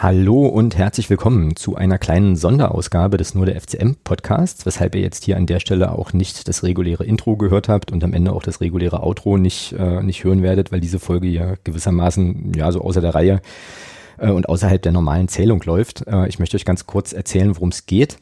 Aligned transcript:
Hallo 0.00 0.46
und 0.46 0.78
herzlich 0.78 1.10
willkommen 1.10 1.56
zu 1.56 1.74
einer 1.74 1.98
kleinen 1.98 2.36
Sonderausgabe 2.36 3.16
des 3.16 3.34
Nur 3.34 3.46
der 3.46 3.60
FCM 3.60 3.96
Podcasts, 4.04 4.64
weshalb 4.64 4.94
ihr 4.94 5.00
jetzt 5.00 5.24
hier 5.24 5.36
an 5.36 5.46
der 5.46 5.58
Stelle 5.58 5.90
auch 5.90 6.12
nicht 6.12 6.46
das 6.46 6.62
reguläre 6.62 7.04
Intro 7.04 7.36
gehört 7.36 7.68
habt 7.68 7.90
und 7.90 8.04
am 8.04 8.12
Ende 8.12 8.32
auch 8.32 8.44
das 8.44 8.60
reguläre 8.60 9.02
Outro 9.02 9.38
nicht, 9.38 9.72
äh, 9.72 10.00
nicht 10.04 10.22
hören 10.22 10.40
werdet, 10.40 10.70
weil 10.70 10.78
diese 10.78 11.00
Folge 11.00 11.26
ja 11.26 11.54
gewissermaßen 11.64 12.52
ja 12.54 12.70
so 12.70 12.80
außer 12.80 13.00
der 13.00 13.16
Reihe 13.16 13.40
äh, 14.18 14.30
und 14.30 14.48
außerhalb 14.48 14.80
der 14.80 14.92
normalen 14.92 15.26
Zählung 15.26 15.60
läuft. 15.64 16.06
Äh, 16.06 16.28
ich 16.28 16.38
möchte 16.38 16.54
euch 16.54 16.64
ganz 16.64 16.86
kurz 16.86 17.12
erzählen, 17.12 17.56
worum 17.56 17.70
es 17.70 17.86
geht. 17.86 18.18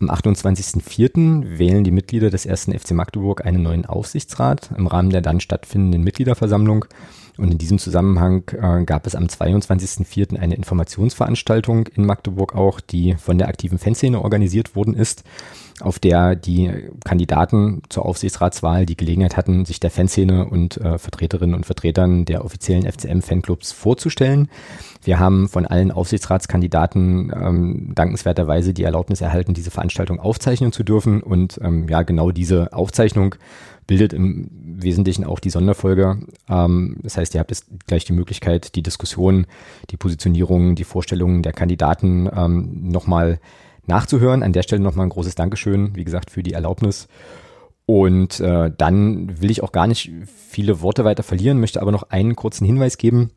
Am 0.00 0.10
28.04. 0.10 1.56
wählen 1.58 1.84
die 1.84 1.90
Mitglieder 1.90 2.28
des 2.28 2.44
ersten 2.44 2.78
FC 2.78 2.90
Magdeburg 2.90 3.46
einen 3.46 3.62
neuen 3.62 3.86
Aufsichtsrat 3.86 4.72
im 4.76 4.86
Rahmen 4.86 5.08
der 5.08 5.22
dann 5.22 5.40
stattfindenden 5.40 6.02
Mitgliederversammlung. 6.02 6.84
Und 7.36 7.50
in 7.50 7.58
diesem 7.58 7.78
Zusammenhang 7.78 8.44
äh, 8.52 8.84
gab 8.84 9.06
es 9.06 9.16
am 9.16 9.24
22.04. 9.24 10.38
eine 10.38 10.54
Informationsveranstaltung 10.54 11.88
in 11.88 12.06
Magdeburg 12.06 12.54
auch, 12.54 12.80
die 12.80 13.14
von 13.14 13.38
der 13.38 13.48
aktiven 13.48 13.78
Fanszene 13.78 14.20
organisiert 14.22 14.76
worden 14.76 14.94
ist, 14.94 15.24
auf 15.80 15.98
der 15.98 16.36
die 16.36 16.70
Kandidaten 17.04 17.82
zur 17.88 18.04
Aufsichtsratswahl 18.06 18.86
die 18.86 18.96
Gelegenheit 18.96 19.36
hatten, 19.36 19.64
sich 19.64 19.80
der 19.80 19.90
Fanszene 19.90 20.46
und 20.46 20.76
äh, 20.76 20.98
Vertreterinnen 20.98 21.56
und 21.56 21.66
Vertretern 21.66 22.24
der 22.24 22.44
offiziellen 22.44 22.84
FCM-Fanclubs 22.90 23.72
vorzustellen. 23.72 24.48
Wir 25.02 25.18
haben 25.18 25.48
von 25.48 25.66
allen 25.66 25.90
Aufsichtsratskandidaten 25.90 27.32
ähm, 27.34 27.92
dankenswerterweise 27.94 28.72
die 28.72 28.84
Erlaubnis 28.84 29.20
erhalten, 29.20 29.54
diese 29.54 29.72
Veranstaltung 29.72 30.20
aufzeichnen 30.20 30.70
zu 30.70 30.84
dürfen. 30.84 31.20
Und 31.20 31.58
ähm, 31.62 31.88
ja, 31.88 32.02
genau 32.02 32.30
diese 32.30 32.72
Aufzeichnung 32.72 33.34
bildet 33.86 34.12
im 34.12 34.48
Wesentlichen 34.52 35.24
auch 35.24 35.38
die 35.38 35.50
Sonderfolge. 35.50 36.18
Ähm, 36.48 36.96
das 37.02 37.16
heißt, 37.16 37.34
ihr 37.34 37.40
habt 37.40 37.50
jetzt 37.50 37.66
gleich 37.86 38.04
die 38.04 38.12
Möglichkeit, 38.12 38.74
die 38.74 38.82
Diskussion, 38.82 39.46
die 39.90 39.96
Positionierung, 39.96 40.74
die 40.74 40.84
Vorstellungen 40.84 41.42
der 41.42 41.52
Kandidaten 41.52 42.28
ähm, 42.34 42.88
nochmal 42.88 43.40
nachzuhören. 43.86 44.42
An 44.42 44.52
der 44.52 44.62
Stelle 44.62 44.82
nochmal 44.82 45.06
ein 45.06 45.10
großes 45.10 45.34
Dankeschön, 45.34 45.94
wie 45.96 46.04
gesagt, 46.04 46.30
für 46.30 46.42
die 46.42 46.52
Erlaubnis. 46.52 47.08
Und 47.86 48.40
äh, 48.40 48.70
dann 48.76 49.40
will 49.40 49.50
ich 49.50 49.62
auch 49.62 49.72
gar 49.72 49.86
nicht 49.86 50.10
viele 50.26 50.80
Worte 50.80 51.04
weiter 51.04 51.22
verlieren, 51.22 51.60
möchte 51.60 51.82
aber 51.82 51.92
noch 51.92 52.04
einen 52.04 52.34
kurzen 52.34 52.64
Hinweis 52.64 52.96
geben. 52.96 53.30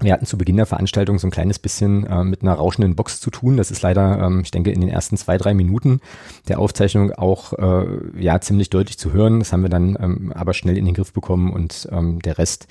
Wir 0.00 0.12
hatten 0.12 0.26
zu 0.26 0.36
Beginn 0.36 0.56
der 0.56 0.66
Veranstaltung 0.66 1.18
so 1.18 1.26
ein 1.26 1.30
kleines 1.30 1.58
bisschen 1.58 2.06
äh, 2.06 2.22
mit 2.22 2.42
einer 2.42 2.52
rauschenden 2.52 2.96
Box 2.96 3.20
zu 3.20 3.30
tun. 3.30 3.56
Das 3.56 3.70
ist 3.70 3.80
leider, 3.80 4.20
ähm, 4.20 4.42
ich 4.44 4.50
denke, 4.50 4.70
in 4.70 4.80
den 4.80 4.90
ersten 4.90 5.16
zwei, 5.16 5.38
drei 5.38 5.54
Minuten 5.54 6.00
der 6.48 6.58
Aufzeichnung 6.58 7.12
auch 7.12 7.54
äh, 7.54 8.20
ja 8.20 8.40
ziemlich 8.40 8.68
deutlich 8.68 8.98
zu 8.98 9.12
hören. 9.12 9.38
Das 9.38 9.52
haben 9.52 9.62
wir 9.62 9.70
dann 9.70 9.96
ähm, 10.00 10.32
aber 10.34 10.52
schnell 10.52 10.76
in 10.76 10.84
den 10.84 10.94
Griff 10.94 11.14
bekommen 11.14 11.50
und 11.50 11.88
ähm, 11.90 12.20
der 12.20 12.36
Rest 12.36 12.66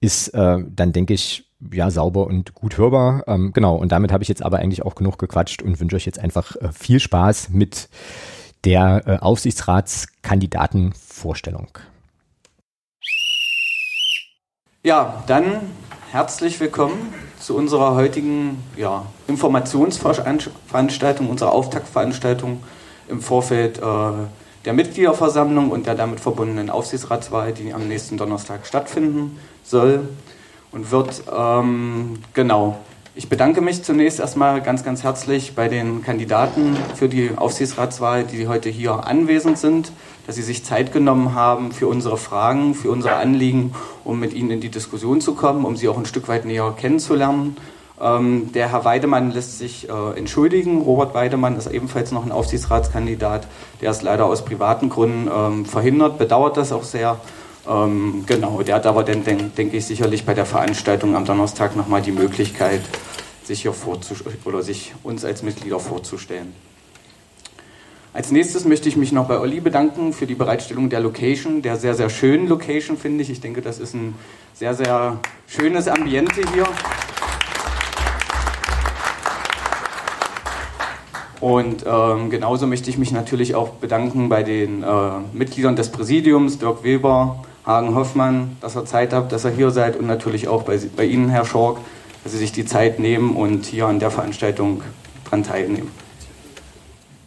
ist 0.00 0.28
äh, 0.34 0.58
dann, 0.68 0.92
denke 0.92 1.14
ich, 1.14 1.46
ja, 1.72 1.90
sauber 1.90 2.26
und 2.26 2.52
gut 2.54 2.76
hörbar. 2.76 3.24
Ähm, 3.26 3.54
genau, 3.54 3.76
und 3.76 3.92
damit 3.92 4.12
habe 4.12 4.22
ich 4.22 4.28
jetzt 4.28 4.42
aber 4.42 4.58
eigentlich 4.58 4.82
auch 4.82 4.94
genug 4.94 5.18
gequatscht 5.18 5.62
und 5.62 5.80
wünsche 5.80 5.96
euch 5.96 6.04
jetzt 6.04 6.18
einfach 6.18 6.54
äh, 6.56 6.70
viel 6.72 7.00
Spaß 7.00 7.48
mit 7.48 7.88
der 8.64 9.04
äh, 9.06 9.16
Aufsichtsratskandidatenvorstellung. 9.20 11.68
Ja, 14.82 15.24
dann 15.26 15.44
Herzlich 16.16 16.58
willkommen 16.60 17.12
zu 17.38 17.54
unserer 17.54 17.94
heutigen 17.94 18.64
ja, 18.74 19.04
Informationsveranstaltung, 19.28 21.28
unserer 21.28 21.52
Auftaktveranstaltung 21.52 22.62
im 23.10 23.20
Vorfeld 23.20 23.76
äh, 23.76 23.82
der 24.64 24.72
Mitgliederversammlung 24.72 25.70
und 25.70 25.86
der 25.86 25.94
damit 25.94 26.20
verbundenen 26.20 26.70
Aufsichtsratswahl, 26.70 27.52
die 27.52 27.74
am 27.74 27.86
nächsten 27.86 28.16
Donnerstag 28.16 28.66
stattfinden 28.66 29.38
soll 29.62 30.08
und 30.72 30.90
wird. 30.90 31.22
Ähm, 31.30 32.20
genau. 32.32 32.78
Ich 33.14 33.28
bedanke 33.28 33.60
mich 33.60 33.82
zunächst 33.82 34.18
erstmal 34.18 34.62
ganz, 34.62 34.84
ganz 34.84 35.02
herzlich 35.02 35.54
bei 35.54 35.68
den 35.68 36.02
Kandidaten 36.02 36.78
für 36.94 37.10
die 37.10 37.32
Aufsichtsratswahl, 37.36 38.24
die 38.24 38.48
heute 38.48 38.70
hier 38.70 39.06
anwesend 39.06 39.58
sind 39.58 39.92
dass 40.26 40.36
Sie 40.36 40.42
sich 40.42 40.64
Zeit 40.64 40.92
genommen 40.92 41.34
haben 41.34 41.72
für 41.72 41.86
unsere 41.86 42.16
Fragen, 42.16 42.74
für 42.74 42.90
unsere 42.90 43.16
Anliegen, 43.16 43.74
um 44.04 44.18
mit 44.18 44.32
Ihnen 44.32 44.50
in 44.50 44.60
die 44.60 44.70
Diskussion 44.70 45.20
zu 45.20 45.34
kommen, 45.34 45.64
um 45.64 45.76
Sie 45.76 45.88
auch 45.88 45.98
ein 45.98 46.06
Stück 46.06 46.28
weit 46.28 46.44
näher 46.44 46.74
kennenzulernen. 46.76 47.56
Ähm, 48.00 48.52
der 48.52 48.70
Herr 48.70 48.84
Weidemann 48.84 49.30
lässt 49.30 49.58
sich 49.58 49.88
äh, 49.88 50.18
entschuldigen. 50.18 50.82
Robert 50.82 51.14
Weidemann 51.14 51.56
ist 51.56 51.66
ebenfalls 51.68 52.12
noch 52.12 52.26
ein 52.26 52.32
Aufsichtsratskandidat. 52.32 53.46
Der 53.80 53.90
ist 53.90 54.02
leider 54.02 54.26
aus 54.26 54.44
privaten 54.44 54.90
Gründen 54.90 55.30
ähm, 55.32 55.64
verhindert, 55.64 56.18
bedauert 56.18 56.56
das 56.56 56.72
auch 56.72 56.82
sehr. 56.84 57.18
Ähm, 57.68 58.24
genau, 58.26 58.62
der 58.62 58.76
hat 58.76 58.86
aber 58.86 59.02
dann, 59.02 59.24
denke 59.24 59.44
denk 59.56 59.72
ich, 59.74 59.86
sicherlich 59.86 60.26
bei 60.26 60.34
der 60.34 60.46
Veranstaltung 60.46 61.16
am 61.16 61.24
Donnerstag 61.24 61.74
nochmal 61.74 62.02
die 62.02 62.12
Möglichkeit, 62.12 62.82
sich 63.44 63.62
hier 63.62 63.74
oder 64.44 64.62
sich 64.62 64.94
uns 65.02 65.24
als 65.24 65.42
Mitglieder 65.42 65.80
vorzustellen. 65.80 66.52
Als 68.16 68.32
nächstes 68.32 68.64
möchte 68.64 68.88
ich 68.88 68.96
mich 68.96 69.12
noch 69.12 69.28
bei 69.28 69.38
Olli 69.38 69.60
bedanken 69.60 70.14
für 70.14 70.26
die 70.26 70.34
Bereitstellung 70.34 70.88
der 70.88 71.00
Location, 71.00 71.60
der 71.60 71.76
sehr, 71.76 71.92
sehr 71.92 72.08
schönen 72.08 72.48
Location, 72.48 72.96
finde 72.96 73.20
ich. 73.20 73.28
Ich 73.28 73.42
denke, 73.42 73.60
das 73.60 73.78
ist 73.78 73.92
ein 73.92 74.14
sehr, 74.54 74.72
sehr 74.72 75.18
schönes 75.46 75.86
Ambiente 75.86 76.40
hier. 76.54 76.64
Und 81.42 81.84
ähm, 81.86 82.30
genauso 82.30 82.66
möchte 82.66 82.88
ich 82.88 82.96
mich 82.96 83.12
natürlich 83.12 83.54
auch 83.54 83.72
bedanken 83.72 84.30
bei 84.30 84.42
den 84.42 84.82
äh, 84.82 84.86
Mitgliedern 85.34 85.76
des 85.76 85.92
Präsidiums, 85.92 86.58
Dirk 86.58 86.84
Weber, 86.84 87.44
Hagen 87.66 87.94
Hoffmann, 87.94 88.56
dass 88.62 88.78
ihr 88.78 88.86
Zeit 88.86 89.12
habt, 89.12 89.30
dass 89.30 89.44
ihr 89.44 89.50
hier 89.50 89.70
seid 89.70 89.94
und 89.94 90.06
natürlich 90.06 90.48
auch 90.48 90.62
bei, 90.62 90.80
bei 90.96 91.04
Ihnen, 91.04 91.28
Herr 91.28 91.44
Schork, 91.44 91.80
dass 92.24 92.32
Sie 92.32 92.38
sich 92.38 92.52
die 92.52 92.64
Zeit 92.64 92.98
nehmen 92.98 93.36
und 93.36 93.66
hier 93.66 93.88
an 93.88 93.98
der 93.98 94.10
Veranstaltung 94.10 94.80
dran 95.28 95.44
teilnehmen. 95.44 96.05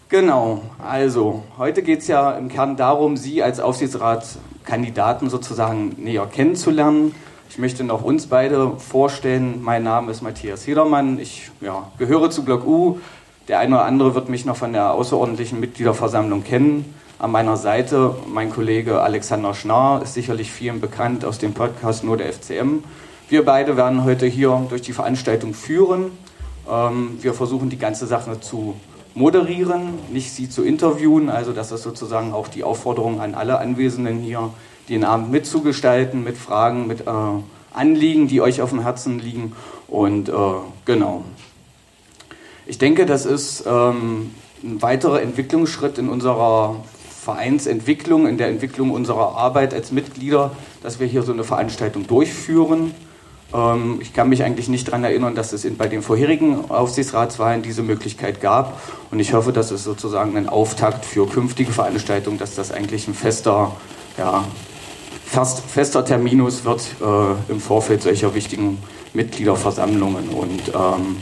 Genau, 0.09 0.63
also 0.79 1.43
heute 1.59 1.83
geht 1.83 1.99
es 1.99 2.07
ja 2.07 2.31
im 2.31 2.49
Kern 2.49 2.75
darum, 2.75 3.15
Sie 3.15 3.43
als 3.43 3.59
Aufsichtsratskandidaten 3.59 5.29
sozusagen 5.29 5.97
näher 5.99 6.25
kennenzulernen. 6.25 7.13
Ich 7.47 7.59
möchte 7.59 7.83
noch 7.83 8.03
uns 8.03 8.25
beide 8.25 8.71
vorstellen. 8.79 9.61
Mein 9.61 9.83
Name 9.83 10.09
ist 10.09 10.23
Matthias 10.23 10.65
Hedermann. 10.65 11.19
Ich 11.19 11.51
ja, 11.61 11.91
gehöre 11.99 12.31
zu 12.31 12.43
Block 12.43 12.65
U. 12.65 12.97
Der 13.49 13.59
eine 13.59 13.75
oder 13.75 13.85
andere 13.85 14.15
wird 14.15 14.29
mich 14.29 14.45
noch 14.45 14.55
von 14.57 14.73
der 14.73 14.93
außerordentlichen 14.93 15.59
Mitgliederversammlung 15.59 16.43
kennen. 16.43 16.91
An 17.19 17.29
meiner 17.29 17.55
Seite 17.55 18.15
mein 18.27 18.49
Kollege 18.49 19.01
Alexander 19.01 19.53
Schnarr 19.53 20.01
ist 20.01 20.15
sicherlich 20.15 20.51
vielen 20.51 20.81
bekannt 20.81 21.23
aus 21.23 21.37
dem 21.37 21.53
Podcast 21.53 22.03
Nur 22.03 22.17
der 22.17 22.33
FCM. 22.33 22.83
Wir 23.29 23.45
beide 23.45 23.77
werden 23.77 24.05
heute 24.05 24.25
hier 24.25 24.65
durch 24.69 24.81
die 24.81 24.93
Veranstaltung 24.93 25.53
führen. 25.53 26.09
Ähm, 26.67 27.19
wir 27.21 27.35
versuchen 27.35 27.69
die 27.69 27.77
ganze 27.77 28.07
Sache 28.07 28.39
zu 28.39 28.75
moderieren, 29.19 29.95
nicht 30.13 30.31
sie 30.31 30.49
zu 30.49 30.63
interviewen. 30.63 31.29
Also 31.29 31.51
das 31.51 31.73
ist 31.73 31.83
sozusagen 31.83 32.31
auch 32.31 32.47
die 32.47 32.63
Aufforderung 32.63 33.19
an 33.19 33.35
alle 33.35 33.59
Anwesenden 33.59 34.19
hier, 34.19 34.51
den 34.87 35.03
Abend 35.03 35.29
mitzugestalten, 35.29 36.23
mit 36.23 36.37
Fragen, 36.37 36.87
mit 36.87 37.01
äh, 37.01 37.11
Anliegen, 37.73 38.29
die 38.29 38.39
euch 38.39 38.61
auf 38.61 38.69
dem 38.69 38.79
Herzen 38.79 39.19
liegen. 39.19 39.51
Und 39.87 40.29
äh, 40.29 40.33
genau. 40.85 41.25
Ich 42.65 42.77
denke, 42.77 43.05
das 43.05 43.25
ist 43.25 43.65
ähm, 43.67 44.31
ein 44.63 44.81
weiterer 44.81 45.21
Entwicklungsschritt 45.21 45.97
in 45.97 46.07
unserer 46.07 46.77
Vereinsentwicklung, 47.21 48.25
in 48.25 48.37
der 48.37 48.47
Entwicklung 48.47 48.91
unserer 48.91 49.35
Arbeit 49.35 49.73
als 49.73 49.91
Mitglieder, 49.91 50.51
dass 50.81 51.01
wir 51.01 51.07
hier 51.07 51.23
so 51.23 51.33
eine 51.33 51.43
Veranstaltung 51.43 52.07
durchführen. 52.07 52.95
Ähm, 53.53 53.99
ich 54.01 54.13
kann 54.13 54.29
mich 54.29 54.43
eigentlich 54.43 54.69
nicht 54.69 54.87
daran 54.87 55.03
erinnern, 55.03 55.35
dass 55.35 55.53
es 55.53 55.67
bei 55.77 55.87
den 55.87 56.01
vorherigen 56.01 56.69
Aufsichtsratswahlen 56.69 57.61
diese 57.61 57.83
Möglichkeit 57.83 58.41
gab. 58.41 58.81
Und 59.11 59.19
ich 59.19 59.33
hoffe, 59.33 59.53
dass 59.53 59.71
es 59.71 59.83
sozusagen 59.83 60.37
ein 60.37 60.49
Auftakt 60.49 61.05
für 61.05 61.27
künftige 61.27 61.71
Veranstaltungen, 61.71 62.37
dass 62.37 62.55
das 62.55 62.71
eigentlich 62.71 63.07
ein 63.07 63.13
fester, 63.13 63.75
ja, 64.17 64.43
fast 65.25 65.61
fester 65.61 66.05
Terminus 66.05 66.65
wird 66.65 66.81
äh, 67.01 67.51
im 67.51 67.59
Vorfeld 67.59 68.01
solcher 68.01 68.33
wichtigen 68.33 68.79
Mitgliederversammlungen. 69.13 70.29
Und 70.29 70.69
ähm, 70.69 71.17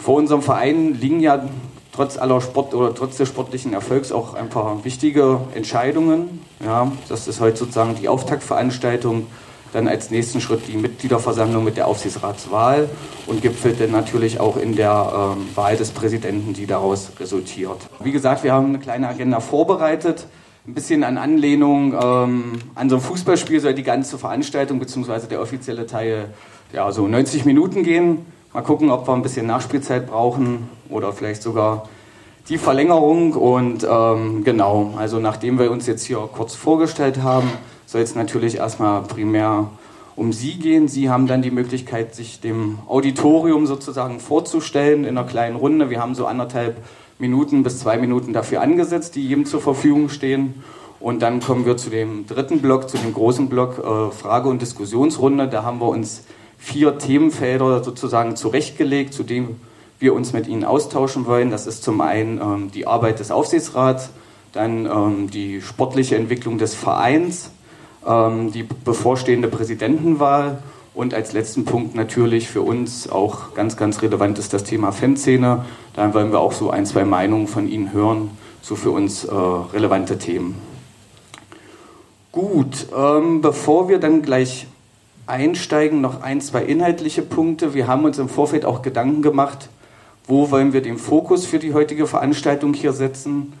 vor 0.00 0.16
unserem 0.16 0.42
Verein 0.42 0.94
liegen 0.94 1.20
ja 1.20 1.48
trotz 1.92 2.18
aller 2.18 2.40
Sport 2.40 2.74
oder 2.74 2.94
trotz 2.94 3.16
des 3.16 3.28
sportlichen 3.28 3.72
Erfolgs 3.72 4.10
auch 4.12 4.34
ein 4.34 4.48
paar 4.48 4.84
wichtige 4.84 5.40
Entscheidungen. 5.54 6.40
Ja, 6.64 6.90
das 7.08 7.28
ist 7.28 7.40
heute 7.40 7.58
sozusagen 7.58 7.94
die 7.94 8.08
Auftaktveranstaltung 8.08 9.26
dann 9.74 9.88
als 9.88 10.10
nächsten 10.10 10.40
Schritt 10.40 10.68
die 10.68 10.76
Mitgliederversammlung 10.76 11.64
mit 11.64 11.76
der 11.76 11.88
Aufsichtsratswahl 11.88 12.88
und 13.26 13.42
gipfelt 13.42 13.80
dann 13.80 13.90
natürlich 13.90 14.38
auch 14.38 14.56
in 14.56 14.76
der 14.76 15.34
ähm, 15.36 15.48
Wahl 15.56 15.76
des 15.76 15.90
Präsidenten, 15.90 16.52
die 16.52 16.66
daraus 16.66 17.10
resultiert. 17.18 17.78
Wie 18.00 18.12
gesagt, 18.12 18.44
wir 18.44 18.52
haben 18.52 18.68
eine 18.68 18.78
kleine 18.78 19.08
Agenda 19.08 19.40
vorbereitet. 19.40 20.26
Ein 20.66 20.74
bisschen 20.74 21.02
an 21.02 21.18
Anlehnung 21.18 21.92
ähm, 21.92 22.52
an 22.74 22.88
so 22.88 22.96
ein 22.96 23.02
Fußballspiel 23.02 23.60
soll 23.60 23.74
die 23.74 23.82
ganze 23.82 24.16
Veranstaltung 24.16 24.78
bzw. 24.78 25.26
der 25.28 25.42
offizielle 25.42 25.86
Teil 25.86 26.28
ja, 26.72 26.90
so 26.92 27.06
90 27.06 27.44
Minuten 27.44 27.82
gehen. 27.82 28.24
Mal 28.52 28.62
gucken, 28.62 28.90
ob 28.90 29.08
wir 29.08 29.14
ein 29.14 29.22
bisschen 29.22 29.46
Nachspielzeit 29.46 30.06
brauchen 30.06 30.68
oder 30.88 31.12
vielleicht 31.12 31.42
sogar 31.42 31.88
die 32.48 32.58
Verlängerung. 32.58 33.32
Und 33.32 33.86
ähm, 33.90 34.44
genau, 34.44 34.94
also 34.96 35.18
nachdem 35.18 35.58
wir 35.58 35.70
uns 35.72 35.88
jetzt 35.88 36.04
hier 36.04 36.28
kurz 36.32 36.54
vorgestellt 36.54 37.22
haben, 37.22 37.50
soll 37.94 38.02
es 38.02 38.16
natürlich 38.16 38.56
erstmal 38.56 39.02
primär 39.02 39.70
um 40.16 40.32
Sie 40.32 40.54
gehen. 40.54 40.88
Sie 40.88 41.10
haben 41.10 41.28
dann 41.28 41.42
die 41.42 41.52
Möglichkeit, 41.52 42.12
sich 42.12 42.40
dem 42.40 42.80
Auditorium 42.88 43.68
sozusagen 43.68 44.18
vorzustellen 44.18 45.04
in 45.04 45.16
einer 45.16 45.24
kleinen 45.24 45.54
Runde. 45.54 45.90
Wir 45.90 46.00
haben 46.00 46.16
so 46.16 46.26
anderthalb 46.26 46.76
Minuten 47.20 47.62
bis 47.62 47.78
zwei 47.78 47.96
Minuten 47.96 48.32
dafür 48.32 48.62
angesetzt, 48.62 49.14
die 49.14 49.24
jedem 49.24 49.46
zur 49.46 49.60
Verfügung 49.60 50.08
stehen. 50.08 50.64
Und 50.98 51.22
dann 51.22 51.38
kommen 51.38 51.66
wir 51.66 51.76
zu 51.76 51.88
dem 51.88 52.26
dritten 52.26 52.58
Block, 52.58 52.90
zu 52.90 52.98
dem 52.98 53.14
großen 53.14 53.48
Block 53.48 53.78
äh, 53.78 54.10
Frage- 54.10 54.48
und 54.48 54.60
Diskussionsrunde. 54.60 55.46
Da 55.46 55.62
haben 55.62 55.80
wir 55.80 55.86
uns 55.86 56.24
vier 56.58 56.98
Themenfelder 56.98 57.84
sozusagen 57.84 58.34
zurechtgelegt, 58.34 59.14
zu 59.14 59.22
denen 59.22 59.60
wir 60.00 60.14
uns 60.14 60.32
mit 60.32 60.48
Ihnen 60.48 60.64
austauschen 60.64 61.26
wollen. 61.26 61.52
Das 61.52 61.68
ist 61.68 61.84
zum 61.84 62.00
einen 62.00 62.40
ähm, 62.40 62.70
die 62.72 62.88
Arbeit 62.88 63.20
des 63.20 63.30
Aufsichtsrats, 63.30 64.10
dann 64.50 64.86
ähm, 64.86 65.30
die 65.30 65.60
sportliche 65.60 66.16
Entwicklung 66.16 66.58
des 66.58 66.74
Vereins, 66.74 67.52
ähm, 68.06 68.52
die 68.52 68.62
bevorstehende 68.62 69.48
Präsidentenwahl 69.48 70.62
und 70.94 71.12
als 71.12 71.32
letzten 71.32 71.64
Punkt 71.64 71.94
natürlich 71.96 72.48
für 72.48 72.62
uns 72.62 73.08
auch 73.10 73.54
ganz, 73.54 73.76
ganz 73.76 74.00
relevant 74.02 74.38
ist 74.38 74.52
das 74.52 74.62
Thema 74.62 74.92
Fanszene. 74.92 75.64
Da 75.94 76.14
wollen 76.14 76.30
wir 76.30 76.40
auch 76.40 76.52
so 76.52 76.70
ein, 76.70 76.86
zwei 76.86 77.04
Meinungen 77.04 77.48
von 77.48 77.68
Ihnen 77.68 77.92
hören, 77.92 78.30
so 78.62 78.76
für 78.76 78.90
uns 78.90 79.24
äh, 79.24 79.34
relevante 79.34 80.18
Themen. 80.18 80.54
Gut, 82.30 82.86
ähm, 82.96 83.40
bevor 83.40 83.88
wir 83.88 83.98
dann 83.98 84.22
gleich 84.22 84.66
einsteigen, 85.26 86.00
noch 86.00 86.22
ein, 86.22 86.40
zwei 86.40 86.62
inhaltliche 86.62 87.22
Punkte. 87.22 87.74
Wir 87.74 87.86
haben 87.86 88.04
uns 88.04 88.18
im 88.18 88.28
Vorfeld 88.28 88.64
auch 88.64 88.82
Gedanken 88.82 89.22
gemacht, 89.22 89.68
wo 90.26 90.50
wollen 90.50 90.72
wir 90.72 90.82
den 90.82 90.98
Fokus 90.98 91.44
für 91.44 91.58
die 91.58 91.74
heutige 91.74 92.06
Veranstaltung 92.06 92.74
hier 92.74 92.92
setzen. 92.92 93.52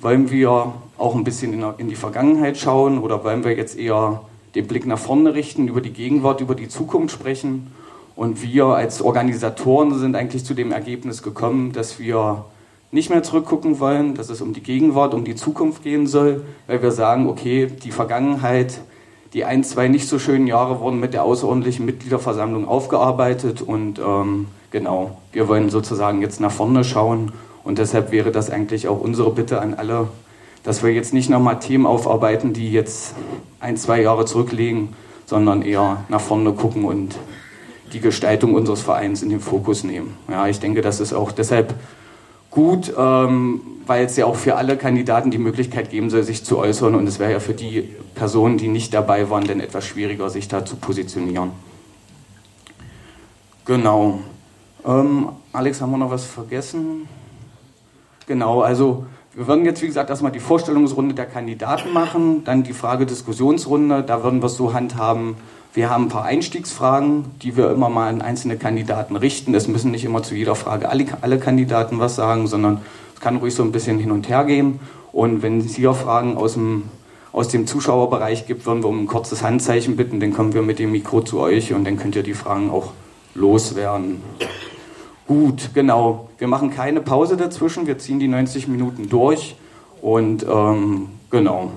Wollen 0.00 0.30
wir 0.30 0.74
auch 1.02 1.14
ein 1.14 1.24
bisschen 1.24 1.62
in 1.78 1.88
die 1.88 1.96
Vergangenheit 1.96 2.56
schauen 2.56 2.98
oder 2.98 3.24
wollen 3.24 3.44
wir 3.44 3.56
jetzt 3.56 3.76
eher 3.76 4.22
den 4.54 4.66
Blick 4.66 4.86
nach 4.86 4.98
vorne 4.98 5.34
richten, 5.34 5.68
über 5.68 5.80
die 5.80 5.92
Gegenwart, 5.92 6.40
über 6.40 6.54
die 6.54 6.68
Zukunft 6.68 7.14
sprechen? 7.14 7.72
Und 8.14 8.42
wir 8.42 8.66
als 8.66 9.02
Organisatoren 9.02 9.98
sind 9.98 10.14
eigentlich 10.16 10.44
zu 10.44 10.54
dem 10.54 10.70
Ergebnis 10.70 11.22
gekommen, 11.22 11.72
dass 11.72 11.98
wir 11.98 12.44
nicht 12.92 13.08
mehr 13.08 13.22
zurückgucken 13.22 13.80
wollen, 13.80 14.14
dass 14.14 14.28
es 14.28 14.42
um 14.42 14.52
die 14.52 14.62
Gegenwart, 14.62 15.14
um 15.14 15.24
die 15.24 15.34
Zukunft 15.34 15.82
gehen 15.82 16.06
soll, 16.06 16.44
weil 16.66 16.82
wir 16.82 16.92
sagen, 16.92 17.26
okay, 17.26 17.66
die 17.66 17.90
Vergangenheit, 17.90 18.80
die 19.32 19.46
ein, 19.46 19.64
zwei 19.64 19.88
nicht 19.88 20.06
so 20.06 20.18
schönen 20.18 20.46
Jahre 20.46 20.78
wurden 20.78 21.00
mit 21.00 21.14
der 21.14 21.24
außerordentlichen 21.24 21.86
Mitgliederversammlung 21.86 22.68
aufgearbeitet 22.68 23.62
und 23.62 23.98
ähm, 23.98 24.48
genau, 24.70 25.16
wir 25.32 25.48
wollen 25.48 25.70
sozusagen 25.70 26.20
jetzt 26.20 26.38
nach 26.40 26.52
vorne 26.52 26.84
schauen 26.84 27.32
und 27.64 27.78
deshalb 27.78 28.12
wäre 28.12 28.30
das 28.30 28.50
eigentlich 28.50 28.88
auch 28.88 29.00
unsere 29.00 29.30
Bitte 29.30 29.62
an 29.62 29.72
alle, 29.72 30.08
dass 30.62 30.82
wir 30.82 30.92
jetzt 30.92 31.12
nicht 31.12 31.28
nochmal 31.28 31.58
Themen 31.58 31.86
aufarbeiten, 31.86 32.52
die 32.52 32.70
jetzt 32.72 33.14
ein, 33.60 33.76
zwei 33.76 34.02
Jahre 34.02 34.24
zurückliegen, 34.24 34.90
sondern 35.26 35.62
eher 35.62 36.04
nach 36.08 36.20
vorne 36.20 36.52
gucken 36.52 36.84
und 36.84 37.16
die 37.92 38.00
Gestaltung 38.00 38.54
unseres 38.54 38.80
Vereins 38.80 39.22
in 39.22 39.28
den 39.28 39.40
Fokus 39.40 39.84
nehmen. 39.84 40.16
Ja, 40.28 40.46
ich 40.46 40.60
denke, 40.60 40.80
das 40.80 41.00
ist 41.00 41.12
auch 41.12 41.32
deshalb 41.32 41.74
gut, 42.50 42.92
ähm, 42.96 43.60
weil 43.86 44.04
es 44.04 44.16
ja 44.16 44.26
auch 44.26 44.36
für 44.36 44.56
alle 44.56 44.76
Kandidaten 44.76 45.30
die 45.30 45.38
Möglichkeit 45.38 45.90
geben 45.90 46.10
soll, 46.10 46.22
sich 46.22 46.44
zu 46.44 46.58
äußern. 46.58 46.94
Und 46.94 47.06
es 47.06 47.18
wäre 47.18 47.32
ja 47.32 47.40
für 47.40 47.54
die 47.54 47.88
Personen, 48.14 48.58
die 48.58 48.68
nicht 48.68 48.94
dabei 48.94 49.28
waren, 49.30 49.44
dann 49.44 49.60
etwas 49.60 49.86
schwieriger, 49.86 50.30
sich 50.30 50.48
da 50.48 50.64
zu 50.64 50.76
positionieren. 50.76 51.50
Genau. 53.64 54.20
Ähm, 54.86 55.28
Alex, 55.52 55.80
haben 55.80 55.90
wir 55.90 55.98
noch 55.98 56.10
was 56.10 56.24
vergessen? 56.24 57.08
Genau, 58.26 58.62
also 58.62 59.06
wir 59.34 59.46
würden 59.46 59.64
jetzt, 59.64 59.80
wie 59.80 59.86
gesagt, 59.86 60.10
erstmal 60.10 60.32
die 60.32 60.40
Vorstellungsrunde 60.40 61.14
der 61.14 61.24
Kandidaten 61.24 61.92
machen, 61.92 62.44
dann 62.44 62.64
die 62.64 62.74
Frage-Diskussionsrunde. 62.74 64.02
Da 64.02 64.22
würden 64.22 64.42
wir 64.42 64.46
es 64.46 64.56
so 64.56 64.74
handhaben. 64.74 65.36
Wir 65.72 65.88
haben 65.88 66.04
ein 66.04 66.08
paar 66.10 66.24
Einstiegsfragen, 66.24 67.24
die 67.40 67.56
wir 67.56 67.70
immer 67.70 67.88
mal 67.88 68.08
an 68.08 68.20
einzelne 68.20 68.58
Kandidaten 68.58 69.16
richten. 69.16 69.54
Es 69.54 69.68
müssen 69.68 69.90
nicht 69.90 70.04
immer 70.04 70.22
zu 70.22 70.34
jeder 70.34 70.54
Frage 70.54 70.90
alle, 70.90 71.06
alle 71.22 71.38
Kandidaten 71.38 71.98
was 71.98 72.14
sagen, 72.14 72.46
sondern 72.46 72.82
es 73.14 73.20
kann 73.20 73.36
ruhig 73.36 73.54
so 73.54 73.62
ein 73.62 73.72
bisschen 73.72 73.98
hin 73.98 74.10
und 74.10 74.28
her 74.28 74.44
gehen. 74.44 74.80
Und 75.12 75.42
wenn 75.42 75.60
es 75.60 75.74
hier 75.76 75.94
Fragen 75.94 76.36
aus 76.36 76.52
dem, 76.52 76.84
aus 77.32 77.48
dem 77.48 77.66
Zuschauerbereich 77.66 78.46
gibt, 78.46 78.66
würden 78.66 78.82
wir 78.82 78.90
um 78.90 79.04
ein 79.04 79.06
kurzes 79.06 79.42
Handzeichen 79.42 79.96
bitten. 79.96 80.20
Dann 80.20 80.34
kommen 80.34 80.52
wir 80.52 80.60
mit 80.60 80.78
dem 80.78 80.92
Mikro 80.92 81.22
zu 81.22 81.40
euch 81.40 81.72
und 81.72 81.84
dann 81.84 81.96
könnt 81.96 82.16
ihr 82.16 82.22
die 82.22 82.34
Fragen 82.34 82.70
auch 82.70 82.92
loswerden. 83.34 84.20
Gut, 85.26 85.70
genau. 85.74 86.28
Wir 86.38 86.48
machen 86.48 86.70
keine 86.70 87.00
Pause 87.00 87.36
dazwischen. 87.36 87.86
Wir 87.86 87.98
ziehen 87.98 88.18
die 88.18 88.28
90 88.28 88.68
Minuten 88.68 89.08
durch. 89.08 89.56
Und 90.00 90.44
ähm, 90.48 91.10
genau, 91.30 91.70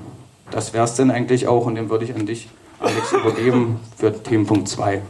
das 0.52 0.74
wäre 0.74 0.86
es 0.86 0.96
dann 0.96 1.12
eigentlich 1.12 1.48
auch. 1.48 1.66
Und 1.66 1.76
dann 1.76 1.90
würde 1.90 2.06
ich 2.06 2.16
an 2.16 2.26
dich, 2.26 2.50
Alex, 2.80 3.12
übergeben 3.14 3.80
für 3.98 4.12
Themenpunkt 4.12 4.68
2. 4.68 5.02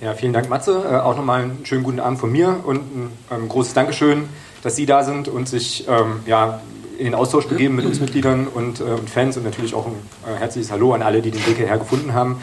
Ja, 0.00 0.14
vielen 0.14 0.32
Dank, 0.32 0.48
Matze. 0.48 0.82
Äh, 0.90 0.96
auch 0.96 1.16
nochmal 1.16 1.42
einen 1.42 1.66
schönen 1.66 1.82
guten 1.82 2.00
Abend 2.00 2.18
von 2.18 2.32
mir 2.32 2.60
und 2.64 2.78
ein 2.78 3.10
ähm, 3.30 3.48
großes 3.48 3.74
Dankeschön, 3.74 4.28
dass 4.62 4.76
Sie 4.76 4.86
da 4.86 5.02
sind 5.02 5.28
und 5.28 5.48
sich 5.48 5.86
ähm, 5.88 6.20
ja, 6.26 6.60
in 6.98 7.04
den 7.04 7.14
Austausch 7.14 7.46
begeben 7.46 7.76
mit 7.76 7.84
uns 7.84 8.00
Mitgliedern 8.00 8.46
und, 8.46 8.80
äh, 8.80 8.84
und 8.84 9.10
Fans 9.10 9.36
und 9.36 9.44
natürlich 9.44 9.74
auch 9.74 9.86
ein 9.86 9.94
äh, 10.26 10.38
herzliches 10.38 10.70
Hallo 10.70 10.94
an 10.94 11.02
alle, 11.02 11.20
die 11.20 11.30
den 11.30 11.44
Weg 11.46 11.56
hierher 11.56 11.78
gefunden 11.78 12.14
haben. 12.14 12.40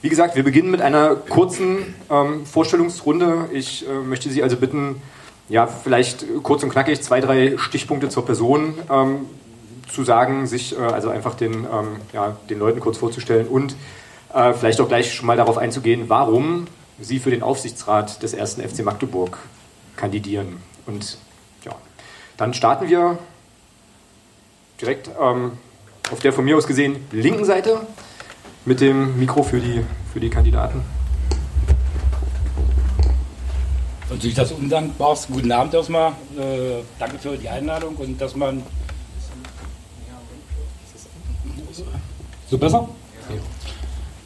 Wie 0.00 0.08
gesagt, 0.08 0.36
wir 0.36 0.44
beginnen 0.44 0.70
mit 0.70 0.80
einer 0.80 1.16
kurzen 1.16 1.94
ähm, 2.08 2.46
Vorstellungsrunde. 2.46 3.48
Ich 3.52 3.84
äh, 3.88 3.92
möchte 3.92 4.30
Sie 4.30 4.44
also 4.44 4.56
bitten, 4.56 5.02
ja, 5.48 5.66
vielleicht 5.66 6.24
kurz 6.44 6.62
und 6.62 6.70
knackig 6.70 7.02
zwei, 7.02 7.20
drei 7.20 7.58
Stichpunkte 7.58 8.08
zur 8.08 8.24
Person 8.24 8.74
ähm, 8.88 9.26
zu 9.88 10.04
sagen, 10.04 10.46
sich 10.46 10.78
äh, 10.78 10.80
also 10.80 11.10
einfach 11.10 11.34
den, 11.34 11.64
ähm, 11.64 11.96
ja, 12.12 12.36
den 12.48 12.60
Leuten 12.60 12.78
kurz 12.78 12.98
vorzustellen 12.98 13.48
und 13.48 13.74
äh, 14.32 14.52
vielleicht 14.52 14.80
auch 14.80 14.86
gleich 14.86 15.14
schon 15.14 15.26
mal 15.26 15.36
darauf 15.36 15.58
einzugehen, 15.58 16.04
warum 16.08 16.68
Sie 17.00 17.18
für 17.18 17.30
den 17.30 17.42
Aufsichtsrat 17.42 18.22
des 18.22 18.34
ersten 18.34 18.62
FC 18.62 18.84
Magdeburg 18.84 19.36
kandidieren. 19.96 20.62
Und 20.86 21.18
ja, 21.64 21.72
dann 22.36 22.54
starten 22.54 22.88
wir 22.88 23.18
direkt 24.80 25.10
ähm, 25.20 25.52
auf 26.12 26.20
der 26.20 26.32
von 26.32 26.44
mir 26.44 26.56
aus 26.56 26.68
gesehen 26.68 27.04
linken 27.10 27.44
Seite 27.44 27.80
mit 28.68 28.82
dem 28.82 29.18
Mikro 29.18 29.42
für 29.42 29.58
die, 29.58 29.82
für 30.12 30.20
die 30.20 30.28
Kandidaten. 30.28 30.82
Natürlich 34.10 34.36
das 34.36 34.52
Undankbarste. 34.52 35.32
Guten 35.32 35.50
Abend 35.50 35.72
erstmal. 35.72 36.10
Äh, 36.38 36.82
danke 36.98 37.18
für 37.18 37.36
die 37.36 37.48
Einladung 37.48 37.96
und 37.96 38.20
dass 38.20 38.36
man. 38.36 38.62
So 42.50 42.58
besser? 42.58 42.88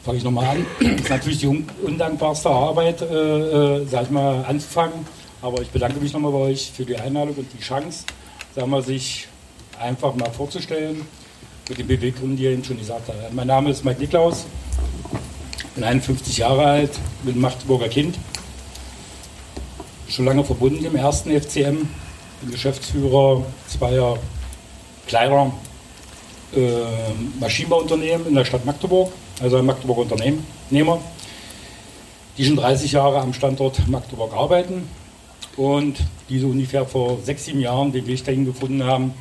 Fange 0.03 0.17
ich 0.17 0.23
nochmal 0.23 0.45
an. 0.47 0.65
Das 0.79 1.01
ist 1.01 1.09
natürlich 1.09 1.39
die 1.39 1.47
undankbarste 1.47 2.49
Arbeit, 2.49 3.01
äh, 3.01 3.05
äh, 3.05 3.85
sag 3.85 4.03
ich 4.03 4.09
mal, 4.09 4.43
anzufangen. 4.45 5.05
Aber 5.41 5.61
ich 5.61 5.69
bedanke 5.69 5.99
mich 5.99 6.11
nochmal 6.13 6.31
bei 6.31 6.37
euch 6.39 6.71
für 6.71 6.85
die 6.85 6.97
Einladung 6.97 7.35
und 7.35 7.47
die 7.53 7.59
Chance, 7.61 8.05
sagen 8.55 8.69
wir, 8.71 8.81
sich 8.81 9.27
einfach 9.79 10.15
mal 10.15 10.31
vorzustellen 10.31 11.05
mit 11.69 11.77
den 11.77 11.87
Beweggründen, 11.87 12.37
die 12.37 12.45
er 12.45 12.51
eben 12.51 12.63
schon 12.63 12.77
gesagt 12.77 13.07
hat. 13.07 13.33
Mein 13.33 13.47
Name 13.47 13.69
ist 13.69 13.85
Mike 13.85 13.99
Niklaus, 13.99 14.45
bin 15.75 15.83
51 15.83 16.37
Jahre 16.37 16.65
alt, 16.65 16.91
bin 17.23 17.39
Magdeburger 17.39 17.87
Kind, 17.87 18.17
schon 20.09 20.25
lange 20.25 20.43
verbunden 20.43 20.83
im 20.83 20.95
ersten 20.95 21.29
FCM, 21.31 21.87
bin 22.41 22.51
Geschäftsführer 22.51 23.45
zweier 23.67 24.17
kleiner 25.07 25.53
äh, 26.53 26.81
Maschinenbauunternehmen 27.39 28.27
in 28.27 28.35
der 28.35 28.45
Stadt 28.45 28.65
Magdeburg, 28.65 29.11
also 29.41 29.57
ein 29.57 29.65
Magdeburger 29.65 30.01
Unternehmer, 30.01 30.99
die 32.37 32.45
schon 32.45 32.57
30 32.57 32.91
Jahre 32.91 33.21
am 33.21 33.33
Standort 33.33 33.87
Magdeburg 33.87 34.33
arbeiten 34.33 34.89
und 35.55 35.97
die 36.27 36.39
so 36.39 36.47
ungefähr 36.47 36.85
vor 36.85 37.19
sechs, 37.23 37.45
sieben 37.45 37.61
Jahren 37.61 37.93
den 37.93 38.05
Weg 38.05 38.25
dahin 38.25 38.43
gefunden 38.43 38.83
haben, 38.83 39.13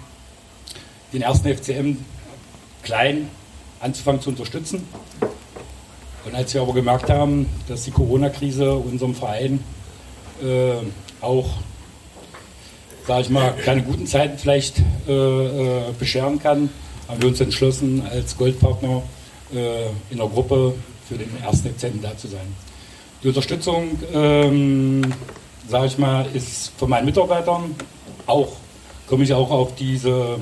den 1.13 1.23
ersten 1.23 1.55
FCM 1.55 1.99
klein 2.83 3.29
anzufangen 3.81 4.21
zu 4.21 4.31
unterstützen. 4.31 4.87
Und 6.25 6.35
als 6.35 6.55
wir 6.55 6.63
aber 6.63 6.73
gemerkt 6.73 7.11
haben, 7.11 7.47
dass 7.69 7.85
die 7.85 7.91
Corona-Krise 7.91 8.75
unserem 8.75 9.15
Verein 9.15 9.63
äh, 10.43 10.75
auch, 11.21 11.49
sage 13.07 13.23
ich 13.23 13.31
mal, 13.31 13.55
keine 13.65 13.83
guten 13.83 14.07
Zeiten 14.07 14.39
vielleicht 14.39 14.79
äh, 15.09 15.13
äh, 15.13 15.93
bescheren 15.99 16.39
kann, 16.39 16.71
haben 17.09 17.21
wir 17.21 17.29
uns 17.29 17.41
entschlossen, 17.41 18.03
als 18.09 18.37
Goldpartner 18.37 19.03
äh, 19.53 19.87
in 20.11 20.19
der 20.19 20.29
Gruppe 20.29 20.75
für 21.09 21.19
den 21.19 21.31
ersten 21.43 21.69
Dezember 21.69 22.09
da 22.09 22.17
zu 22.17 22.29
sein. 22.29 22.55
Die 23.23 23.29
Unterstützung, 23.29 23.99
ähm, 24.15 25.03
sage 25.69 25.87
ich 25.87 25.99
mal, 25.99 26.27
ist 26.35 26.73
von 26.77 26.89
meinen 26.89 27.05
Mitarbeitern 27.05 27.75
auch, 28.27 28.53
komme 29.07 29.25
ich 29.25 29.35
auch 29.35 29.51
auf 29.51 29.75
diese 29.75 30.39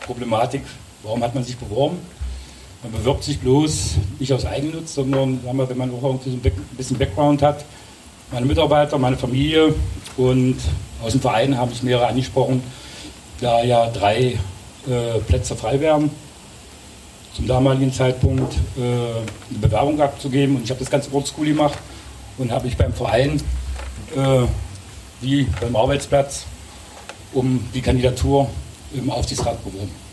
Problematik 0.00 0.62
Warum 1.04 1.22
hat 1.22 1.34
man 1.34 1.44
sich 1.44 1.58
beworben? 1.58 1.98
Man 2.82 2.92
bewirbt 2.92 3.24
sich 3.24 3.38
bloß 3.38 3.96
nicht 4.18 4.32
aus 4.32 4.46
Eigennutz, 4.46 4.94
sondern 4.94 5.38
wir, 5.42 5.68
wenn 5.68 5.76
man 5.76 5.90
auch 5.90 6.02
irgendwie 6.02 6.30
so 6.30 6.36
ein 6.36 6.76
bisschen 6.76 6.96
Background 6.96 7.42
hat. 7.42 7.64
Meine 8.32 8.46
Mitarbeiter, 8.46 8.98
meine 8.98 9.18
Familie 9.18 9.74
und 10.16 10.56
aus 11.02 11.12
dem 11.12 11.20
Verein 11.20 11.58
habe 11.58 11.72
ich 11.72 11.82
mehrere 11.82 12.06
angesprochen, 12.06 12.62
da 13.40 13.62
ja 13.62 13.90
drei 13.90 14.38
äh, 14.88 15.18
Plätze 15.26 15.54
frei 15.54 15.78
wären. 15.80 16.10
zum 17.36 17.46
damaligen 17.46 17.92
Zeitpunkt 17.92 18.54
äh, 18.78 18.80
eine 18.80 19.58
Bewerbung 19.60 20.00
abzugeben. 20.00 20.56
Und 20.56 20.64
ich 20.64 20.70
habe 20.70 20.80
das 20.80 20.90
Ganze 20.90 21.12
oldschool 21.12 21.46
gemacht 21.46 21.78
und 22.38 22.50
habe 22.50 22.64
mich 22.64 22.78
beim 22.78 22.94
Verein 22.94 23.42
äh, 24.16 24.46
wie 25.20 25.44
beim 25.60 25.76
Arbeitsplatz 25.76 26.46
um 27.34 27.68
die 27.74 27.82
Kandidatur 27.82 28.48
im 28.94 29.10
Aufsichtsrat 29.10 29.62
beworben. 29.64 30.03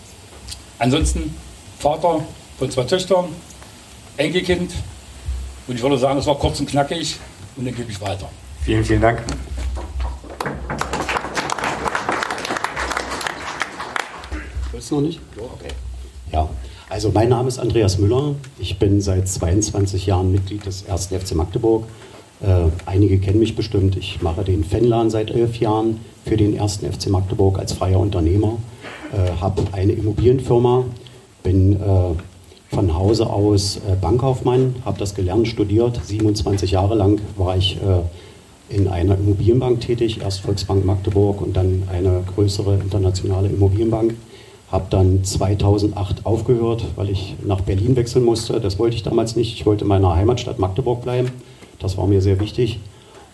Ansonsten 0.82 1.36
Vater 1.78 2.26
von 2.58 2.72
zwei 2.72 2.86
Töchtern, 2.86 3.26
Enkelkind 4.18 4.72
und 5.68 5.76
ich 5.76 5.84
würde 5.84 6.00
sagen, 6.00 6.18
es 6.18 6.26
war 6.26 6.34
kurz 6.40 6.60
und 6.60 6.68
knackig 6.68 7.18
und 7.56 7.66
dann 7.66 7.76
gebe 7.76 7.92
ich 7.92 8.02
weiter. 8.02 8.28
Vielen, 8.64 8.84
vielen 8.84 9.02
Dank. 9.02 9.22
Willst 14.72 14.90
du 14.90 14.96
noch 14.96 15.02
nicht? 15.02 15.20
Okay. 15.38 15.72
Ja, 16.32 16.50
also 16.90 17.12
mein 17.12 17.30
Name 17.30 17.48
ist 17.48 17.60
Andreas 17.60 18.00
Müller. 18.00 18.34
Ich 18.58 18.80
bin 18.80 19.02
seit 19.02 19.28
22 19.28 20.08
Jahren 20.08 20.32
Mitglied 20.32 20.66
des 20.66 20.90
1. 20.90 21.10
FC 21.10 21.36
Magdeburg. 21.36 21.86
Äh, 22.42 22.70
einige 22.88 23.20
kennen 23.20 23.38
mich 23.38 23.56
bestimmt. 23.56 23.98
Ich 23.98 24.24
mache 24.24 24.44
den 24.44 24.64
Fanladen 24.64 25.12
seit 25.12 25.30
elf 25.30 25.58
Jahren 25.58 26.00
für 26.26 26.38
den 26.38 26.60
1. 26.60 26.78
FC 26.78 27.10
Magdeburg 27.10 27.60
als 27.60 27.74
freier 27.74 28.00
Unternehmer. 28.00 28.58
Äh, 29.14 29.40
habe 29.40 29.64
eine 29.72 29.94
Immobilienfirma, 29.94 30.86
bin 31.44 31.74
äh, 31.74 31.78
von 32.74 32.96
Hause 32.96 33.28
aus 33.28 33.78
äh, 33.78 33.96
Bankkaufmann, 34.00 34.76
habe 34.86 35.00
das 35.00 35.16
gelernt, 35.16 35.48
studiert. 35.48 36.00
27 36.04 36.72
Jahre 36.72 36.96
lang 36.96 37.20
war 37.38 37.58
ich 37.58 37.78
äh, 37.78 38.76
in 38.76 38.88
einer 38.88 39.18
Immobilienbank 39.18 39.82
tätig, 39.82 40.22
erst 40.22 40.42
Volksbank 40.42 40.86
Magdeburg 40.86 41.42
und 41.42 41.58
dann 41.58 41.84
eine 41.92 42.24
größere 42.36 42.76
internationale 42.76 43.50
Immobilienbank 43.50 44.16
habe 44.72 44.86
dann 44.90 45.24
2008 45.24 46.26
aufgehört, 46.26 46.86
weil 46.96 47.10
ich 47.10 47.36
nach 47.44 47.62
Berlin 47.62 47.96
wechseln 47.96 48.24
musste. 48.24 48.62
Das 48.62 48.80
wollte 48.80 48.96
ich 48.96 49.04
damals 49.04 49.36
nicht. 49.36 49.54
Ich 49.54 49.66
wollte 49.66 49.84
in 49.84 49.90
meiner 49.90 50.16
Heimatstadt 50.16 50.60
Magdeburg 50.60 51.02
bleiben. 51.02 51.32
Das 51.80 51.98
war 51.98 52.08
mir 52.08 52.22
sehr 52.22 52.40
wichtig. 52.40 52.80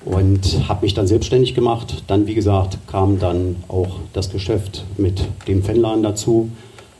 Und 0.09 0.69
habe 0.69 0.85
mich 0.85 0.93
dann 0.93 1.05
selbstständig 1.05 1.53
gemacht. 1.53 2.03
Dann, 2.07 2.27
wie 2.27 2.33
gesagt, 2.33 2.77
kam 2.87 3.19
dann 3.19 3.57
auch 3.67 3.99
das 4.13 4.29
Geschäft 4.29 4.85
mit 4.97 5.21
dem 5.49 5.63
Fanladen 5.63 6.01
dazu. 6.01 6.49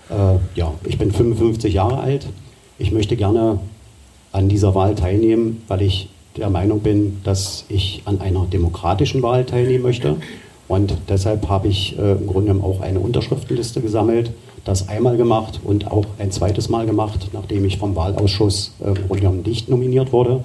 Äh, 0.10 0.40
ja, 0.56 0.74
ich 0.84 0.98
bin 0.98 1.12
55 1.12 1.74
Jahre 1.74 2.00
alt. 2.00 2.28
Ich 2.78 2.92
möchte 2.92 3.16
gerne 3.16 3.60
an 4.34 4.50
dieser 4.50 4.76
Wahl 4.76 4.94
teilnehmen, 4.96 5.64
weil 5.70 5.84
ich 5.84 6.10
der 6.36 6.50
Meinung 6.50 6.82
bin, 6.82 7.22
dass 7.24 7.64
ich 7.70 8.02
an 8.04 8.20
einer 8.20 8.46
demokratischen 8.46 9.24
Wahl 9.24 9.46
teilnehmen 9.46 9.84
möchte. 9.84 10.18
Und 10.68 10.98
deshalb 11.08 11.48
habe 11.48 11.70
ich 11.70 11.98
äh, 11.98 12.12
im 12.12 12.28
Grunde 12.28 12.54
auch 12.62 12.82
eine 12.82 13.00
Unterschriftenliste 13.00 13.80
gesammelt, 13.80 14.32
das 14.66 14.90
einmal 14.90 15.16
gemacht 15.16 15.62
und 15.64 15.90
auch 15.90 16.06
ein 16.20 16.32
zweites 16.32 16.68
Mal 16.68 16.86
gemacht, 16.86 17.30
nachdem 17.32 17.64
ich 17.64 17.78
vom 17.78 17.96
Wahlausschuss 17.96 18.74
äh, 18.84 18.90
im 18.90 19.08
Grunde 19.08 19.50
nicht 19.50 19.70
nominiert 19.70 20.12
wurde 20.12 20.44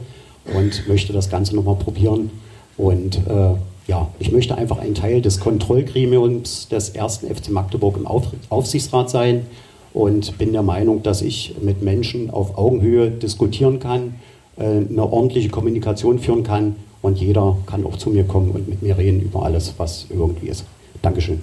und 0.56 0.86
möchte 0.86 1.12
das 1.12 1.28
Ganze 1.28 1.56
nochmal 1.56 1.74
probieren. 1.74 2.30
Und 2.76 3.16
äh, 3.28 3.54
ja, 3.86 4.08
ich 4.18 4.32
möchte 4.32 4.56
einfach 4.56 4.78
ein 4.78 4.94
Teil 4.94 5.20
des 5.20 5.40
Kontrollgremiums 5.40 6.68
des 6.68 6.90
ersten 6.90 7.32
FC 7.32 7.50
Magdeburg 7.50 7.96
im 7.96 8.06
Auf 8.06 8.28
Aufsichtsrat 8.48 9.10
sein 9.10 9.46
und 9.92 10.38
bin 10.38 10.52
der 10.52 10.62
Meinung, 10.62 11.02
dass 11.02 11.22
ich 11.22 11.56
mit 11.60 11.82
Menschen 11.82 12.30
auf 12.30 12.56
Augenhöhe 12.56 13.10
diskutieren 13.10 13.80
kann, 13.80 14.14
äh, 14.56 14.64
eine 14.64 15.04
ordentliche 15.04 15.48
Kommunikation 15.48 16.18
führen 16.18 16.44
kann 16.44 16.76
und 17.02 17.18
jeder 17.18 17.56
kann 17.66 17.84
auch 17.84 17.96
zu 17.96 18.10
mir 18.10 18.24
kommen 18.24 18.52
und 18.52 18.68
mit 18.68 18.82
mir 18.82 18.96
reden 18.96 19.20
über 19.20 19.42
alles, 19.42 19.74
was 19.76 20.06
irgendwie 20.08 20.48
ist. 20.48 20.64
Dankeschön. 21.02 21.40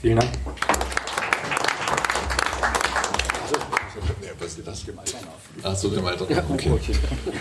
Vielen 0.00 0.16
Dank. 0.16 0.30
Achso, 5.62 5.88
dem 5.88 6.04
Alter. 6.04 6.26
Okay. 6.50 6.70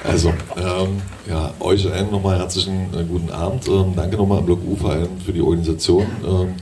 Also, 0.04 0.30
ähm, 0.58 1.02
ja, 1.28 1.54
euch 1.60 1.92
allen 1.92 2.12
nochmal 2.12 2.40
herzlichen 2.40 2.94
äh, 2.94 3.04
guten 3.04 3.30
Abend. 3.32 3.68
Ähm, 3.68 3.94
danke 3.96 4.18
nochmal 4.18 4.40
am 4.40 4.46
Block 4.46 4.60
U 4.66 4.76
vor 4.76 4.92
allem 4.92 5.20
für 5.24 5.34
die 5.34 5.42
Organisation. 5.42 6.06
Ähm, 6.26 6.54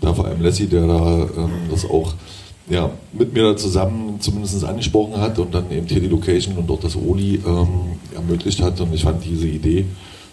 da 0.00 0.14
vor 0.14 0.26
allem 0.26 0.42
Lassie, 0.42 0.66
der 0.66 0.86
da 0.86 1.28
ähm, 1.36 1.50
das 1.70 1.84
auch 1.84 2.14
ja, 2.68 2.90
mit 3.12 3.32
mir 3.32 3.42
da 3.44 3.56
zusammen 3.56 4.20
zumindest 4.20 4.62
angesprochen 4.64 5.20
hat 5.20 5.38
und 5.38 5.54
dann 5.54 5.70
eben 5.70 5.86
hier 5.86 6.00
die 6.00 6.08
Location 6.08 6.56
und 6.56 6.70
auch 6.70 6.80
das 6.80 6.96
Oli 6.96 7.40
ähm, 7.46 7.98
ermöglicht 8.14 8.60
hat. 8.60 8.80
Und 8.80 8.92
ich 8.94 9.04
fand 9.04 9.24
diese 9.24 9.46
Idee 9.46 9.86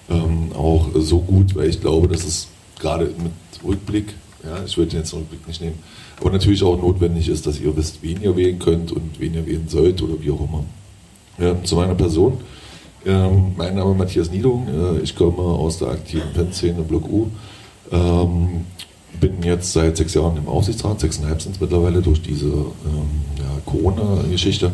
ähm, 0.10 0.52
auch 0.54 0.90
so 0.96 1.20
gut, 1.20 1.56
weil 1.56 1.70
ich 1.70 1.80
glaube, 1.80 2.08
dass 2.08 2.26
es 2.26 2.48
gerade 2.80 3.06
mit 3.06 3.32
Rückblick, 3.64 4.14
ja, 4.44 4.64
ich 4.66 4.78
würde 4.78 4.98
jetzt 4.98 5.14
den 5.14 5.20
Rückblick 5.20 5.48
nicht 5.48 5.62
nehmen, 5.62 5.80
aber 6.20 6.32
natürlich 6.32 6.64
auch 6.64 6.80
notwendig 6.82 7.28
ist, 7.30 7.46
dass 7.46 7.60
ihr 7.60 7.76
wisst, 7.76 8.02
wen 8.02 8.22
ihr 8.22 8.36
wählen 8.36 8.60
könnt 8.60 8.92
und 8.92 9.20
wen 9.20 9.34
ihr 9.34 9.46
wählen 9.46 9.68
sollt 9.68 10.02
oder 10.02 10.22
wie 10.22 10.32
auch 10.32 10.40
immer. 10.40 10.64
Ja, 11.38 11.62
zu 11.64 11.76
meiner 11.76 11.96
Person. 11.96 12.38
Ähm, 13.06 13.54
mein 13.58 13.76
Name 13.76 13.92
ist 13.92 13.98
Matthias 13.98 14.32
Niedung, 14.32 14.68
äh, 14.68 15.00
ich 15.04 15.16
komme 15.16 15.44
aus 15.44 15.78
der 15.80 15.90
aktiven 15.90 16.34
Fanszene 16.34 16.82
Block 16.82 17.08
U. 17.08 17.28
Ähm, 17.92 18.66
bin 19.20 19.44
jetzt 19.44 19.74
seit 19.74 19.96
sechs 19.98 20.14
Jahren 20.14 20.38
im 20.38 20.48
Aufsichtsrat, 20.48 21.00
sechseinhalb 21.00 21.42
sind 21.42 21.56
es 21.56 21.62
mittlerweile 21.62 22.02
durch 22.02 22.22
diese 22.22 22.48
ähm, 22.48 23.10
ja, 23.38 23.62
Corona-Geschichte. 23.66 24.72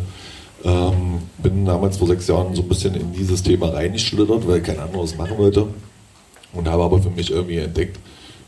Ähm, 0.64 1.20
bin 1.40 1.66
damals 1.66 1.98
vor 1.98 2.08
sechs 2.08 2.28
Jahren 2.28 2.56
so 2.56 2.62
ein 2.62 2.68
bisschen 2.68 2.96
in 2.96 3.12
dieses 3.14 3.44
Thema 3.44 3.70
reingeschlittert, 3.70 4.48
weil 4.48 4.62
kein 4.62 4.80
anderes 4.80 5.18
machen 5.18 5.38
wollte. 5.38 5.68
Und 6.54 6.68
habe 6.68 6.84
aber 6.84 7.02
für 7.02 7.10
mich 7.10 7.32
irgendwie 7.32 7.58
entdeckt, 7.58 8.00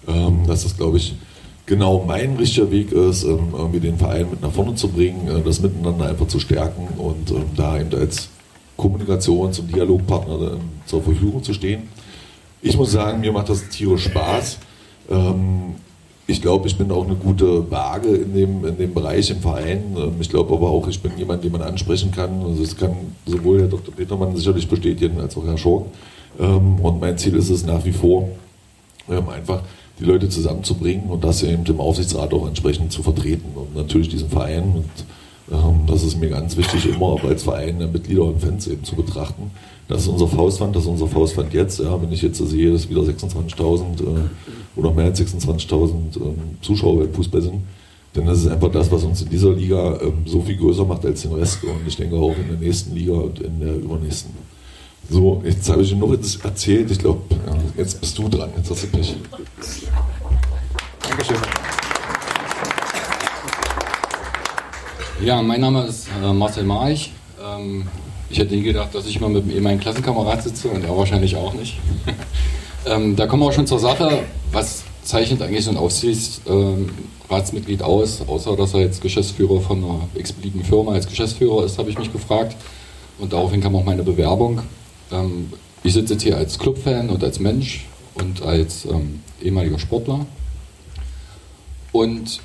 ähm, 0.08 0.46
dass 0.48 0.64
das, 0.64 0.78
glaube 0.78 0.98
ich, 0.98 1.16
genau 1.66 2.04
mein 2.06 2.36
richtiger 2.36 2.70
Weg 2.72 2.92
ist, 2.92 3.24
ähm, 3.24 3.54
irgendwie 3.54 3.80
den 3.80 3.98
Verein 3.98 4.30
mit 4.30 4.42
nach 4.42 4.52
vorne 4.52 4.76
zu 4.76 4.90
bringen, 4.90 5.28
äh, 5.28 5.42
das 5.42 5.62
Miteinander 5.62 6.08
einfach 6.10 6.28
zu 6.28 6.40
stärken 6.40 6.88
und 6.98 7.32
ähm, 7.32 7.46
da 7.56 7.80
eben 7.80 7.94
als 7.96 8.30
Kommunikations- 8.78 9.60
und 9.60 9.74
Dialogpartner 9.74 10.54
ähm, 10.54 10.60
zur 10.86 11.02
Verfügung 11.02 11.44
zu 11.44 11.54
stehen. 11.54 11.84
Ich 12.62 12.78
muss 12.78 12.92
sagen, 12.92 13.22
mir 13.22 13.32
macht 13.32 13.50
das 13.50 13.68
tierisch 13.70 14.06
Spaß. 14.06 14.58
Ich 16.28 16.42
glaube, 16.42 16.66
ich 16.70 16.78
bin 16.78 16.90
auch 16.92 17.06
eine 17.06 17.16
gute 17.16 17.70
Waage 17.70 18.08
in 18.08 18.34
dem, 18.34 18.66
in 18.66 18.78
dem 18.78 18.94
Bereich 18.94 19.30
im 19.30 19.42
Verein. 19.42 19.98
Ich 20.22 20.30
glaube 20.30 20.54
aber 20.54 20.70
auch, 20.70 20.88
ich 20.88 21.02
bin 21.02 21.12
jemand, 21.18 21.44
den 21.44 21.52
man 21.52 21.62
ansprechen 21.62 22.12
kann. 22.12 22.42
Also 22.42 22.64
das 22.64 22.78
kann 22.78 22.96
sowohl 23.26 23.60
Herr 23.60 23.68
Dr. 23.68 23.94
Petermann 23.94 24.34
sicherlich 24.38 24.66
bestätigen, 24.66 25.20
als 25.20 25.36
auch 25.36 25.46
Herr 25.46 25.58
Schork. 25.58 25.88
Und 26.38 27.02
mein 27.02 27.18
Ziel 27.18 27.36
ist 27.36 27.50
es 27.50 27.66
nach 27.66 27.84
wie 27.84 27.92
vor, 27.92 28.30
einfach 29.10 29.62
die 30.00 30.06
Leute 30.06 30.30
zusammenzubringen 30.30 31.10
und 31.10 31.24
das 31.24 31.44
eben 31.44 31.66
im 31.66 31.80
Aufsichtsrat 31.80 32.34
auch 32.34 32.48
entsprechend 32.48 32.92
zu 32.92 33.04
vertreten. 33.04 33.52
Und 33.56 33.76
natürlich 33.76 34.10
diesen 34.10 34.30
Verein 34.30 34.76
und 34.76 34.90
das 35.88 36.04
ist 36.04 36.20
mir 36.20 36.30
ganz 36.30 36.56
wichtig, 36.56 36.88
immer 36.88 37.08
auch 37.08 37.24
als 37.24 37.44
Verein 37.44 37.78
Mitglieder 37.78 38.24
und 38.24 38.42
Fans 38.42 38.68
eben 38.68 38.84
zu 38.84 38.96
betrachten. 38.96 39.52
Das 39.88 40.04
ist 40.04 40.08
unser 40.08 40.28
Faustpfand, 40.28 40.76
das 40.76 40.84
ist 40.84 40.90
unser 40.90 41.08
Faustpfand 41.08 41.54
jetzt. 41.54 41.80
Ja, 41.80 42.02
wenn 42.02 42.12
ich 42.12 42.22
jetzt 42.22 42.38
sehe, 42.38 42.72
dass 42.72 42.90
wieder 42.90 43.02
26.000 43.02 43.82
äh, 44.02 44.80
oder 44.80 44.92
mehr 44.92 45.06
als 45.06 45.20
26.000 45.20 46.16
ähm, 46.16 46.58
Zuschauer 46.62 47.04
im 47.04 47.14
Fußball 47.14 47.42
sind, 47.42 47.62
dann 48.14 48.28
ist 48.28 48.46
es 48.46 48.48
einfach 48.48 48.72
das, 48.72 48.92
was 48.92 49.04
uns 49.04 49.22
in 49.22 49.30
dieser 49.30 49.52
Liga 49.52 50.00
ähm, 50.02 50.24
so 50.26 50.42
viel 50.42 50.56
größer 50.56 50.86
macht 50.86 51.06
als 51.06 51.24
den 51.24 51.34
Rest. 51.34 51.64
Und 51.64 51.86
ich 51.86 51.98
denke 51.98 52.16
auch 52.16 52.36
in 52.38 52.48
der 52.48 52.58
nächsten 52.58 52.96
Liga 52.96 53.14
und 53.14 53.40
in 53.40 53.60
der 53.60 53.76
übernächsten. 53.76 54.32
So, 55.10 55.42
jetzt 55.46 55.70
habe 55.70 55.82
ich 55.82 55.94
noch 55.96 56.12
erzählt. 56.12 56.90
Ich 56.90 57.00
glaube, 57.00 57.22
ja, 57.46 57.56
jetzt 57.78 58.00
bist 58.00 58.18
du 58.18 58.30
dran. 58.30 58.50
Jetzt 58.58 58.72
hast 58.72 58.84
du 58.84 58.88
Pech. 58.88 59.16
Dankeschön. 61.02 61.38
Ja, 65.24 65.42
mein 65.42 65.62
Name 65.62 65.86
ist 65.86 66.08
äh, 66.22 66.34
Marcel 66.34 66.64
March. 66.64 67.12
Ähm, 67.42 67.88
ich 68.30 68.40
hätte 68.40 68.56
nie 68.56 68.64
gedacht, 68.64 68.96
dass 68.96 69.06
ich 69.06 69.20
mal 69.20 69.30
mit 69.30 69.62
meinem 69.62 69.80
Klassenkamerad 69.80 70.42
sitze 70.42 70.70
und 70.70 70.84
er 70.84 70.98
wahrscheinlich 70.98 71.36
auch 71.36 71.54
nicht. 71.54 71.80
ähm, 72.86 73.16
da 73.16 73.28
kommen 73.28 73.44
wir 73.44 73.48
auch 73.48 73.54
schon 73.54 73.68
zur 73.68 73.80
Sache. 73.80 74.24
Was 74.52 74.84
zeichnet 75.04 75.42
eigentlich 75.42 75.66
so 75.66 75.72
ein 75.72 75.78
Aufsichtsratsmitglied 75.78 77.82
ähm, 77.82 77.86
aus, 77.86 78.22
außer 78.28 78.56
dass 78.56 78.74
er 78.74 78.82
jetzt 78.82 79.02
Geschäftsführer 79.02 79.62
von 79.62 79.84
einer 79.84 80.08
x-beliebigen 80.16 80.66
Firma 80.66 80.94
als 80.94 81.08
Geschäftsführer 81.08 81.66
ist, 81.66 81.78
habe 81.78 81.90
ich 81.90 81.98
mich 81.98 82.12
gefragt. 82.12 82.56
Und 83.20 83.34
daraufhin 83.34 83.62
kam 83.62 83.76
auch 83.76 83.86
meine 83.86 84.04
Bewerbung. 84.04 84.62
Ähm, 85.14 85.50
ich 85.84 85.94
sitze 85.94 86.14
jetzt 86.14 86.24
hier 86.24 86.38
als 86.38 86.58
Clubfan 86.58 87.10
und 87.10 87.24
als 87.24 87.40
Mensch 87.40 87.86
und 88.16 88.42
als 88.42 88.86
ähm, 88.86 89.22
ehemaliger 89.42 89.80
Sportler. 89.80 90.26
Und 91.92 92.40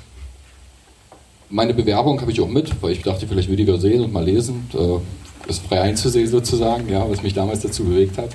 meine 1.49 1.73
Bewerbung 1.73 2.21
habe 2.21 2.31
ich 2.31 2.41
auch 2.41 2.47
mit, 2.47 2.81
weil 2.81 2.91
ich 2.91 3.01
dachte, 3.01 3.27
vielleicht 3.27 3.49
würde 3.49 3.63
ich 3.63 3.67
wieder 3.67 3.79
sehen 3.79 4.03
und 4.03 4.13
mal 4.13 4.23
lesen. 4.23 4.69
Äh, 4.73 5.49
ist 5.49 5.65
frei 5.65 5.81
einzusehen 5.81 6.27
sozusagen, 6.27 6.87
ja, 6.89 7.09
was 7.09 7.23
mich 7.23 7.33
damals 7.33 7.61
dazu 7.61 7.83
bewegt 7.83 8.17
hat. 8.17 8.29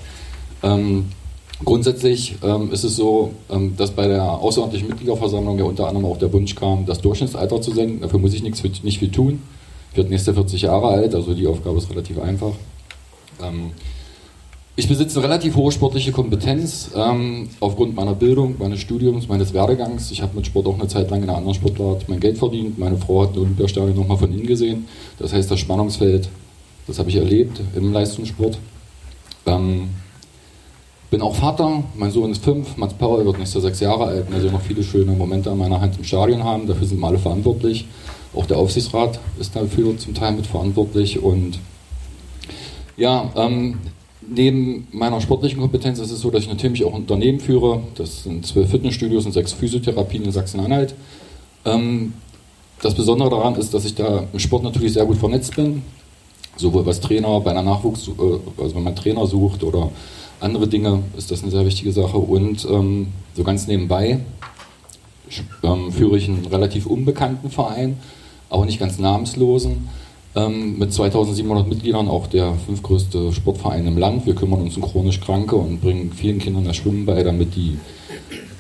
Ähm, 0.65 1.07
grundsätzlich 1.65 2.37
ähm, 2.43 2.73
ist 2.73 2.83
es 2.83 2.97
so, 2.97 3.33
ähm, 3.51 3.77
dass 3.77 3.93
bei 3.93 4.09
der 4.09 4.25
außerordentlichen 4.25 4.89
Mitgliederversammlung 4.89 5.59
ja 5.59 5.65
unter 5.65 5.87
anderem 5.87 6.07
auch 6.07 6.19
der 6.19 6.33
Wunsch 6.33 6.57
kam, 6.57 6.87
das 6.87 7.01
Durchschnittsalter 7.01 7.61
zu 7.61 7.73
senken. 7.73 8.01
Dafür 8.01 8.19
muss 8.19 8.35
ich 8.35 8.43
nichts 8.43 8.65
nicht 8.83 8.99
viel 8.99 9.11
tun. 9.11 9.43
Ich 9.93 9.97
werde 9.97 10.11
nächste 10.11 10.35
40 10.35 10.63
Jahre 10.63 10.89
alt, 10.89 11.15
also 11.15 11.35
die 11.35 11.47
Aufgabe 11.47 11.79
ist 11.79 11.89
relativ 11.91 12.19
einfach. 12.19 12.53
Ich 14.77 14.89
besitze 14.89 15.21
eine 15.21 15.29
relativ 15.29 15.55
hohe 15.55 15.71
sportliche 15.71 16.11
Kompetenz 16.11 16.91
ähm, 16.97 17.49
aufgrund 17.61 17.95
meiner 17.95 18.15
Bildung, 18.15 18.57
meines 18.59 18.81
Studiums, 18.81 19.29
meines 19.29 19.55
Werdegangs. 19.55 20.11
Ich 20.11 20.21
habe 20.21 20.35
mit 20.35 20.47
Sport 20.47 20.67
auch 20.67 20.75
eine 20.75 20.89
Zeit 20.89 21.11
lang 21.11 21.23
in 21.23 21.29
einer 21.29 21.39
anderen 21.39 21.55
Sportart 21.55 22.09
mein 22.09 22.19
Geld 22.19 22.39
verdient. 22.39 22.77
Meine 22.77 22.97
Frau 22.97 23.23
hat 23.23 23.31
eine 23.31 23.43
Olympiastadion 23.43 23.95
nochmal 23.95 24.17
von 24.17 24.33
innen 24.33 24.49
gesehen. 24.49 24.89
Das 25.21 25.33
heißt, 25.33 25.49
das 25.49 25.61
Spannungsfeld, 25.61 26.29
das 26.89 26.99
habe 26.99 27.09
ich 27.09 27.15
erlebt 27.15 27.61
im 27.77 27.93
Leistungssport. 27.93 28.59
Ähm, 29.47 29.91
bin 31.09 31.23
auch 31.23 31.37
Vater, 31.37 31.85
mein 31.95 32.11
Sohn 32.11 32.33
ist 32.33 32.43
fünf, 32.43 32.77
Mats 32.77 32.95
Power 32.95 33.25
wird 33.25 33.39
nächstes 33.39 33.63
sechs 33.63 33.79
Jahre 33.79 34.07
alt, 34.07 34.27
also 34.35 34.51
noch 34.51 34.63
viele 34.63 34.83
schöne 34.83 35.13
Momente 35.13 35.53
an 35.53 35.59
meiner 35.59 35.81
Hand 35.81 35.99
im 35.99 36.03
Stadion 36.03 36.43
haben. 36.43 36.67
Dafür 36.67 36.89
sind 36.89 36.99
wir 36.99 37.07
alle 37.07 37.19
verantwortlich. 37.19 37.87
Auch 38.35 38.47
der 38.47 38.59
Aufsichtsrat 38.59 39.21
ist 39.39 39.55
dafür 39.55 39.97
zum 39.99 40.15
Teil 40.15 40.33
mitverantwortlich 40.33 41.23
und 41.23 41.61
ja, 42.97 43.31
ähm, 43.37 43.79
neben 44.29 44.87
meiner 44.93 45.21
sportlichen 45.21 45.61
Kompetenz 45.61 45.99
ist 45.99 46.11
es 46.11 46.21
so, 46.21 46.31
dass 46.31 46.43
ich 46.43 46.49
natürlich 46.49 46.85
auch 46.85 46.95
ein 46.95 47.03
Unternehmen 47.03 47.41
führe. 47.41 47.83
Das 47.95 48.25
sind 48.25 48.47
zwölf 48.47 48.71
Fitnessstudios 48.71 49.27
und 49.27 49.33
sechs 49.33 49.53
Physiotherapien 49.53 50.25
in 50.25 50.33
Sachsen-Anhalt. 50.33 50.95
Ähm, 51.65 52.13
das 52.83 52.95
Besondere 52.95 53.31
daran 53.31 53.55
ist, 53.57 53.73
dass 53.73 53.85
ich 53.85 53.95
da 53.95 54.25
im 54.33 54.39
Sport 54.39 54.63
natürlich 54.63 54.93
sehr 54.93 55.07
gut 55.07 55.17
vernetzt 55.17 55.57
bin. 55.57 55.83
Sowohl 56.57 56.87
was 56.87 57.01
Trainer 57.01 57.41
bei 57.41 57.51
einer 57.51 57.63
Nachwuchs, 57.63 58.09
äh, 58.09 58.63
also 58.63 58.75
wenn 58.77 58.83
man 58.83 58.97
Trainer 58.97 59.27
sucht 59.27 59.63
oder 59.63 59.91
andere 60.41 60.69
Dinge, 60.69 61.03
ist 61.17 61.31
das 61.31 61.43
eine 61.43 61.51
sehr 61.51 61.65
wichtige 61.65 61.93
Sache. 61.93 62.19
Und 62.19 62.67
ähm, 62.71 63.09
so 63.35 63.43
ganz 63.43 63.67
nebenbei 63.67 64.21
ähm, 65.63 65.93
führe 65.93 66.19
ich 66.19 66.29
einen 66.29 66.47
relativ 66.47 66.87
unbekannten 66.87 67.51
Verein, 67.51 67.99
auch 68.51 68.65
nicht 68.65 68.79
ganz 68.79 68.99
namenslosen 68.99 69.89
ähm, 70.37 70.79
mit 70.79 70.93
2700 70.93 71.69
Mitgliedern 71.69 72.09
auch 72.09 72.27
der 72.27 72.55
fünftgrößte 72.67 73.33
Sportverein 73.33 73.87
im 73.87 73.99
Land. 73.99 74.27
Wir 74.27 74.35
kümmern 74.35 74.61
uns 74.61 74.77
um 74.77 74.83
chronisch 74.83 75.21
Kranke 75.21 75.57
und 75.57 75.81
bringen 75.81 76.13
vielen 76.13 76.39
Kindern 76.39 76.65
das 76.65 76.77
Schwimmen 76.77 77.07
bei, 77.07 77.23
damit 77.23 77.55
die 77.55 77.79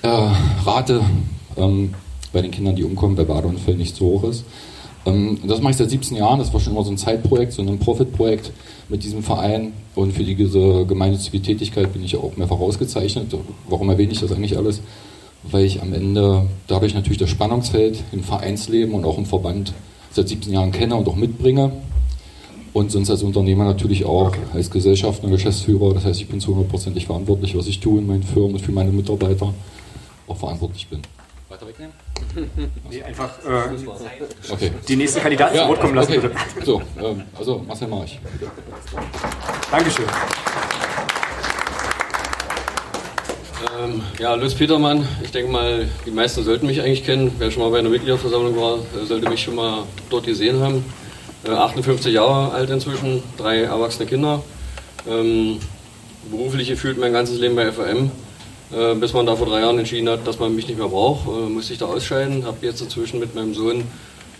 äh, 0.02 0.09
Rate 0.64 1.02
ähm, 1.57 1.95
bei 2.33 2.43
den 2.43 2.50
Kindern, 2.50 2.76
die 2.76 2.85
umkommen, 2.85 3.16
bei 3.16 3.25
Badeunfällen 3.25 3.78
nicht 3.78 3.97
so 3.97 4.07
hoch 4.07 4.25
ist. 4.25 4.45
Ähm, 5.07 5.38
das 5.47 5.61
mache 5.61 5.73
ich 5.73 5.76
seit 5.76 5.90
17 5.90 6.16
Jahren. 6.16 6.38
Das 6.38 6.52
war 6.52 6.61
schon 6.61 6.73
immer 6.73 6.85
so 6.85 6.90
ein 6.90 6.99
Zeitprojekt, 6.99 7.52
so 7.52 7.62
ein 7.62 7.78
Profitprojekt 7.78 8.52
mit 8.88 9.02
diesem 9.02 9.23
Verein. 9.23 9.73
Und 9.95 10.12
für 10.12 10.25
diese 10.25 10.87
gemeinnützige 10.87 11.40
Tätigkeit 11.40 11.93
bin 11.93 12.04
ich 12.04 12.16
auch 12.16 12.37
mehrfach 12.37 12.59
ausgezeichnet. 12.59 13.35
Warum 13.69 13.88
erwähne 13.90 14.12
ich 14.12 14.21
das 14.21 14.33
eigentlich 14.33 14.57
alles? 14.57 14.81
Weil 15.43 15.64
ich 15.64 15.83
am 15.83 15.93
Ende 15.93 16.47
dadurch 16.66 16.95
natürlich 16.95 17.19
das 17.19 17.31
Spannungsfeld 17.31 18.02
im 18.12 18.23
Vereinsleben 18.23 18.95
und 18.95 19.04
auch 19.04 19.19
im 19.19 19.26
Verband 19.26 19.75
seit 20.14 20.28
17 20.28 20.52
Jahren 20.52 20.73
kenne 20.73 20.97
und 20.97 21.09
auch 21.09 21.16
mitbringe. 21.16 21.73
Und 22.73 22.90
sonst 22.90 23.09
als 23.11 23.23
Unternehmer 23.23 23.64
natürlich 23.64 24.04
auch 24.04 24.33
als 24.52 24.71
Gesellschafter, 24.71 25.28
Geschäftsführer. 25.28 25.94
Das 25.94 26.04
heißt, 26.04 26.21
ich 26.21 26.28
bin 26.28 26.40
zu 26.40 26.54
hundertprozentig 26.54 27.06
verantwortlich, 27.06 27.56
was 27.56 27.68
ich 27.68 27.78
tue 27.78 28.00
in 28.00 28.06
meinen 28.06 28.25
Firmen 28.25 28.54
und 28.54 28.61
für 28.61 28.73
meine 28.73 28.90
Mitarbeiter 28.90 29.54
auch 30.26 30.37
verantwortlich 30.37 30.88
bin. 30.88 31.00
Weiter 31.49 31.68
wegnehmen? 31.68 31.92
Nee, 32.90 33.02
einfach 33.02 33.30
äh, 33.44 34.52
okay. 34.52 34.71
die 34.88 34.97
nächsten 34.97 35.21
Kandidaten 35.21 35.56
ja, 35.56 35.62
zu 35.62 35.68
Wort 35.68 35.80
kommen 35.80 35.94
lassen, 35.94 36.18
okay. 36.18 36.28
bitte. 36.54 36.66
So, 36.66 36.83
ähm, 37.00 37.23
also 37.38 37.62
Marcel 37.66 37.88
March. 37.88 38.18
Dankeschön. 39.71 40.06
Ähm, 43.64 44.02
ja, 44.18 44.35
Lutz 44.35 44.54
Petermann, 44.54 45.06
ich 45.23 45.30
denke 45.30 45.50
mal, 45.50 45.88
die 46.04 46.11
meisten 46.11 46.44
sollten 46.44 46.66
mich 46.66 46.80
eigentlich 46.80 47.04
kennen. 47.04 47.33
Wer 47.38 47.50
schon 47.50 47.62
mal 47.62 47.71
bei 47.71 47.78
einer 47.78 47.88
Mitgliederversammlung 47.88 48.56
war, 48.56 48.78
sollte 49.04 49.28
mich 49.28 49.42
schon 49.42 49.54
mal 49.54 49.85
dort 50.11 50.26
gesehen 50.26 50.61
haben. 50.61 50.85
Äh, 51.44 51.50
58 51.50 52.12
Jahre 52.12 52.52
alt 52.52 52.71
inzwischen, 52.71 53.23
drei 53.37 53.62
erwachsene 53.62 54.06
Kinder. 54.06 54.42
Ähm, 55.09 55.59
beruflich 56.30 56.68
gefühlt 56.68 56.99
mein 56.99 57.12
ganzes 57.12 57.38
Leben 57.38 57.56
bei 57.56 57.71
FAM. 57.71 58.11
Äh, 58.73 58.94
bis 58.97 59.12
man 59.12 59.26
da 59.26 59.37
vor 59.37 59.47
drei 59.47 59.61
Jahren 59.61 59.78
entschieden 59.78 60.09
hat, 60.09 60.26
dass 60.26 60.38
man 60.38 60.54
mich 60.54 60.66
nicht 60.66 60.78
mehr 60.78 60.88
braucht, 60.88 61.26
äh, 61.26 61.49
musste 61.49 61.73
ich 61.73 61.78
da 61.78 61.87
ausscheiden. 61.87 62.44
Habe 62.44 62.59
jetzt 62.62 62.80
inzwischen 62.80 63.21
mit 63.21 63.35
meinem 63.35 63.54
Sohn 63.54 63.85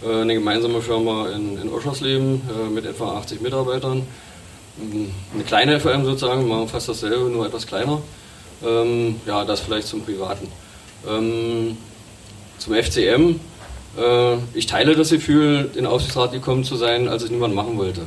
äh, 0.05 0.23
eine 0.23 0.35
gemeinsame 0.35 0.81
Firma 0.81 1.29
in, 1.29 1.59
in 1.59 1.69
Oschersleben 1.73 2.43
äh, 2.49 2.71
mit 2.71 2.85
etwa 2.85 3.17
80 3.19 3.41
Mitarbeitern. 3.41 4.03
Ähm, 4.81 5.11
eine 5.33 5.45
kleine 5.45 5.81
FAM 5.81 6.05
sozusagen, 6.05 6.49
machen 6.49 6.69
fast 6.69 6.89
dasselbe, 6.89 7.31
nur 7.31 7.47
etwas 7.47 7.67
kleiner. 7.67 8.03
Ähm, 8.65 9.17
ja, 9.27 9.45
das 9.45 9.61
vielleicht 9.61 9.89
zum 9.89 10.03
Privaten. 10.03 10.49
Ähm, 11.09 11.77
zum 12.59 12.75
FCM. 12.75 13.41
Äh, 13.97 14.37
ich 14.55 14.67
teile 14.67 14.95
das 14.97 15.11
Gefühl, 15.11 15.69
in 15.73 15.85
den 15.85 15.87
Aufsichtsrat 15.87 16.33
gekommen 16.33 16.65
zu 16.65 16.77
sein, 16.77 17.09
als 17.09 17.23
es 17.23 17.31
niemand 17.31 17.55
machen 17.55 17.77
wollte. 17.79 18.03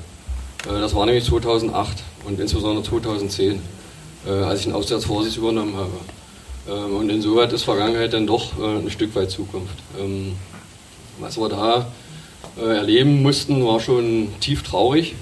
Äh, 0.65 0.79
das 0.79 0.93
war 0.95 1.05
nämlich 1.05 1.25
2008 1.25 2.03
und 2.25 2.39
insbesondere 2.39 2.83
2010, 2.83 3.61
äh, 4.25 4.29
als 4.29 4.59
ich 4.59 4.65
den 4.65 4.73
Aufsichtsratsvorsitz 4.73 5.37
übernommen 5.37 5.75
habe. 5.75 5.91
Ähm, 6.69 6.97
und 6.97 7.09
insoweit 7.09 7.53
ist 7.53 7.63
Vergangenheit 7.63 8.13
dann 8.13 8.27
doch 8.27 8.57
äh, 8.59 8.79
ein 8.79 8.89
Stück 8.89 9.15
weit 9.15 9.31
Zukunft. 9.31 9.75
Ähm, 9.99 10.33
was 11.19 11.37
wir 11.37 11.49
da 11.49 11.87
äh, 12.59 12.77
erleben 12.77 13.21
mussten, 13.21 13.65
war 13.65 13.79
schon 13.79 14.29
tief 14.39 14.63
traurig. 14.63 15.15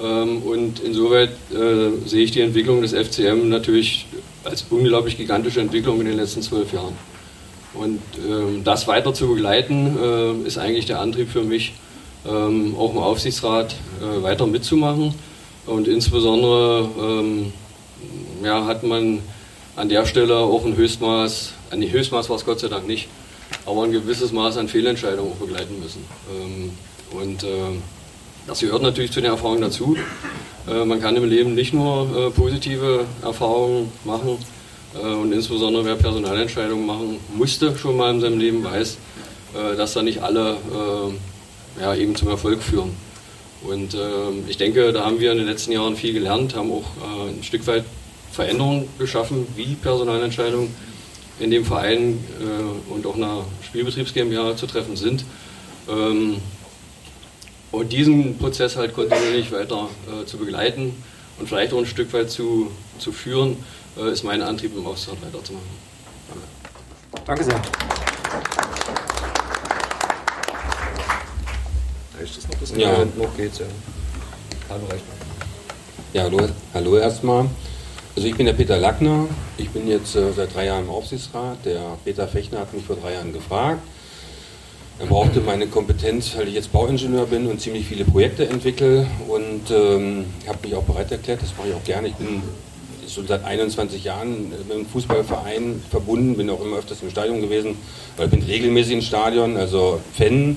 Ähm, 0.00 0.42
und 0.42 0.80
insoweit 0.80 1.30
äh, 1.52 2.06
sehe 2.06 2.24
ich 2.24 2.30
die 2.32 2.40
Entwicklung 2.40 2.82
des 2.82 2.92
FCM 2.92 3.48
natürlich 3.48 4.06
als 4.44 4.66
unglaublich 4.70 5.16
gigantische 5.16 5.60
Entwicklung 5.60 6.00
in 6.00 6.06
den 6.06 6.16
letzten 6.16 6.42
zwölf 6.42 6.72
Jahren. 6.72 6.96
Und 7.74 8.00
ähm, 8.18 8.62
das 8.62 8.86
weiter 8.86 9.12
zu 9.12 9.28
begleiten, 9.28 9.98
äh, 10.00 10.46
ist 10.46 10.58
eigentlich 10.58 10.86
der 10.86 11.00
Antrieb 11.00 11.28
für 11.28 11.42
mich, 11.42 11.74
ähm, 12.26 12.76
auch 12.78 12.92
im 12.92 12.98
Aufsichtsrat 12.98 13.74
äh, 14.00 14.22
weiter 14.22 14.46
mitzumachen. 14.46 15.14
Und 15.66 15.88
insbesondere 15.88 16.88
ähm, 16.98 17.52
ja, 18.42 18.66
hat 18.66 18.84
man 18.84 19.20
an 19.76 19.88
der 19.88 20.06
Stelle 20.06 20.36
auch 20.36 20.64
ein 20.64 20.76
Höchstmaß, 20.76 21.52
an 21.70 21.80
die 21.80 21.90
Höchstmaß 21.90 22.28
war 22.30 22.36
es 22.36 22.44
Gott 22.44 22.60
sei 22.60 22.68
Dank 22.68 22.86
nicht, 22.86 23.08
aber 23.66 23.84
ein 23.84 23.92
gewisses 23.92 24.30
Maß 24.30 24.56
an 24.58 24.68
Fehlentscheidungen 24.68 25.32
auch 25.32 25.36
begleiten 25.36 25.80
müssen. 25.80 26.04
Ähm, 26.30 26.70
und 27.18 27.42
äh, 27.42 27.48
das 28.46 28.60
gehört 28.60 28.82
natürlich 28.82 29.10
zu 29.10 29.20
den 29.20 29.30
Erfahrungen 29.30 29.62
dazu. 29.62 29.96
Äh, 30.66 30.84
man 30.84 31.00
kann 31.00 31.16
im 31.16 31.24
Leben 31.24 31.54
nicht 31.54 31.74
nur 31.74 32.08
äh, 32.16 32.30
positive 32.30 33.04
Erfahrungen 33.22 33.92
machen 34.04 34.38
äh, 34.94 35.06
und 35.06 35.32
insbesondere 35.32 35.84
wer 35.84 35.96
Personalentscheidungen 35.96 36.86
machen 36.86 37.18
musste 37.36 37.76
schon 37.76 37.96
mal 37.96 38.14
in 38.14 38.20
seinem 38.20 38.38
Leben 38.38 38.64
weiß, 38.64 38.98
dass 39.76 39.92
da 39.92 40.02
nicht 40.02 40.20
alle 40.20 40.56
ja, 41.80 41.94
eben 41.94 42.16
zum 42.16 42.26
Erfolg 42.26 42.60
führen. 42.60 42.90
Und 43.62 43.96
ich 44.48 44.56
denke, 44.56 44.92
da 44.92 45.04
haben 45.04 45.20
wir 45.20 45.30
in 45.30 45.38
den 45.38 45.46
letzten 45.46 45.70
Jahren 45.70 45.94
viel 45.94 46.12
gelernt, 46.12 46.56
haben 46.56 46.72
auch 46.72 46.82
ein 47.28 47.44
Stück 47.44 47.64
weit 47.68 47.84
Veränderungen 48.32 48.88
geschaffen, 48.98 49.46
wie 49.54 49.76
Personalentscheidungen 49.76 50.74
in 51.38 51.52
dem 51.52 51.64
Verein 51.64 52.18
und 52.90 53.06
auch 53.06 53.14
einer 53.14 53.44
Spielbetriebs 53.62 54.12
GmbH 54.12 54.56
zu 54.56 54.66
treffen 54.66 54.96
sind. 54.96 55.24
Ähm, 55.88 56.38
und 57.74 57.92
diesen 57.92 58.38
Prozess 58.38 58.76
halt 58.76 58.94
kontinuierlich 58.94 59.50
weiter 59.52 59.88
äh, 60.08 60.24
zu 60.24 60.38
begleiten 60.38 61.02
und 61.38 61.48
vielleicht 61.48 61.72
auch 61.72 61.78
ein 61.78 61.86
Stück 61.86 62.12
weit 62.12 62.30
zu, 62.30 62.70
zu 62.98 63.12
führen, 63.12 63.56
äh, 63.96 64.12
ist 64.12 64.24
mein 64.24 64.42
Antrieb 64.42 64.76
im 64.76 64.86
Aufsichtsrat 64.86 65.22
weiterzumachen. 65.22 65.66
Danke. 66.28 67.24
Danke 67.26 67.44
sehr. 67.44 67.60
Reicht 72.18 72.36
das 72.36 72.48
noch? 72.48 72.60
Das 72.60 72.76
ja. 72.76 73.04
noch 73.16 73.36
geht's 73.36 73.58
ja. 73.58 73.66
Hallo, 74.68 74.86
reicht 74.88 75.04
Ja, 76.12 76.22
hallo, 76.22 76.48
hallo 76.72 76.96
erstmal. 76.96 77.46
Also 78.16 78.28
ich 78.28 78.36
bin 78.36 78.46
der 78.46 78.52
Peter 78.52 78.78
Lackner. 78.78 79.26
Ich 79.58 79.70
bin 79.70 79.88
jetzt 79.88 80.14
äh, 80.14 80.32
seit 80.32 80.54
drei 80.54 80.66
Jahren 80.66 80.84
im 80.84 80.90
Aufsichtsrat. 80.90 81.64
Der 81.64 81.98
Peter 82.04 82.28
Fechner 82.28 82.60
hat 82.60 82.72
mich 82.72 82.84
vor 82.84 82.96
drei 82.96 83.14
Jahren 83.14 83.32
gefragt 83.32 83.80
er 84.98 85.06
brauchte 85.06 85.40
meine 85.40 85.66
Kompetenz, 85.66 86.36
weil 86.36 86.48
ich 86.48 86.54
jetzt 86.54 86.72
Bauingenieur 86.72 87.26
bin 87.26 87.46
und 87.46 87.60
ziemlich 87.60 87.86
viele 87.86 88.04
Projekte 88.04 88.48
entwickle 88.48 89.06
und 89.28 89.70
ähm, 89.70 90.26
habe 90.46 90.58
mich 90.62 90.74
auch 90.74 90.84
bereit 90.84 91.10
erklärt, 91.10 91.42
das 91.42 91.50
mache 91.56 91.68
ich 91.68 91.74
auch 91.74 91.84
gerne. 91.84 92.08
Ich 92.08 92.14
bin 92.14 92.42
schon 93.08 93.26
seit 93.26 93.44
21 93.44 94.04
Jahren 94.04 94.50
mit 94.50 94.70
dem 94.70 94.86
Fußballverein 94.86 95.82
verbunden, 95.90 96.36
bin 96.36 96.48
auch 96.50 96.60
immer 96.64 96.78
öfters 96.78 97.02
im 97.02 97.10
Stadion 97.10 97.40
gewesen, 97.40 97.76
weil 98.16 98.26
ich 98.26 98.30
bin 98.30 98.42
regelmäßig 98.42 98.92
im 98.94 99.02
Stadion, 99.02 99.56
also 99.56 100.00
Fan. 100.16 100.56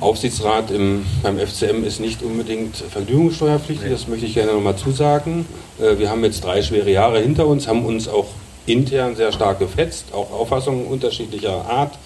Aufsichtsrat 0.00 0.72
im, 0.72 1.06
beim 1.22 1.38
FCM 1.38 1.84
ist 1.84 2.00
nicht 2.00 2.20
unbedingt 2.22 2.76
vergnügungssteuerpflichtig, 2.76 3.90
das 3.90 4.08
möchte 4.08 4.26
ich 4.26 4.34
gerne 4.34 4.52
nochmal 4.52 4.76
zusagen. 4.76 5.46
Äh, 5.80 5.98
wir 5.98 6.10
haben 6.10 6.24
jetzt 6.24 6.42
drei 6.42 6.62
schwere 6.62 6.90
Jahre 6.90 7.20
hinter 7.20 7.46
uns, 7.46 7.68
haben 7.68 7.84
uns 7.84 8.08
auch 8.08 8.26
intern 8.66 9.14
sehr 9.14 9.30
stark 9.30 9.60
gefetzt, 9.60 10.06
auch 10.12 10.32
Auffassungen 10.32 10.86
unterschiedlicher 10.86 11.64
Art. 11.68 11.96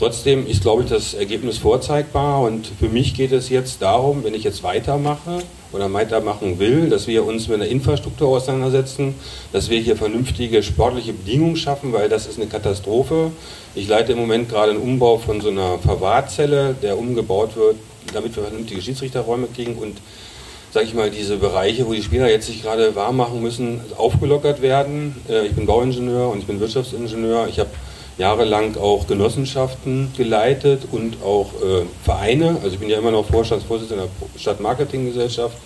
Trotzdem 0.00 0.46
ist, 0.46 0.62
glaube 0.62 0.82
ich, 0.82 0.88
das 0.88 1.12
Ergebnis 1.12 1.58
vorzeigbar 1.58 2.40
und 2.40 2.66
für 2.80 2.88
mich 2.88 3.12
geht 3.12 3.32
es 3.32 3.50
jetzt 3.50 3.82
darum, 3.82 4.24
wenn 4.24 4.32
ich 4.32 4.44
jetzt 4.44 4.62
weitermache 4.62 5.40
oder 5.72 5.92
weitermachen 5.92 6.58
will, 6.58 6.88
dass 6.88 7.06
wir 7.06 7.26
uns 7.26 7.48
mit 7.48 7.60
der 7.60 7.68
Infrastruktur 7.68 8.28
auseinandersetzen, 8.28 9.14
dass 9.52 9.68
wir 9.68 9.78
hier 9.78 9.98
vernünftige 9.98 10.62
sportliche 10.62 11.12
Bedingungen 11.12 11.56
schaffen, 11.56 11.92
weil 11.92 12.08
das 12.08 12.26
ist 12.26 12.38
eine 12.38 12.48
Katastrophe. 12.48 13.30
Ich 13.74 13.88
leite 13.88 14.12
im 14.12 14.18
Moment 14.20 14.48
gerade 14.48 14.70
einen 14.70 14.80
Umbau 14.80 15.18
von 15.18 15.42
so 15.42 15.50
einer 15.50 15.78
Verwahrzelle, 15.78 16.74
der 16.80 16.96
umgebaut 16.96 17.54
wird, 17.56 17.76
damit 18.14 18.34
wir 18.34 18.44
vernünftige 18.44 18.80
Schiedsrichterräume 18.80 19.48
kriegen 19.54 19.74
und 19.74 19.98
sage 20.72 20.86
ich 20.86 20.94
mal, 20.94 21.10
diese 21.10 21.36
Bereiche, 21.36 21.86
wo 21.86 21.92
die 21.92 22.02
Spieler 22.02 22.30
jetzt 22.30 22.46
sich 22.46 22.62
gerade 22.62 22.96
warm 22.96 23.18
machen 23.18 23.42
müssen, 23.42 23.82
aufgelockert 23.98 24.62
werden. 24.62 25.14
Äh, 25.28 25.48
ich 25.48 25.52
bin 25.52 25.66
Bauingenieur 25.66 26.30
und 26.30 26.38
ich 26.38 26.46
bin 26.46 26.58
Wirtschaftsingenieur. 26.58 27.48
Ich 27.48 27.58
habe 27.58 27.68
jahrelang 28.20 28.76
auch 28.76 29.06
Genossenschaften 29.06 30.12
geleitet 30.16 30.82
und 30.92 31.22
auch 31.24 31.54
äh, 31.54 31.84
Vereine. 32.04 32.58
Also 32.62 32.74
ich 32.74 32.78
bin 32.78 32.90
ja 32.90 32.98
immer 32.98 33.10
noch 33.10 33.26
Vorstandsvorsitzender 33.26 34.08
der 34.34 34.38
Stadtmarketinggesellschaft. 34.38 35.56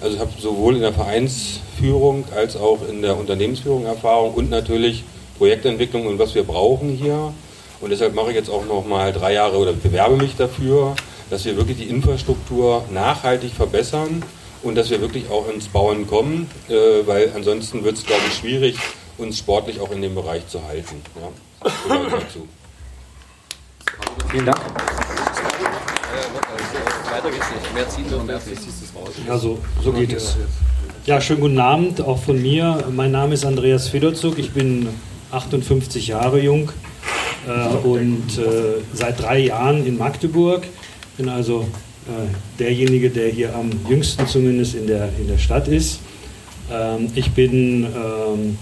Also 0.00 0.16
ich 0.16 0.20
habe 0.20 0.30
sowohl 0.38 0.76
in 0.76 0.82
der 0.82 0.92
Vereinsführung 0.92 2.24
als 2.36 2.56
auch 2.56 2.78
in 2.88 3.00
der 3.00 3.16
Unternehmensführung 3.16 3.86
Erfahrung 3.86 4.34
und 4.34 4.50
natürlich 4.50 5.02
Projektentwicklung 5.38 6.06
und 6.06 6.18
was 6.18 6.34
wir 6.34 6.44
brauchen 6.44 6.90
hier. 6.90 7.32
Und 7.80 7.90
deshalb 7.90 8.14
mache 8.14 8.30
ich 8.30 8.36
jetzt 8.36 8.50
auch 8.50 8.66
noch 8.66 8.86
mal 8.86 9.12
drei 9.12 9.32
Jahre 9.32 9.56
oder 9.56 9.72
bewerbe 9.72 10.16
mich 10.16 10.36
dafür, 10.36 10.94
dass 11.30 11.44
wir 11.46 11.56
wirklich 11.56 11.78
die 11.78 11.88
Infrastruktur 11.88 12.84
nachhaltig 12.92 13.52
verbessern 13.52 14.22
und 14.62 14.74
dass 14.74 14.90
wir 14.90 15.00
wirklich 15.00 15.30
auch 15.30 15.48
ins 15.48 15.68
Bauen 15.68 16.06
kommen, 16.06 16.50
äh, 16.68 17.06
weil 17.06 17.32
ansonsten 17.34 17.82
wird 17.82 17.96
es, 17.96 18.04
glaube 18.04 18.22
ich, 18.28 18.34
schwierig, 18.34 18.76
uns 19.16 19.38
sportlich 19.38 19.80
auch 19.80 19.90
in 19.90 20.02
dem 20.02 20.14
Bereich 20.14 20.46
zu 20.48 20.64
halten. 20.64 21.00
Ja. 21.16 21.28
Vielen 24.30 24.46
Dank. 24.46 24.60
Weiter 27.10 27.30
geht's 27.30 27.50
nicht. 27.50 27.74
Mehr 27.74 27.88
ziehen 27.88 28.12
und 28.12 28.26
mehr 28.26 28.40
Ja, 29.26 29.38
so, 29.38 29.58
so 29.82 29.92
geht 29.92 30.12
es. 30.12 30.36
Ja, 31.06 31.20
schönen 31.20 31.40
guten 31.40 31.58
Abend 31.58 32.00
auch 32.00 32.22
von 32.22 32.40
mir. 32.40 32.84
Mein 32.90 33.12
Name 33.12 33.34
ist 33.34 33.44
Andreas 33.44 33.88
Federzug. 33.88 34.38
Ich 34.38 34.52
bin 34.52 34.88
58 35.32 36.08
Jahre 36.08 36.40
jung 36.40 36.70
äh, 37.46 37.76
und 37.86 38.38
äh, 38.38 38.82
seit 38.92 39.20
drei 39.22 39.38
Jahren 39.38 39.86
in 39.86 39.96
Magdeburg. 39.96 40.66
Bin 41.16 41.28
also 41.28 41.68
äh, 42.06 42.58
derjenige, 42.58 43.10
der 43.10 43.28
hier 43.28 43.54
am 43.54 43.70
jüngsten 43.88 44.26
zumindest 44.26 44.74
in 44.74 44.86
der, 44.86 45.08
in 45.18 45.28
der 45.28 45.38
Stadt 45.38 45.68
ist. 45.68 46.00
Ähm, 46.70 47.10
ich 47.14 47.30
bin 47.30 47.84
ähm, 47.84 48.58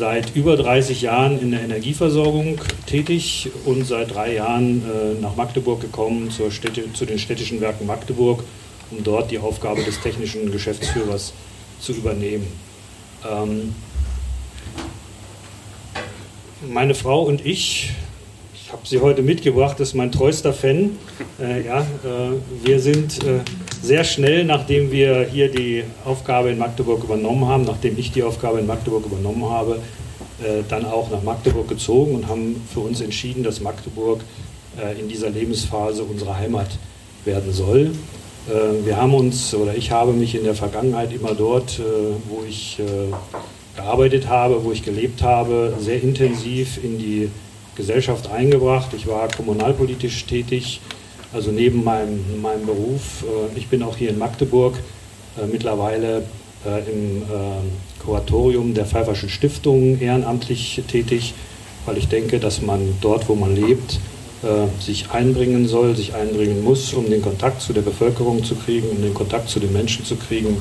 seit 0.00 0.34
über 0.34 0.56
30 0.56 1.02
Jahren 1.02 1.38
in 1.42 1.50
der 1.50 1.60
Energieversorgung 1.60 2.58
tätig 2.86 3.50
und 3.66 3.86
seit 3.86 4.14
drei 4.14 4.32
Jahren 4.32 4.80
äh, 4.80 5.20
nach 5.20 5.36
Magdeburg 5.36 5.82
gekommen 5.82 6.30
Städte, 6.48 6.90
zu 6.94 7.04
den 7.04 7.18
städtischen 7.18 7.60
Werken 7.60 7.86
Magdeburg, 7.86 8.42
um 8.90 9.04
dort 9.04 9.30
die 9.30 9.38
Aufgabe 9.38 9.82
des 9.82 10.00
technischen 10.00 10.50
Geschäftsführers 10.50 11.34
zu 11.80 11.92
übernehmen. 11.92 12.46
Ähm, 13.30 13.74
meine 16.66 16.94
Frau 16.94 17.20
und 17.24 17.44
ich, 17.44 17.90
ich 18.54 18.72
habe 18.72 18.86
sie 18.86 19.00
heute 19.00 19.20
mitgebracht, 19.20 19.80
ist 19.80 19.92
mein 19.92 20.10
treuester 20.10 20.54
Fan. 20.54 20.96
Äh, 21.38 21.66
ja, 21.66 21.80
äh, 21.80 22.64
wir 22.64 22.80
sind 22.80 23.22
äh, 23.22 23.40
sehr 23.82 24.04
schnell, 24.04 24.44
nachdem 24.44 24.90
wir 24.90 25.26
hier 25.30 25.50
die 25.50 25.84
Aufgabe 26.04 26.50
in 26.50 26.58
Magdeburg 26.58 27.04
übernommen 27.04 27.46
haben, 27.46 27.64
nachdem 27.64 27.98
ich 27.98 28.12
die 28.12 28.22
Aufgabe 28.22 28.60
in 28.60 28.66
Magdeburg 28.66 29.06
übernommen 29.06 29.44
habe, 29.44 29.80
äh, 30.42 30.62
dann 30.68 30.84
auch 30.86 31.10
nach 31.10 31.22
Magdeburg 31.22 31.68
gezogen 31.68 32.14
und 32.14 32.28
haben 32.28 32.62
für 32.72 32.80
uns 32.80 33.00
entschieden, 33.00 33.42
dass 33.42 33.60
Magdeburg 33.60 34.20
äh, 34.78 34.98
in 34.98 35.08
dieser 35.08 35.30
Lebensphase 35.30 36.02
unsere 36.02 36.36
Heimat 36.36 36.68
werden 37.24 37.52
soll. 37.52 37.92
Äh, 38.48 38.86
wir 38.86 38.96
haben 38.96 39.14
uns, 39.14 39.54
oder 39.54 39.74
ich 39.74 39.90
habe 39.90 40.12
mich 40.12 40.34
in 40.34 40.44
der 40.44 40.54
Vergangenheit 40.54 41.12
immer 41.12 41.34
dort, 41.34 41.80
wo 42.28 42.42
ich 42.48 42.78
gearbeitet 43.76 44.28
habe, 44.28 44.64
wo 44.64 44.72
ich 44.72 44.82
gelebt 44.82 45.22
habe, 45.22 45.74
sehr 45.78 46.02
intensiv 46.02 46.82
in 46.82 46.98
die 46.98 47.30
Gesellschaft 47.76 48.30
eingebracht. 48.30 48.92
Ich 48.94 49.06
war 49.06 49.28
kommunalpolitisch 49.28 50.24
tätig, 50.26 50.80
also 51.32 51.50
neben 51.50 51.84
meinem, 51.84 52.40
meinem 52.40 52.66
Beruf. 52.66 53.24
Äh, 53.24 53.58
ich 53.58 53.68
bin 53.68 53.82
auch 53.82 53.96
hier 53.96 54.10
in 54.10 54.18
Magdeburg 54.18 54.74
äh, 55.38 55.46
mittlerweile 55.46 56.24
äh, 56.64 56.90
im 56.90 57.22
Kuratorium 58.04 58.74
der 58.74 58.86
Pfeifferschen 58.86 59.28
Stiftung 59.28 60.00
ehrenamtlich 60.00 60.82
tätig, 60.88 61.34
weil 61.84 61.98
ich 61.98 62.08
denke, 62.08 62.38
dass 62.38 62.62
man 62.62 62.96
dort, 63.00 63.28
wo 63.28 63.34
man 63.34 63.54
lebt, 63.54 64.00
sich 64.80 65.10
einbringen 65.10 65.68
soll, 65.68 65.94
sich 65.96 66.14
einbringen 66.14 66.64
muss, 66.64 66.94
um 66.94 67.10
den 67.10 67.20
Kontakt 67.20 67.60
zu 67.60 67.74
der 67.74 67.82
Bevölkerung 67.82 68.42
zu 68.42 68.54
kriegen, 68.54 68.88
um 68.88 69.02
den 69.02 69.12
Kontakt 69.12 69.50
zu 69.50 69.60
den 69.60 69.70
Menschen 69.74 70.06
zu 70.06 70.16
kriegen 70.16 70.56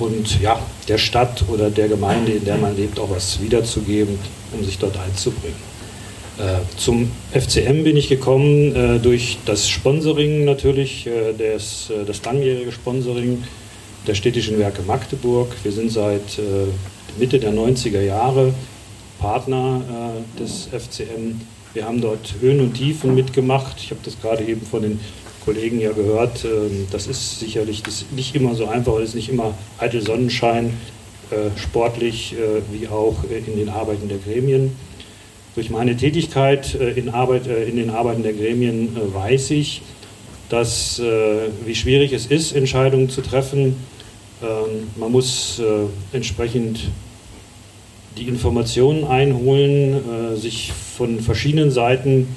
und 0.00 0.40
ja, 0.40 0.58
der 0.88 0.98
Stadt 0.98 1.44
oder 1.48 1.70
der 1.70 1.86
Gemeinde, 1.86 2.32
in 2.32 2.44
der 2.44 2.56
man 2.56 2.76
lebt, 2.76 2.98
auch 2.98 3.10
was 3.10 3.40
wiederzugeben, 3.40 4.18
um 4.52 4.64
sich 4.64 4.76
dort 4.76 4.98
einzubringen. 4.98 5.73
Äh, 6.36 6.76
zum 6.76 7.12
FCM 7.32 7.84
bin 7.84 7.96
ich 7.96 8.08
gekommen 8.08 8.74
äh, 8.74 8.98
durch 8.98 9.38
das 9.46 9.68
Sponsoring 9.68 10.44
natürlich, 10.44 11.06
äh, 11.06 11.30
äh, 11.30 11.58
das 12.06 12.24
langjährige 12.24 12.72
Sponsoring 12.72 13.44
der 14.08 14.14
städtischen 14.14 14.58
Werke 14.58 14.82
Magdeburg. 14.82 15.54
Wir 15.62 15.70
sind 15.72 15.90
seit 15.90 16.38
Mitte 17.18 17.38
der 17.38 17.54
90er 17.54 18.02
Jahre 18.02 18.52
Partner 19.18 19.80
des 20.38 20.66
FCM. 20.66 21.40
Wir 21.72 21.86
haben 21.86 22.02
dort 22.02 22.34
Höhen 22.38 22.60
und 22.60 22.74
Tiefen 22.74 23.14
mitgemacht. 23.14 23.76
Ich 23.78 23.90
habe 23.92 24.00
das 24.04 24.20
gerade 24.20 24.44
eben 24.44 24.60
von 24.60 24.82
den 24.82 25.00
Kollegen 25.42 25.80
ja 25.80 25.92
gehört. 25.92 26.44
Ähm, 26.44 26.86
das 26.90 27.06
ist 27.06 27.40
sicherlich 27.40 27.82
das 27.82 28.04
nicht 28.14 28.34
immer 28.34 28.54
so 28.54 28.66
einfach, 28.66 28.96
es 28.96 29.10
ist 29.10 29.14
nicht 29.14 29.30
immer 29.30 29.54
eitel 29.78 30.02
Sonnenschein, 30.02 30.76
sportlich 31.56 32.36
wie 32.70 32.86
auch 32.86 33.24
in 33.24 33.56
den 33.56 33.70
Arbeiten 33.70 34.08
der 34.08 34.18
Gremien. 34.18 34.76
Durch 35.54 35.70
meine 35.70 35.96
Tätigkeit 35.96 36.74
äh, 36.74 36.90
in, 36.90 37.10
Arbeit, 37.10 37.46
äh, 37.46 37.64
in 37.64 37.76
den 37.76 37.90
Arbeiten 37.90 38.24
der 38.24 38.32
Gremien 38.32 38.96
äh, 38.96 39.14
weiß 39.14 39.52
ich, 39.52 39.82
dass, 40.50 41.00
wie 41.64 41.74
schwierig 41.74 42.12
es 42.12 42.26
ist, 42.26 42.52
Entscheidungen 42.52 43.08
zu 43.08 43.22
treffen. 43.22 43.76
Ähm, 44.42 44.88
man 44.94 45.10
muss 45.10 45.60
entsprechend 46.12 46.80
die 48.18 48.28
Informationen 48.28 49.04
einholen, 49.04 50.36
sich 50.36 50.70
von 50.72 51.18
verschiedenen 51.18 51.70
Seiten 51.72 52.28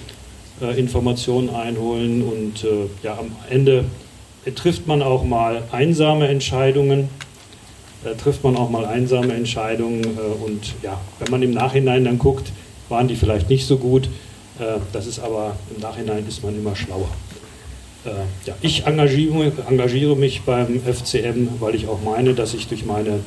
Informationen 0.77 1.49
einholen 1.49 2.23
und 2.23 2.65
ja, 3.03 3.19
am 3.19 3.35
Ende 3.49 3.83
trifft 4.55 4.87
man 4.87 5.03
auch 5.03 5.23
mal 5.23 5.63
einsame 5.71 6.29
Entscheidungen. 6.29 7.09
Trifft 8.23 8.43
man 8.43 8.55
auch 8.55 8.69
mal 8.69 8.85
einsame 8.85 9.33
Entscheidungen 9.33 10.17
und 10.43 10.73
ja, 10.81 10.99
wenn 11.19 11.29
man 11.29 11.43
im 11.43 11.51
Nachhinein 11.51 12.05
dann 12.05 12.17
guckt, 12.17 12.51
waren 12.89 13.07
die 13.07 13.15
vielleicht 13.15 13.49
nicht 13.49 13.65
so 13.65 13.77
gut. 13.77 14.09
Äh, 14.59 14.79
das 14.93 15.07
ist 15.07 15.19
aber 15.19 15.55
im 15.73 15.81
Nachhinein 15.81 16.25
ist 16.27 16.43
man 16.43 16.55
immer 16.57 16.75
schlauer. 16.75 17.09
Äh, 18.05 18.09
ja, 18.45 18.55
ich 18.61 18.85
engagiere, 18.85 19.51
engagiere 19.67 20.15
mich 20.15 20.41
beim 20.41 20.81
FCM, 20.81 21.59
weil 21.59 21.75
ich 21.75 21.87
auch 21.87 22.01
meine, 22.01 22.33
dass 22.33 22.53
ich 22.53 22.67
durch 22.67 22.85
meine 22.85 23.19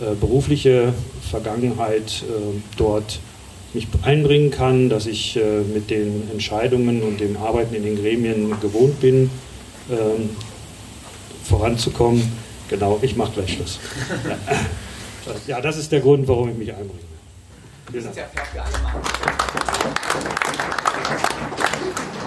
äh, 0.00 0.14
berufliche 0.18 0.92
Vergangenheit 1.30 2.24
dort 2.76 3.20
mich 3.72 3.86
einbringen 4.02 4.50
kann, 4.50 4.88
dass 4.88 5.06
ich 5.06 5.38
mit 5.72 5.90
den 5.90 6.28
Entscheidungen 6.32 7.02
und 7.02 7.20
dem 7.20 7.36
Arbeiten 7.36 7.72
in 7.72 7.84
den 7.84 7.94
Gremien 7.94 8.52
gewohnt 8.60 8.98
bin, 9.00 9.30
ähm, 9.88 10.30
voranzukommen. 11.44 12.20
Genau, 12.68 12.98
ich 13.00 13.14
mache 13.14 13.32
gleich 13.34 13.52
Schluss. 13.52 13.78
Ja. 14.26 15.34
ja, 15.56 15.60
das 15.60 15.76
ist 15.76 15.92
der 15.92 16.00
Grund, 16.00 16.26
warum 16.26 16.48
ich 16.48 16.56
mich 16.56 16.70
einbringe. 16.70 17.09
Das 17.92 18.04
ist 18.04 18.16
ja 18.16 18.22
fair 18.32 18.44
für 18.44 18.62
alle. 18.62 18.70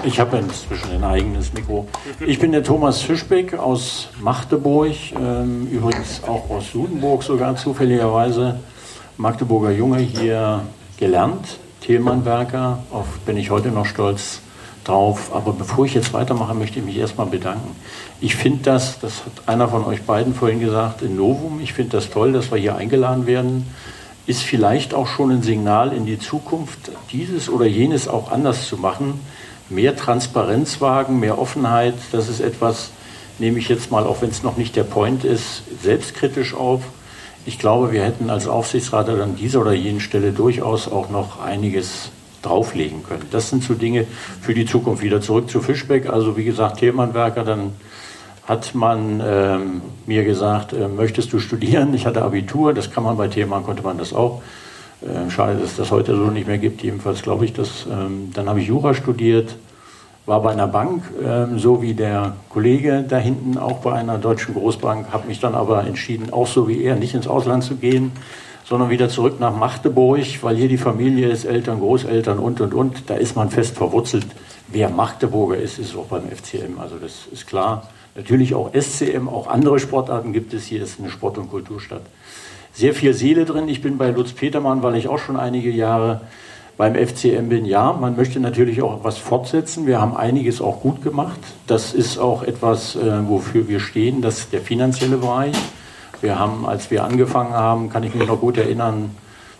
Ich 0.03 0.19
habe 0.19 0.37
inzwischen 0.37 0.91
ein 0.91 1.03
eigenes 1.05 1.53
Mikro. 1.53 1.87
Ich 2.25 2.37
bin 2.37 2.51
der 2.51 2.63
Thomas 2.63 3.01
Fischbeck 3.01 3.53
aus 3.53 4.09
Magdeburg, 4.19 4.91
ähm, 5.15 5.67
übrigens 5.67 6.21
auch 6.27 6.49
aus 6.49 6.71
Sudenburg 6.73 7.23
sogar 7.23 7.55
zufälligerweise. 7.55 8.59
Magdeburger 9.15 9.71
Junge 9.71 9.99
hier 9.99 10.63
gelernt, 10.97 11.59
Thielmannwerker, 11.79 12.79
auf 12.91 13.05
bin 13.25 13.37
ich 13.37 13.49
heute 13.49 13.69
noch 13.69 13.85
stolz 13.85 14.41
drauf. 14.83 15.33
Aber 15.33 15.53
bevor 15.53 15.85
ich 15.85 15.93
jetzt 15.93 16.11
weitermache, 16.11 16.53
möchte 16.53 16.79
ich 16.79 16.85
mich 16.85 16.97
erstmal 16.97 17.27
bedanken. 17.27 17.73
Ich 18.19 18.35
finde 18.35 18.63
das, 18.63 18.99
das 18.99 19.23
hat 19.25 19.47
einer 19.47 19.69
von 19.69 19.85
euch 19.85 20.01
beiden 20.01 20.35
vorhin 20.35 20.59
gesagt, 20.59 21.01
in 21.01 21.15
Novum, 21.15 21.61
ich 21.61 21.71
finde 21.71 21.91
das 21.91 22.09
toll, 22.09 22.33
dass 22.33 22.51
wir 22.51 22.57
hier 22.57 22.75
eingeladen 22.75 23.25
werden 23.27 23.73
ist 24.25 24.41
vielleicht 24.41 24.93
auch 24.93 25.07
schon 25.07 25.31
ein 25.31 25.43
Signal 25.43 25.91
in 25.93 26.05
die 26.05 26.19
Zukunft, 26.19 26.91
dieses 27.11 27.49
oder 27.49 27.65
jenes 27.65 28.07
auch 28.07 28.31
anders 28.31 28.67
zu 28.67 28.77
machen. 28.77 29.19
Mehr 29.69 29.95
Transparenz 29.95 30.81
wagen, 30.81 31.19
mehr 31.19 31.39
Offenheit, 31.39 31.95
das 32.11 32.29
ist 32.29 32.39
etwas, 32.39 32.91
nehme 33.39 33.59
ich 33.59 33.69
jetzt 33.69 33.91
mal, 33.91 34.05
auch 34.05 34.21
wenn 34.21 34.29
es 34.29 34.43
noch 34.43 34.57
nicht 34.57 34.75
der 34.75 34.83
Point 34.83 35.23
ist, 35.23 35.63
selbstkritisch 35.81 36.53
auf. 36.53 36.81
Ich 37.45 37.59
glaube, 37.59 37.91
wir 37.91 38.03
hätten 38.03 38.29
als 38.29 38.47
Aufsichtsrat 38.47 39.09
an 39.09 39.35
dieser 39.35 39.61
oder 39.61 39.73
jenen 39.73 39.99
Stelle 39.99 40.31
durchaus 40.31 40.87
auch 40.87 41.09
noch 41.09 41.41
einiges 41.41 42.09
drauflegen 42.41 43.03
können. 43.03 43.25
Das 43.31 43.49
sind 43.49 43.63
so 43.63 43.73
Dinge 43.73 44.05
für 44.41 44.53
die 44.53 44.65
Zukunft. 44.65 45.01
Wieder 45.01 45.21
zurück 45.21 45.49
zu 45.49 45.61
Fischbeck. 45.61 46.09
Also 46.09 46.37
wie 46.37 46.43
gesagt, 46.43 46.79
Thälmannwerker, 46.79 47.43
dann 47.43 47.71
hat 48.47 48.75
man 48.75 49.21
ähm, 49.25 49.81
mir 50.05 50.23
gesagt, 50.23 50.73
äh, 50.73 50.87
möchtest 50.87 51.31
du 51.31 51.39
studieren? 51.39 51.93
Ich 51.93 52.05
hatte 52.05 52.21
Abitur, 52.21 52.73
das 52.73 52.91
kann 52.91 53.03
man 53.03 53.15
bei 53.15 53.27
Thälmann, 53.27 53.63
konnte 53.63 53.83
man 53.83 53.97
das 53.97 54.13
auch. 54.13 54.41
Äh, 55.01 55.29
schade, 55.29 55.55
dass 55.59 55.71
es 55.71 55.77
das 55.77 55.91
heute 55.91 56.15
so 56.15 56.25
nicht 56.25 56.47
mehr 56.47 56.57
gibt, 56.57 56.83
jedenfalls 56.83 57.21
glaube 57.21 57.45
ich 57.45 57.53
das. 57.53 57.85
Ähm, 57.89 58.31
dann 58.33 58.49
habe 58.49 58.59
ich 58.59 58.67
Jura 58.67 58.93
studiert, 58.93 59.55
war 60.25 60.41
bei 60.41 60.51
einer 60.51 60.67
Bank, 60.67 61.03
ähm, 61.23 61.57
so 61.57 61.81
wie 61.81 61.93
der 61.93 62.35
Kollege 62.49 63.05
da 63.07 63.17
hinten, 63.17 63.57
auch 63.57 63.79
bei 63.79 63.93
einer 63.93 64.17
deutschen 64.17 64.55
Großbank, 64.55 65.11
habe 65.11 65.27
mich 65.27 65.39
dann 65.39 65.55
aber 65.55 65.85
entschieden, 65.85 66.31
auch 66.31 66.47
so 66.47 66.67
wie 66.67 66.83
er, 66.83 66.95
nicht 66.95 67.13
ins 67.13 67.27
Ausland 67.27 67.63
zu 67.63 67.75
gehen, 67.75 68.11
sondern 68.65 68.89
wieder 68.89 69.07
zurück 69.09 69.39
nach 69.39 69.55
Magdeburg, 69.55 70.21
weil 70.41 70.55
hier 70.55 70.69
die 70.69 70.77
Familie 70.77 71.29
ist, 71.29 71.45
Eltern, 71.45 71.79
Großeltern 71.79 72.39
und, 72.39 72.61
und, 72.61 72.73
und. 72.73 73.09
Da 73.09 73.15
ist 73.15 73.35
man 73.35 73.49
fest 73.49 73.75
verwurzelt. 73.75 74.25
Wer 74.69 74.89
Magdeburger 74.89 75.57
ist, 75.57 75.79
ist 75.79 75.95
auch 75.95 76.05
beim 76.05 76.23
FCM, 76.29 76.79
also 76.79 76.95
das 76.95 77.27
ist 77.31 77.45
klar. 77.45 77.87
Natürlich 78.15 78.53
auch 78.53 78.71
SCM, 78.73 79.27
auch 79.27 79.47
andere 79.47 79.79
Sportarten 79.79 80.33
gibt 80.33 80.53
es. 80.53 80.65
Hier 80.65 80.83
ist 80.83 80.99
eine 80.99 81.09
Sport- 81.09 81.37
und 81.37 81.49
Kulturstadt. 81.49 82.03
Sehr 82.73 82.93
viel 82.93 83.13
Seele 83.13 83.45
drin. 83.45 83.67
Ich 83.67 83.81
bin 83.81 83.97
bei 83.97 84.09
Lutz 84.11 84.33
Petermann, 84.33 84.83
weil 84.83 84.95
ich 84.95 85.07
auch 85.07 85.19
schon 85.19 85.37
einige 85.37 85.71
Jahre 85.71 86.21
beim 86.75 86.95
FCM 86.95 87.49
bin, 87.49 87.65
ja, 87.65 87.93
man 87.93 88.15
möchte 88.15 88.39
natürlich 88.39 88.81
auch 88.81 89.03
was 89.03 89.17
fortsetzen. 89.17 89.85
Wir 89.85 90.01
haben 90.01 90.17
einiges 90.17 90.59
auch 90.59 90.81
gut 90.81 91.03
gemacht. 91.03 91.39
Das 91.67 91.93
ist 91.93 92.17
auch 92.17 92.41
etwas, 92.41 92.95
äh, 92.95 93.27
wofür 93.27 93.67
wir 93.67 93.79
stehen, 93.79 94.21
das 94.21 94.39
ist 94.39 94.53
der 94.53 94.61
finanzielle 94.61 95.17
Bereich. 95.17 95.55
Wir 96.21 96.39
haben, 96.39 96.65
als 96.65 96.89
wir 96.89 97.03
angefangen 97.03 97.53
haben, 97.53 97.89
kann 97.89 98.03
ich 98.03 98.15
mich 98.15 98.27
noch 98.27 98.39
gut 98.39 98.57
erinnern, 98.57 99.15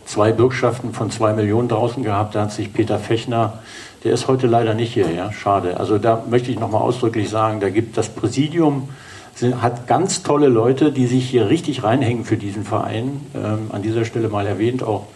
zwei 0.05 0.31
Bürgschaften 0.31 0.93
von 0.93 1.11
zwei 1.11 1.33
Millionen 1.33 1.67
draußen 1.67 2.03
gehabt. 2.03 2.35
Da 2.35 2.43
hat 2.43 2.51
sich 2.51 2.73
Peter 2.73 2.97
Fechner, 2.99 3.59
der 4.03 4.13
ist 4.13 4.27
heute 4.27 4.47
leider 4.47 4.73
nicht 4.73 4.93
hier, 4.93 5.09
ja, 5.11 5.31
schade. 5.31 5.77
Also 5.77 5.97
da 5.97 6.23
möchte 6.29 6.51
ich 6.51 6.59
nochmal 6.59 6.81
ausdrücklich 6.81 7.29
sagen, 7.29 7.59
da 7.59 7.69
gibt 7.69 7.97
das 7.97 8.09
Präsidium, 8.09 8.89
hat 9.61 9.87
ganz 9.87 10.23
tolle 10.23 10.47
Leute, 10.47 10.91
die 10.91 11.07
sich 11.07 11.29
hier 11.29 11.49
richtig 11.49 11.83
reinhängen 11.83 12.25
für 12.25 12.37
diesen 12.37 12.63
Verein. 12.63 13.21
Ähm, 13.35 13.71
an 13.71 13.81
dieser 13.81 14.05
Stelle 14.05 14.29
mal 14.29 14.45
erwähnt, 14.45 14.83
auch 14.83 15.07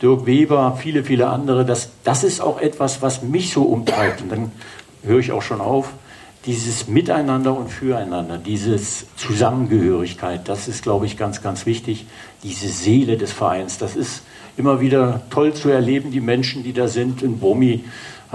Dirk 0.00 0.26
Weber, 0.26 0.78
viele, 0.80 1.04
viele 1.04 1.28
andere. 1.28 1.64
Das, 1.64 1.90
das 2.04 2.24
ist 2.24 2.40
auch 2.40 2.60
etwas, 2.60 3.02
was 3.02 3.22
mich 3.22 3.52
so 3.52 3.62
umtreibt. 3.62 4.22
Und 4.22 4.30
dann 4.30 4.52
höre 5.02 5.18
ich 5.18 5.32
auch 5.32 5.42
schon 5.42 5.60
auf. 5.60 5.92
Dieses 6.44 6.86
Miteinander 6.86 7.56
und 7.56 7.68
Füreinander, 7.68 8.38
dieses 8.38 9.06
Zusammengehörigkeit, 9.16 10.48
das 10.48 10.68
ist, 10.68 10.82
glaube 10.84 11.06
ich, 11.06 11.16
ganz, 11.16 11.42
ganz 11.42 11.66
wichtig. 11.66 12.06
Diese 12.44 12.68
Seele 12.68 13.16
des 13.16 13.32
Vereins, 13.32 13.78
das 13.78 13.96
ist 13.96 14.22
immer 14.56 14.80
wieder 14.80 15.22
toll 15.30 15.54
zu 15.54 15.68
erleben, 15.70 16.12
die 16.12 16.20
Menschen, 16.20 16.62
die 16.62 16.72
da 16.72 16.88
sind. 16.88 17.22
In 17.22 17.40
Brummi 17.40 17.84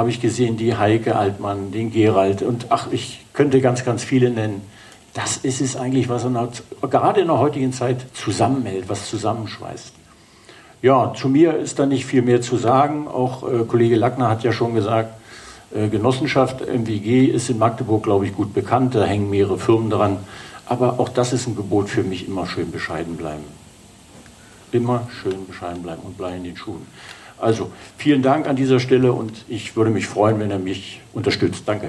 habe 0.02 0.10
ich 0.10 0.20
gesehen, 0.20 0.58
die 0.58 0.76
Heike 0.76 1.16
Altmann, 1.16 1.72
den 1.72 1.92
Gerald 1.92 2.42
und 2.42 2.66
ach, 2.70 2.88
ich 2.90 3.24
könnte 3.34 3.62
ganz, 3.62 3.86
ganz 3.86 4.04
viele 4.04 4.32
nennen. 4.32 4.64
Das 5.14 5.38
ist 5.38 5.62
es 5.62 5.76
eigentlich, 5.76 6.10
was 6.10 6.26
gerade 6.90 7.22
in 7.22 7.28
der 7.28 7.38
heutigen 7.38 7.72
Zeit 7.72 8.04
zusammenhält, 8.16 8.90
was 8.90 9.08
zusammenschweißt. 9.08 9.94
Ja, 10.82 11.14
zu 11.14 11.30
mir 11.30 11.56
ist 11.56 11.78
da 11.78 11.86
nicht 11.86 12.08
viel 12.08 12.24
mehr 12.24 12.42
zu 12.42 12.58
sagen. 12.58 13.08
Auch 13.08 13.48
äh, 13.48 13.64
Kollege 13.66 13.96
Lackner 13.96 14.28
hat 14.28 14.44
ja 14.44 14.52
schon 14.52 14.74
gesagt, 14.74 15.14
äh, 15.72 15.88
Genossenschaft 15.88 16.62
MWG 16.62 17.26
ist 17.26 17.52
in 17.52 17.60
Magdeburg, 17.60 18.02
glaube 18.02 18.26
ich, 18.26 18.34
gut 18.34 18.56
bekannt. 18.56 18.96
Da 18.96 19.04
hängen 19.04 19.30
mehrere 19.30 19.60
Firmen 19.60 19.92
dran. 19.92 20.18
Aber 20.66 21.00
auch 21.00 21.10
das 21.10 21.32
ist 21.32 21.46
ein 21.46 21.56
Gebot 21.56 21.90
für 21.90 22.02
mich, 22.02 22.28
immer 22.28 22.48
schön 22.48 22.72
bescheiden 22.72 23.18
bleiben. 23.18 23.44
Immer 24.72 25.08
schön 25.22 25.46
bescheiden 25.46 25.84
bleiben 25.84 26.02
und 26.02 26.18
bleiben 26.18 26.38
in 26.38 26.46
den 26.46 26.58
Schuhen. 26.58 26.88
Also 27.42 27.72
vielen 27.98 28.22
Dank 28.22 28.48
an 28.48 28.56
dieser 28.56 28.80
Stelle 28.80 29.14
und 29.14 29.46
ich 29.48 29.76
würde 29.76 29.90
mich 29.90 30.06
freuen, 30.06 30.40
wenn 30.40 30.52
er 30.52 30.60
mich 30.60 31.02
unterstützt. 31.12 31.64
Danke. 31.66 31.88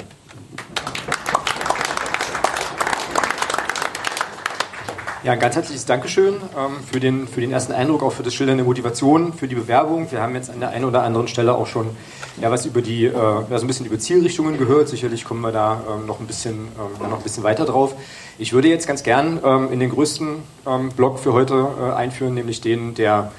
Ja, 5.24 5.32
ein 5.32 5.38
ganz 5.38 5.54
herzliches 5.54 5.84
Dankeschön 5.84 6.34
ähm, 6.34 6.82
für, 6.90 6.98
den, 6.98 7.28
für 7.28 7.40
den 7.40 7.52
ersten 7.52 7.72
Eindruck, 7.72 8.02
auch 8.02 8.12
für 8.12 8.24
das 8.24 8.34
Schildern 8.34 8.56
der 8.56 8.64
Motivation, 8.64 9.34
für 9.34 9.46
die 9.46 9.54
Bewerbung. 9.54 10.10
Wir 10.10 10.20
haben 10.20 10.34
jetzt 10.34 10.50
an 10.50 10.58
der 10.58 10.70
einen 10.70 10.84
oder 10.84 11.04
anderen 11.04 11.28
Stelle 11.28 11.54
auch 11.54 11.68
schon 11.68 11.90
ja, 12.40 12.50
was 12.50 12.66
über 12.66 12.82
die, 12.82 13.04
äh, 13.04 13.12
ja, 13.12 13.46
so 13.58 13.64
ein 13.64 13.66
bisschen 13.66 13.86
über 13.86 13.98
Zielrichtungen 13.98 14.58
gehört. 14.58 14.88
Sicherlich 14.88 15.24
kommen 15.24 15.42
wir 15.42 15.52
da 15.52 15.80
ähm, 15.88 16.06
noch, 16.06 16.18
ein 16.18 16.26
bisschen, 16.26 16.54
ähm, 16.54 17.08
noch 17.08 17.18
ein 17.18 17.22
bisschen 17.22 17.44
weiter 17.44 17.66
drauf. 17.66 17.94
Ich 18.38 18.52
würde 18.52 18.68
jetzt 18.68 18.88
ganz 18.88 19.02
gern 19.02 19.38
ähm, 19.44 19.70
in 19.70 19.78
den 19.78 19.90
größten 19.90 20.28
ähm, 20.66 20.88
Block 20.96 21.20
für 21.20 21.34
heute 21.34 21.68
äh, 21.78 21.92
einführen, 21.92 22.34
nämlich 22.34 22.60
den 22.62 22.94
der 22.94 23.30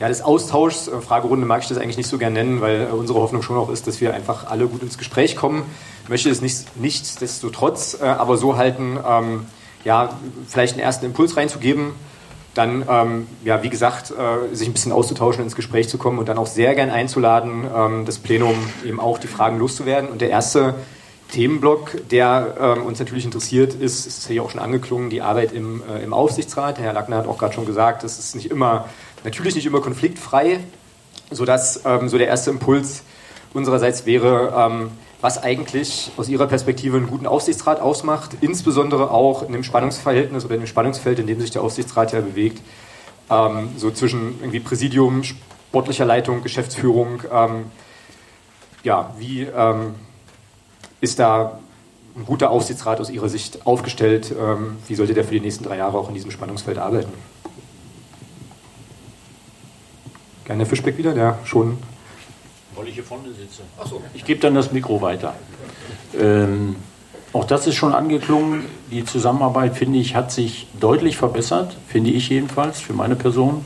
ja, 0.00 0.08
des 0.08 0.22
Austauschs. 0.22 0.90
Fragerunde 1.06 1.46
mag 1.46 1.62
ich 1.62 1.68
das 1.68 1.78
eigentlich 1.78 1.98
nicht 1.98 2.08
so 2.08 2.18
gern 2.18 2.32
nennen, 2.32 2.60
weil 2.60 2.88
äh, 2.90 2.92
unsere 2.92 3.20
Hoffnung 3.20 3.42
schon 3.42 3.56
auch 3.56 3.68
ist, 3.68 3.86
dass 3.86 4.00
wir 4.00 4.14
einfach 4.14 4.50
alle 4.50 4.66
gut 4.66 4.82
ins 4.82 4.98
Gespräch 4.98 5.36
kommen. 5.36 5.62
Ich 6.04 6.08
möchte 6.08 6.30
es 6.30 6.40
nicht, 6.40 6.76
nichtsdestotrotz 6.76 7.98
äh, 8.00 8.06
aber 8.06 8.38
so 8.38 8.56
halten, 8.56 8.98
ähm, 9.06 9.46
ja, 9.84 10.18
vielleicht 10.48 10.74
einen 10.74 10.82
ersten 10.82 11.04
Impuls 11.04 11.36
reinzugeben, 11.36 11.92
dann, 12.54 12.84
ähm, 12.88 13.26
ja, 13.44 13.62
wie 13.62 13.70
gesagt, 13.70 14.10
äh, 14.10 14.54
sich 14.54 14.66
ein 14.66 14.72
bisschen 14.72 14.92
auszutauschen, 14.92 15.44
ins 15.44 15.54
Gespräch 15.54 15.88
zu 15.88 15.98
kommen 15.98 16.18
und 16.18 16.28
dann 16.28 16.38
auch 16.38 16.48
sehr 16.48 16.74
gern 16.74 16.90
einzuladen, 16.90 17.64
ähm, 17.72 18.04
das 18.06 18.18
Plenum 18.18 18.56
eben 18.84 18.98
auch 18.98 19.18
die 19.18 19.28
Fragen 19.28 19.58
loszuwerden. 19.58 20.10
Und 20.10 20.20
der 20.20 20.30
erste 20.30 20.74
Themenblock, 21.30 22.08
der 22.10 22.56
ähm, 22.60 22.86
uns 22.86 22.98
natürlich 22.98 23.24
interessiert, 23.24 23.74
ist, 23.74 24.06
ist 24.06 24.26
hier 24.26 24.42
auch 24.42 24.50
schon 24.50 24.60
angeklungen, 24.60 25.10
die 25.10 25.22
Arbeit 25.22 25.52
im, 25.52 25.82
äh, 25.88 26.02
im 26.02 26.12
Aufsichtsrat. 26.12 26.78
Herr 26.78 26.92
Lackner 26.92 27.18
hat 27.18 27.28
auch 27.28 27.38
gerade 27.38 27.54
schon 27.54 27.66
gesagt, 27.66 28.02
das 28.02 28.18
ist 28.18 28.34
nicht 28.34 28.50
immer, 28.50 28.88
natürlich 29.24 29.54
nicht 29.54 29.66
immer 29.66 29.80
konfliktfrei, 29.80 30.60
sodass 31.30 31.82
ähm, 31.84 32.08
so 32.08 32.18
der 32.18 32.28
erste 32.28 32.50
Impuls 32.50 33.02
unsererseits 33.52 34.06
wäre, 34.06 34.52
ähm, 34.56 34.90
was 35.20 35.42
eigentlich 35.42 36.10
aus 36.16 36.28
Ihrer 36.28 36.46
Perspektive 36.46 36.96
einen 36.96 37.08
guten 37.08 37.26
Aufsichtsrat 37.26 37.80
ausmacht, 37.80 38.30
insbesondere 38.40 39.10
auch 39.10 39.42
in 39.42 39.52
dem 39.52 39.64
Spannungsverhältnis 39.64 40.44
oder 40.44 40.54
in 40.54 40.62
dem 40.62 40.66
Spannungsfeld, 40.66 41.18
in 41.18 41.26
dem 41.26 41.40
sich 41.40 41.50
der 41.50 41.62
Aufsichtsrat 41.62 42.12
ja 42.12 42.20
bewegt, 42.20 42.62
ähm, 43.28 43.70
so 43.76 43.90
zwischen 43.90 44.38
irgendwie 44.40 44.60
Präsidium, 44.60 45.22
sportlicher 45.22 46.04
Leitung, 46.04 46.42
Geschäftsführung. 46.42 47.22
Ähm, 47.30 47.66
ja, 48.82 49.14
wie 49.18 49.42
ähm, 49.42 49.94
ist 51.00 51.18
da 51.18 51.58
ein 52.16 52.24
guter 52.24 52.50
Aufsichtsrat 52.50 52.98
aus 53.00 53.10
Ihrer 53.10 53.28
Sicht 53.28 53.66
aufgestellt? 53.66 54.32
Ähm, 54.38 54.78
wie 54.88 54.94
sollte 54.94 55.14
der 55.14 55.24
für 55.24 55.34
die 55.34 55.40
nächsten 55.40 55.64
drei 55.64 55.76
Jahre 55.76 55.98
auch 55.98 56.08
in 56.08 56.14
diesem 56.14 56.30
Spannungsfeld 56.30 56.78
arbeiten? 56.78 57.12
Gerne 60.50 60.64
Herr 60.64 60.68
Fischbeck 60.70 60.98
wieder, 60.98 61.14
der 61.14 61.38
schon 61.44 61.78
weil 62.74 62.88
ich 62.88 62.94
hier 62.94 63.04
vorne 63.04 63.28
sitze. 63.28 63.62
So. 63.88 64.02
Ich 64.14 64.24
gebe 64.24 64.40
dann 64.40 64.56
das 64.56 64.72
Mikro 64.72 65.00
weiter. 65.00 65.34
Ähm, 66.18 66.74
auch 67.32 67.44
das 67.44 67.68
ist 67.68 67.76
schon 67.76 67.94
angeklungen. 67.94 68.64
Die 68.90 69.04
Zusammenarbeit, 69.04 69.76
finde 69.76 70.00
ich, 70.00 70.16
hat 70.16 70.32
sich 70.32 70.66
deutlich 70.80 71.16
verbessert, 71.16 71.76
finde 71.86 72.10
ich 72.10 72.30
jedenfalls, 72.30 72.80
für 72.80 72.94
meine 72.94 73.14
Person. 73.14 73.64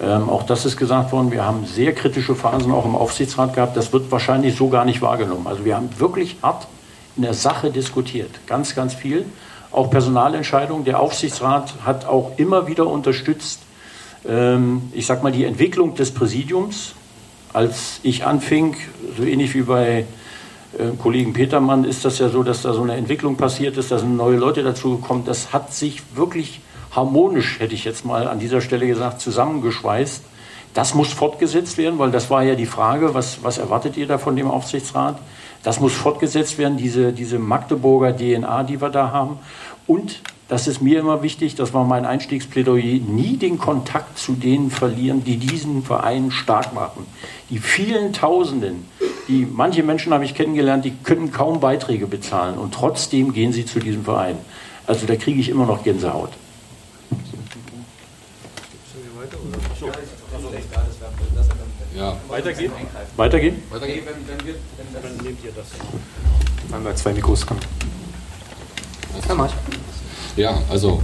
Ähm, 0.00 0.30
auch 0.30 0.44
das 0.44 0.64
ist 0.64 0.76
gesagt 0.76 1.10
worden, 1.10 1.32
wir 1.32 1.44
haben 1.44 1.66
sehr 1.66 1.92
kritische 1.92 2.36
Phasen 2.36 2.70
auch 2.70 2.84
im 2.84 2.94
Aufsichtsrat 2.94 3.52
gehabt. 3.52 3.76
Das 3.76 3.92
wird 3.92 4.12
wahrscheinlich 4.12 4.54
so 4.54 4.68
gar 4.68 4.84
nicht 4.84 5.02
wahrgenommen. 5.02 5.48
Also 5.48 5.64
wir 5.64 5.74
haben 5.74 5.88
wirklich 5.98 6.36
hart 6.42 6.68
in 7.16 7.24
der 7.24 7.34
Sache 7.34 7.72
diskutiert, 7.72 8.30
ganz, 8.46 8.76
ganz 8.76 8.94
viel. 8.94 9.24
Auch 9.72 9.90
Personalentscheidungen. 9.90 10.84
Der 10.84 11.00
Aufsichtsrat 11.00 11.74
hat 11.84 12.04
auch 12.04 12.38
immer 12.38 12.68
wieder 12.68 12.86
unterstützt, 12.86 13.62
ich 14.26 15.06
sag 15.06 15.22
mal, 15.22 15.32
die 15.32 15.44
Entwicklung 15.44 15.94
des 15.94 16.10
Präsidiums 16.10 16.94
als 17.54 18.00
ich 18.02 18.26
anfing, 18.26 18.76
so 19.16 19.22
ähnlich 19.22 19.54
wie 19.54 19.62
bei 19.62 20.06
äh, 20.76 20.96
Kollegen 21.00 21.32
Petermann, 21.32 21.84
ist 21.84 22.04
das 22.04 22.18
ja 22.18 22.28
so, 22.28 22.42
dass 22.42 22.62
da 22.62 22.74
so 22.74 22.82
eine 22.82 22.96
Entwicklung 22.96 23.36
passiert 23.36 23.76
ist, 23.76 23.92
da 23.92 23.98
sind 23.98 24.16
neue 24.16 24.36
Leute 24.36 24.64
dazugekommen. 24.64 25.24
Das 25.24 25.52
hat 25.52 25.72
sich 25.72 26.02
wirklich 26.16 26.60
harmonisch, 26.90 27.60
hätte 27.60 27.74
ich 27.74 27.84
jetzt 27.84 28.04
mal 28.04 28.26
an 28.26 28.40
dieser 28.40 28.60
Stelle 28.60 28.86
gesagt, 28.88 29.20
zusammengeschweißt. 29.20 30.22
Das 30.74 30.94
muss 30.94 31.12
fortgesetzt 31.12 31.78
werden, 31.78 32.00
weil 32.00 32.10
das 32.10 32.28
war 32.28 32.42
ja 32.42 32.56
die 32.56 32.66
Frage, 32.66 33.14
was, 33.14 33.44
was 33.44 33.58
erwartet 33.58 33.96
ihr 33.96 34.08
da 34.08 34.18
von 34.18 34.34
dem 34.34 34.50
Aufsichtsrat? 34.50 35.16
Das 35.62 35.78
muss 35.78 35.92
fortgesetzt 35.92 36.58
werden, 36.58 36.76
diese, 36.76 37.12
diese 37.12 37.38
Magdeburger 37.38 38.16
DNA, 38.16 38.64
die 38.64 38.80
wir 38.80 38.90
da 38.90 39.12
haben. 39.12 39.38
Und 39.86 40.20
das 40.48 40.66
ist 40.66 40.82
mir 40.82 41.00
immer 41.00 41.22
wichtig, 41.22 41.54
das 41.54 41.72
war 41.72 41.84
mein 41.84 42.04
Einstiegsplädoyer, 42.04 43.00
nie 43.00 43.36
den 43.36 43.58
Kontakt 43.58 44.18
zu 44.18 44.32
denen 44.32 44.70
verlieren, 44.70 45.24
die 45.24 45.38
diesen 45.38 45.82
Verein 45.82 46.30
stark 46.30 46.74
machen. 46.74 47.06
Die 47.48 47.58
vielen 47.58 48.12
Tausenden, 48.12 48.86
die 49.28 49.46
manche 49.50 49.82
Menschen 49.82 50.12
habe 50.12 50.24
ich 50.24 50.34
kennengelernt, 50.34 50.84
die 50.84 50.92
können 51.02 51.32
kaum 51.32 51.60
Beiträge 51.60 52.06
bezahlen 52.06 52.58
und 52.58 52.74
trotzdem 52.74 53.32
gehen 53.32 53.52
sie 53.52 53.64
zu 53.64 53.78
diesem 53.78 54.04
Verein. 54.04 54.36
Also 54.86 55.06
da 55.06 55.16
kriege 55.16 55.40
ich 55.40 55.48
immer 55.48 55.64
noch 55.64 55.82
Gänsehaut. 55.82 56.30
Ja. 61.96 62.16
Weitergehen? 62.28 62.72
Weitergehen? 63.16 63.62
Weitergehen, 63.70 64.04
wenn, 64.04 64.38
wenn 64.38 64.46
wir, 64.46 64.54
wenn 64.54 64.92
das 64.92 65.02
dann 65.02 65.16
nehmt 65.24 65.44
ihr 65.44 65.52
das. 65.52 65.66
Dann 66.70 66.84
wir 66.84 66.96
zwei 66.96 67.12
Mikros 67.12 67.46
kommen. 67.46 67.60
Ja, 69.28 69.34
mach 69.34 69.46
ich. 69.46 69.93
Ja, 70.36 70.60
also 70.68 71.00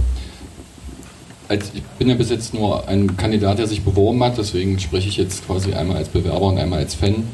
als, 1.47 1.71
ich 1.73 1.83
bin 1.99 2.09
ja 2.09 2.15
bis 2.15 2.29
jetzt 2.29 2.53
nur 2.53 2.87
ein 2.87 3.15
Kandidat, 3.17 3.59
der 3.59 3.67
sich 3.67 3.81
beworben 3.81 4.23
hat, 4.23 4.37
deswegen 4.37 4.79
spreche 4.79 5.09
ich 5.09 5.17
jetzt 5.17 5.45
quasi 5.45 5.73
einmal 5.73 5.97
als 5.97 6.09
Bewerber 6.09 6.47
und 6.47 6.57
einmal 6.57 6.79
als 6.79 6.95
Fan. 6.95 7.27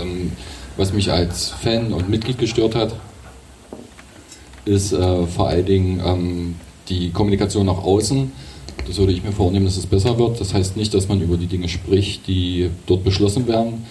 Ähm, 0.00 0.32
was 0.76 0.92
mich 0.92 1.10
als 1.12 1.50
Fan 1.50 1.92
und 1.92 2.08
Mitglied 2.08 2.38
gestört 2.38 2.74
hat, 2.74 2.94
ist 4.64 4.92
äh, 4.92 5.26
vor 5.26 5.48
allen 5.48 5.66
Dingen 5.66 6.02
ähm, 6.04 6.54
die 6.88 7.10
Kommunikation 7.10 7.66
nach 7.66 7.78
außen. 7.78 8.32
Das 8.86 8.98
würde 8.98 9.12
ich 9.12 9.22
mir 9.22 9.32
vornehmen, 9.32 9.64
dass 9.64 9.76
es 9.76 9.86
besser 9.86 10.18
wird. 10.18 10.40
Das 10.40 10.52
heißt 10.52 10.76
nicht, 10.76 10.92
dass 10.94 11.08
man 11.08 11.20
über 11.20 11.36
die 11.36 11.46
Dinge 11.46 11.68
spricht, 11.68 12.26
die 12.26 12.70
dort 12.86 13.04
beschlossen 13.04 13.46
werden. 13.46 13.84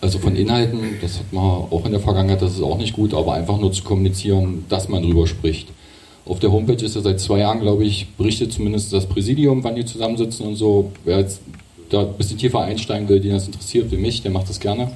Also 0.00 0.18
von 0.18 0.36
Inhalten, 0.36 0.80
das 1.02 1.18
hat 1.18 1.32
man 1.32 1.44
auch 1.44 1.84
in 1.84 1.90
der 1.90 2.00
Vergangenheit, 2.00 2.40
das 2.40 2.54
ist 2.54 2.62
auch 2.62 2.78
nicht 2.78 2.94
gut, 2.94 3.14
aber 3.14 3.34
einfach 3.34 3.58
nur 3.58 3.72
zu 3.72 3.82
kommunizieren, 3.82 4.64
dass 4.68 4.88
man 4.88 5.02
drüber 5.02 5.26
spricht. 5.26 5.68
Auf 6.28 6.40
der 6.40 6.52
Homepage 6.52 6.84
ist 6.84 6.94
ja 6.94 7.00
seit 7.00 7.20
zwei 7.20 7.38
Jahren, 7.38 7.60
glaube 7.60 7.84
ich, 7.84 8.06
berichtet 8.18 8.52
zumindest 8.52 8.92
das 8.92 9.06
Präsidium, 9.06 9.64
wann 9.64 9.74
die 9.74 9.86
zusammensitzen 9.86 10.46
und 10.46 10.56
so. 10.56 10.92
Wer 11.04 11.20
jetzt 11.20 11.40
da 11.88 12.02
ein 12.02 12.12
bisschen 12.18 12.36
tiefer 12.36 12.60
einsteigen 12.60 13.08
will, 13.08 13.18
den 13.18 13.32
das 13.32 13.46
interessiert, 13.46 13.90
wie 13.90 13.96
mich, 13.96 14.20
der 14.20 14.30
macht 14.30 14.48
das 14.50 14.60
gerne. 14.60 14.90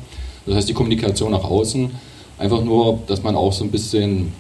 Das 0.45 0.57
heißt, 0.57 0.69
die 0.69 0.75
Kommunikation 0.75 1.31
nach 1.33 1.45
außen, 1.45 1.91
einfach 2.39 2.63
nur, 2.63 2.99
dass 3.07 3.23
man 3.23 3.35
auch 3.35 3.53
so 3.53 3.65
ein 3.65 3.71
bisschen 3.71 4.33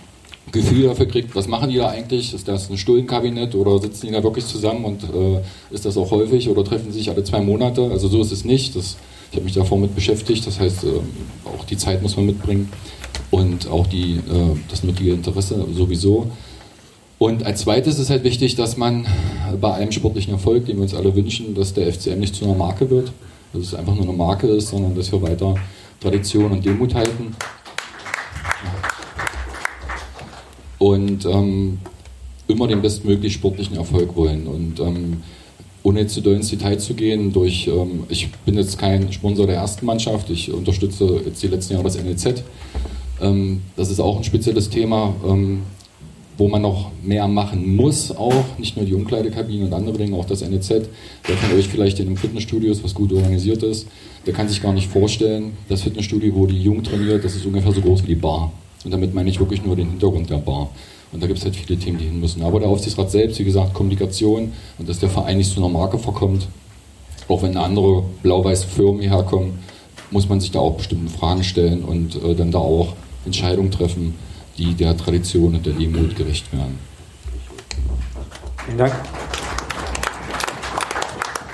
Gefühl 0.51 0.89
dafür 0.89 1.07
kriegt, 1.07 1.35
was 1.35 1.49
machen 1.49 1.71
die 1.71 1.77
da 1.77 1.89
eigentlich? 1.89 2.35
Ist 2.35 2.47
das 2.47 2.69
ein 2.69 2.77
Stullenkabinett 2.77 3.55
oder 3.55 3.79
sitzen 3.79 4.09
die 4.09 4.13
da 4.13 4.23
wirklich 4.23 4.45
zusammen 4.45 4.85
und 4.85 5.05
äh, 5.05 5.41
ist 5.71 5.87
das 5.87 5.97
auch 5.97 6.11
häufig 6.11 6.49
oder 6.51 6.63
treffen 6.63 6.93
sie 6.93 6.99
sich 6.99 7.09
alle 7.09 7.25
zwei 7.25 7.41
Monate? 7.41 7.91
Also 7.91 8.09
so 8.09 8.21
ist 8.21 8.33
es 8.33 8.45
nicht. 8.45 8.77
Das, 8.77 8.97
ich 9.31 9.37
habe 9.37 9.45
mich 9.45 9.55
davor 9.55 9.79
mit 9.79 9.95
beschäftigt, 9.95 10.47
das 10.47 10.61
heißt, 10.61 10.85
äh, 10.85 10.89
auch 11.49 11.65
die 11.65 11.79
Zeit 11.79 12.03
muss 12.03 12.17
man 12.17 12.27
mitbringen 12.27 12.69
und 13.31 13.67
auch 13.69 13.87
die, 13.87 14.17
äh, 14.17 14.57
das 14.69 14.83
nötige 14.85 15.13
Interesse 15.13 15.65
sowieso. 15.75 16.31
Und 17.23 17.45
als 17.45 17.61
zweites 17.61 18.01
ist 18.01 18.11
halt 18.11 18.25
wichtig, 18.25 18.57
dass 18.57 18.77
man 18.77 19.07
bei 19.61 19.75
einem 19.75 19.93
sportlichen 19.93 20.33
Erfolg, 20.33 20.67
den 20.67 20.79
wir 20.79 20.83
uns 20.83 20.93
alle 20.93 21.15
wünschen, 21.15 21.55
dass 21.55 21.73
der 21.73 21.93
FCM 21.93 22.19
nicht 22.19 22.35
zu 22.35 22.45
einer 22.45 22.57
Marke 22.57 22.91
wird, 22.91 23.13
dass 23.53 23.63
es 23.63 23.75
einfach 23.77 23.95
nur 23.95 24.03
eine 24.03 24.13
Marke 24.13 24.49
ist, 24.49 24.71
sondern 24.71 24.97
dass 24.97 25.13
wir 25.13 25.23
weiter 25.23 25.55
Tradition 26.01 26.51
und 26.51 26.65
Demut 26.65 26.97
halten. 26.97 27.37
Und 30.79 31.25
ähm, 31.25 31.79
immer 32.49 32.67
den 32.67 32.83
bestmöglich 32.83 33.35
sportlichen 33.35 33.77
Erfolg 33.77 34.17
wollen. 34.17 34.49
Und 34.49 34.81
ähm, 34.81 35.23
ohne 35.85 36.09
zu 36.09 36.23
doll 36.23 36.35
ins 36.35 36.51
Detail 36.51 36.79
zu 36.79 36.95
gehen, 36.95 37.33
durch, 37.33 37.69
ähm, 37.69 38.03
ich 38.09 38.33
bin 38.45 38.57
jetzt 38.57 38.81
kein 38.81 39.13
Sponsor 39.13 39.47
der 39.47 39.59
ersten 39.59 39.87
Mannschaft, 39.87 40.29
ich 40.29 40.53
unterstütze 40.53 41.21
jetzt 41.25 41.41
die 41.41 41.47
letzten 41.47 41.75
Jahre 41.75 41.85
das 41.85 42.03
NLZ. 42.03 42.43
Ähm, 43.21 43.63
das 43.77 43.91
ist 43.91 44.01
auch 44.01 44.17
ein 44.17 44.25
spezielles 44.25 44.71
Thema. 44.71 45.15
Wo 46.39 46.49
man 46.49 46.63
noch 46.63 46.91
mehr 47.03 47.29
machen 47.29 47.77
muss, 47.77 48.11
auch 48.11 48.45
nicht 48.59 48.77
nur 48.77 48.87
die 48.87 48.95
Umkleidekabinen 48.95 49.67
und 49.67 49.75
andere 49.75 49.99
Dinge, 49.99 50.17
auch 50.17 50.25
das 50.25 50.41
NEZ. 50.41 50.71
Wer 51.25 51.37
von 51.37 51.59
euch 51.59 51.69
vielleicht 51.69 52.01
in 52.01 52.07
einem 52.07 52.17
Fitnessstudio 52.17 52.73
ist, 52.73 52.83
was 52.83 52.95
gut 52.95 53.13
organisiert 53.13 53.63
ist, 53.63 53.87
der 54.27 54.33
kann 54.33 54.49
sich 54.49 54.63
gar 54.63 54.73
nicht 54.73 54.89
vorstellen, 54.89 55.53
das 55.69 55.83
Fitnessstudio, 55.83 56.35
wo 56.35 56.47
die 56.47 56.61
Jugend 56.61 56.87
trainiert, 56.87 57.25
das 57.25 57.37
ist 57.37 57.45
ungefähr 57.45 57.73
so 57.73 57.81
groß 57.81 58.03
wie 58.05 58.09
die 58.09 58.15
Bar. 58.15 58.53
Und 58.85 58.91
damit 58.91 59.15
meine 59.15 59.29
ich 59.31 59.39
wirklich 59.39 59.65
nur 59.65 59.77
den 59.77 59.91
Hintergrund 59.91 60.31
der 60.31 60.39
Bar. 60.39 60.71
Und 61.13 61.23
da 61.23 61.27
gibt 61.27 61.39
es 61.39 61.45
halt 61.45 61.55
viele 61.55 61.79
Themen, 61.79 61.99
die 61.99 62.07
hin 62.07 62.21
müssen. 62.21 62.43
Aber 62.43 62.59
der 62.59 62.69
Aufsichtsrat 62.69 63.11
selbst, 63.11 63.39
wie 63.39 63.45
gesagt, 63.45 63.75
Kommunikation 63.75 64.53
und 64.79 64.89
dass 64.89 64.99
der 64.99 65.11
Verein 65.11 65.37
nicht 65.37 65.53
zu 65.53 65.61
einer 65.61 65.69
Marke 65.69 65.99
verkommt, 65.99 66.49
auch 67.29 67.43
wenn 67.43 67.51
eine 67.51 67.61
andere 67.61 68.03
blau-weiße 68.23 68.67
Firmen 68.67 69.03
hierher 69.03 69.23
kommen, 69.23 69.59
muss 70.11 70.29
man 70.29 70.41
sich 70.41 70.51
da 70.51 70.59
auch 70.61 70.77
bestimmte 70.77 71.13
Fragen 71.13 71.45
stellen 71.45 71.85
und 71.85 72.17
äh, 72.23 72.35
dann 72.35 72.51
da 72.51 72.59
auch 72.59 72.95
Entscheidungen 73.25 73.71
treffen, 73.71 74.15
die 74.63 74.75
der 74.75 74.97
Tradition 74.97 75.55
und 75.55 75.67
der 75.67 75.73
Demut 75.73 76.17
gerecht 76.17 76.53
werden. 76.53 76.79
Vielen 78.65 78.79
Dank. 78.79 78.95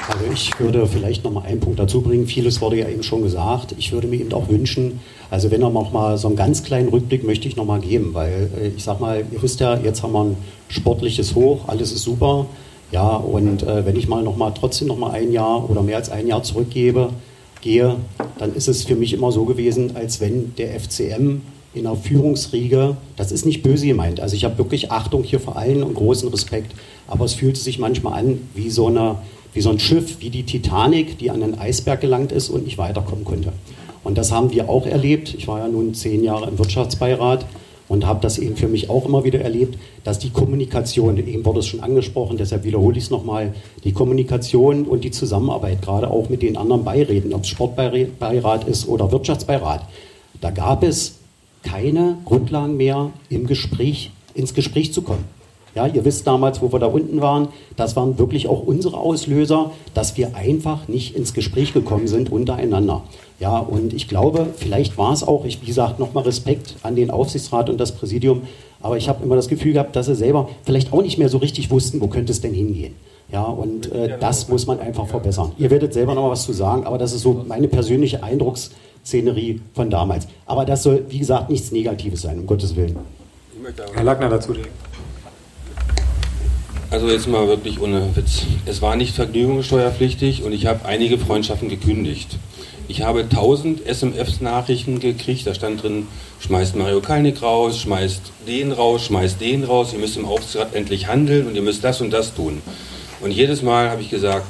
Also 0.09 0.25
ich 0.33 0.59
würde 0.59 0.87
vielleicht 0.87 1.25
noch 1.25 1.33
mal 1.33 1.43
einen 1.43 1.61
Punkt 1.61 1.79
dazu 1.79 2.01
bringen. 2.03 2.27
Vieles 2.27 2.61
wurde 2.61 2.79
ja 2.79 2.89
eben 2.89 3.03
schon 3.03 3.23
gesagt. 3.23 3.75
Ich 3.79 3.93
würde 3.93 4.09
mir 4.09 4.21
eben 4.21 4.33
auch 4.33 4.49
wünschen, 4.49 5.01
also 5.31 5.51
wenn 5.51 5.63
er 5.63 5.71
noch 5.71 5.93
mal 5.93 6.17
so 6.17 6.29
einen 6.29 6.37
ganz 6.37 6.63
kleinen 6.63 6.89
Rückblick 6.89 7.25
möchte 7.25 7.47
ich 7.47 7.57
noch 7.57 7.67
mal 7.67 7.81
geben, 7.81 8.15
weil 8.15 8.51
äh, 8.59 8.69
ich 8.69 8.85
sag 8.85 9.01
mal, 9.01 9.25
ihr 9.31 9.43
wisst 9.43 9.61
ja, 9.61 9.77
jetzt 9.77 10.03
haben 10.03 10.13
wir 10.13 10.25
ein 10.25 10.37
sportliches 10.69 11.35
Hoch, 11.35 11.69
alles 11.69 11.93
ist 11.93 12.03
super. 12.03 12.47
Ja, 12.91 13.17
und 13.17 13.63
äh, 13.63 13.85
wenn 13.85 13.97
ich 13.97 14.09
mal 14.09 14.23
noch 14.23 14.37
mal 14.37 14.51
trotzdem 14.51 14.89
noch 14.89 14.97
mal 14.97 15.11
ein 15.11 15.31
Jahr 15.31 15.69
oder 15.69 15.83
mehr 15.83 15.97
als 15.99 16.09
ein 16.09 16.27
Jahr 16.27 16.43
zurückgebe, 16.43 17.11
gehe, 17.61 17.97
dann 18.39 18.55
ist 18.55 18.69
es 18.69 18.85
für 18.85 18.97
mich 18.97 19.13
immer 19.13 19.31
so 19.31 19.45
gewesen, 19.45 19.95
als 19.95 20.21
wenn 20.21 20.55
der 20.57 20.81
FCM 20.81 21.43
in 21.79 21.87
einer 21.87 21.97
Führungsriege, 21.97 22.97
das 23.17 23.33
ist 23.33 23.47
nicht 23.47 23.63
böse 23.63 23.87
gemeint, 23.87 24.21
also 24.21 24.37
ich 24.37 24.45
habe 24.45 24.59
wirklich 24.59 24.91
Achtung 24.91 25.23
hier 25.23 25.41
vor 25.41 25.57
allen 25.57 25.83
und 25.83 25.95
großen 25.95 26.29
Respekt, 26.29 26.73
aber 27.07 27.25
es 27.25 27.35
fühlte 27.35 27.61
sich 27.61 27.79
manchmal 27.79 28.19
an 28.19 28.41
wie 28.55 28.71
so, 28.71 28.89
eine, 28.89 29.17
wie 29.55 29.61
so 29.61 29.71
ein 29.71 29.79
Schiff, 29.79 30.21
wie 30.21 30.31
die 30.31 30.43
Titanic, 30.43 31.19
die 31.19 31.31
an 31.31 31.41
den 31.41 31.59
Eisberg 31.59 32.01
gelangt 32.01 32.33
ist 32.33 32.49
und 32.51 32.65
nicht 32.65 32.79
weiterkommen 32.79 33.25
konnte. 33.25 33.53
Und 34.05 34.19
das 34.19 34.33
haben 34.33 34.53
wir 34.53 34.69
auch 34.69 34.87
erlebt. 34.87 35.35
Ich 35.37 35.49
war 35.49 35.59
ja 35.59 35.69
nun 35.69 35.93
zehn 35.95 36.23
Jahre 36.23 36.49
im 36.49 36.59
Wirtschaftsbeirat 36.59 37.45
und 37.89 38.07
habe 38.07 38.21
das 38.21 38.39
eben 38.39 38.57
für 38.57 38.69
mich 38.69 38.91
auch 38.91 39.07
immer 39.07 39.25
wieder 39.25 39.41
erlebt, 39.41 39.79
dass 40.05 40.19
die 40.19 40.31
Kommunikation, 40.31 41.17
eben 41.17 41.45
wurde 41.45 41.61
es 41.61 41.67
schon 41.67 41.81
angesprochen, 41.81 42.37
deshalb 42.37 42.65
wiederhole 42.65 42.97
ich 42.99 43.05
es 43.05 43.11
nochmal, 43.11 43.55
die 43.85 43.93
Kommunikation 43.93 44.85
und 44.85 45.05
die 45.05 45.11
Zusammenarbeit, 45.11 45.83
gerade 45.83 46.11
auch 46.11 46.29
mit 46.29 46.43
den 46.43 46.57
anderen 46.57 46.85
Beiräten, 46.85 47.33
ob 47.33 47.43
es 47.43 47.49
Sportbeirat 47.49 48.69
ist 48.69 48.87
oder 48.89 49.11
Wirtschaftsbeirat, 49.11 49.87
da 50.41 50.51
gab 50.51 50.83
es 50.83 51.15
keine 51.63 52.19
Grundlagen 52.25 52.77
mehr, 52.77 53.11
im 53.29 53.47
Gespräch, 53.47 54.11
ins 54.35 54.55
Gespräch 54.55 54.93
zu 54.93 55.03
kommen. 55.03 55.25
Ja, 55.75 55.87
ihr 55.87 56.05
wisst 56.05 56.27
damals, 56.27 56.61
wo 56.61 56.73
wir 56.73 56.79
da 56.79 56.87
unten 56.87 57.21
waren, 57.21 57.49
das 57.77 57.95
waren 57.95 58.19
wirklich 58.19 58.49
auch 58.49 58.63
unsere 58.63 58.97
Auslöser, 58.97 59.71
dass 59.95 60.17
wir 60.17 60.35
einfach 60.35 60.89
nicht 60.89 61.15
ins 61.15 61.35
Gespräch 61.35 61.73
gekommen 61.73 62.09
sind 62.09 62.33
untereinander. 62.33 63.03
Ja, 63.39 63.59
und 63.59 63.93
ich 63.93 64.09
glaube, 64.09 64.49
vielleicht 64.57 64.99
war 64.99 65.13
es 65.13 65.23
auch, 65.23 65.45
ich, 65.45 65.63
wie 65.63 65.67
gesagt, 65.67 66.01
nochmal 66.01 66.25
Respekt 66.25 66.75
an 66.83 66.97
den 66.97 67.11
Aufsichtsrat 67.11 67.71
und 67.71 67.79
das 67.79 67.93
Präsidium, 67.93 68.43
aber 68.81 68.97
ich 68.97 69.09
habe 69.09 69.23
immer 69.23 69.37
das 69.37 69.49
Gefühl 69.49 69.75
gehabt, 69.75 69.95
dass 69.95 70.07
sie 70.07 70.17
selber 70.17 70.49
vielleicht 70.65 70.93
auch 70.93 71.03
nicht 71.03 71.19
mehr 71.19 71.29
so 71.29 71.39
richtig 71.39 71.71
wussten, 71.71 72.01
wo 72.01 72.09
könnte 72.09 72.33
es 72.33 72.41
denn 72.41 72.55
hingehen. 72.55 72.95
Ja, 73.31 73.43
und 73.43 73.93
äh, 73.93 74.17
das 74.19 74.49
muss 74.49 74.67
man 74.67 74.81
einfach 74.81 75.07
verbessern. 75.07 75.53
Ihr 75.59 75.71
werdet 75.71 75.93
selber 75.93 76.15
noch 76.15 76.23
mal 76.23 76.31
was 76.31 76.45
zu 76.45 76.55
sagen, 76.55 76.87
aber 76.87 76.97
das 76.97 77.13
ist 77.13 77.23
so 77.23 77.45
meine 77.47 77.69
persönliche 77.69 78.23
Eindrucks- 78.23 78.71
Szenerie 79.09 79.61
von 79.75 79.89
damals. 79.89 80.29
Aber 80.45 80.67
das 80.67 80.83
soll, 80.83 81.05
wie 81.09 81.19
gesagt, 81.19 81.49
nichts 81.49 81.73
Negatives 81.73 82.23
sein, 82.23 82.39
um 82.39 82.47
Gottes 82.47 82.77
Willen. 82.77 82.97
Herr 83.95 84.05
Lackner 84.05 84.29
dazu. 84.29 84.55
Also 86.91 87.09
jetzt 87.09 87.27
mal 87.27 87.49
wirklich 87.49 87.81
ohne 87.81 88.15
Witz. 88.17 88.45
Es 88.67 88.81
war 88.83 88.97
nicht 88.97 89.15
vergnügungssteuerpflichtig 89.15 90.43
und 90.43 90.53
ich 90.53 90.67
habe 90.67 90.85
einige 90.85 91.19
Freundschaften 91.19 91.69
gekündigt. 91.69 92.39
Ich 92.87 93.03
habe 93.03 93.21
1000 93.21 93.87
SMS-Nachrichten 93.87 94.99
gekriegt, 95.01 95.47
da 95.47 95.53
stand 95.53 95.83
drin, 95.83 96.07
schmeißt 96.41 96.77
Mario 96.77 97.01
Kalnick 97.01 97.43
raus, 97.43 97.79
schmeißt 97.79 98.33
den 98.47 98.73
raus, 98.73 99.05
schmeißt 99.07 99.41
den 99.41 99.65
raus, 99.65 99.93
ihr 99.93 99.99
müsst 99.99 100.17
im 100.17 100.25
Aufsichtsrat 100.25 100.75
endlich 100.75 101.07
handeln 101.07 101.47
und 101.47 101.55
ihr 101.55 101.63
müsst 101.63 101.85
das 101.85 102.01
und 102.01 102.11
das 102.11 102.35
tun. 102.35 102.63
Und 103.21 103.33
jedes 103.33 103.63
Mal 103.63 103.91
habe 103.91 104.01
ich 104.01 104.09
gesagt, 104.09 104.47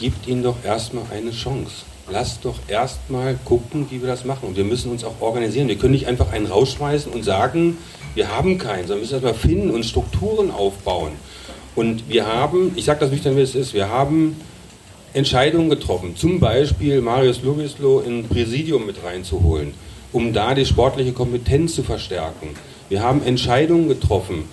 gebt 0.00 0.26
ihnen 0.26 0.42
doch 0.42 0.56
erstmal 0.64 1.04
eine 1.12 1.30
Chance 1.30 1.84
lass 2.10 2.40
doch 2.40 2.56
erstmal 2.68 3.36
gucken, 3.44 3.86
wie 3.90 4.00
wir 4.00 4.08
das 4.08 4.24
machen. 4.24 4.48
Und 4.48 4.56
wir 4.56 4.64
müssen 4.64 4.90
uns 4.90 5.04
auch 5.04 5.20
organisieren. 5.20 5.68
Wir 5.68 5.76
können 5.76 5.92
nicht 5.92 6.06
einfach 6.06 6.32
einen 6.32 6.46
rausschmeißen 6.46 7.12
und 7.12 7.24
sagen, 7.24 7.78
wir 8.14 8.28
haben 8.34 8.58
keinen, 8.58 8.86
sondern 8.86 8.98
wir 8.98 9.00
müssen 9.02 9.14
erstmal 9.14 9.34
finden 9.34 9.70
und 9.70 9.84
Strukturen 9.84 10.50
aufbauen. 10.50 11.12
Und 11.74 12.08
wir 12.08 12.26
haben, 12.26 12.72
ich 12.76 12.84
sage 12.84 13.00
das 13.00 13.10
nüchtern, 13.10 13.36
wie 13.36 13.40
es 13.40 13.54
ist, 13.54 13.74
wir 13.74 13.88
haben 13.88 14.36
Entscheidungen 15.12 15.70
getroffen, 15.70 16.16
zum 16.16 16.40
Beispiel 16.40 17.00
Marius 17.00 17.42
Lovislo 17.42 18.00
in 18.00 18.28
Präsidium 18.28 18.86
mit 18.86 19.02
reinzuholen, 19.04 19.74
um 20.12 20.32
da 20.32 20.54
die 20.54 20.66
sportliche 20.66 21.12
Kompetenz 21.12 21.74
zu 21.74 21.82
verstärken. 21.82 22.50
Wir 22.88 23.02
haben 23.02 23.22
Entscheidungen 23.24 23.88
getroffen, 23.88 24.44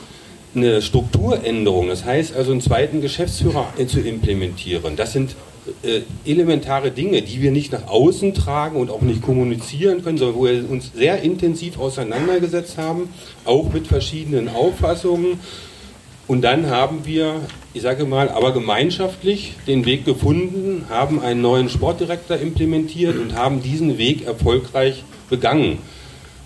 eine 0.55 0.81
Strukturänderung, 0.81 1.87
das 1.87 2.05
heißt 2.05 2.35
also 2.35 2.51
einen 2.51 2.61
zweiten 2.61 3.01
Geschäftsführer 3.01 3.73
zu 3.87 4.01
implementieren. 4.01 4.95
Das 4.95 5.13
sind 5.13 5.35
äh, 5.83 6.01
elementare 6.25 6.91
Dinge, 6.91 7.21
die 7.21 7.41
wir 7.41 7.51
nicht 7.51 7.71
nach 7.71 7.87
außen 7.87 8.33
tragen 8.33 8.77
und 8.77 8.89
auch 8.89 9.01
nicht 9.01 9.21
kommunizieren 9.21 10.03
können, 10.03 10.17
sondern 10.17 10.37
wo 10.37 10.45
wir 10.45 10.69
uns 10.69 10.91
sehr 10.95 11.21
intensiv 11.21 11.79
auseinandergesetzt 11.79 12.77
haben, 12.77 13.09
auch 13.45 13.71
mit 13.71 13.87
verschiedenen 13.87 14.49
Auffassungen. 14.49 15.39
Und 16.27 16.41
dann 16.41 16.69
haben 16.69 17.05
wir, 17.05 17.41
ich 17.73 17.81
sage 17.81 18.05
mal, 18.05 18.29
aber 18.29 18.53
gemeinschaftlich 18.53 19.53
den 19.67 19.85
Weg 19.85 20.05
gefunden, 20.05 20.85
haben 20.89 21.21
einen 21.21 21.41
neuen 21.41 21.69
Sportdirektor 21.69 22.37
implementiert 22.37 23.17
und 23.17 23.35
haben 23.35 23.61
diesen 23.61 23.97
Weg 23.97 24.25
erfolgreich 24.25 25.03
begangen. 25.29 25.77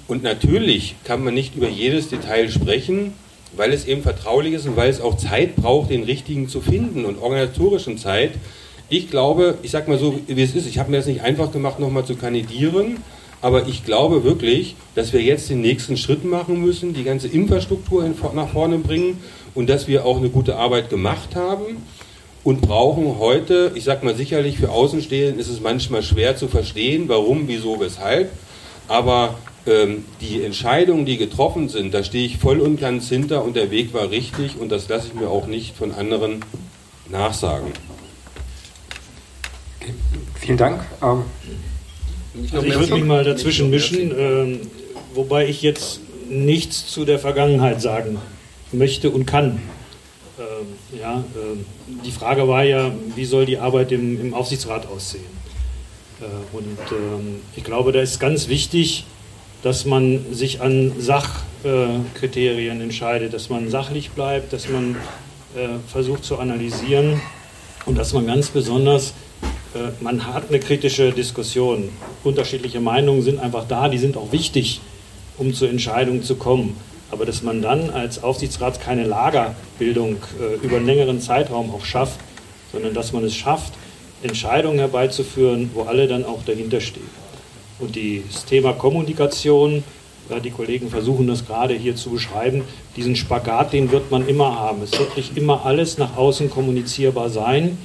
Und 0.08 0.24
natürlich 0.24 0.96
kann 1.04 1.24
man 1.24 1.34
nicht 1.34 1.56
über 1.56 1.70
jedes 1.70 2.10
Detail 2.10 2.50
sprechen, 2.50 3.14
weil 3.56 3.72
es 3.72 3.86
eben 3.86 4.02
vertraulich 4.02 4.54
ist 4.54 4.68
und 4.68 4.76
weil 4.76 4.90
es 4.90 5.02
auch 5.02 5.18
Zeit 5.18 5.56
braucht, 5.56 5.90
den 5.90 6.04
richtigen 6.04 6.50
zu 6.50 6.62
finden 6.62 7.06
und 7.06 7.22
organisatorischen 7.22 7.98
Zeit. 7.98 8.32
Ich 8.88 9.10
glaube, 9.10 9.58
ich 9.64 9.72
sage 9.72 9.90
mal 9.90 9.98
so, 9.98 10.20
wie 10.28 10.42
es 10.42 10.54
ist, 10.54 10.68
ich 10.68 10.78
habe 10.78 10.92
mir 10.92 10.98
das 10.98 11.08
nicht 11.08 11.22
einfach 11.22 11.52
gemacht, 11.52 11.80
nochmal 11.80 12.06
zu 12.06 12.16
kandidieren, 12.16 12.98
aber 13.42 13.68
ich 13.68 13.84
glaube 13.84 14.24
wirklich, 14.24 14.76
dass 14.94 15.12
wir 15.12 15.22
jetzt 15.22 15.50
den 15.50 15.62
nächsten 15.62 15.98
Schritt 15.98 16.24
machen 16.24 16.62
müssen, 16.62 16.94
die 16.94 17.04
ganze 17.04 17.28
Infrastruktur 17.28 18.08
nach 18.34 18.50
vorne 18.50 18.78
bringen 18.78 19.20
und 19.56 19.70
dass 19.70 19.88
wir 19.88 20.06
auch 20.06 20.18
eine 20.18 20.30
gute 20.30 20.58
Arbeit 20.58 20.90
gemacht 20.92 21.36
haben 21.36 21.78
und 22.44 22.62
brauchen 22.62 23.18
heute, 23.18 23.72
ich 23.74 23.84
sage 23.84 24.06
mal 24.06 24.16
sicherlich 24.16 24.58
für 24.58 24.70
Außenstehende 24.70 25.42
ist 25.42 25.50
es 25.50 25.62
manchmal 25.62 26.04
schwer 26.04 26.38
zu 26.38 26.48
verstehen, 26.48 27.06
warum, 27.08 27.48
wieso, 27.48 27.80
weshalb, 27.80 28.32
aber 28.88 29.40
ähm, 29.66 30.06
die 30.22 30.44
Entscheidungen, 30.44 31.08
die 31.08 31.18
getroffen 31.18 31.70
sind, 31.70 31.92
da 31.92 32.04
stehe 32.04 32.26
ich 32.26 32.38
voll 32.38 32.60
und 32.60 32.80
ganz 32.80 33.10
hinter 33.10 33.44
und 33.44 33.56
der 33.56 33.72
Weg 33.72 33.96
war 33.96 34.12
richtig 34.12 34.60
und 34.60 34.72
das 34.72 34.88
lasse 34.90 35.08
ich 35.08 35.20
mir 35.20 35.28
auch 35.28 35.48
nicht 35.48 35.76
von 35.76 35.92
anderen 35.92 36.42
nachsagen. 37.10 37.72
Vielen 40.36 40.58
Dank. 40.58 40.86
Ähm, 41.02 41.24
Also 42.52 42.66
ich 42.66 42.78
würde 42.78 42.94
mich 42.96 43.04
mal 43.06 43.24
dazwischen 43.24 43.70
mischen, 43.70 44.12
äh, 44.12 44.60
wobei 45.14 45.48
ich 45.48 45.62
jetzt 45.62 46.02
nichts 46.30 46.88
zu 46.88 47.06
der 47.06 47.20
Vergangenheit 47.20 47.82
sagen 47.82 48.18
möchte 48.72 49.10
und 49.10 49.26
kann. 49.26 49.62
Ähm, 50.38 51.00
ja, 51.00 51.20
äh, 51.20 52.04
die 52.06 52.12
Frage 52.12 52.48
war 52.48 52.64
ja, 52.64 52.92
wie 53.16 53.26
soll 53.26 53.46
die 53.46 53.58
Arbeit 53.58 53.92
im, 53.92 54.20
im 54.20 54.34
Aufsichtsrat 54.34 54.86
aussehen? 54.88 55.24
Äh, 56.20 56.26
und 56.56 56.78
ähm, 56.92 57.42
ich 57.56 57.64
glaube, 57.64 57.92
da 57.92 58.02
ist 58.02 58.20
ganz 58.20 58.50
wichtig, 58.50 59.06
dass 59.64 59.86
man 59.86 60.34
sich 60.34 60.62
an 60.62 60.92
Sachkriterien 61.00 62.82
entscheidet, 62.82 63.34
dass 63.34 63.50
man 63.50 63.70
sachlich 63.70 64.12
bleibt, 64.12 64.52
dass 64.54 64.70
man 64.70 64.98
äh, 65.56 65.80
versucht 65.88 66.24
zu 66.24 66.38
analysieren 66.38 67.22
und 67.86 67.98
dass 67.98 68.14
man 68.14 68.28
ganz 68.28 68.50
besonders, 68.50 69.10
äh, 69.10 69.14
man 70.02 70.26
hat 70.26 70.50
eine 70.50 70.60
kritische 70.60 71.12
Diskussion. 71.12 71.90
Unterschiedliche 72.24 72.80
Meinungen 72.80 73.22
sind 73.22 73.40
einfach 73.40 73.68
da, 73.68 73.90
die 73.90 73.98
sind 73.98 74.18
auch 74.18 74.32
wichtig, 74.32 74.82
um 75.38 75.54
zu 75.54 75.66
Entscheidungen 75.66 76.24
zu 76.24 76.36
kommen. 76.36 76.76
Aber 77.12 77.26
dass 77.26 77.44
man 77.44 77.62
dann 77.62 77.90
als 77.90 78.24
Aufsichtsrat 78.24 78.82
keine 78.82 79.06
Lagerbildung 79.06 80.18
äh, 80.40 80.66
über 80.66 80.78
einen 80.78 80.86
längeren 80.86 81.22
Zeitraum 81.22 81.72
auch 81.72 81.86
schafft, 81.86 82.20
sondern 82.72 82.94
dass 82.94 83.14
man 83.14 83.24
es 83.24 83.36
schafft, 83.36 83.74
Entscheidungen 84.24 84.80
herbeizuführen, 84.80 85.70
wo 85.74 85.84
alle 85.84 86.08
dann 86.08 86.26
auch 86.26 86.44
dahinter 86.46 86.82
stehen. 86.82 87.10
Und 87.80 87.96
das 87.96 88.46
Thema 88.46 88.74
Kommunikation, 88.74 89.84
die 90.44 90.52
Kollegen 90.52 90.90
versuchen 90.90 91.28
das 91.28 91.46
gerade 91.46 91.74
hier 91.74 91.96
zu 91.96 92.10
beschreiben, 92.10 92.64
diesen 92.96 93.16
Spagat, 93.16 93.74
den 93.74 93.92
wird 93.92 94.12
man 94.12 94.28
immer 94.28 94.58
haben. 94.60 94.82
Es 94.82 94.98
wird 94.98 95.16
nicht 95.18 95.38
immer 95.38 95.66
alles 95.66 95.98
nach 95.98 96.16
außen 96.18 96.50
kommunizierbar 96.50 97.30
sein. 97.30 97.78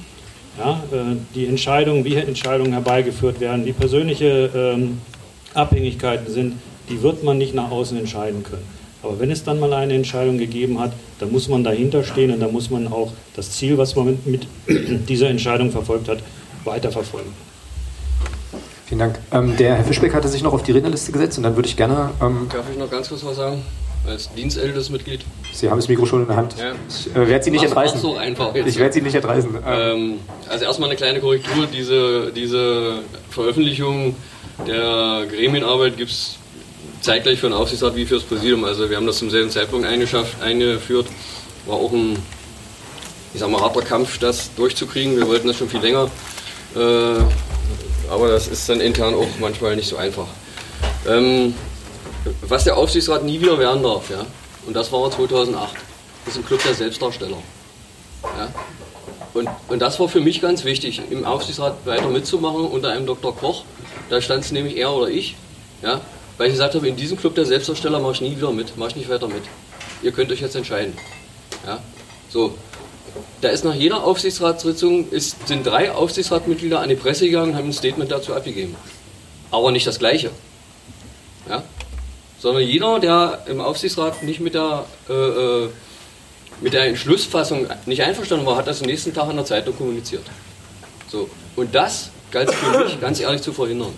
Ja, 0.57 0.83
äh, 0.91 1.15
die 1.33 1.47
Entscheidungen, 1.47 2.03
wie 2.03 2.15
Entscheidungen 2.15 2.73
herbeigeführt 2.73 3.39
werden, 3.39 3.65
wie 3.65 3.73
persönliche 3.73 4.49
ähm, 4.53 4.99
Abhängigkeiten 5.53 6.31
sind, 6.31 6.55
die 6.89 7.01
wird 7.01 7.23
man 7.23 7.37
nicht 7.37 7.53
nach 7.53 7.71
außen 7.71 7.97
entscheiden 7.97 8.43
können. 8.43 8.65
Aber 9.03 9.19
wenn 9.19 9.31
es 9.31 9.43
dann 9.43 9.59
mal 9.59 9.73
eine 9.73 9.93
Entscheidung 9.93 10.37
gegeben 10.37 10.79
hat, 10.79 10.91
dann 11.19 11.31
muss 11.31 11.47
man 11.47 11.63
dahinter 11.63 12.03
stehen 12.03 12.31
und 12.31 12.39
dann 12.39 12.51
muss 12.51 12.69
man 12.69 12.87
auch 12.87 13.13
das 13.35 13.51
Ziel, 13.51 13.77
was 13.77 13.95
man 13.95 14.17
mit, 14.25 14.25
mit 14.25 14.47
dieser 15.09 15.29
Entscheidung 15.29 15.71
verfolgt 15.71 16.07
hat, 16.07 16.19
weiterverfolgen. 16.65 17.31
Vielen 18.85 18.99
Dank. 18.99 19.19
Ähm, 19.31 19.55
der 19.57 19.75
Herr 19.75 19.85
Fischbeck 19.85 20.13
hatte 20.13 20.27
sich 20.27 20.43
noch 20.43 20.53
auf 20.53 20.63
die 20.63 20.73
Rednerliste 20.73 21.11
gesetzt 21.11 21.37
und 21.37 21.43
dann 21.43 21.55
würde 21.55 21.67
ich 21.67 21.77
gerne. 21.77 22.11
Ähm, 22.21 22.47
Darf 22.51 22.65
ich 22.69 22.77
noch 22.77 22.91
ganz 22.91 23.09
kurz 23.09 23.23
was 23.23 23.37
sagen? 23.37 23.61
Als 24.05 24.31
dienstältestes 24.33 24.89
Mitglied. 24.89 25.21
Sie 25.51 25.69
haben 25.69 25.77
das 25.77 25.87
Mikro 25.87 26.05
schon 26.05 26.21
in 26.21 26.27
der 26.27 26.37
Hand. 26.37 26.55
Ja. 26.57 26.71
Ich 26.89 27.15
äh, 27.15 27.27
werde 27.27 27.43
Sie 27.43 27.51
nicht 27.51 27.61
mach's, 27.61 27.71
entreißen. 27.71 28.01
Mach's 28.01 28.13
so 28.13 28.17
einfach 28.17 28.55
jetzt. 28.55 28.67
Ich 28.67 28.77
werde 28.77 28.93
Sie 28.93 29.01
nicht 29.01 29.15
entreißen. 29.15 29.57
Ähm, 29.67 30.19
also 30.49 30.65
erstmal 30.65 30.89
eine 30.89 30.97
kleine 30.97 31.19
Korrektur. 31.19 31.67
Diese, 31.71 32.31
diese 32.31 32.99
Veröffentlichung 33.29 34.15
der 34.65 35.25
Gremienarbeit 35.29 35.97
gibt 35.97 36.11
es 36.11 36.37
zeitgleich 37.01 37.39
für 37.39 37.47
den 37.47 37.53
Aufsichtsrat 37.53 37.95
wie 37.95 38.05
für 38.05 38.15
das 38.15 38.23
Präsidium. 38.23 38.63
Also 38.63 38.89
wir 38.89 38.97
haben 38.97 39.07
das 39.07 39.17
zum 39.17 39.29
selben 39.29 39.49
Zeitpunkt 39.49 39.85
eingeführt. 39.87 41.07
War 41.65 41.75
auch 41.75 41.91
ein, 41.91 42.17
ich 43.33 43.39
sag 43.39 43.49
mal, 43.49 43.61
harter 43.61 43.81
Kampf, 43.81 44.17
das 44.19 44.53
durchzukriegen. 44.55 45.17
Wir 45.17 45.27
wollten 45.27 45.47
das 45.47 45.57
schon 45.57 45.69
viel 45.69 45.81
länger. 45.81 46.09
Äh, 46.75 48.09
aber 48.09 48.27
das 48.29 48.47
ist 48.47 48.67
dann 48.69 48.81
intern 48.81 49.13
auch 49.13 49.27
manchmal 49.39 49.75
nicht 49.75 49.87
so 49.87 49.97
einfach. 49.97 50.27
Ähm, 51.07 51.53
was 52.41 52.65
der 52.65 52.77
Aufsichtsrat 52.77 53.23
nie 53.23 53.39
wieder 53.41 53.57
werden 53.57 53.81
darf, 53.83 54.09
ja, 54.09 54.25
und 54.65 54.73
das 54.75 54.91
war 54.91 55.09
2008, 55.09 55.75
ist 56.27 56.37
ein 56.37 56.45
Club 56.45 56.63
der 56.63 56.73
Selbstdarsteller. 56.73 57.37
Ja. 58.23 58.53
Und, 59.33 59.49
und 59.69 59.79
das 59.79 59.99
war 59.99 60.09
für 60.09 60.19
mich 60.19 60.41
ganz 60.41 60.65
wichtig, 60.65 61.01
im 61.09 61.25
Aufsichtsrat 61.25 61.85
weiter 61.85 62.09
mitzumachen 62.09 62.65
unter 62.65 62.91
einem 62.91 63.05
Dr. 63.05 63.35
Koch. 63.35 63.63
Da 64.09 64.21
stand 64.21 64.43
es 64.43 64.51
nämlich 64.51 64.77
er 64.77 64.93
oder 64.93 65.09
ich, 65.09 65.35
ja, 65.81 66.01
weil 66.37 66.47
ich 66.47 66.53
gesagt 66.53 66.75
habe, 66.75 66.87
in 66.87 66.95
diesem 66.95 67.17
Club 67.17 67.35
der 67.35 67.45
Selbstdarsteller 67.45 67.99
mache 67.99 68.13
ich 68.13 68.21
nie 68.21 68.35
wieder 68.35 68.51
mit, 68.51 68.77
mache 68.77 68.89
ich 68.89 68.95
nicht 68.97 69.09
weiter 69.09 69.27
mit. 69.27 69.43
Ihr 70.03 70.11
könnt 70.11 70.31
euch 70.31 70.41
jetzt 70.41 70.55
entscheiden. 70.55 70.97
Ja. 71.65 71.79
So, 72.29 72.55
da 73.41 73.49
ist 73.49 73.63
nach 73.63 73.73
jeder 73.73 74.03
Aufsichtsratssitzung 74.03 75.09
ist, 75.09 75.47
sind 75.47 75.65
drei 75.65 75.91
Aufsichtsratmitglieder 75.91 76.79
an 76.79 76.89
die 76.89 76.95
Presse 76.95 77.25
gegangen 77.25 77.51
und 77.51 77.57
haben 77.57 77.69
ein 77.69 77.73
Statement 77.73 78.11
dazu 78.11 78.33
abgegeben. 78.33 78.75
Aber 79.49 79.71
nicht 79.71 79.87
das 79.87 79.99
gleiche. 79.99 80.31
Sondern 82.41 82.63
jeder, 82.63 82.99
der 82.99 83.45
im 83.47 83.61
Aufsichtsrat 83.61 84.23
nicht 84.23 84.39
mit 84.39 84.55
der, 84.55 84.85
äh, 85.07 85.13
äh, 85.13 85.69
mit 86.59 86.73
der 86.73 86.85
Entschlussfassung 86.85 87.67
nicht 87.85 88.01
einverstanden 88.01 88.45
war, 88.45 88.57
hat 88.57 88.67
das 88.67 88.81
am 88.81 88.87
nächsten 88.87 89.13
Tag 89.13 89.29
in 89.29 89.35
der 89.35 89.45
Zeitung 89.45 89.77
kommuniziert. 89.77 90.23
So. 91.07 91.29
Und 91.55 91.75
das 91.75 92.09
galt 92.31 92.51
für 92.51 92.83
mich 92.83 92.99
ganz 92.99 93.19
ehrlich 93.19 93.41
zu 93.41 93.53
verhindern. 93.53 93.93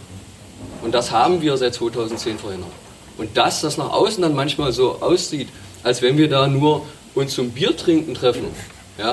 Und 0.82 0.94
das 0.94 1.12
haben 1.12 1.42
wir 1.42 1.56
seit 1.56 1.74
2010 1.74 2.38
verhindert. 2.38 2.72
Und 3.18 3.38
dass 3.38 3.62
das 3.62 3.78
nach 3.78 3.92
außen 3.92 4.22
dann 4.22 4.36
manchmal 4.36 4.74
so 4.74 5.02
aussieht, 5.02 5.48
als 5.84 6.02
wenn 6.02 6.18
wir 6.18 6.30
da 6.30 6.48
nur 6.48 6.86
uns 7.16 7.34
zum 7.34 7.52
Biertrinken 7.52 8.14
treffen, 8.14 8.48
ja, 8.98 9.12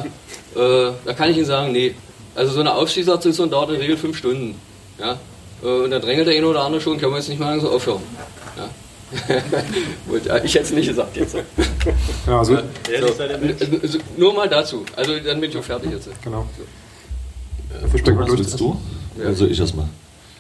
äh, 0.57 0.93
da 1.05 1.13
kann 1.15 1.31
ich 1.31 1.37
Ihnen 1.37 1.47
sagen, 1.47 1.73
nee. 1.73 1.95
Also 2.35 2.53
so 2.53 2.61
eine 2.61 2.75
Aufsichtsratssitzung 2.75 3.51
dauert 3.51 3.71
in 3.71 3.75
der 3.75 3.83
Regel 3.83 3.97
fünf 3.97 4.17
Stunden. 4.17 4.61
Ja, 4.99 5.19
äh, 5.63 5.67
und 5.67 5.91
dann 5.91 6.01
drängelt 6.01 6.27
der 6.27 6.37
eine 6.37 6.47
oder 6.47 6.63
andere 6.63 6.81
schon, 6.81 6.99
können 6.99 7.13
wir 7.13 7.19
jetzt 7.19 7.29
nicht 7.29 7.41
mal 7.41 7.59
so 7.61 7.71
aufhören. 7.71 8.03
Ja. 9.29 9.37
Gut, 10.09 10.23
ich 10.45 10.55
hätte 10.55 10.65
es 10.65 10.73
nicht 10.73 10.89
gesagt 10.89 11.17
jetzt. 11.17 11.37
Ja, 12.27 12.39
also, 12.39 12.57
so. 12.57 13.99
Nur 14.17 14.35
mal 14.35 14.49
dazu. 14.49 14.85
Also 14.97 15.19
dann 15.19 15.41
bin 15.41 15.51
ich 15.51 15.57
auch 15.57 15.65
fertig 15.65 15.91
jetzt. 15.91 16.09
Genau. 16.23 16.47
So. 16.57 17.99
Äh, 17.99 18.03
Thomas, 18.03 18.31
willst 18.31 18.61
du? 18.61 18.77
Ja. 19.19 19.27
Also 19.27 19.47
ich 19.47 19.59
erstmal. 19.59 19.89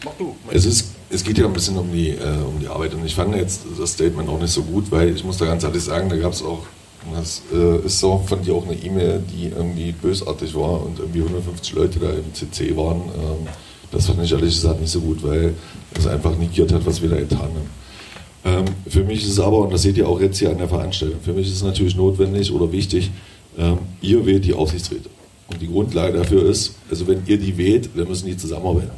Mach 0.05 0.13
du. 0.19 0.35
Es, 0.51 0.65
ist, 0.65 0.93
es 1.11 1.25
geht 1.25 1.39
ja 1.39 1.47
ein 1.47 1.53
bisschen 1.53 1.77
um 1.77 1.93
die, 1.93 2.11
äh, 2.11 2.43
um 2.47 2.59
die 2.61 2.69
Arbeit 2.69 2.95
und 2.95 3.05
ich 3.05 3.15
fand 3.15 3.35
jetzt 3.37 3.63
das 3.79 3.93
Statement 3.93 4.29
auch 4.29 4.41
nicht 4.41 4.53
so 4.53 4.63
gut, 4.63 4.91
weil 4.91 5.15
ich 5.15 5.25
muss 5.25 5.39
da 5.39 5.47
ganz 5.47 5.65
ehrlich 5.65 5.83
sagen, 5.83 6.09
da 6.09 6.17
gab 6.17 6.33
es 6.33 6.43
auch 6.43 6.65
das 7.15 7.43
äh, 7.53 7.87
ist 7.87 7.99
so 7.99 8.23
von 8.27 8.43
dir 8.43 8.55
auch 8.55 8.67
eine 8.67 8.75
E-Mail, 8.75 9.23
die 9.33 9.47
irgendwie 9.47 9.93
bösartig 9.93 10.55
war 10.55 10.83
und 10.85 10.99
irgendwie 10.99 11.21
150 11.21 11.73
Leute 11.73 11.99
da 11.99 12.11
im 12.11 12.35
CC 12.35 12.77
waren. 12.77 13.01
Ähm, 13.01 13.49
das 13.91 14.07
fand 14.07 14.23
ich 14.23 14.31
ehrlich 14.31 14.55
gesagt 14.55 14.81
nicht 14.81 14.91
so 14.91 15.01
gut, 15.01 15.23
weil 15.23 15.55
es 15.95 16.07
einfach 16.07 16.37
negiert 16.37 16.73
hat, 16.73 16.85
was 16.85 17.01
wir 17.01 17.09
da 17.09 17.17
getan 17.17 17.41
haben. 17.41 17.80
Ähm, 18.45 18.65
für 18.89 19.05
mich 19.05 19.23
ist 19.23 19.33
es 19.33 19.41
aber, 19.41 19.59
und 19.59 19.73
das 19.73 19.83
seht 19.83 19.97
ihr 19.97 20.09
auch 20.09 20.21
jetzt 20.21 20.39
hier 20.39 20.51
an 20.51 20.59
der 20.59 20.69
Veranstaltung, 20.69 21.21
für 21.23 21.33
mich 21.33 21.47
ist 21.47 21.55
es 21.55 21.63
natürlich 21.63 21.97
notwendig 21.97 22.53
oder 22.53 22.71
wichtig, 22.73 23.11
ähm, 23.59 23.79
ihr 24.01 24.25
wählt 24.25 24.45
die 24.45 24.55
Aufsichtsräte. 24.55 25.11
Und 25.49 25.61
die 25.61 25.67
Grundlage 25.67 26.19
dafür 26.19 26.49
ist, 26.49 26.75
also 26.89 27.07
wenn 27.07 27.23
ihr 27.27 27.39
die 27.39 27.57
wählt, 27.59 27.91
dann 27.95 28.09
müssen 28.09 28.27
die 28.27 28.37
zusammenarbeiten. 28.37 28.93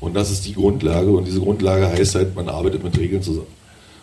Und 0.00 0.16
das 0.16 0.30
ist 0.30 0.46
die 0.46 0.54
Grundlage 0.54 1.10
und 1.10 1.26
diese 1.26 1.40
Grundlage 1.40 1.86
heißt 1.86 2.14
halt, 2.14 2.34
man 2.34 2.48
arbeitet 2.48 2.82
mit 2.82 2.98
Regeln 2.98 3.22
zusammen. 3.22 3.46